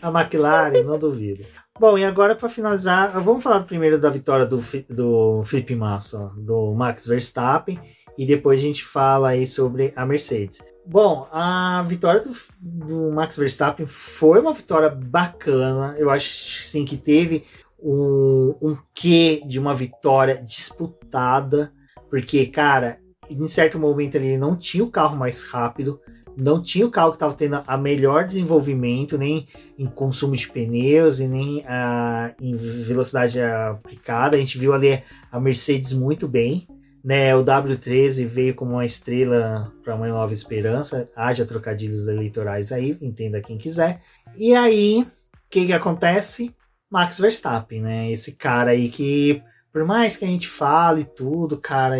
A 0.00 0.08
McLaren, 0.08 0.82
não 0.84 0.98
duvido. 0.98 1.44
Bom, 1.78 1.98
e 1.98 2.04
agora 2.06 2.34
para 2.34 2.48
finalizar, 2.48 3.20
vamos 3.20 3.42
falar 3.42 3.62
primeiro 3.64 3.98
da 3.98 4.08
vitória 4.08 4.46
do, 4.46 4.62
do 4.88 5.42
Felipe 5.42 5.76
Massa, 5.76 6.32
do 6.34 6.74
Max 6.74 7.06
Verstappen, 7.06 7.78
e 8.16 8.24
depois 8.24 8.58
a 8.58 8.62
gente 8.62 8.82
fala 8.82 9.28
aí 9.28 9.46
sobre 9.46 9.92
a 9.94 10.06
Mercedes. 10.06 10.62
Bom, 10.86 11.28
a 11.30 11.84
vitória 11.86 12.22
do, 12.22 12.32
do 12.58 13.12
Max 13.12 13.36
Verstappen 13.36 13.84
foi 13.84 14.40
uma 14.40 14.54
vitória 14.54 14.88
bacana. 14.88 15.94
Eu 15.98 16.08
acho 16.08 16.30
sim 16.64 16.86
que 16.86 16.96
teve 16.96 17.44
um, 17.78 18.56
um 18.62 18.78
quê 18.94 19.42
de 19.46 19.58
uma 19.58 19.74
vitória 19.74 20.42
disputada, 20.42 21.70
porque, 22.08 22.46
cara, 22.46 22.98
em 23.28 23.48
certo 23.48 23.78
momento 23.78 24.14
ele 24.14 24.38
não 24.38 24.56
tinha 24.56 24.82
o 24.82 24.90
carro 24.90 25.16
mais 25.16 25.42
rápido, 25.42 26.00
não 26.36 26.60
tinha 26.60 26.86
o 26.86 26.90
carro 26.90 27.10
que 27.10 27.16
estava 27.16 27.34
tendo 27.34 27.62
a 27.66 27.76
melhor 27.78 28.24
desenvolvimento, 28.24 29.16
nem 29.16 29.48
em 29.78 29.86
consumo 29.86 30.36
de 30.36 30.48
pneus 30.48 31.18
e 31.18 31.26
nem 31.26 31.64
ah, 31.66 32.34
em 32.40 32.54
velocidade 32.54 33.40
aplicada. 33.40 34.36
A 34.36 34.40
gente 34.40 34.58
viu 34.58 34.74
ali 34.74 35.02
a 35.32 35.40
Mercedes 35.40 35.92
muito 35.92 36.28
bem. 36.28 36.68
Né, 37.02 37.36
o 37.36 37.44
W13 37.44 38.26
veio 38.26 38.52
como 38.52 38.72
uma 38.72 38.84
estrela 38.84 39.72
para 39.84 39.94
uma 39.94 40.08
nova 40.08 40.34
esperança. 40.34 41.08
Haja 41.14 41.46
trocadilhos 41.46 42.08
eleitorais 42.08 42.72
aí, 42.72 42.98
entenda 43.00 43.40
quem 43.40 43.56
quiser. 43.56 44.00
E 44.36 44.52
aí, 44.52 45.02
o 45.02 45.06
que, 45.48 45.66
que 45.66 45.72
acontece? 45.72 46.52
Max 46.90 47.20
Verstappen, 47.20 47.80
né? 47.80 48.10
Esse 48.10 48.32
cara 48.32 48.72
aí 48.72 48.88
que, 48.88 49.40
por 49.72 49.84
mais 49.84 50.16
que 50.16 50.24
a 50.24 50.28
gente 50.28 50.48
fale 50.48 51.04
tudo, 51.04 51.58
cara, 51.58 51.96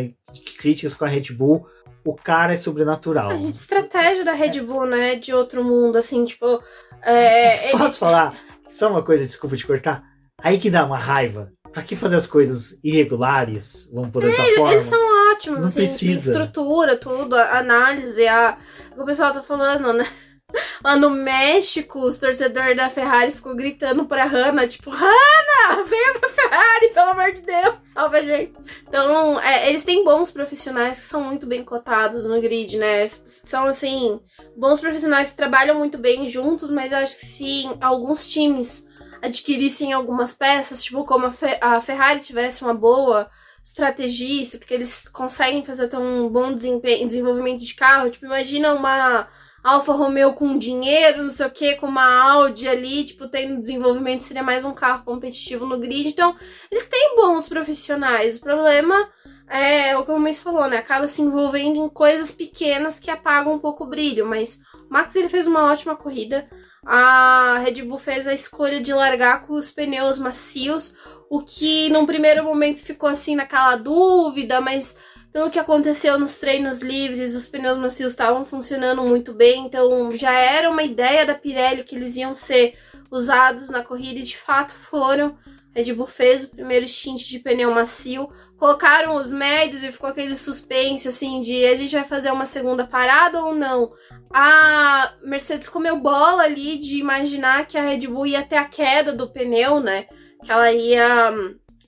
críticas 0.59 0.97
com 0.97 1.05
a 1.05 1.09
Red 1.09 1.32
Bull, 1.32 1.68
o 2.11 2.16
cara 2.16 2.54
é 2.54 2.57
sobrenatural. 2.57 3.30
A 3.30 3.36
gente, 3.36 3.54
estratégia 3.54 4.24
da 4.24 4.32
Red 4.32 4.61
Bull, 4.61 4.86
né? 4.86 5.14
De 5.16 5.32
outro 5.34 5.62
mundo, 5.64 5.96
assim, 5.96 6.24
tipo. 6.24 6.62
É, 7.02 7.68
ele- 7.70 7.78
Posso 7.78 7.98
falar? 7.98 8.38
Só 8.68 8.90
uma 8.90 9.02
coisa, 9.02 9.24
desculpa 9.24 9.57
te 9.57 9.66
cortar. 9.66 10.02
Aí 10.42 10.59
que 10.59 10.70
dá 10.70 10.84
uma 10.84 10.98
raiva. 10.98 11.52
Pra 11.72 11.82
que 11.82 11.94
fazer 11.94 12.16
as 12.16 12.26
coisas 12.26 12.78
irregulares? 12.82 13.88
Vamos 13.92 14.11
por 14.11 14.22
dessa 14.22 14.42
forma. 14.57 14.72
Eles 14.72 14.86
são 14.86 15.32
ótimos, 15.32 15.61
Não 15.61 15.66
assim, 15.68 15.80
precisa. 15.80 16.30
estrutura, 16.30 16.96
tudo, 16.98 17.36
a 17.36 17.59
análise, 17.59 18.26
a. 18.26 18.57
O 18.92 18.94
que 18.94 19.00
o 19.02 19.04
pessoal 19.04 19.32
tá 19.32 19.42
falando, 19.42 19.92
né? 19.92 20.07
Lá 20.85 20.97
no 20.97 21.11
México, 21.11 22.01
os 22.01 22.18
torcedores 22.18 22.77
da 22.77 22.89
Ferrari 22.91 23.33
ficou 23.33 23.55
gritando 23.55 24.05
pra 24.05 24.24
Hannah, 24.24 24.66
tipo, 24.68 24.91
Hannah, 24.91 25.83
venha 25.87 26.18
pra 26.18 26.29
Ferrari, 26.29 26.89
pelo 26.93 27.11
amor 27.11 27.33
de 27.33 27.41
Deus, 27.41 27.74
salva 27.81 28.18
a 28.18 28.22
gente. 28.22 28.53
Então, 28.87 29.41
é, 29.41 29.68
eles 29.68 29.83
têm 29.83 30.05
bons 30.05 30.31
profissionais 30.31 30.99
que 30.99 31.05
são 31.05 31.22
muito 31.22 31.47
bem 31.47 31.64
cotados 31.64 32.24
no 32.24 32.41
grid, 32.41 32.77
né? 32.77 33.07
São, 33.07 33.64
assim, 33.66 34.20
bons 34.57 34.81
profissionais 34.81 35.31
que 35.31 35.37
trabalham 35.37 35.77
muito 35.77 35.99
bem 35.99 36.29
juntos, 36.29 36.70
mas 36.70 36.93
eu 36.93 36.99
acho 36.99 37.18
que 37.18 37.27
se 37.27 37.64
alguns 37.81 38.27
times 38.27 38.87
adquirissem 39.22 39.93
algumas 39.93 40.35
peças, 40.35 40.83
tipo, 40.85 41.05
como 41.05 41.27
a, 41.27 41.31
Fe- 41.31 41.59
a 41.61 41.81
Ferrari 41.81 42.20
tivesse 42.20 42.62
uma 42.62 42.74
boa 42.74 43.29
estrategista, 43.64 44.59
porque 44.59 44.74
eles 44.74 45.09
conseguem 45.09 45.64
fazer 45.64 45.87
até 45.87 45.99
um 45.99 46.29
bom 46.29 46.53
desempenho, 46.53 47.07
desenvolvimento 47.07 47.64
de 47.64 47.74
carro. 47.74 48.11
Tipo, 48.11 48.27
imagina 48.27 48.72
uma 48.72 49.27
Alfa 49.66 49.92
Romeo 49.92 50.32
com 50.32 50.56
dinheiro, 50.56 51.24
não 51.24 51.30
sei 51.30 51.44
o 51.44 51.50
que, 51.50 51.74
com 51.74 51.88
uma 51.88 52.30
Audi 52.30 52.68
ali, 52.68 53.02
tipo, 53.02 53.26
tendo 53.26 53.60
desenvolvimento, 53.60 54.22
seria 54.22 54.42
mais 54.42 54.64
um 54.64 54.72
carro 54.72 55.04
competitivo 55.04 55.66
no 55.66 55.76
grid. 55.76 56.08
Então, 56.08 56.36
eles 56.70 56.86
têm 56.86 57.16
bons 57.16 57.48
profissionais. 57.48 58.36
O 58.36 58.40
problema 58.40 59.08
é 59.48 59.96
o 59.96 60.04
que 60.04 60.12
o 60.12 60.20
Mês 60.20 60.40
falou, 60.40 60.68
né? 60.68 60.76
Acaba 60.76 61.08
se 61.08 61.20
envolvendo 61.20 61.84
em 61.84 61.88
coisas 61.88 62.30
pequenas 62.30 63.00
que 63.00 63.10
apagam 63.10 63.54
um 63.54 63.58
pouco 63.58 63.82
o 63.82 63.88
brilho. 63.88 64.24
Mas 64.24 64.60
o 64.88 64.92
Max 64.92 65.16
ele 65.16 65.28
fez 65.28 65.48
uma 65.48 65.64
ótima 65.64 65.96
corrida. 65.96 66.48
A 66.86 67.58
Red 67.58 67.82
Bull 67.82 67.98
fez 67.98 68.28
a 68.28 68.32
escolha 68.32 68.80
de 68.80 68.92
largar 68.92 69.44
com 69.48 69.54
os 69.54 69.72
pneus 69.72 70.20
macios, 70.20 70.94
o 71.28 71.42
que 71.42 71.90
num 71.90 72.06
primeiro 72.06 72.44
momento 72.44 72.78
ficou 72.78 73.08
assim 73.08 73.34
naquela 73.34 73.74
dúvida, 73.74 74.60
mas 74.60 74.96
pelo 75.37 75.51
que 75.51 75.59
aconteceu 75.59 76.18
nos 76.18 76.37
treinos 76.37 76.80
livres, 76.80 77.37
os 77.37 77.47
pneus 77.47 77.76
macios 77.76 78.12
estavam 78.14 78.47
funcionando 78.47 79.03
muito 79.03 79.34
bem, 79.34 79.66
então 79.66 80.11
já 80.12 80.32
era 80.32 80.70
uma 80.70 80.82
ideia 80.82 81.26
da 81.26 81.34
Pirelli 81.34 81.84
que 81.84 81.95
eles 81.95 82.16
iam 82.16 82.34
ser 82.34 82.74
usados 83.11 83.68
na 83.68 83.82
corrida 83.82 84.18
e 84.18 84.22
de 84.22 84.34
fato 84.34 84.72
foram. 84.89 85.37
A 85.74 85.78
Red 85.78 85.93
Bull 85.93 86.07
fez 86.07 86.45
o 86.45 86.49
primeiro 86.49 86.89
stint 86.89 87.28
de 87.28 87.39
pneu 87.39 87.70
macio, 87.70 88.30
colocaram 88.57 89.14
os 89.16 89.30
médios 89.30 89.82
e 89.82 89.93
ficou 89.93 90.09
aquele 90.09 90.39
suspense 90.39 91.07
assim 91.07 91.43
de 91.43 91.66
a 91.66 91.74
gente 91.74 91.95
vai 91.95 92.05
fazer 92.05 92.32
uma 92.32 92.47
segunda 92.47 92.87
parada 92.87 93.39
ou 93.39 93.55
não. 93.55 93.93
A 94.32 95.12
Mercedes 95.22 95.68
comeu 95.68 96.01
bola 96.01 96.45
ali 96.45 96.78
de 96.78 96.97
imaginar 96.97 97.66
que 97.66 97.76
a 97.76 97.82
Red 97.82 98.07
Bull 98.09 98.26
ia 98.26 98.43
ter 98.43 98.57
a 98.57 98.64
queda 98.64 99.12
do 99.12 99.28
pneu, 99.28 99.80
né? 99.80 100.07
Que 100.43 100.51
ela 100.51 100.72
ia 100.72 101.30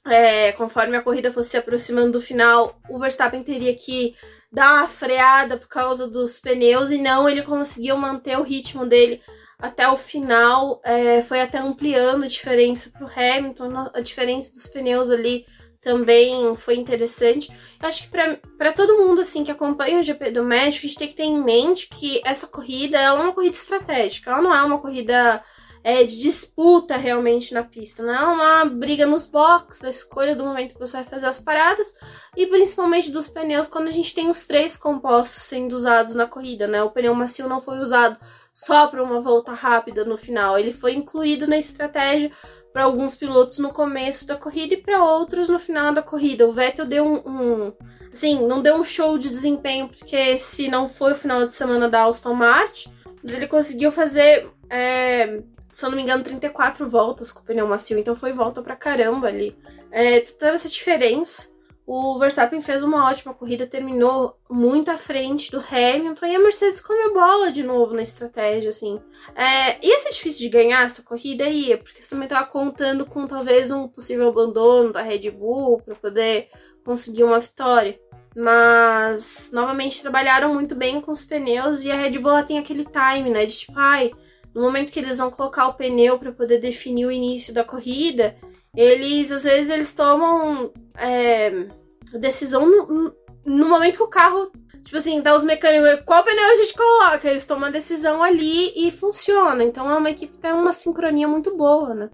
é, 0.09 0.53
conforme 0.53 0.97
a 0.97 1.03
corrida 1.03 1.33
fosse 1.33 1.51
se 1.51 1.57
aproximando 1.57 2.13
do 2.13 2.21
final, 2.21 2.81
o 2.89 2.99
Verstappen 2.99 3.43
teria 3.43 3.75
que 3.75 4.15
dar 4.51 4.79
uma 4.79 4.89
freada 4.89 5.57
por 5.57 5.69
causa 5.69 6.09
dos 6.09 6.39
pneus 6.39 6.91
e 6.91 6.99
não, 6.99 7.29
ele 7.29 7.43
conseguiu 7.43 7.97
manter 7.97 8.39
o 8.39 8.43
ritmo 8.43 8.87
dele 8.87 9.21
até 9.59 9.89
o 9.89 9.97
final, 9.97 10.81
é, 10.85 11.21
foi 11.23 11.41
até 11.41 11.59
ampliando 11.59 12.25
a 12.25 12.29
diferença 12.29 12.91
para 12.91 13.05
o 13.05 13.11
Hamilton, 13.11 13.91
a 13.93 14.01
diferença 14.01 14.53
dos 14.53 14.67
pneus 14.69 15.11
ali 15.11 15.45
também 15.81 16.55
foi 16.55 16.77
interessante. 16.77 17.51
Eu 17.81 17.89
acho 17.89 18.03
que 18.03 18.09
para 18.09 18.73
todo 18.73 18.99
mundo 18.99 19.21
assim 19.21 19.45
que 19.45 19.51
acompanha 19.51 19.99
o 19.99 20.03
GP 20.03 20.31
do 20.31 20.45
México, 20.45 20.87
a 20.87 20.89
gente 20.89 20.99
tem 20.99 21.09
que 21.09 21.15
ter 21.15 21.25
em 21.25 21.43
mente 21.43 21.89
que 21.89 22.21
essa 22.25 22.47
corrida 22.47 22.99
é 22.99 23.13
uma 23.13 23.33
corrida 23.33 23.57
estratégica, 23.57 24.31
ela 24.31 24.43
não 24.43 24.55
é 24.55 24.63
uma 24.63 24.79
corrida 24.79 25.43
é, 25.83 26.05
de 26.05 26.21
disputa 26.21 26.97
realmente 26.97 27.55
na 27.55 27.63
pista, 27.63 28.03
não 28.03 28.15
é 28.15 28.27
uma 28.27 28.65
briga 28.65 29.07
nos 29.07 29.27
boxes, 29.27 29.85
a 29.85 29.91
escolha 29.91 30.35
do 30.35 30.45
momento 30.45 30.75
que 30.75 30.81
você 30.81 30.99
vai 30.99 31.07
fazer 31.07 31.27
as 31.27 31.41
paradas 31.41 31.95
e 32.37 32.47
principalmente 32.47 33.11
dos 33.11 33.29
pneus 33.29 33.67
quando 33.67 33.89
a 33.89 33.93
gente 33.93 34.15
tem 34.15 34.31
os 34.31 34.47
três 34.47 34.77
compostos 34.77 35.43
sendo 35.43 35.73
usados 35.73 36.15
na 36.15 36.27
corrida, 36.27 36.67
né? 36.67 36.83
O 36.83 36.91
pneu 36.91 37.15
macio 37.15 37.49
não 37.49 37.61
foi 37.61 37.79
usado 37.79 38.19
só 38.53 38.89
para 38.89 39.03
uma 39.03 39.21
volta 39.21 39.53
rápida 39.53 40.05
no 40.05 40.17
final, 40.17 40.59
ele 40.59 40.73
foi 40.73 40.95
incluído 40.95 41.47
na 41.47 41.59
estratégia 41.59 42.31
para 42.73 42.85
alguns 42.85 43.17
pilotos 43.17 43.59
no 43.59 43.73
começo 43.73 44.27
da 44.27 44.37
corrida 44.37 44.75
e 44.75 44.83
para 44.83 45.03
outros 45.03 45.49
no 45.49 45.59
final 45.59 45.93
da 45.93 46.03
corrida. 46.03 46.47
O 46.47 46.53
Vettel 46.53 46.87
deu 46.87 47.05
um, 47.05 47.17
um, 47.29 47.73
assim, 48.13 48.47
não 48.47 48.63
deu 48.63 48.77
um 48.77 48.85
show 48.85 49.19
de 49.19 49.29
desempenho 49.29 49.89
porque 49.89 50.39
se 50.39 50.69
não 50.69 50.89
foi 50.89 51.13
o 51.13 51.17
final 51.17 51.47
de 51.47 51.55
semana 51.55 51.89
da 51.89 52.05
Aston 52.05 52.35
Martin, 52.35 52.93
mas 53.23 53.35
ele 53.35 53.47
conseguiu 53.47 53.91
fazer 53.91 54.49
é, 54.71 55.43
se 55.69 55.85
eu 55.85 55.91
não 55.91 55.97
me 55.97 56.03
engano, 56.03 56.25
34 56.25 56.89
voltas 56.89 57.31
com 57.31 57.41
o 57.41 57.45
pneu 57.45 57.67
macio, 57.67 57.99
então 57.99 58.17
foi 58.17 58.33
volta 58.33 58.63
pra 58.63 58.77
caramba 58.77 59.29
ali. 59.29 59.57
É, 59.91 60.21
teve 60.21 60.55
essa 60.55 60.69
diferença. 60.69 61.49
O 61.91 62.19
Verstappen 62.19 62.61
fez 62.61 62.83
uma 62.83 63.09
ótima 63.09 63.33
corrida, 63.33 63.67
terminou 63.67 64.39
muito 64.51 64.91
à 64.91 64.99
frente 64.99 65.51
do 65.51 65.57
Hamilton 65.59 66.27
e 66.27 66.37
a 66.37 66.39
Mercedes 66.39 66.83
comeu 66.83 67.15
bola 67.15 67.51
de 67.51 67.63
novo 67.63 67.95
na 67.95 68.03
estratégia, 68.03 68.69
assim. 68.69 69.01
É, 69.35 69.83
ia 69.87 69.99
ser 69.99 70.11
difícil 70.11 70.41
de 70.43 70.51
ganhar 70.51 70.85
essa 70.85 71.03
corrida? 71.03 71.49
Ia, 71.49 71.79
porque 71.79 72.03
você 72.03 72.11
também 72.11 72.29
tava 72.29 72.47
contando 72.47 73.07
com 73.07 73.27
talvez 73.27 73.71
um 73.71 73.89
possível 73.89 74.29
abandono 74.29 74.93
da 74.93 75.01
Red 75.01 75.31
Bull 75.31 75.81
para 75.81 75.95
poder 75.95 76.51
conseguir 76.85 77.25
uma 77.25 77.41
vitória. 77.41 77.99
Mas, 78.37 79.51
novamente, 79.51 80.03
trabalharam 80.03 80.53
muito 80.53 80.75
bem 80.75 81.01
com 81.01 81.11
os 81.11 81.25
pneus 81.25 81.85
e 81.85 81.91
a 81.91 81.97
Red 81.97 82.19
Bull 82.19 82.43
tem 82.43 82.59
aquele 82.59 82.85
time, 82.85 83.31
né? 83.31 83.47
De 83.47 83.57
tipo, 83.57 83.73
ai, 83.75 84.13
no 84.55 84.63
momento 84.63 84.93
que 84.93 84.99
eles 84.99 85.19
vão 85.19 85.31
colocar 85.31 85.69
o 85.69 85.75
pneu 85.75 86.19
para 86.19 86.33
poder 86.33 86.59
definir 86.59 87.07
o 87.07 87.13
início 87.13 87.53
da 87.55 87.65
corrida, 87.65 88.37
eles 88.75 89.31
às 89.31 89.45
vezes 89.45 89.71
eles 89.71 89.95
tomam 89.95 90.73
é, 90.97 91.67
decisão 92.15 92.67
no, 92.67 93.15
no, 93.45 93.69
momento 93.69 93.97
que 93.97 94.03
o 94.03 94.09
carro, 94.09 94.51
tipo 94.85 94.97
assim, 94.97 95.21
tá 95.23 95.35
os 95.35 95.45
mecânicos, 95.45 96.05
qual 96.05 96.25
pneu 96.25 96.51
a 96.51 96.55
gente 96.57 96.75
coloca? 96.75 97.29
Eles 97.29 97.47
tomam 97.47 97.69
a 97.69 97.73
decisão 97.73 98.23
ali 98.23 98.73
e 98.77 98.91
funciona. 98.91 99.63
Então 99.65 99.91
é 99.91 99.97
uma 99.97 100.11
equipe 100.11 100.33
que 100.33 100.39
tem 100.39 100.53
uma 100.53 100.73
sincronia 100.73 101.29
muito 101.29 101.57
boa, 101.57 101.95
né? 101.95 102.11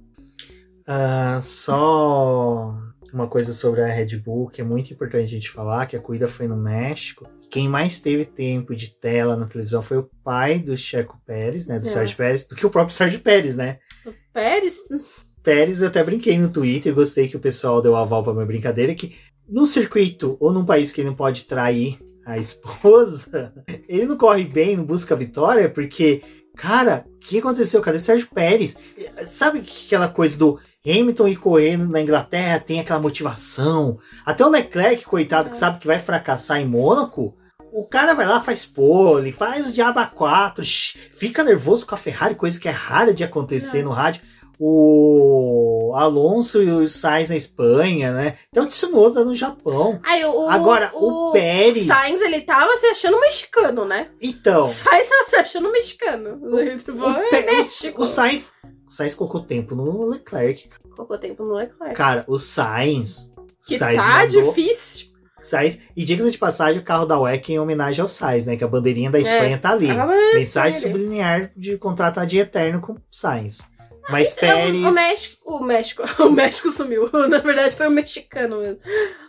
Uh, 0.87 1.41
só 1.41 2.75
uma 3.15 3.29
coisa 3.29 3.53
sobre 3.53 3.81
a 3.81 3.87
Red 3.87 4.17
Bull 4.19 4.49
que 4.49 4.61
é 4.61 4.65
muito 4.65 4.93
importante 4.93 5.25
a 5.25 5.27
gente 5.27 5.49
falar, 5.49 5.87
que 5.87 5.97
a 5.97 6.01
corrida 6.01 6.27
foi 6.27 6.49
no 6.49 6.57
México. 6.57 7.27
Quem 7.49 7.69
mais 7.69 8.01
teve 8.01 8.25
tempo 8.25 8.75
de 8.75 8.91
tela 8.91 9.37
na 9.37 9.47
televisão 9.47 9.81
foi 9.81 9.99
o 9.99 10.11
pai 10.25 10.59
do 10.59 10.77
Checo 10.77 11.21
Pérez, 11.25 11.67
né? 11.67 11.79
Do 11.79 11.87
é. 11.87 11.91
Sérgio 11.91 12.17
Pérez, 12.17 12.45
do 12.45 12.57
que 12.57 12.67
o 12.67 12.71
próprio 12.71 12.95
Sérgio 12.95 13.21
Pérez, 13.21 13.57
né? 13.57 13.79
O 14.05 14.13
Pérez? 14.33 14.79
Pérez, 15.43 15.81
eu 15.81 15.89
até 15.89 16.03
brinquei 16.03 16.37
no 16.37 16.49
Twitter, 16.49 16.93
gostei 16.93 17.29
que 17.29 17.37
o 17.37 17.41
pessoal 17.41 17.81
deu 17.81 17.95
aval 17.95 18.25
pra 18.25 18.35
minha 18.35 18.47
brincadeira, 18.47 18.95
que 18.95 19.15
num 19.49 19.67
circuito 19.67 20.37
ou 20.41 20.53
num 20.53 20.65
país 20.65 20.91
que 20.91 21.01
ele 21.01 21.09
não 21.09 21.17
pode 21.17 21.45
trair 21.45 21.99
a 22.27 22.37
esposa, 22.39 23.55
ele 23.89 24.07
não 24.07 24.17
corre 24.17 24.45
bem, 24.45 24.77
não 24.77 24.85
busca 24.85 25.15
vitória, 25.15 25.71
porque, 25.71 26.23
cara, 26.57 27.07
o 27.15 27.19
que 27.21 27.39
aconteceu? 27.39 27.81
Cadê 27.81 28.01
Sérgio 28.01 28.29
Pérez? 28.35 28.77
Sabe 29.27 29.61
aquela 29.61 30.09
coisa 30.09 30.37
do 30.37 30.59
Hamilton 30.87 31.29
e 31.29 31.37
correndo 31.37 31.89
na 31.89 32.01
Inglaterra 32.01 32.61
tem 32.61 32.79
aquela 32.79 33.01
motivação. 33.01 33.99
Até 34.25 34.45
o 34.45 34.51
Leclerc, 34.51 35.05
coitado, 35.05 35.49
que 35.49 35.57
sabe 35.57 35.79
que 35.79 35.87
vai 35.87 35.99
fracassar 35.99 36.61
em 36.61 36.67
Mônaco, 36.67 37.35
o 37.73 37.85
cara 37.87 38.15
vai 38.15 38.27
lá, 38.27 38.39
faz 38.39 38.65
pole, 38.65 39.33
faz 39.33 39.69
o 39.69 39.73
diabo 39.73 40.01
4, 40.15 40.63
fica 41.11 41.43
nervoso 41.43 41.87
com 41.87 41.95
a 41.95 41.99
Ferrari, 41.99 42.35
coisa 42.35 42.61
que 42.61 42.69
é 42.69 42.71
rara 42.71 43.13
de 43.13 43.25
acontecer 43.25 43.83
Não. 43.83 43.91
no 43.91 43.97
rádio. 43.97 44.23
O 44.61 45.93
Alonso 45.97 46.63
e 46.63 46.71
o 46.71 46.89
Sainz 46.89 47.29
na 47.29 47.35
Espanha, 47.35 48.13
né? 48.13 48.37
Tem 48.53 48.63
o 48.63 48.67
Tsunoda 48.67 49.25
no 49.25 49.35
Japão. 49.35 49.99
Ai, 50.05 50.25
o, 50.25 50.49
Agora, 50.49 50.93
o, 50.95 51.31
o 51.31 51.33
Pérez. 51.33 51.85
O 51.85 51.89
Sainz, 51.89 52.21
ele 52.21 52.41
tava 52.43 52.77
se 52.77 52.87
achando 52.87 53.19
mexicano, 53.19 53.85
né? 53.85 54.11
Então. 54.23 54.63
O 54.63 54.67
Sainz 54.67 55.09
tava 55.09 55.27
se 55.27 55.37
achando 55.37 55.73
mexicano. 55.73 56.39
O, 56.41 56.55
o, 56.55 56.61
é 57.35 57.43
México. 57.43 58.03
o 58.03 58.07
Sainz. 58.07 58.53
Sainz 58.89 59.15
colocou 59.15 59.41
tempo 59.41 59.75
no 59.75 60.07
Leclerc. 60.07 60.69
Colocou 60.95 61.19
tempo 61.19 61.45
no 61.45 61.55
Leclerc. 61.55 61.95
Cara, 61.95 62.25
o 62.29 62.39
Sainz. 62.39 63.33
Que 63.67 63.79
Sainz 63.79 64.03
tá 64.03 64.27
mandou, 64.27 64.53
difícil. 64.53 65.15
Sainz, 65.43 65.79
e 65.95 66.05
diga 66.05 66.29
de 66.29 66.39
passagem, 66.39 66.81
o 66.81 66.85
carro 66.85 67.05
da 67.05 67.19
WEC 67.19 67.53
em 67.53 67.59
homenagem 67.59 68.01
ao 68.01 68.09
Sainz, 68.09 68.47
né? 68.47 68.57
Que 68.57 68.65
a 68.65 68.69
bandeirinha 68.69 69.11
da 69.11 69.21
Espanha 69.21 69.57
é, 69.57 69.59
tá 69.59 69.71
ali. 69.71 69.89
Mensagem 70.35 70.81
subliminar 70.81 71.51
de 71.57 71.77
contratar 71.77 72.27
de 72.27 72.39
eterno 72.39 72.81
com 72.81 72.97
Sainz. 73.11 73.69
Mas 74.09 74.35
Pérez. 74.35 74.85
O, 74.85 74.89
o, 74.89 74.93
México, 74.93 75.55
o 75.57 75.63
México. 75.63 76.03
O 76.25 76.31
México 76.31 76.71
sumiu. 76.71 77.11
Na 77.29 77.39
verdade, 77.39 77.75
foi 77.75 77.89
o 77.89 77.91
mexicano 77.91 78.59
mesmo. 78.59 78.79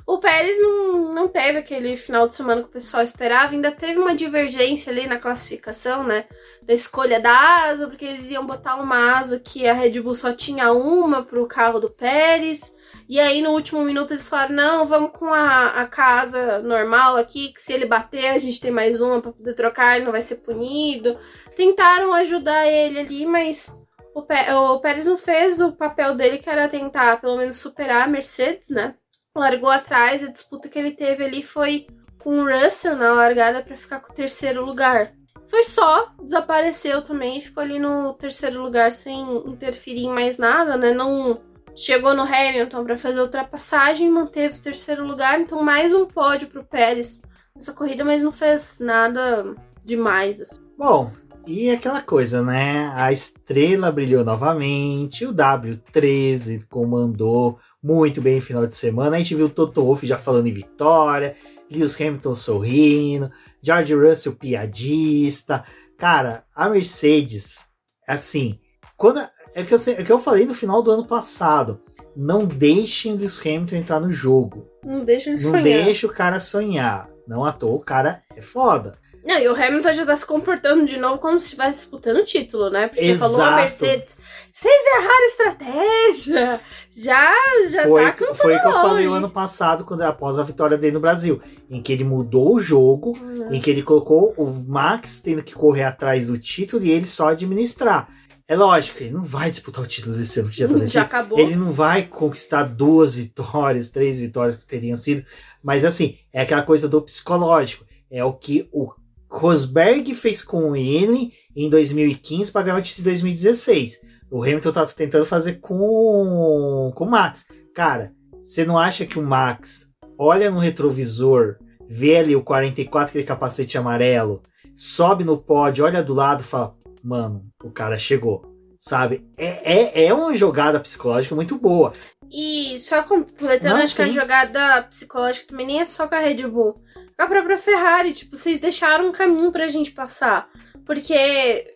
O 0.05 0.19
Pérez 0.19 0.59
não, 0.61 1.13
não 1.13 1.27
teve 1.27 1.57
aquele 1.59 1.95
final 1.95 2.27
de 2.27 2.35
semana 2.35 2.61
que 2.61 2.67
o 2.67 2.71
pessoal 2.71 3.01
esperava. 3.01 3.53
Ainda 3.53 3.71
teve 3.71 3.99
uma 3.99 4.13
divergência 4.13 4.91
ali 4.91 5.07
na 5.07 5.17
classificação, 5.17 6.03
né? 6.03 6.25
Da 6.61 6.73
escolha 6.73 7.19
da 7.19 7.65
asa, 7.65 7.87
porque 7.87 8.05
eles 8.05 8.29
iam 8.29 8.45
botar 8.45 8.75
uma 8.75 9.17
asa 9.17 9.39
que 9.39 9.67
a 9.67 9.73
Red 9.73 9.99
Bull 10.01 10.13
só 10.13 10.33
tinha 10.33 10.71
uma 10.71 11.23
pro 11.23 11.47
carro 11.47 11.79
do 11.79 11.89
Pérez. 11.89 12.75
E 13.07 13.19
aí, 13.19 13.41
no 13.41 13.51
último 13.51 13.83
minuto, 13.83 14.13
eles 14.13 14.27
falaram: 14.27 14.55
não, 14.55 14.85
vamos 14.85 15.11
com 15.11 15.33
a, 15.33 15.67
a 15.67 15.87
casa 15.87 16.59
normal 16.59 17.17
aqui, 17.17 17.53
que 17.53 17.61
se 17.61 17.73
ele 17.73 17.85
bater, 17.85 18.29
a 18.29 18.37
gente 18.37 18.59
tem 18.59 18.71
mais 18.71 18.99
uma 18.99 19.21
pra 19.21 19.31
poder 19.31 19.53
trocar 19.53 19.99
e 19.99 20.03
não 20.03 20.11
vai 20.11 20.21
ser 20.21 20.37
punido. 20.37 21.17
Tentaram 21.55 22.13
ajudar 22.13 22.67
ele 22.67 22.99
ali, 22.99 23.25
mas 23.25 23.75
o, 24.15 24.23
Pé, 24.23 24.55
o 24.55 24.79
Pérez 24.79 25.05
não 25.05 25.17
fez 25.17 25.59
o 25.59 25.73
papel 25.73 26.15
dele, 26.15 26.37
que 26.37 26.49
era 26.49 26.69
tentar 26.69 27.19
pelo 27.19 27.35
menos 27.35 27.57
superar 27.57 28.03
a 28.03 28.07
Mercedes, 28.07 28.69
né? 28.69 28.95
Largou 29.35 29.69
atrás, 29.69 30.23
a 30.23 30.31
disputa 30.31 30.69
que 30.69 30.79
ele 30.79 30.91
teve 30.91 31.21
ali 31.25 31.43
foi 31.43 31.85
com 32.17 32.39
o 32.39 32.49
Russell 32.49 32.95
na 32.95 33.11
largada 33.11 33.61
para 33.61 33.75
ficar 33.75 33.99
com 33.99 34.13
o 34.13 34.15
terceiro 34.15 34.63
lugar. 34.63 35.11
Foi 35.47 35.63
só, 35.63 36.13
desapareceu 36.23 37.01
também, 37.01 37.41
ficou 37.41 37.61
ali 37.61 37.77
no 37.77 38.13
terceiro 38.13 38.61
lugar 38.61 38.89
sem 38.89 39.21
interferir 39.47 40.05
em 40.05 40.13
mais 40.13 40.37
nada, 40.37 40.77
né? 40.77 40.93
Não 40.93 41.41
chegou 41.75 42.15
no 42.15 42.23
Hamilton 42.23 42.85
para 42.85 42.97
fazer 42.97 43.19
ultrapassagem, 43.19 44.09
manteve 44.09 44.57
o 44.57 44.61
terceiro 44.61 45.05
lugar, 45.05 45.41
então 45.41 45.61
mais 45.61 45.93
um 45.93 46.05
pódio 46.05 46.47
pro 46.47 46.63
Pérez 46.63 47.21
nessa 47.53 47.73
corrida, 47.73 48.05
mas 48.05 48.23
não 48.23 48.31
fez 48.31 48.79
nada 48.79 49.53
demais. 49.83 50.39
Assim. 50.39 50.61
Bom, 50.77 51.11
e 51.47 51.69
aquela 51.69 52.01
coisa, 52.01 52.41
né? 52.41 52.91
A 52.95 53.11
estrela 53.11 53.91
brilhou 53.91 54.23
novamente, 54.23 55.25
o 55.25 55.33
W13 55.33 56.65
comandou 56.69 57.59
muito 57.83 58.21
bem 58.21 58.35
no 58.35 58.41
final 58.41 58.65
de 58.67 58.75
semana. 58.75 59.15
A 59.15 59.19
gente 59.19 59.35
viu 59.35 59.45
o 59.45 59.49
Toto 59.49 59.83
Wolff 59.83 60.05
já 60.07 60.17
falando 60.17 60.47
em 60.47 60.53
vitória, 60.53 61.35
Lewis 61.71 61.99
Hamilton 61.99 62.35
sorrindo, 62.35 63.31
George 63.61 63.93
Russell 63.93 64.33
piadista. 64.35 65.63
Cara, 65.97 66.43
a 66.55 66.67
Mercedes, 66.69 67.65
assim, 68.07 68.59
quando 68.97 69.19
é 69.53 69.63
que 69.63 69.73
eu, 69.73 69.79
é 69.87 70.03
que 70.03 70.11
eu 70.11 70.19
falei 70.19 70.45
no 70.45 70.53
final 70.53 70.81
do 70.81 70.91
ano 70.91 71.05
passado, 71.05 71.79
não 72.15 72.45
deixem 72.45 73.13
o 73.13 73.17
Lewis 73.17 73.39
Hamilton 73.41 73.75
entrar 73.75 73.99
no 73.99 74.11
jogo. 74.11 74.67
Não 74.83 74.99
deixa 74.99 75.29
ele 75.29 75.41
Não 75.41 75.51
sonhar. 75.51 75.63
deixa 75.63 76.07
o 76.07 76.11
cara 76.13 76.39
sonhar. 76.39 77.09
Não 77.27 77.43
à 77.43 77.51
toa, 77.51 77.73
o 77.75 77.79
cara 77.79 78.21
é 78.35 78.41
foda. 78.41 78.93
Não, 79.25 79.39
e 79.39 79.47
o 79.47 79.55
Hamilton 79.55 79.93
já 79.93 80.05
tá 80.05 80.15
se 80.15 80.25
comportando 80.25 80.85
de 80.85 80.97
novo 80.97 81.17
como 81.17 81.39
se 81.39 81.47
estivesse 81.47 81.79
disputando 81.79 82.17
o 82.17 82.23
título, 82.23 82.69
né? 82.69 82.87
Porque 82.87 83.03
Exato. 83.03 83.33
falou 83.33 83.45
a 83.47 83.55
Mercedes, 83.55 84.17
vocês 84.53 84.83
erraram 84.85 85.23
a 85.23 85.27
estratégia. 85.27 86.61
Já, 86.91 87.33
já 87.71 87.83
foi, 87.83 88.03
tá 88.03 88.11
cantando 88.11 88.37
foi 88.37 88.55
o 88.55 88.61
que 88.61 88.67
eu 88.67 88.71
falei 88.71 89.07
o 89.07 89.13
ano 89.13 89.29
passado, 89.29 89.83
quando 89.83 90.03
após 90.03 90.37
a 90.37 90.43
vitória 90.43 90.77
dele 90.77 90.93
no 90.93 90.99
Brasil, 90.99 91.41
em 91.69 91.81
que 91.81 91.91
ele 91.91 92.03
mudou 92.03 92.55
o 92.55 92.59
jogo, 92.59 93.17
Uhum. 93.17 93.51
em 93.53 93.59
que 93.59 93.69
ele 93.69 93.81
colocou 93.81 94.33
o 94.37 94.45
Max 94.67 95.19
tendo 95.21 95.41
que 95.43 95.53
correr 95.53 95.83
atrás 95.83 96.27
do 96.27 96.37
título 96.37 96.85
e 96.85 96.91
ele 96.91 97.07
só 97.07 97.29
administrar. 97.29 98.07
É 98.47 98.55
lógico, 98.55 99.01
ele 99.01 99.11
não 99.11 99.23
vai 99.23 99.49
disputar 99.49 99.83
o 99.83 99.87
título 99.87 100.15
desse 100.15 100.39
ano 100.39 100.49
que 100.49 100.57
já 100.59 100.67
tá 100.67 100.85
Já 100.85 101.01
acabou. 101.01 101.39
Ele 101.39 101.55
não 101.55 101.71
vai 101.71 102.03
conquistar 102.03 102.63
duas 102.63 103.15
vitórias, 103.15 103.89
três 103.89 104.19
vitórias 104.19 104.55
que 104.55 104.67
teriam 104.67 104.95
sido. 104.95 105.25
Mas 105.63 105.83
assim, 105.83 106.19
é 106.31 106.41
aquela 106.41 106.61
coisa 106.61 106.87
do 106.87 107.01
psicológico. 107.01 107.83
É 108.09 108.23
o 108.23 108.33
que 108.33 108.69
o 108.71 108.93
Rosberg 109.29 110.13
fez 110.15 110.43
com 110.43 110.75
ele 110.75 111.33
em 111.55 111.69
2015 111.69 112.51
para 112.51 112.63
ganhar 112.63 112.77
o 112.77 112.81
título 112.81 113.03
de 113.03 113.09
2016. 113.11 113.99
O 114.31 114.43
Hamilton 114.43 114.71
tá 114.71 114.85
tentando 114.87 115.25
fazer 115.25 115.59
com, 115.59 116.91
com 116.95 117.05
o 117.05 117.09
Max. 117.09 117.45
Cara, 117.73 118.13
você 118.41 118.65
não 118.65 118.77
acha 118.77 119.05
que 119.05 119.19
o 119.19 119.23
Max 119.23 119.87
olha 120.17 120.49
no 120.49 120.59
retrovisor, 120.59 121.57
vê 121.87 122.17
ali 122.17 122.35
o 122.35 122.43
44, 122.43 123.09
aquele 123.09 123.23
capacete 123.23 123.77
amarelo, 123.77 124.41
sobe 124.75 125.23
no 125.23 125.37
pódio, 125.37 125.85
olha 125.85 126.03
do 126.03 126.13
lado 126.13 126.41
e 126.41 126.45
fala: 126.45 126.75
Mano, 127.03 127.45
o 127.63 127.71
cara 127.71 127.97
chegou. 127.97 128.53
Sabe? 128.79 129.25
É, 129.35 130.03
é, 130.03 130.05
é 130.05 130.13
uma 130.13 130.35
jogada 130.35 130.79
psicológica 130.79 131.33
muito 131.33 131.57
boa. 131.57 131.91
E 132.37 132.79
só 132.81 133.01
completando, 133.03 133.75
Não, 133.75 133.83
acho 133.83 133.95
que 133.95 134.01
a 134.01 134.05
sim. 134.07 134.11
jogada 134.11 134.83
psicológica 134.83 135.47
também 135.47 135.67
nem 135.67 135.79
é 135.81 135.85
só 135.85 136.05
com 136.07 136.15
a 136.15 136.19
Red 136.19 136.45
Bull. 136.47 136.73
Com 137.17 137.23
a 137.23 137.27
própria 137.27 137.57
Ferrari, 137.57 138.11
tipo, 138.13 138.35
vocês 138.35 138.59
deixaram 138.59 139.07
um 139.07 139.11
caminho 139.13 139.51
pra 139.53 139.69
gente 139.69 139.91
passar. 139.91 140.49
Porque 140.85 141.13
é- 141.13 141.75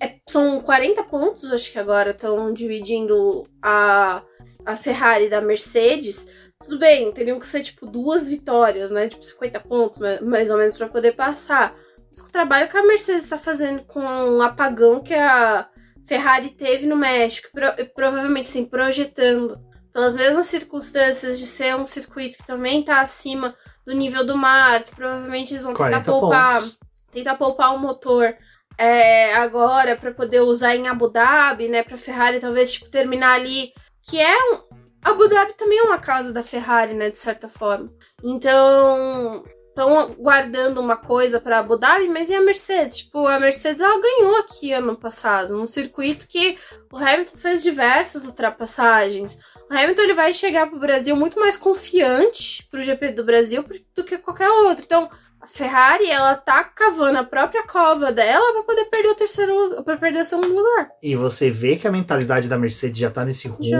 é- 0.00 0.16
são 0.28 0.60
40 0.60 1.02
pontos, 1.04 1.50
acho 1.50 1.72
que 1.72 1.78
agora 1.78 2.10
estão 2.10 2.52
dividindo 2.52 3.44
a, 3.62 4.22
a 4.66 4.76
Ferrari 4.76 5.30
da 5.30 5.40
Mercedes. 5.40 6.28
Tudo 6.62 6.78
bem, 6.78 7.10
teriam 7.12 7.38
que 7.38 7.46
ser, 7.46 7.62
tipo, 7.62 7.86
duas 7.86 8.28
vitórias, 8.28 8.90
né? 8.90 9.08
Tipo, 9.08 9.22
50 9.24 9.58
pontos, 9.60 9.98
ma- 10.00 10.20
mais 10.20 10.50
ou 10.50 10.58
menos, 10.58 10.76
pra 10.76 10.88
poder 10.88 11.12
passar. 11.12 11.74
Mas 12.10 12.20
o 12.20 12.30
trabalho 12.30 12.68
que 12.68 12.76
a 12.76 12.84
Mercedes 12.86 13.28
tá 13.28 13.38
fazendo 13.38 13.82
com 13.84 14.00
o 14.00 14.42
apagão 14.42 15.00
que 15.00 15.14
a 15.14 15.66
Ferrari 16.06 16.50
teve 16.50 16.86
no 16.86 16.96
México, 16.96 17.48
pro- 17.52 17.86
provavelmente, 17.94 18.48
assim, 18.48 18.64
projetando 18.66 19.58
pelas 19.98 20.14
mesmas 20.14 20.46
circunstâncias 20.46 21.40
de 21.40 21.44
ser 21.44 21.74
um 21.74 21.84
circuito 21.84 22.38
que 22.38 22.46
também 22.46 22.84
tá 22.84 23.00
acima 23.00 23.52
do 23.84 23.92
nível 23.92 24.24
do 24.24 24.36
mar, 24.36 24.84
que 24.84 24.94
provavelmente 24.94 25.52
eles 25.52 25.64
vão 25.64 25.72
tentar 25.72 26.04
40 26.04 26.12
poupar, 26.12 26.54
pontos. 26.54 26.78
tentar 27.10 27.34
poupar 27.34 27.74
o 27.74 27.80
motor 27.80 28.32
é, 28.78 29.34
agora 29.34 29.96
para 29.96 30.14
poder 30.14 30.38
usar 30.42 30.76
em 30.76 30.86
Abu 30.86 31.08
Dhabi, 31.08 31.66
né, 31.66 31.82
para 31.82 31.96
Ferrari 31.96 32.38
talvez 32.38 32.70
tipo 32.70 32.88
terminar 32.88 33.32
ali, 33.32 33.72
que 34.00 34.20
é 34.20 34.36
um 34.52 34.60
Abu 35.02 35.26
Dhabi 35.26 35.54
também 35.54 35.80
é 35.80 35.82
uma 35.82 35.98
casa 35.98 36.32
da 36.32 36.44
Ferrari, 36.44 36.94
né, 36.94 37.10
de 37.10 37.18
certa 37.18 37.48
forma. 37.48 37.92
Então, 38.22 39.42
estão 39.78 40.12
guardando 40.18 40.80
uma 40.80 40.96
coisa 40.96 41.40
para 41.40 41.60
Abu 41.60 41.78
Dhabi, 41.78 42.08
mas 42.08 42.28
e 42.28 42.34
a 42.34 42.40
Mercedes? 42.40 42.98
Tipo, 42.98 43.28
a 43.28 43.38
Mercedes 43.38 43.80
ela 43.80 44.00
ganhou 44.00 44.36
aqui 44.36 44.72
ano 44.72 44.96
passado, 44.96 45.56
num 45.56 45.66
circuito 45.66 46.26
que 46.26 46.58
o 46.92 46.96
Hamilton 46.96 47.36
fez 47.36 47.62
diversas 47.62 48.24
ultrapassagens. 48.24 49.38
O 49.70 49.74
Hamilton 49.74 50.02
ele 50.02 50.14
vai 50.14 50.34
chegar 50.34 50.68
pro 50.68 50.80
Brasil 50.80 51.14
muito 51.14 51.38
mais 51.38 51.56
confiante 51.56 52.66
pro 52.68 52.82
GP 52.82 53.12
do 53.12 53.24
Brasil 53.24 53.64
do 53.94 54.02
que 54.02 54.18
qualquer 54.18 54.48
outro. 54.48 54.84
Então, 54.84 55.08
a 55.40 55.46
Ferrari, 55.46 56.10
ela 56.10 56.34
tá 56.34 56.64
cavando 56.64 57.18
a 57.18 57.24
própria 57.24 57.64
cova 57.64 58.10
dela 58.10 58.52
pra 58.54 58.62
poder 58.64 58.86
perder 58.86 59.10
o 59.10 59.14
terceiro 59.14 59.54
lugar, 59.54 59.82
pra 59.84 59.96
perder 59.96 60.22
o 60.22 60.24
segundo 60.24 60.52
lugar. 60.52 60.88
E 61.00 61.14
você 61.14 61.48
vê 61.48 61.76
que 61.76 61.86
a 61.86 61.92
mentalidade 61.92 62.48
da 62.48 62.58
Mercedes 62.58 62.98
já 62.98 63.10
tá 63.10 63.24
nesse 63.24 63.48
Já. 63.60 63.78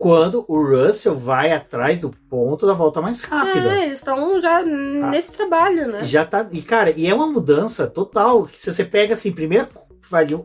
Quando 0.00 0.46
o 0.48 0.64
Russell 0.66 1.14
vai 1.14 1.52
atrás 1.52 2.00
do 2.00 2.08
ponto 2.08 2.66
da 2.66 2.72
volta 2.72 3.02
mais 3.02 3.20
rápida. 3.20 3.76
É, 3.76 3.84
eles 3.84 3.98
estão 3.98 4.40
já 4.40 4.62
nesse 4.62 5.30
trabalho, 5.32 5.86
né? 5.88 6.02
Já 6.04 6.24
tá. 6.24 6.46
E, 6.50 6.62
cara, 6.62 6.90
e 6.96 7.06
é 7.06 7.14
uma 7.14 7.26
mudança 7.26 7.86
total. 7.86 8.44
Que 8.46 8.58
se 8.58 8.72
você 8.72 8.82
pega 8.82 9.12
assim, 9.12 9.30
primeira, 9.30 9.68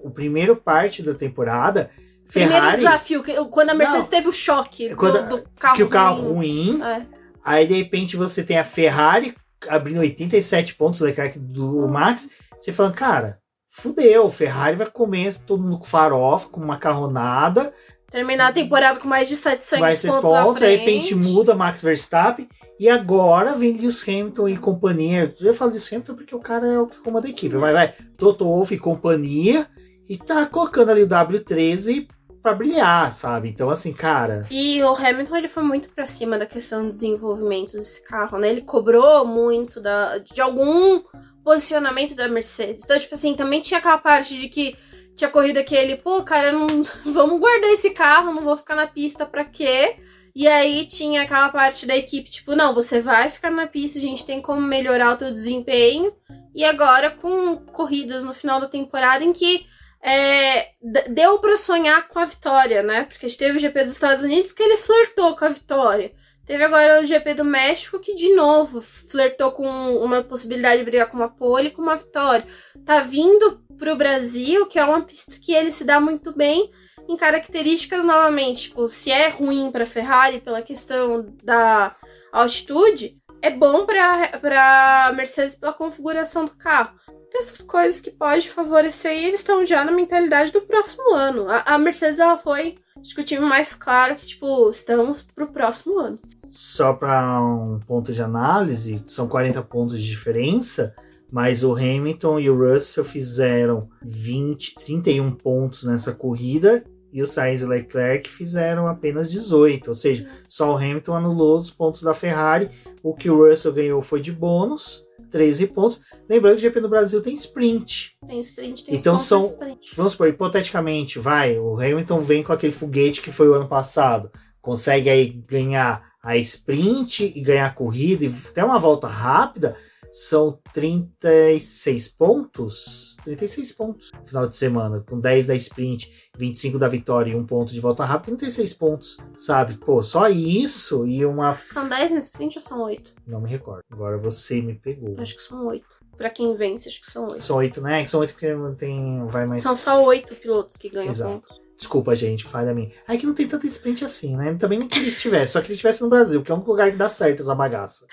o 0.03 0.09
primeiro 0.09 0.57
parte 0.57 1.01
da 1.01 1.13
temporada, 1.13 1.89
Primeiro 2.29 2.53
Ferrari. 2.53 2.77
desafio, 2.77 3.23
que- 3.23 3.33
quando 3.45 3.69
a 3.69 3.73
Mercedes 3.73 4.01
Não. 4.03 4.09
teve 4.09 4.27
o 4.27 4.33
choque 4.33 4.89
do, 4.89 4.95
Quando- 4.97 5.29
do 5.29 5.43
carro 5.57 5.75
que 5.77 5.83
o 5.83 5.87
carro 5.89 6.33
ruim. 6.33 6.79
ruim. 6.79 6.83
É. 6.83 7.05
Aí 7.43 7.65
de 7.67 7.75
repente 7.75 8.17
você 8.17 8.43
tem 8.43 8.57
a 8.57 8.63
Ferrari 8.63 9.35
abrindo 9.69 9.99
87 10.01 10.75
pontos 10.75 10.99
do 10.99 11.05
Leclerc 11.05 11.39
do 11.39 11.87
Max. 11.87 12.27
Você 12.57 12.73
falando, 12.73 12.95
cara, 12.95 13.37
fudeu, 13.69 14.29
Ferrari 14.29 14.75
vai 14.75 14.87
comer 14.87 15.33
todo 15.45 15.61
mundo 15.63 15.77
com 15.77 15.85
farofa, 15.85 16.49
com 16.49 16.59
macarronada, 16.59 17.71
Terminar 18.15 18.47
a 18.47 18.53
temporada 18.53 18.97
com 18.97 19.09
mais 19.09 19.27
de 19.27 19.35
700 19.35 19.79
vai 19.81 19.93
ser 19.93 20.07
pontos 20.07 20.31
à 20.31 20.43
pontos, 20.45 20.61
aí 20.61 20.77
de 20.77 20.83
frente. 20.85 21.09
repente 21.09 21.15
muda 21.15 21.53
Max 21.53 21.81
Verstappen. 21.81 22.47
E 22.79 22.87
agora 22.87 23.57
vem 23.57 23.73
Lewis 23.73 24.07
Hamilton 24.07 24.47
e 24.47 24.55
companhia. 24.55 25.35
Eu 25.41 25.53
falo 25.53 25.71
Lewis 25.71 25.91
Hamilton 25.91 26.15
porque 26.15 26.33
o 26.33 26.39
cara 26.39 26.65
é 26.65 26.79
o 26.79 26.87
que 26.87 26.95
comanda 26.99 27.27
a 27.27 27.29
equipe. 27.29 27.57
Vai, 27.57 27.73
vai. 27.73 27.93
Toto 28.17 28.45
Wolff 28.45 28.73
e 28.73 28.79
companhia. 28.79 29.67
E 30.07 30.17
tá 30.17 30.45
colocando 30.45 30.91
ali 30.91 31.03
o 31.03 31.07
W13 31.09 32.07
pra 32.41 32.53
brilhar, 32.53 33.11
sabe? 33.11 33.49
Então, 33.49 33.69
assim, 33.69 33.91
cara. 33.91 34.43
E 34.49 34.81
o 34.81 34.95
Hamilton 34.95 35.35
ele 35.35 35.49
foi 35.49 35.63
muito 35.63 35.89
pra 35.89 36.05
cima 36.05 36.37
da 36.37 36.45
questão 36.45 36.85
do 36.85 36.91
desenvolvimento 36.93 37.73
desse 37.73 38.01
carro, 38.01 38.37
né? 38.37 38.47
Ele 38.47 38.61
cobrou 38.61 39.25
muito 39.25 39.81
da, 39.81 40.19
de 40.19 40.39
algum 40.39 41.01
posicionamento 41.43 42.15
da 42.15 42.29
Mercedes. 42.29 42.85
Então, 42.85 42.97
tipo 42.97 43.13
assim, 43.13 43.35
também 43.35 43.59
tinha 43.59 43.79
aquela 43.79 43.97
parte 43.97 44.37
de 44.39 44.47
que 44.47 44.73
tinha 45.15 45.29
corrida 45.29 45.63
que 45.63 45.75
ele, 45.75 45.95
pô, 45.95 46.21
cara, 46.23 46.51
não, 46.51 46.67
vamos 47.05 47.39
guardar 47.39 47.69
esse 47.71 47.91
carro, 47.91 48.33
não 48.33 48.43
vou 48.43 48.57
ficar 48.57 48.75
na 48.75 48.87
pista 48.87 49.25
pra 49.25 49.45
quê? 49.45 49.97
E 50.35 50.47
aí 50.47 50.85
tinha 50.85 51.21
aquela 51.21 51.47
parte 51.47 51.85
da 51.85 51.95
equipe, 51.95 52.29
tipo, 52.29 52.55
não, 52.55 52.73
você 52.73 52.99
vai 52.99 53.29
ficar 53.29 53.49
na 53.49 53.65
pista, 53.67 53.97
a 53.97 54.01
gente 54.01 54.25
tem 54.25 54.41
como 54.41 54.59
melhorar 54.59 55.13
o 55.13 55.17
teu 55.17 55.31
desempenho. 55.31 56.13
E 56.53 56.63
agora 56.63 57.09
com 57.09 57.55
corridas 57.57 58.23
no 58.23 58.33
final 58.33 58.59
da 58.59 58.67
temporada 58.67 59.23
em 59.23 59.31
que 59.31 59.65
é, 60.03 60.73
deu 61.09 61.39
pra 61.39 61.55
sonhar 61.55 62.07
com 62.07 62.19
a 62.19 62.25
vitória, 62.25 62.83
né? 62.83 63.03
Porque 63.03 63.25
a 63.25 63.29
gente 63.29 63.39
teve 63.39 63.57
o 63.57 63.61
GP 63.61 63.85
dos 63.85 63.93
Estados 63.93 64.23
Unidos 64.23 64.51
que 64.51 64.61
ele 64.61 64.77
flertou 64.77 65.35
com 65.35 65.45
a 65.45 65.49
vitória. 65.49 66.11
Teve 66.45 66.63
agora 66.63 67.01
o 67.01 67.05
GP 67.05 67.33
do 67.33 67.43
México 67.43 67.99
que, 67.99 68.13
de 68.13 68.33
novo, 68.35 68.79
flertou 68.81 69.51
com 69.51 69.67
uma 69.97 70.21
possibilidade 70.23 70.79
de 70.79 70.85
brigar 70.85 71.09
com 71.09 71.17
uma 71.17 71.29
pole 71.29 71.69
e 71.69 71.71
com 71.71 71.81
uma 71.81 71.95
vitória. 71.95 72.45
Tá 72.85 72.99
vindo 73.01 73.61
pro 73.77 73.95
Brasil, 73.95 74.65
que 74.67 74.77
é 74.77 74.85
uma 74.85 75.01
pista 75.01 75.37
que 75.39 75.53
ele 75.53 75.71
se 75.71 75.83
dá 75.83 75.99
muito 75.99 76.31
bem 76.31 76.71
em 77.07 77.17
características 77.17 78.03
novamente. 78.03 78.69
Tipo, 78.69 78.87
se 78.87 79.11
é 79.11 79.29
ruim 79.29 79.71
pra 79.71 79.85
Ferrari 79.85 80.39
pela 80.39 80.61
questão 80.61 81.25
da 81.43 81.95
altitude, 82.31 83.17
é 83.41 83.49
bom 83.49 83.85
pra 83.85 85.11
Mercedes 85.15 85.55
pela 85.55 85.73
configuração 85.73 86.45
do 86.45 86.55
carro 86.55 86.95
tem 87.35 87.39
essas 87.39 87.61
coisas 87.61 87.99
que 87.99 88.11
pode 88.11 88.49
favorecer 88.49 89.11
e 89.11 89.25
eles 89.25 89.41
estão 89.41 89.65
já 89.65 89.83
na 89.83 89.91
mentalidade 89.91 90.51
do 90.51 90.61
próximo 90.61 91.13
ano. 91.13 91.47
A, 91.49 91.75
a 91.75 91.77
Mercedes 91.77 92.19
ela 92.19 92.37
foi 92.37 92.75
acho 92.97 93.13
que 93.13 93.21
o 93.21 93.25
time 93.25 93.45
mais 93.45 93.73
claro 93.73 94.15
que 94.15 94.25
tipo 94.25 94.69
estamos 94.69 95.21
pro 95.21 95.47
próximo 95.47 95.99
ano. 95.99 96.17
Só 96.57 96.93
para 96.93 97.41
um 97.43 97.79
ponto 97.85 98.13
de 98.13 98.21
análise, 98.21 99.03
são 99.05 99.27
40 99.27 99.61
pontos 99.63 99.99
de 99.99 100.07
diferença, 100.07 100.95
mas 101.29 101.65
o 101.65 101.73
Hamilton 101.73 102.39
e 102.39 102.49
o 102.49 102.57
Russell 102.57 103.03
fizeram 103.03 103.89
20, 104.01 104.75
31 104.75 105.31
pontos 105.31 105.83
nessa 105.83 106.13
corrida 106.13 106.81
e 107.11 107.21
o 107.21 107.27
Sainz 107.27 107.59
e 107.59 107.65
o 107.65 107.67
Leclerc 107.67 108.29
fizeram 108.29 108.87
apenas 108.87 109.29
18, 109.29 109.89
ou 109.89 109.93
seja, 109.93 110.29
só 110.47 110.71
o 110.71 110.77
Hamilton 110.77 111.15
anulou 111.15 111.57
os 111.57 111.69
pontos 111.69 112.01
da 112.03 112.13
Ferrari. 112.13 112.69
O 113.03 113.13
que 113.13 113.29
o 113.29 113.49
Russell 113.49 113.73
ganhou 113.73 114.01
foi 114.01 114.21
de 114.21 114.31
bônus, 114.31 115.03
13 115.31 115.67
pontos. 115.67 115.99
Lembrando 116.29 116.53
que 116.55 116.59
o 116.59 116.69
GP 116.69 116.79
no 116.79 116.87
Brasil 116.87 117.21
tem 117.21 117.33
sprint. 117.33 118.15
Tem 118.25 118.39
sprint, 118.39 118.85
tem 118.85 118.95
Então 118.95 119.19
são- 119.19 119.41
sprint. 119.41 119.91
Vamos 119.97 120.13
supor, 120.13 120.29
hipoteticamente, 120.29 121.19
vai, 121.19 121.57
o 121.59 121.75
Hamilton 121.75 122.21
vem 122.21 122.43
com 122.43 122.53
aquele 122.53 122.71
foguete 122.71 123.21
que 123.21 123.29
foi 123.29 123.49
o 123.49 123.53
ano 123.55 123.67
passado, 123.67 124.31
consegue 124.61 125.09
aí 125.09 125.27
ganhar 125.45 126.14
a 126.25 126.35
sprint 126.37 127.31
e 127.35 127.39
ganhar 127.39 127.67
a 127.67 127.69
corrida 127.69 128.25
e 128.25 128.33
até 128.49 128.65
uma 128.65 128.79
volta 128.79 129.07
rápida, 129.07 129.77
são 130.11 130.59
36 130.73 132.07
pontos. 132.07 133.15
36 133.23 133.71
pontos 133.73 134.11
no 134.11 134.25
final 134.25 134.47
de 134.47 134.57
semana, 134.57 135.03
com 135.07 135.19
10 135.19 135.47
da 135.47 135.55
sprint, 135.55 136.11
25 136.35 136.79
da 136.79 136.87
vitória 136.87 137.31
e 137.31 137.35
um 137.35 137.45
ponto 137.45 137.71
de 137.71 137.79
volta 137.79 138.03
rápida, 138.03 138.37
36 138.37 138.73
pontos, 138.73 139.17
sabe? 139.37 139.77
Pô, 139.77 140.01
só 140.01 140.27
isso 140.27 141.05
e 141.05 141.23
uma. 141.23 141.53
São 141.53 141.87
10 141.87 142.11
no 142.11 142.17
sprint 142.17 142.57
ou 142.57 142.63
são 142.63 142.81
8? 142.81 143.13
Não 143.27 143.41
me 143.41 143.49
recordo. 143.49 143.83
Agora 143.91 144.17
você 144.17 144.61
me 144.61 144.73
pegou. 144.73 145.15
Acho 145.19 145.35
que 145.35 145.43
são 145.43 145.67
8. 145.67 145.85
Pra 146.17 146.29
quem 146.31 146.55
vence, 146.55 146.89
acho 146.89 147.01
que 147.01 147.11
são 147.11 147.25
8. 147.25 147.43
São 147.43 147.57
8, 147.57 147.81
né? 147.81 148.05
São 148.05 148.19
8 148.21 148.33
porque 148.33 148.53
não 148.53 148.73
tem. 148.73 149.27
Vai 149.27 149.45
mais. 149.45 149.61
São 149.61 149.75
só 149.75 150.03
8 150.03 150.33
pilotos 150.35 150.77
que 150.77 150.89
ganham 150.89 151.11
Exato. 151.11 151.33
pontos. 151.33 151.64
Desculpa, 151.77 152.15
gente, 152.15 152.43
falha 152.43 152.73
minha. 152.73 152.89
Aí 153.07 153.17
que 153.17 153.25
não 153.25 153.33
tem 153.33 153.47
tanto 153.47 153.67
sprint 153.67 154.05
assim, 154.05 154.35
né? 154.37 154.55
Também 154.59 154.79
nem 154.79 154.87
queria 154.87 155.11
que 155.11 155.17
tivesse, 155.17 155.53
só 155.53 155.61
que 155.61 155.67
ele 155.67 155.77
tivesse 155.77 156.01
no 156.01 156.09
Brasil, 156.09 156.41
que 156.41 156.51
é 156.51 156.55
um 156.55 156.63
lugar 156.63 156.89
que 156.89 156.97
dá 156.97 157.09
certo 157.09 157.41
essa 157.41 157.53
bagaça. 157.55 158.05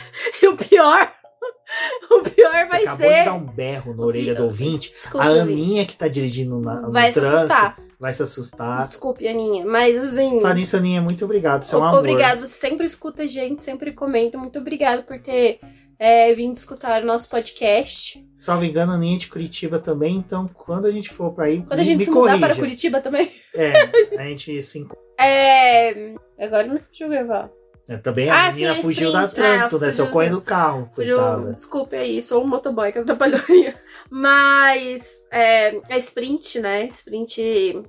E 0.43 0.49
o 0.49 0.57
pior. 0.57 1.11
O 2.11 2.21
pior 2.23 2.53
Você 2.67 2.69
vai 2.69 2.83
acabou 2.83 3.09
ser. 3.09 3.19
de 3.21 3.25
dar 3.25 3.33
um 3.33 3.47
berro 3.47 3.95
na 3.95 4.05
orelha 4.05 4.35
do 4.35 4.45
ouvinte. 4.45 4.91
Desculpa, 4.93 5.27
A. 5.27 5.41
Aninha 5.41 5.87
que 5.87 5.97
tá 5.97 6.07
dirigindo 6.07 6.61
na, 6.61 6.83
no 6.83 6.93
vai 6.93 7.11
se 7.11 7.19
trânsito 7.19 7.39
assustar. 7.39 7.77
vai 7.99 8.13
se 8.13 8.23
assustar. 8.23 8.83
Desculpe, 8.85 9.27
Aninha. 9.27 9.65
Mas 9.65 9.97
assim. 9.97 10.39
Falando 10.41 10.57
nisso, 10.59 10.77
Aninha, 10.77 11.01
muito 11.01 11.25
obrigado. 11.25 11.65
É 11.73 11.77
um 11.77 11.83
amor. 11.83 12.01
Obrigado, 12.01 12.41
você 12.47 12.61
sempre 12.61 12.85
escuta 12.85 13.23
a 13.23 13.27
gente, 13.27 13.65
sempre 13.65 13.93
comenta. 13.93 14.37
Muito 14.37 14.59
obrigado 14.59 15.05
por 15.05 15.19
ter 15.19 15.61
é, 16.05 16.35
vindo 16.35 16.57
escutar 16.57 17.03
o 17.03 17.07
nosso 17.07 17.31
podcast. 17.31 18.27
Salvo 18.39 18.65
engano, 18.65 18.91
a 18.91 18.97
Aninha 18.97 19.15
é 19.15 19.19
de 19.19 19.29
Curitiba 19.29 19.79
também, 19.79 20.17
então 20.17 20.49
quando 20.49 20.87
a 20.87 20.91
gente 20.91 21.09
for 21.11 21.33
pra 21.33 21.45
aí, 21.45 21.63
Quando 21.63 21.79
a 21.79 21.83
gente 21.85 21.99
me 21.99 22.05
se 22.05 22.11
mudar 22.11 22.31
corrija. 22.33 22.47
para 22.47 22.57
Curitiba 22.57 23.01
também. 23.01 23.31
É, 23.55 23.73
a 24.19 24.25
gente 24.25 24.61
se 24.63 24.81
encontra. 24.81 24.99
É. 25.21 26.15
Agora 26.41 26.67
me 26.67 26.81
fugiu 26.81 27.09
gravar. 27.09 27.49
É, 27.89 27.97
Também 27.97 28.29
a 28.31 28.47
Ah, 28.47 28.53
menina 28.53 28.75
sim, 28.75 28.83
fugiu 28.83 29.13
da 29.13 29.29
trânsito, 29.29 29.77
É, 29.77 29.81
né? 29.81 29.91
Fugiu 29.93 30.11
correndo 30.11 30.37
do 30.37 30.41
carro, 30.43 30.91
Fugiu, 30.95 31.17
coitada. 31.17 31.53
desculpe 31.53 31.97
aí, 31.97 32.23
sou 32.23 32.43
um 32.43 32.47
motoboy 32.47 32.91
que 32.93 32.99
atrapalhou 32.99 33.41
aí. 33.49 33.75
Mas 34.11 35.25
é, 35.31 35.77
é 35.89 35.99
sprint, 35.99 36.59
né? 36.61 36.85
Sprint. 36.87 37.83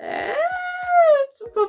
É. 0.00 0.34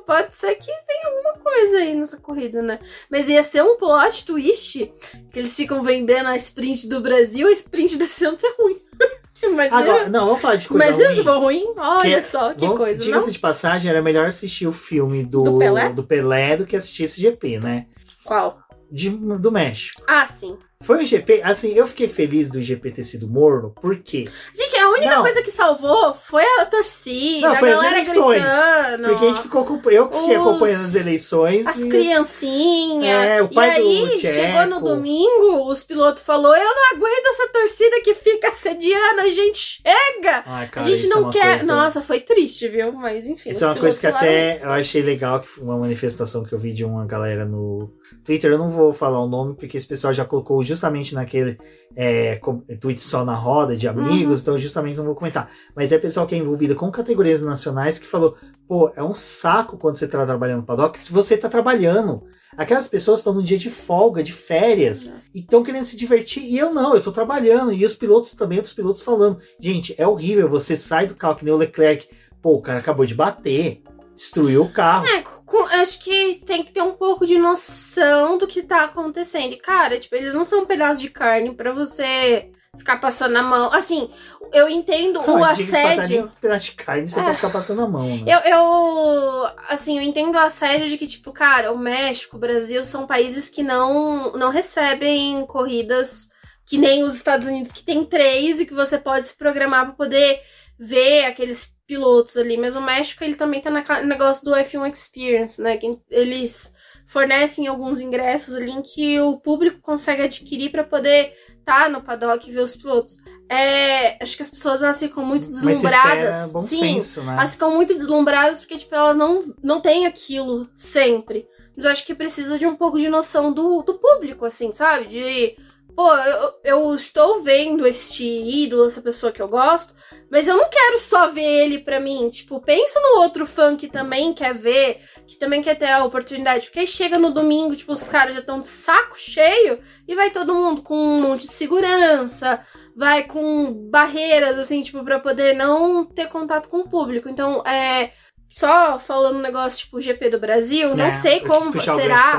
Pode 0.06 0.36
ser 0.36 0.56
que 0.56 0.66
venha 0.68 1.08
alguma 1.08 1.34
coisa 1.44 1.78
aí 1.78 1.94
nessa 1.96 2.18
corrida, 2.18 2.62
né? 2.62 2.80
Mas 3.10 3.28
ia 3.30 3.42
ser 3.44 3.64
um 3.64 3.76
plot 3.78 4.26
twist 4.26 4.92
que 5.32 5.40
eles 5.40 5.54
ficam 5.56 5.84
vendendo 5.84 6.28
a 6.28 6.38
sprint 6.38 6.88
do 6.88 7.02
Brasil, 7.02 7.48
a 7.48 7.52
sprint 7.52 7.98
desse 7.98 8.26
ano 8.26 8.38
ser 8.40 8.54
ruim. 8.60 8.82
Imagina. 9.44 9.78
Agora, 9.82 10.10
não, 10.10 10.26
vamos 10.28 10.42
falar 10.42 10.56
de 10.56 10.68
coisa 10.70 10.86
Imagina 10.86 11.08
ruim. 11.10 11.18
se 11.18 11.24
for 11.24 11.38
ruim. 11.40 11.74
Olha 11.78 12.02
Que 12.02 12.14
é- 12.14 12.22
só 12.22 12.54
que 12.54 12.62
Vamos- 12.62 12.78
coisa, 12.78 13.04
Diga-se 13.04 13.32
de 13.32 13.40
passagem, 13.40 13.90
era 13.90 14.02
melhor 14.02 14.28
assistir 14.28 14.66
o 14.68 14.72
filme 14.72 15.24
do, 15.24 15.44
Do 15.44 15.58
Pelé? 15.58 15.90
do 15.90 16.04
Pelé 16.04 16.56
do 16.58 16.66
que 16.66 16.76
assistir 16.78 17.04
esse 17.04 17.20
GP, 17.20 17.60
né? 17.60 17.88
Qual? 18.24 18.58
De, 18.90 19.10
do 19.10 19.52
México. 19.52 20.02
Ah, 20.08 20.28
sim. 20.28 20.58
Foi 20.84 20.98
um 21.02 21.06
GP, 21.06 21.42
assim, 21.44 21.74
eu 21.74 21.88
fiquei 21.88 22.08
feliz 22.08 22.50
do 22.50 22.62
GP 22.62 22.92
ter 22.92 23.04
sido 23.04 23.28
morno, 23.28 23.72
por 23.82 23.98
quê? 23.98 24.28
Gente, 24.56 24.76
a 24.78 24.90
única 24.90 25.16
Não. 25.16 25.22
coisa 25.22 25.42
que 25.42 25.50
salvou 25.52 26.14
foi 26.14 26.44
a 26.60 26.66
torcida, 26.66 27.48
Não, 27.48 27.56
a 27.56 27.60
foi 27.60 27.70
as 27.72 27.76
galera 27.78 27.96
eleições. 28.00 28.42
gritando. 28.44 29.04
Porque 29.10 29.26
a 29.26 29.28
gente 29.30 29.42
ficou 29.42 29.64
eu 29.92 30.08
que 30.08 30.18
fiquei 30.20 30.38
Os- 30.38 30.42
acompanhando 30.48 30.86
as 30.86 30.96
eleições. 30.96 31.68
As 31.68 31.78
e- 31.78 31.90
criancinhas. 31.90 33.06
É, 33.06 33.42
o 33.42 33.48
pai 33.50 33.70
e 33.70 33.72
aí, 33.72 34.00
do 34.10 34.20
chegou 34.20 34.66
no 34.66 34.76
Tcheco. 34.76 34.80
domingo, 34.82 35.72
os 35.72 35.84
pilotos 35.84 36.24
falou: 36.24 36.56
Eu 36.56 36.66
não 36.76 36.92
aguento 36.96 37.26
essa 37.28 37.48
torcida 37.50 38.02
que 38.04 38.14
fica 38.14 38.50
assediando, 38.50 39.22
a 39.22 39.28
gente 39.28 39.80
chega! 39.84 40.44
Ai, 40.46 40.68
cara, 40.68 40.86
a 40.86 40.90
gente 40.90 41.06
é 41.06 41.10
não 41.10 41.22
uma 41.24 41.32
quer. 41.32 41.60
coisa- 41.60 41.74
Nossa, 41.76 42.02
foi 42.02 42.20
triste, 42.20 42.68
viu? 42.68 42.92
Mas 42.94 43.26
enfim. 43.28 43.50
Isso 43.52 43.64
é 43.64 43.68
uma 43.68 43.76
coisa 43.80 44.00
que 44.00 44.08
até 44.08 44.54
isso. 44.56 44.66
eu 44.66 44.72
achei 44.72 45.02
legal, 45.02 45.40
que 45.40 45.48
foi 45.50 45.64
uma 45.64 45.78
manifestação 45.78 46.44
que 46.44 46.54
eu 46.54 46.60
vi 46.60 46.74
de 46.74 46.84
uma 46.84 47.06
galera 47.06 47.46
no 47.46 47.92
Twitter. 48.26 48.52
Eu 48.52 48.58
não 48.58 48.70
vou 48.70 48.94
falar 48.94 49.20
o 49.22 49.28
nome, 49.28 49.56
porque 49.56 49.78
esse 49.78 49.88
pessoal 49.88 50.14
já 50.14 50.26
colocou 50.26 50.58
justamente 50.74 51.16
naquele 51.16 51.58
é, 51.96 52.36
com- 52.38 52.60
tweet 52.80 53.00
só 53.02 53.24
na 53.24 53.36
roda 53.36 53.76
de 53.78 53.88
amigos, 53.88 54.40
Uhum. 54.40 54.42
então 54.42 54.58
justamente 54.58 54.98
não 54.98 55.06
vou 55.06 55.16
comentar. 55.16 55.50
Mas 55.76 55.92
é 55.92 55.98
pessoal 55.98 56.26
que 56.28 56.34
é 56.36 56.38
envolvido 56.38 56.76
com 56.76 56.90
categorias 56.92 57.42
nacionais 57.42 57.98
que 58.00 58.06
falou: 58.08 58.36
pô, 58.68 58.92
é 58.96 59.04
um 59.04 59.14
saco 59.14 59.78
quando 59.78 59.98
você 59.98 60.08
tá 60.08 60.26
trabalhando 60.26 60.62
no 60.62 60.66
paddock 60.66 61.00
se 61.00 61.12
você 61.14 61.38
tá 61.38 61.48
trabalhando. 61.48 62.24
Aquelas 62.58 62.88
pessoas 62.88 63.20
estão 63.20 63.34
no 63.34 63.42
dia 63.42 63.58
de 63.58 63.70
folga, 63.70 64.22
de 64.22 64.32
férias, 64.32 65.10
e 65.34 65.40
estão 65.40 65.64
querendo 65.64 65.86
se 65.86 65.96
divertir. 65.98 66.44
E 66.44 66.58
eu 66.58 66.72
não, 66.74 66.94
eu 66.94 67.02
tô 67.02 67.12
trabalhando. 67.12 67.74
E 67.74 67.84
os 67.86 67.96
pilotos 67.96 68.34
também, 68.36 68.58
outros 68.60 68.74
pilotos 68.74 69.02
falando: 69.02 69.38
gente, 69.60 69.96
é 69.98 70.08
horrível, 70.08 70.48
você 70.50 70.76
sai 70.76 71.08
do 71.08 71.16
carro 71.16 71.36
que 71.36 71.46
nem 71.46 71.54
o 71.54 71.58
Leclerc. 71.58 72.08
Pô, 72.42 72.56
o 72.56 72.62
cara 72.62 72.80
acabou 72.80 73.06
de 73.06 73.16
bater, 73.16 73.82
destruiu 74.16 74.64
o 74.64 74.70
carro. 74.70 75.06
É, 75.08 75.24
acho 75.62 76.00
que 76.00 76.42
tem 76.46 76.64
que 76.64 76.72
ter 76.72 76.82
um 76.82 76.94
pouco 76.94 77.26
de 77.26 77.38
noção 77.38 78.38
do 78.38 78.48
que 78.48 78.62
tá 78.64 78.84
acontecendo. 78.86 79.54
E, 79.54 79.58
cara, 79.58 80.00
tipo, 80.00 80.16
eles 80.16 80.34
não 80.34 80.44
são 80.46 80.62
um 80.62 80.66
pedaço 80.66 81.02
de 81.02 81.10
carne 81.10 81.54
pra 81.54 81.72
você 81.72 82.50
ficar 82.78 82.98
passando 83.00 83.36
a 83.38 83.44
mão. 83.44 83.72
Assim, 83.72 84.10
eu 84.52 84.68
entendo 84.68 85.20
o 85.22 85.28
Não, 85.28 85.40
passagem, 85.40 85.66
assédio. 86.00 86.26
um 86.26 86.40
pedaço 86.42 86.66
de 86.66 86.72
carne 86.74 87.08
você 87.08 87.20
É. 87.20 87.24
pode 87.24 87.36
ficar 87.36 87.50
passando 87.52 87.82
a 87.84 87.88
mão, 87.88 88.08
né? 88.08 88.24
Eu, 88.26 88.40
eu, 88.52 89.48
assim, 89.70 89.98
eu 89.98 90.04
entendo 90.04 90.36
o 90.36 90.40
assédio 90.40 90.90
de 90.90 90.98
que, 90.98 91.06
tipo, 91.08 91.32
cara, 91.32 91.72
o 91.72 91.78
México, 91.78 92.36
o 92.38 92.40
Brasil 92.40 92.84
são 92.84 93.06
países 93.06 93.50
que 93.50 93.62
não, 93.64 94.32
não 94.34 94.50
recebem 94.50 95.46
corridas 95.46 96.30
que 96.66 96.78
nem 96.78 97.04
os 97.04 97.14
Estados 97.16 97.46
Unidos, 97.48 97.74
que 97.74 97.84
tem 97.84 98.06
três 98.06 98.60
e 98.62 98.66
que 98.66 98.74
você 98.74 98.98
pode 98.98 99.28
se 99.28 99.36
programar 99.38 99.86
pra 99.86 99.94
poder 99.96 100.40
ver 100.80 101.26
aqueles 101.26 101.76
pilotos 101.88 102.38
ali. 102.38 102.58
Mas 102.58 102.76
o 102.76 102.82
México, 102.82 103.24
ele 103.24 103.36
também 103.36 103.62
tá 103.62 103.70
naquele 103.70 104.06
negócio 104.06 104.44
do 104.44 104.52
F1 104.52 104.92
Experience, 104.92 105.62
né? 105.62 105.78
Que 105.78 105.98
eles 106.10 106.74
fornecem 107.08 107.68
alguns 107.68 108.02
ingressos 108.02 108.56
ali 108.56 108.72
em 108.72 108.82
que 108.82 109.20
o 109.20 109.40
público 109.40 109.82
consegue 109.82 110.24
adquirir 110.24 110.72
pra 110.72 110.84
poder 110.84 111.34
estar 111.60 111.90
no 111.90 112.02
paddock 112.02 112.48
e 112.48 112.52
ver 112.52 112.62
os 112.62 112.76
pilotos. 112.76 113.18
É, 113.50 114.22
acho 114.22 114.36
que 114.36 114.42
as 114.42 114.50
pessoas 114.50 114.82
elas 114.82 115.00
ficam 115.00 115.24
muito 115.24 115.48
deslumbradas. 115.48 116.52
bom 116.52 116.66
Sim, 116.66 116.80
senso, 116.80 117.22
né? 117.24 117.34
elas 117.34 117.54
ficam 117.54 117.74
muito 117.74 117.94
deslumbradas 117.94 118.60
porque, 118.60 118.78
tipo, 118.78 118.96
elas 118.96 119.16
não, 119.16 119.54
não 119.62 119.82
têm 119.82 120.06
aquilo 120.06 120.68
sempre. 120.76 121.48
Mas 121.76 121.86
eu 121.86 121.92
acho 121.92 122.06
que 122.06 122.16
precisa 122.16 122.58
de 122.58 122.66
um 122.68 122.76
pouco 122.76 123.00
de 123.00 123.10
noção 123.10 123.52
do, 123.52 123.82
do 123.82 123.96
público, 124.00 124.46
assim, 124.46 124.72
sabe? 124.72 125.08
De. 125.08 125.56
Pô, 125.96 126.12
eu, 126.16 126.54
eu 126.64 126.96
estou 126.96 127.44
vendo 127.44 127.86
este 127.86 128.24
ídolo, 128.24 128.86
essa 128.86 129.02
pessoa 129.02 129.32
que 129.32 129.42
eu 129.42 129.48
gosto, 129.48 129.94
mas 130.30 130.48
eu 130.48 130.58
não 130.58 130.68
quero 130.68 130.98
só 130.98 131.30
ver 131.30 131.44
ele 131.44 131.80
pra 131.80 132.00
mim. 132.00 132.30
Tipo, 132.32 132.60
pensa 132.60 133.00
no 133.00 133.22
outro 133.22 133.46
fã 133.46 133.76
que 133.78 133.88
também 133.88 134.34
quer 134.34 134.56
ver, 134.56 135.02
que 135.28 135.38
também 135.38 135.62
quer 135.62 135.76
ter 135.76 135.92
a 135.92 136.04
oportunidade. 136.04 136.66
Porque 136.66 136.80
aí 136.80 136.88
chega 136.88 137.20
no 137.20 137.32
domingo, 137.32 137.76
tipo, 137.76 137.94
os 137.94 138.08
caras 138.08 138.34
já 138.34 138.40
estão 138.40 138.60
de 138.60 138.68
saco 138.68 139.20
cheio 139.20 139.80
e 140.08 140.16
vai 140.16 140.32
todo 140.32 140.56
mundo 140.56 140.82
com 140.82 140.96
um 140.96 141.22
monte 141.22 141.42
de 141.42 141.54
segurança, 141.54 142.60
vai 142.96 143.24
com 143.28 143.72
barreiras, 143.90 144.58
assim, 144.58 144.82
tipo, 144.82 145.04
pra 145.04 145.20
poder 145.20 145.54
não 145.54 146.04
ter 146.06 146.28
contato 146.28 146.70
com 146.70 146.80
o 146.80 146.90
público. 146.90 147.30
Então, 147.30 147.62
é. 147.68 148.12
Só 148.54 149.00
falando 149.00 149.38
um 149.38 149.42
negócio 149.42 149.80
tipo 149.86 149.98
o 149.98 150.02
GP 150.02 150.30
do 150.30 150.40
Brasil, 150.40 150.90
não 150.90 150.98
Né? 150.98 151.12
sei 151.12 151.40
como 151.48 151.72
será 152.04 152.34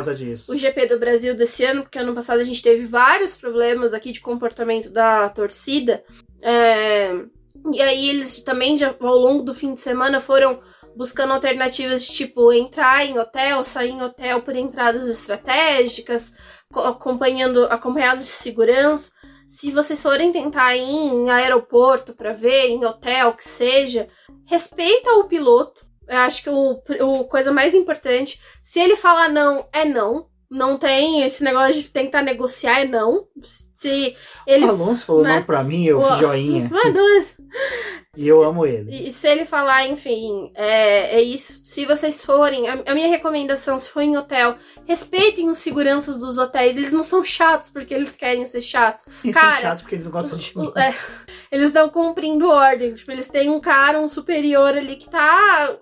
o 0.49 0.57
GP 0.57 0.86
do 0.86 0.99
Brasil 0.99 1.35
desse 1.36 1.65
ano, 1.65 1.82
porque 1.82 1.99
ano 1.99 2.15
passado 2.15 2.39
a 2.41 2.45
gente 2.45 2.62
teve 2.62 2.86
vários 2.86 3.36
problemas 3.36 3.93
aqui 3.93 4.12
de 4.12 4.20
comportamento 4.20 4.89
da 4.91 5.28
torcida. 5.28 6.05
É, 6.41 7.12
E 7.73 7.81
aí 7.82 8.09
eles 8.11 8.43
também, 8.43 8.77
já, 8.77 8.95
ao 9.01 9.16
longo 9.16 9.43
do 9.43 9.55
fim 9.55 9.74
de 9.74 9.81
semana, 9.81 10.20
foram 10.20 10.61
buscando 10.97 11.32
alternativas 11.32 12.05
de 12.05 12.12
tipo 12.12 12.53
entrar 12.53 13.05
em 13.05 13.19
hotel, 13.19 13.65
sair 13.65 13.91
em 13.91 14.03
hotel 14.03 14.43
por 14.43 14.55
entradas 14.55 15.09
estratégicas, 15.09 16.32
co- 16.73 16.81
acompanhando 16.81 17.65
acompanhados 17.65 18.24
de 18.24 18.31
segurança. 18.31 19.11
Se 19.49 19.70
vocês 19.70 20.01
forem 20.03 20.31
tentar 20.32 20.77
ir 20.77 20.82
em 20.82 21.31
aeroporto 21.31 22.15
para 22.15 22.32
ver, 22.32 22.69
em 22.69 22.85
hotel, 22.85 23.32
que 23.35 23.49
seja, 23.49 24.07
respeita 24.47 25.11
o 25.15 25.24
piloto. 25.24 25.85
Eu 26.09 26.19
acho 26.19 26.43
que 26.43 26.51
o, 26.51 26.83
o 27.01 27.25
coisa 27.25 27.53
mais 27.53 27.75
importante, 27.75 28.41
se 28.63 28.81
ele 28.81 28.97
falar 28.97 29.29
não, 29.29 29.69
é 29.73 29.85
não. 29.85 30.29
Não 30.51 30.79
tem 30.79 31.23
esse 31.23 31.43
negócio 31.43 31.83
de 31.83 31.91
tentar 31.91 32.23
negociar, 32.23 32.81
é 32.81 32.85
não. 32.85 33.27
Se 33.85 34.16
ele. 34.47 34.65
O 34.65 34.70
Alonso 34.70 35.05
falou 35.05 35.23
né? 35.23 35.36
não 35.36 35.43
pra 35.43 35.62
mim, 35.62 35.85
eu 35.85 36.01
fiz 36.01 36.19
joinha. 36.19 36.70
E 38.16 38.28
eu 38.28 38.44
amo 38.44 38.65
ele. 38.65 39.09
E, 39.09 39.11
se 39.11 39.27
ele 39.27 39.44
falar, 39.44 39.89
enfim, 39.89 40.52
é, 40.55 41.16
é 41.16 41.23
isso. 41.23 41.62
Se 41.65 41.85
vocês 41.85 42.24
forem, 42.24 42.69
a, 42.69 42.82
a 42.86 42.94
minha 42.94 43.09
recomendação, 43.09 43.77
se 43.77 43.90
for 43.90 44.02
em 44.02 44.16
hotel, 44.16 44.56
respeitem 44.86 45.51
os 45.51 45.59
seguranças 45.59 46.16
dos 46.16 46.39
hotéis. 46.39 46.77
Eles 46.77 46.93
não 46.93 47.02
são 47.02 47.24
chatos 47.24 47.70
porque 47.70 47.93
eles 47.93 48.12
querem 48.12 48.47
ser 48.47 48.61
chatos. 48.61 49.05
Eles 49.24 49.35
Cara, 49.36 49.55
são 49.55 49.62
chatos 49.62 49.82
porque 49.82 49.97
eles 49.97 50.05
não 50.05 50.12
gostam 50.12 50.39
de 50.39 50.56
mim. 50.56 50.73
O- 50.74 50.78
é, 50.78 50.94
eles 51.51 51.69
estão 51.69 51.89
cumprindo 51.89 52.48
ordem. 52.48 52.94
Tipo, 52.94 53.11
eles 53.11 53.28
têm 53.28 53.51
um 53.51 53.61
cara, 53.61 53.98
um 53.98 54.06
superior 54.06 54.77
ali 54.77 54.94
que 54.94 55.11
tá. 55.11 55.77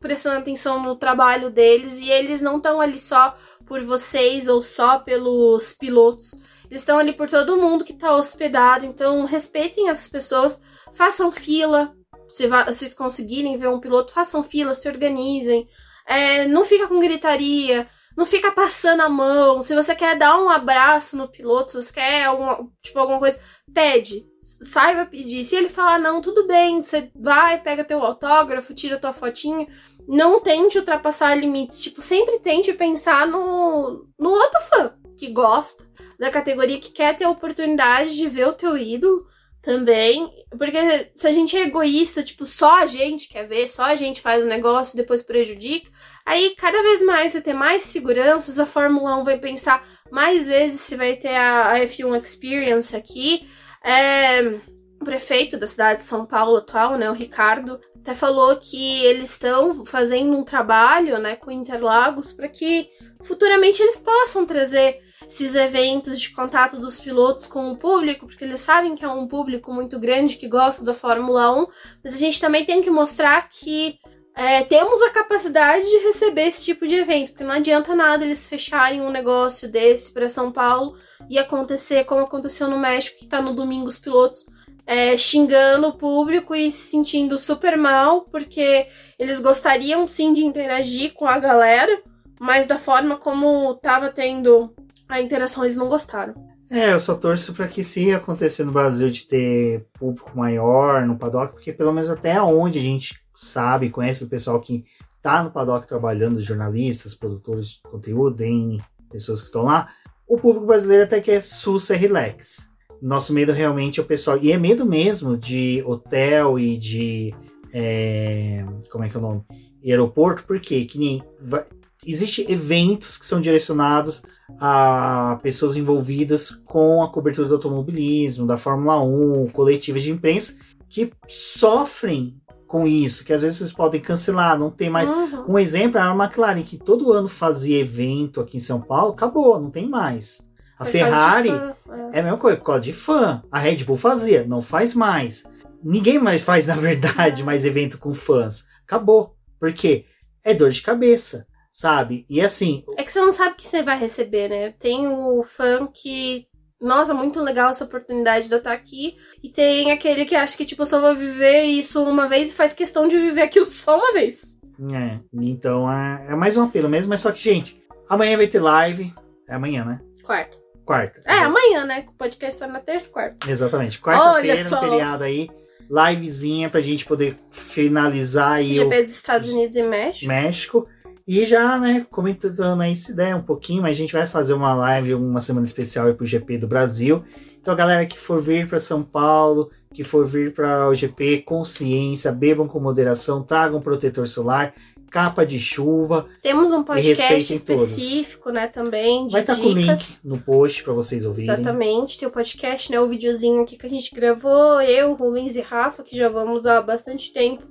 prestando 0.00 0.38
atenção 0.38 0.80
no 0.80 0.94
trabalho 0.94 1.50
deles 1.50 1.98
e 1.98 2.10
eles 2.10 2.40
não 2.40 2.58
estão 2.58 2.80
ali 2.80 2.98
só 2.98 3.36
por 3.66 3.80
vocês 3.82 4.46
ou 4.46 4.62
só 4.62 4.98
pelos 5.00 5.72
pilotos. 5.72 6.32
Eles 6.72 6.80
estão 6.80 6.98
ali 6.98 7.12
por 7.12 7.28
todo 7.28 7.58
mundo 7.58 7.84
que 7.84 7.92
está 7.92 8.16
hospedado, 8.16 8.86
então 8.86 9.26
respeitem 9.26 9.90
essas 9.90 10.08
pessoas, 10.08 10.58
façam 10.94 11.30
fila. 11.30 11.94
Se 12.30 12.48
vocês 12.48 12.94
conseguirem 12.94 13.58
ver 13.58 13.68
um 13.68 13.78
piloto, 13.78 14.10
façam 14.10 14.42
fila, 14.42 14.74
se 14.74 14.88
organizem. 14.88 15.68
É, 16.06 16.48
não 16.48 16.64
fica 16.64 16.88
com 16.88 16.98
gritaria, 16.98 17.86
não 18.16 18.24
fica 18.24 18.50
passando 18.50 19.02
a 19.02 19.08
mão. 19.10 19.60
Se 19.60 19.74
você 19.74 19.94
quer 19.94 20.16
dar 20.16 20.42
um 20.42 20.48
abraço 20.48 21.14
no 21.14 21.28
piloto, 21.28 21.72
se 21.72 21.82
você 21.82 21.92
quer 21.92 22.24
alguma, 22.24 22.66
tipo, 22.80 22.98
alguma 22.98 23.18
coisa, 23.18 23.38
pede. 23.74 24.24
Saiba 24.40 25.04
pedir. 25.04 25.44
Se 25.44 25.54
ele 25.54 25.68
falar 25.68 25.98
não, 25.98 26.22
tudo 26.22 26.46
bem. 26.46 26.80
Você 26.80 27.12
vai, 27.14 27.60
pega 27.60 27.84
teu 27.84 28.02
autógrafo, 28.02 28.72
tira 28.72 28.98
tua 28.98 29.12
fotinha. 29.12 29.68
Não 30.08 30.40
tente 30.40 30.78
ultrapassar 30.78 31.34
limites. 31.34 31.82
Tipo, 31.82 32.00
sempre 32.00 32.38
tente 32.38 32.72
pensar 32.72 33.26
no, 33.26 34.06
no 34.18 34.30
outro 34.30 34.58
fã 34.62 35.01
que 35.16 35.28
gosta 35.30 35.84
da 36.18 36.30
categoria, 36.30 36.80
que 36.80 36.90
quer 36.90 37.16
ter 37.16 37.24
a 37.24 37.30
oportunidade 37.30 38.16
de 38.16 38.28
ver 38.28 38.48
o 38.48 38.52
teu 38.52 38.76
ídolo 38.76 39.26
também. 39.62 40.28
Porque 40.58 41.12
se 41.16 41.26
a 41.26 41.32
gente 41.32 41.56
é 41.56 41.62
egoísta, 41.62 42.22
tipo, 42.22 42.44
só 42.44 42.80
a 42.80 42.86
gente 42.86 43.28
quer 43.28 43.46
ver, 43.46 43.68
só 43.68 43.84
a 43.84 43.94
gente 43.94 44.20
faz 44.20 44.44
o 44.44 44.48
negócio 44.48 44.96
depois 44.96 45.22
prejudica, 45.22 45.90
aí 46.26 46.54
cada 46.56 46.82
vez 46.82 47.02
mais 47.02 47.32
vai 47.32 47.42
ter 47.42 47.54
mais 47.54 47.84
seguranças, 47.84 48.58
a 48.58 48.66
Fórmula 48.66 49.16
1 49.18 49.24
vai 49.24 49.38
pensar 49.38 49.86
mais 50.10 50.46
vezes 50.46 50.80
se 50.80 50.96
vai 50.96 51.16
ter 51.16 51.34
a, 51.34 51.74
F1 51.78 52.22
Experience 52.22 52.94
aqui. 52.94 53.48
É, 53.84 54.60
o 55.02 55.04
prefeito 55.04 55.58
da 55.58 55.66
cidade 55.66 56.00
de 56.00 56.06
São 56.06 56.24
Paulo 56.24 56.56
atual, 56.56 56.96
né, 56.96 57.10
o 57.10 57.14
Ricardo, 57.14 57.80
até 57.96 58.14
falou 58.14 58.56
que 58.56 59.04
eles 59.04 59.30
estão 59.30 59.84
fazendo 59.84 60.36
um 60.36 60.44
trabalho, 60.44 61.18
né, 61.18 61.36
com 61.36 61.50
Interlagos 61.50 62.32
para 62.32 62.48
que 62.48 62.88
futuramente 63.20 63.82
eles 63.82 63.98
possam 63.98 64.46
trazer 64.46 65.00
esses 65.26 65.54
eventos 65.54 66.20
de 66.20 66.30
contato 66.30 66.78
dos 66.78 66.98
pilotos 66.98 67.46
com 67.46 67.70
o 67.70 67.76
público, 67.76 68.26
porque 68.26 68.44
eles 68.44 68.60
sabem 68.60 68.94
que 68.94 69.04
é 69.04 69.08
um 69.08 69.28
público 69.28 69.72
muito 69.72 69.98
grande 69.98 70.36
que 70.36 70.48
gosta 70.48 70.84
da 70.84 70.94
Fórmula 70.94 71.52
1, 71.62 71.66
mas 72.02 72.14
a 72.14 72.18
gente 72.18 72.40
também 72.40 72.64
tem 72.64 72.82
que 72.82 72.90
mostrar 72.90 73.48
que 73.48 73.98
é, 74.34 74.64
temos 74.64 75.00
a 75.02 75.10
capacidade 75.10 75.84
de 75.84 75.98
receber 75.98 76.48
esse 76.48 76.64
tipo 76.64 76.86
de 76.86 76.94
evento, 76.94 77.30
porque 77.30 77.44
não 77.44 77.52
adianta 77.52 77.94
nada 77.94 78.24
eles 78.24 78.46
fecharem 78.46 79.02
um 79.02 79.10
negócio 79.10 79.70
desse 79.70 80.12
para 80.12 80.28
São 80.28 80.50
Paulo 80.50 80.96
e 81.28 81.38
acontecer 81.38 82.04
como 82.04 82.22
aconteceu 82.22 82.68
no 82.68 82.78
México, 82.78 83.18
que 83.18 83.26
tá 83.26 83.42
no 83.42 83.54
domingo 83.54 83.86
os 83.86 83.98
pilotos 83.98 84.46
é, 84.86 85.16
xingando 85.16 85.88
o 85.88 85.92
público 85.92 86.54
e 86.54 86.70
se 86.70 86.90
sentindo 86.90 87.38
super 87.38 87.76
mal, 87.76 88.22
porque 88.22 88.86
eles 89.18 89.40
gostariam 89.40 90.06
sim 90.08 90.32
de 90.32 90.44
interagir 90.44 91.12
com 91.14 91.26
a 91.26 91.38
galera, 91.38 92.02
mas 92.40 92.66
da 92.66 92.78
forma 92.78 93.16
como 93.16 93.74
tava 93.76 94.10
tendo 94.10 94.74
a 95.08 95.20
interação 95.20 95.64
eles 95.64 95.76
não 95.76 95.88
gostaram. 95.88 96.34
É, 96.70 96.94
eu 96.94 97.00
só 97.00 97.14
torço 97.14 97.52
para 97.52 97.68
que 97.68 97.84
se 97.84 98.12
acontecer 98.12 98.64
no 98.64 98.72
Brasil 98.72 99.10
de 99.10 99.26
ter 99.26 99.86
público 99.92 100.30
maior 100.34 101.04
no 101.04 101.18
paddock, 101.18 101.52
porque 101.52 101.70
pelo 101.70 101.92
menos 101.92 102.08
até 102.08 102.40
onde 102.40 102.78
a 102.78 102.82
gente 102.82 103.22
sabe, 103.36 103.90
conhece 103.90 104.24
o 104.24 104.28
pessoal 104.28 104.58
que 104.58 104.84
tá 105.20 105.42
no 105.42 105.50
paddock 105.50 105.86
trabalhando, 105.86 106.40
jornalistas, 106.40 107.14
produtores 107.14 107.68
de 107.68 107.82
conteúdo, 107.82 108.42
N, 108.42 108.82
pessoas 109.10 109.40
que 109.40 109.46
estão 109.46 109.62
lá, 109.62 109.90
o 110.26 110.38
público 110.38 110.66
brasileiro 110.66 111.04
até 111.04 111.20
que 111.20 111.30
é 111.30 111.40
sussa 111.42 111.94
relax. 111.94 112.71
Nosso 113.02 113.32
medo 113.34 113.52
realmente 113.52 113.98
é 113.98 114.02
o 114.02 114.06
pessoal, 114.06 114.38
e 114.40 114.52
é 114.52 114.56
medo 114.56 114.86
mesmo 114.86 115.36
de 115.36 115.82
hotel 115.84 116.58
e 116.58 116.78
de. 116.78 117.34
É, 117.74 118.64
como 118.90 119.04
é 119.04 119.08
que 119.08 119.16
é 119.16 119.18
o 119.18 119.22
nome? 119.22 119.44
aeroporto, 119.84 120.44
porque 120.46 120.84
que 120.84 120.98
nem. 120.98 121.22
Vai, 121.40 121.64
Existem 122.04 122.50
eventos 122.50 123.16
que 123.16 123.24
são 123.24 123.40
direcionados 123.40 124.22
a 124.58 125.38
pessoas 125.40 125.76
envolvidas 125.76 126.50
com 126.50 127.00
a 127.00 127.08
cobertura 127.08 127.46
do 127.46 127.54
automobilismo, 127.54 128.44
da 128.44 128.56
Fórmula 128.56 129.00
1, 129.00 129.50
coletivas 129.50 130.02
de 130.02 130.10
imprensa, 130.10 130.56
que 130.88 131.12
sofrem 131.28 132.36
com 132.66 132.88
isso, 132.88 133.24
que 133.24 133.32
às 133.32 133.42
vezes 133.42 133.58
vocês 133.58 133.72
podem 133.72 134.00
cancelar, 134.00 134.58
não 134.58 134.68
tem 134.68 134.90
mais. 134.90 135.10
Uhum. 135.10 135.44
Um 135.50 135.58
exemplo 135.58 135.98
é 135.98 136.02
a 136.02 136.12
McLaren, 136.12 136.62
que 136.62 136.76
todo 136.76 137.12
ano 137.12 137.28
fazia 137.28 137.78
evento 137.78 138.40
aqui 138.40 138.56
em 138.56 138.60
São 138.60 138.80
Paulo, 138.80 139.12
acabou, 139.12 139.60
não 139.60 139.70
tem 139.70 139.88
mais. 139.88 140.42
A 140.78 140.84
Ferrari 140.84 141.50
é. 141.50 142.16
é 142.16 142.20
a 142.20 142.22
mesma 142.22 142.38
coisa, 142.38 142.56
por 142.56 142.64
causa 142.64 142.80
de 142.80 142.92
fã. 142.92 143.42
A 143.50 143.58
Red 143.58 143.84
Bull 143.84 143.96
fazia, 143.96 144.44
não 144.44 144.60
faz 144.60 144.94
mais. 144.94 145.44
Ninguém 145.82 146.18
mais 146.18 146.42
faz, 146.42 146.66
na 146.68 146.76
verdade, 146.76 147.42
mais 147.42 147.64
evento 147.64 147.98
com 147.98 148.14
fãs. 148.14 148.64
Acabou. 148.84 149.36
Por 149.58 149.72
quê? 149.72 150.06
É 150.44 150.52
dor 150.52 150.70
de 150.70 150.82
cabeça 150.82 151.46
sabe? 151.72 152.26
E 152.28 152.40
assim. 152.40 152.84
É 152.96 153.02
que 153.02 153.12
você 153.12 153.20
não 153.20 153.32
sabe 153.32 153.52
o 153.52 153.56
que 153.56 153.66
você 153.66 153.82
vai 153.82 153.98
receber, 153.98 154.48
né? 154.48 154.74
Tem 154.78 155.08
o 155.08 155.42
fã 155.42 155.88
que. 155.92 156.46
Nossa, 156.80 157.14
muito 157.14 157.40
legal 157.40 157.70
essa 157.70 157.84
oportunidade 157.84 158.48
de 158.48 158.54
eu 158.54 158.58
estar 158.58 158.72
aqui. 158.72 159.16
E 159.42 159.48
tem 159.48 159.90
aquele 159.90 160.24
que 160.24 160.34
acha 160.34 160.56
que, 160.56 160.64
tipo, 160.64 160.82
eu 160.82 160.86
só 160.86 161.00
vou 161.00 161.16
viver 161.16 161.62
isso 161.62 162.02
uma 162.02 162.28
vez 162.28 162.50
e 162.50 162.54
faz 162.54 162.74
questão 162.74 163.08
de 163.08 163.16
viver 163.16 163.42
aquilo 163.42 163.66
só 163.70 163.96
uma 163.96 164.12
vez. 164.12 164.58
É, 164.92 165.20
então 165.32 165.90
é, 165.90 166.26
é 166.30 166.34
mais 166.34 166.56
um 166.56 166.64
apelo 166.64 166.88
mesmo, 166.88 167.10
mas 167.10 167.20
só 167.20 167.30
que, 167.30 167.40
gente, 167.40 167.80
amanhã 168.08 168.36
vai 168.36 168.48
ter 168.48 168.60
live. 168.60 169.14
É 169.48 169.54
amanhã, 169.54 169.84
né? 169.84 170.00
Quarta. 170.24 170.61
Quarta. 170.84 171.20
É, 171.24 171.32
exatamente. 171.32 171.44
amanhã, 171.44 171.84
né? 171.84 172.04
O 172.08 172.12
podcast 172.12 172.58
sai 172.58 172.68
na 172.68 172.80
terça 172.80 173.08
e 173.08 173.12
quarta. 173.12 173.50
Exatamente. 173.50 174.00
Quarta-feira, 174.00 174.68
no 174.68 174.80
feriado 174.80 175.24
aí. 175.24 175.48
Livezinha 175.90 176.70
pra 176.70 176.80
gente 176.80 177.04
poder 177.04 177.36
finalizar 177.50 178.52
aí. 178.52 178.74
GP 178.74 178.98
o... 178.98 179.02
dos 179.02 179.12
Estados 179.12 179.48
Unidos 179.50 179.76
e 179.76 179.82
México. 179.82 180.26
México. 180.26 180.88
E 181.26 181.46
já, 181.46 181.78
né, 181.78 182.04
comentando 182.10 182.80
aí 182.80 182.96
se 182.96 183.14
der 183.14 183.36
um 183.36 183.42
pouquinho, 183.42 183.82
mas 183.82 183.92
a 183.92 183.94
gente 183.94 184.12
vai 184.12 184.26
fazer 184.26 184.54
uma 184.54 184.74
live, 184.74 185.14
uma 185.14 185.40
semana 185.40 185.64
especial 185.64 186.08
aí 186.08 186.14
pro 186.14 186.26
GP 186.26 186.58
do 186.58 186.66
Brasil. 186.66 187.22
Então, 187.60 187.76
galera 187.76 188.04
que 188.04 188.18
for 188.18 188.40
vir 188.40 188.66
para 188.66 188.80
São 188.80 189.04
Paulo, 189.04 189.70
que 189.94 190.02
for 190.02 190.26
vir 190.26 190.52
para 190.52 190.88
o 190.88 190.94
GP, 190.94 191.42
consciência, 191.42 192.32
bebam 192.32 192.66
com 192.66 192.80
moderação, 192.80 193.42
tragam 193.42 193.80
protetor 193.80 194.26
solar, 194.26 194.74
capa 195.12 195.44
de 195.44 195.58
chuva. 195.58 196.26
Temos 196.40 196.72
um 196.72 196.82
podcast 196.82 197.52
específico, 197.52 198.44
todos. 198.44 198.54
né, 198.54 198.66
também, 198.66 199.28
Vai 199.28 199.42
estar 199.42 199.54
tá 199.54 199.60
com 199.60 199.68
o 199.68 199.72
link 199.72 200.02
no 200.24 200.38
post 200.38 200.82
para 200.82 200.94
vocês 200.94 201.26
ouvirem. 201.26 201.50
Exatamente, 201.50 202.18
tem 202.18 202.26
o 202.26 202.30
podcast, 202.30 202.90
né, 202.90 202.98
o 202.98 203.08
videozinho 203.08 203.62
aqui 203.62 203.76
que 203.76 203.86
a 203.86 203.90
gente 203.90 204.14
gravou, 204.14 204.80
eu, 204.80 205.12
Rubens 205.12 205.54
e 205.54 205.60
Rafa, 205.60 206.02
que 206.02 206.16
já 206.16 206.30
vamos 206.30 206.66
há 206.66 206.80
bastante 206.80 207.30
tempo 207.30 207.62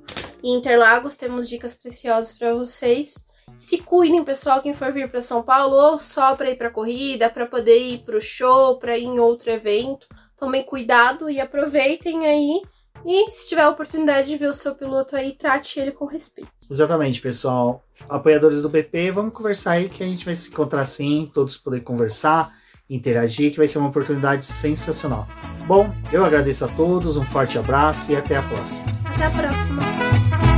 em 0.43 0.55
Interlagos, 0.55 1.15
temos 1.15 1.49
dicas 1.49 1.73
preciosas 1.73 2.38
para 2.38 2.53
vocês. 2.53 3.26
Se 3.57 3.80
cuidem, 3.80 4.23
pessoal, 4.23 4.61
quem 4.61 4.73
for 4.73 4.91
vir 4.91 5.09
para 5.09 5.22
São 5.22 5.41
Paulo, 5.41 5.76
ou 5.76 5.97
só 5.97 6.35
para 6.35 6.51
ir 6.51 6.57
para 6.57 6.69
corrida, 6.69 7.30
para 7.30 7.45
poder 7.45 7.77
ir 7.77 8.03
para 8.03 8.18
o 8.18 8.22
show, 8.22 8.77
para 8.77 8.97
ir 8.97 9.05
em 9.05 9.19
outro 9.19 9.49
evento. 9.49 10.07
Tomem 10.38 10.63
cuidado 10.63 11.30
e 11.30 11.39
aproveitem 11.39 12.26
aí. 12.26 12.61
E 13.06 13.32
se 13.32 13.48
tiver 13.48 13.61
a 13.61 13.69
oportunidade 13.69 14.30
de 14.30 14.38
ver 14.38 14.48
o 14.48 14.53
seu 14.53 14.76
piloto 14.76 15.15
aí, 15.15 15.34
trate 15.34 15.80
ele 15.80 15.91
com 15.91 16.06
respeito. 16.06 16.49
Exatamente, 16.69 17.22
pessoal. 17.22 17.84
Apoiadores 18.10 18.61
do 18.61 18.69
BP, 18.69 19.11
vamos 19.11 19.34
conversar 19.34 19.72
aí 19.72 19.90
que 19.90 20.03
a 20.03 20.06
gente 20.06 20.26
vai 20.26 20.36
se 20.36 20.49
encontrar 20.49 20.86
sim, 20.86 21.30
todos 21.34 21.57
poder 21.57 21.82
conversar, 21.82 22.53
interagir, 22.90 23.52
que 23.52 23.57
vai 23.57 23.68
ser 23.68 23.78
uma 23.78 23.90
oportunidade 23.90 24.45
sensacional. 24.45 25.28
Bom, 25.65 25.94
eu 26.11 26.26
agradeço 26.26 26.65
a 26.65 26.68
todos, 26.68 27.18
um 27.18 27.26
forte 27.26 27.57
abraço 27.57 28.11
e 28.11 28.15
até 28.15 28.36
a 28.36 28.44
próxima. 28.44 28.86
Até 29.06 29.26
a 29.26 29.32
próxima. 29.32 30.51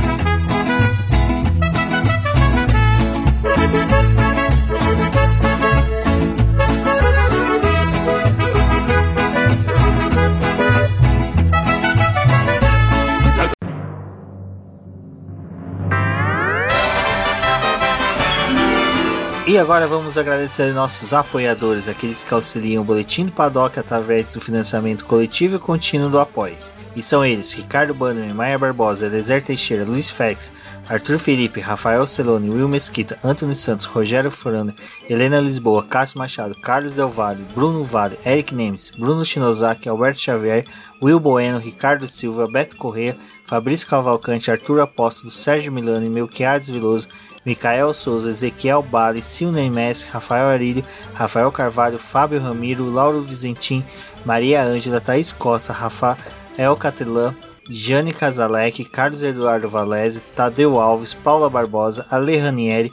E 19.54 19.58
agora 19.58 19.86
vamos 19.86 20.18
agradecer 20.18 20.74
nossos 20.74 21.12
apoiadores, 21.12 21.86
aqueles 21.86 22.24
que 22.24 22.34
auxiliam 22.34 22.82
o 22.82 22.84
Boletim 22.84 23.26
do 23.26 23.30
Paddock 23.30 23.78
através 23.78 24.32
do 24.32 24.40
financiamento 24.40 25.04
coletivo 25.04 25.54
e 25.54 25.58
contínuo 25.60 26.10
do 26.10 26.18
Apoies. 26.18 26.74
E 26.96 27.00
são 27.00 27.24
eles, 27.24 27.52
Ricardo 27.52 27.94
Bannerman, 27.94 28.34
Maia 28.34 28.58
Barbosa, 28.58 29.06
Elezer 29.06 29.44
Teixeira, 29.44 29.84
Luiz 29.84 30.10
Fex, 30.10 30.52
Arthur 30.88 31.20
Felipe, 31.20 31.60
Rafael 31.60 32.04
Celone, 32.04 32.50
Will 32.50 32.66
Mesquita, 32.66 33.16
Antônio 33.22 33.54
Santos, 33.54 33.84
Rogério 33.84 34.28
Furano, 34.28 34.74
Helena 35.08 35.40
Lisboa, 35.40 35.84
Cássio 35.84 36.18
Machado, 36.18 36.56
Carlos 36.60 36.94
Del 36.94 37.06
Valle, 37.06 37.46
Bruno 37.54 37.84
Vale, 37.84 38.18
Eric 38.26 38.52
Nemes, 38.52 38.90
Bruno 38.98 39.24
Shinozaki, 39.24 39.88
Alberto 39.88 40.20
Xavier, 40.20 40.64
Will 41.00 41.20
Bueno, 41.20 41.60
Ricardo 41.60 42.08
Silva, 42.08 42.48
Beto 42.48 42.76
Corrêa, 42.76 43.16
Fabrício 43.46 43.86
Cavalcante, 43.86 44.50
Arthur 44.50 44.80
Apóstolo, 44.80 45.30
Sérgio 45.30 45.70
Milano 45.70 46.04
e 46.04 46.10
Melquiades 46.10 46.68
Veloso, 46.68 47.06
Micael 47.44 47.92
Souza, 47.94 48.28
Ezequiel 48.30 48.82
Bale, 48.82 49.20
Silney 49.22 49.70
Messi, 49.70 50.06
Rafael 50.10 50.46
Arílio, 50.46 50.84
Rafael 51.12 51.50
Carvalho, 51.50 51.98
Fábio 51.98 52.40
Ramiro, 52.40 52.90
Lauro 52.90 53.20
Vizentim, 53.20 53.84
Maria 54.24 54.62
Ângela, 54.64 55.00
Thaís 55.00 55.32
Costa, 55.32 55.72
Rafael 55.72 56.76
Catelã, 56.78 57.34
Jane 57.68 58.12
Casalec, 58.12 58.84
Carlos 58.90 59.22
Eduardo 59.22 59.68
Valese, 59.68 60.22
Tadeu 60.34 60.78
Alves, 60.78 61.14
Paula 61.14 61.48
Barbosa, 61.48 62.06
Ale 62.10 62.38
Ranieri, 62.38 62.92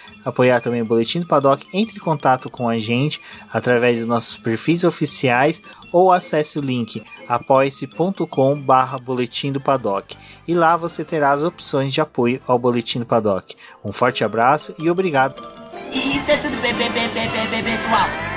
apoiar 0.23 0.59
também 0.59 0.81
o 0.81 0.85
Boletim 0.85 1.19
do 1.19 1.27
Paddock, 1.27 1.65
entre 1.73 1.97
em 1.97 1.99
contato 1.99 2.49
com 2.49 2.67
a 2.67 2.77
gente 2.77 3.21
através 3.51 3.99
dos 3.99 4.07
nossos 4.07 4.37
perfis 4.37 4.83
oficiais 4.83 5.61
ou 5.91 6.11
acesse 6.11 6.57
o 6.57 6.61
link 6.61 7.03
apoia-se.com 7.27 8.61
barra 8.61 8.97
Boletim 8.97 9.51
do 9.51 9.61
Paddock 9.61 10.17
e 10.47 10.53
lá 10.53 10.77
você 10.77 11.03
terá 11.03 11.31
as 11.31 11.43
opções 11.43 11.93
de 11.93 12.01
apoio 12.01 12.41
ao 12.47 12.57
Boletim 12.57 12.99
do 12.99 13.05
Paddock. 13.05 13.55
Um 13.83 13.91
forte 13.91 14.23
abraço 14.23 14.73
e 14.77 14.89
obrigado! 14.89 15.61
Isso 15.91 16.31
é 16.31 16.37
tudo, 16.37 16.57
pessoal. 16.57 18.30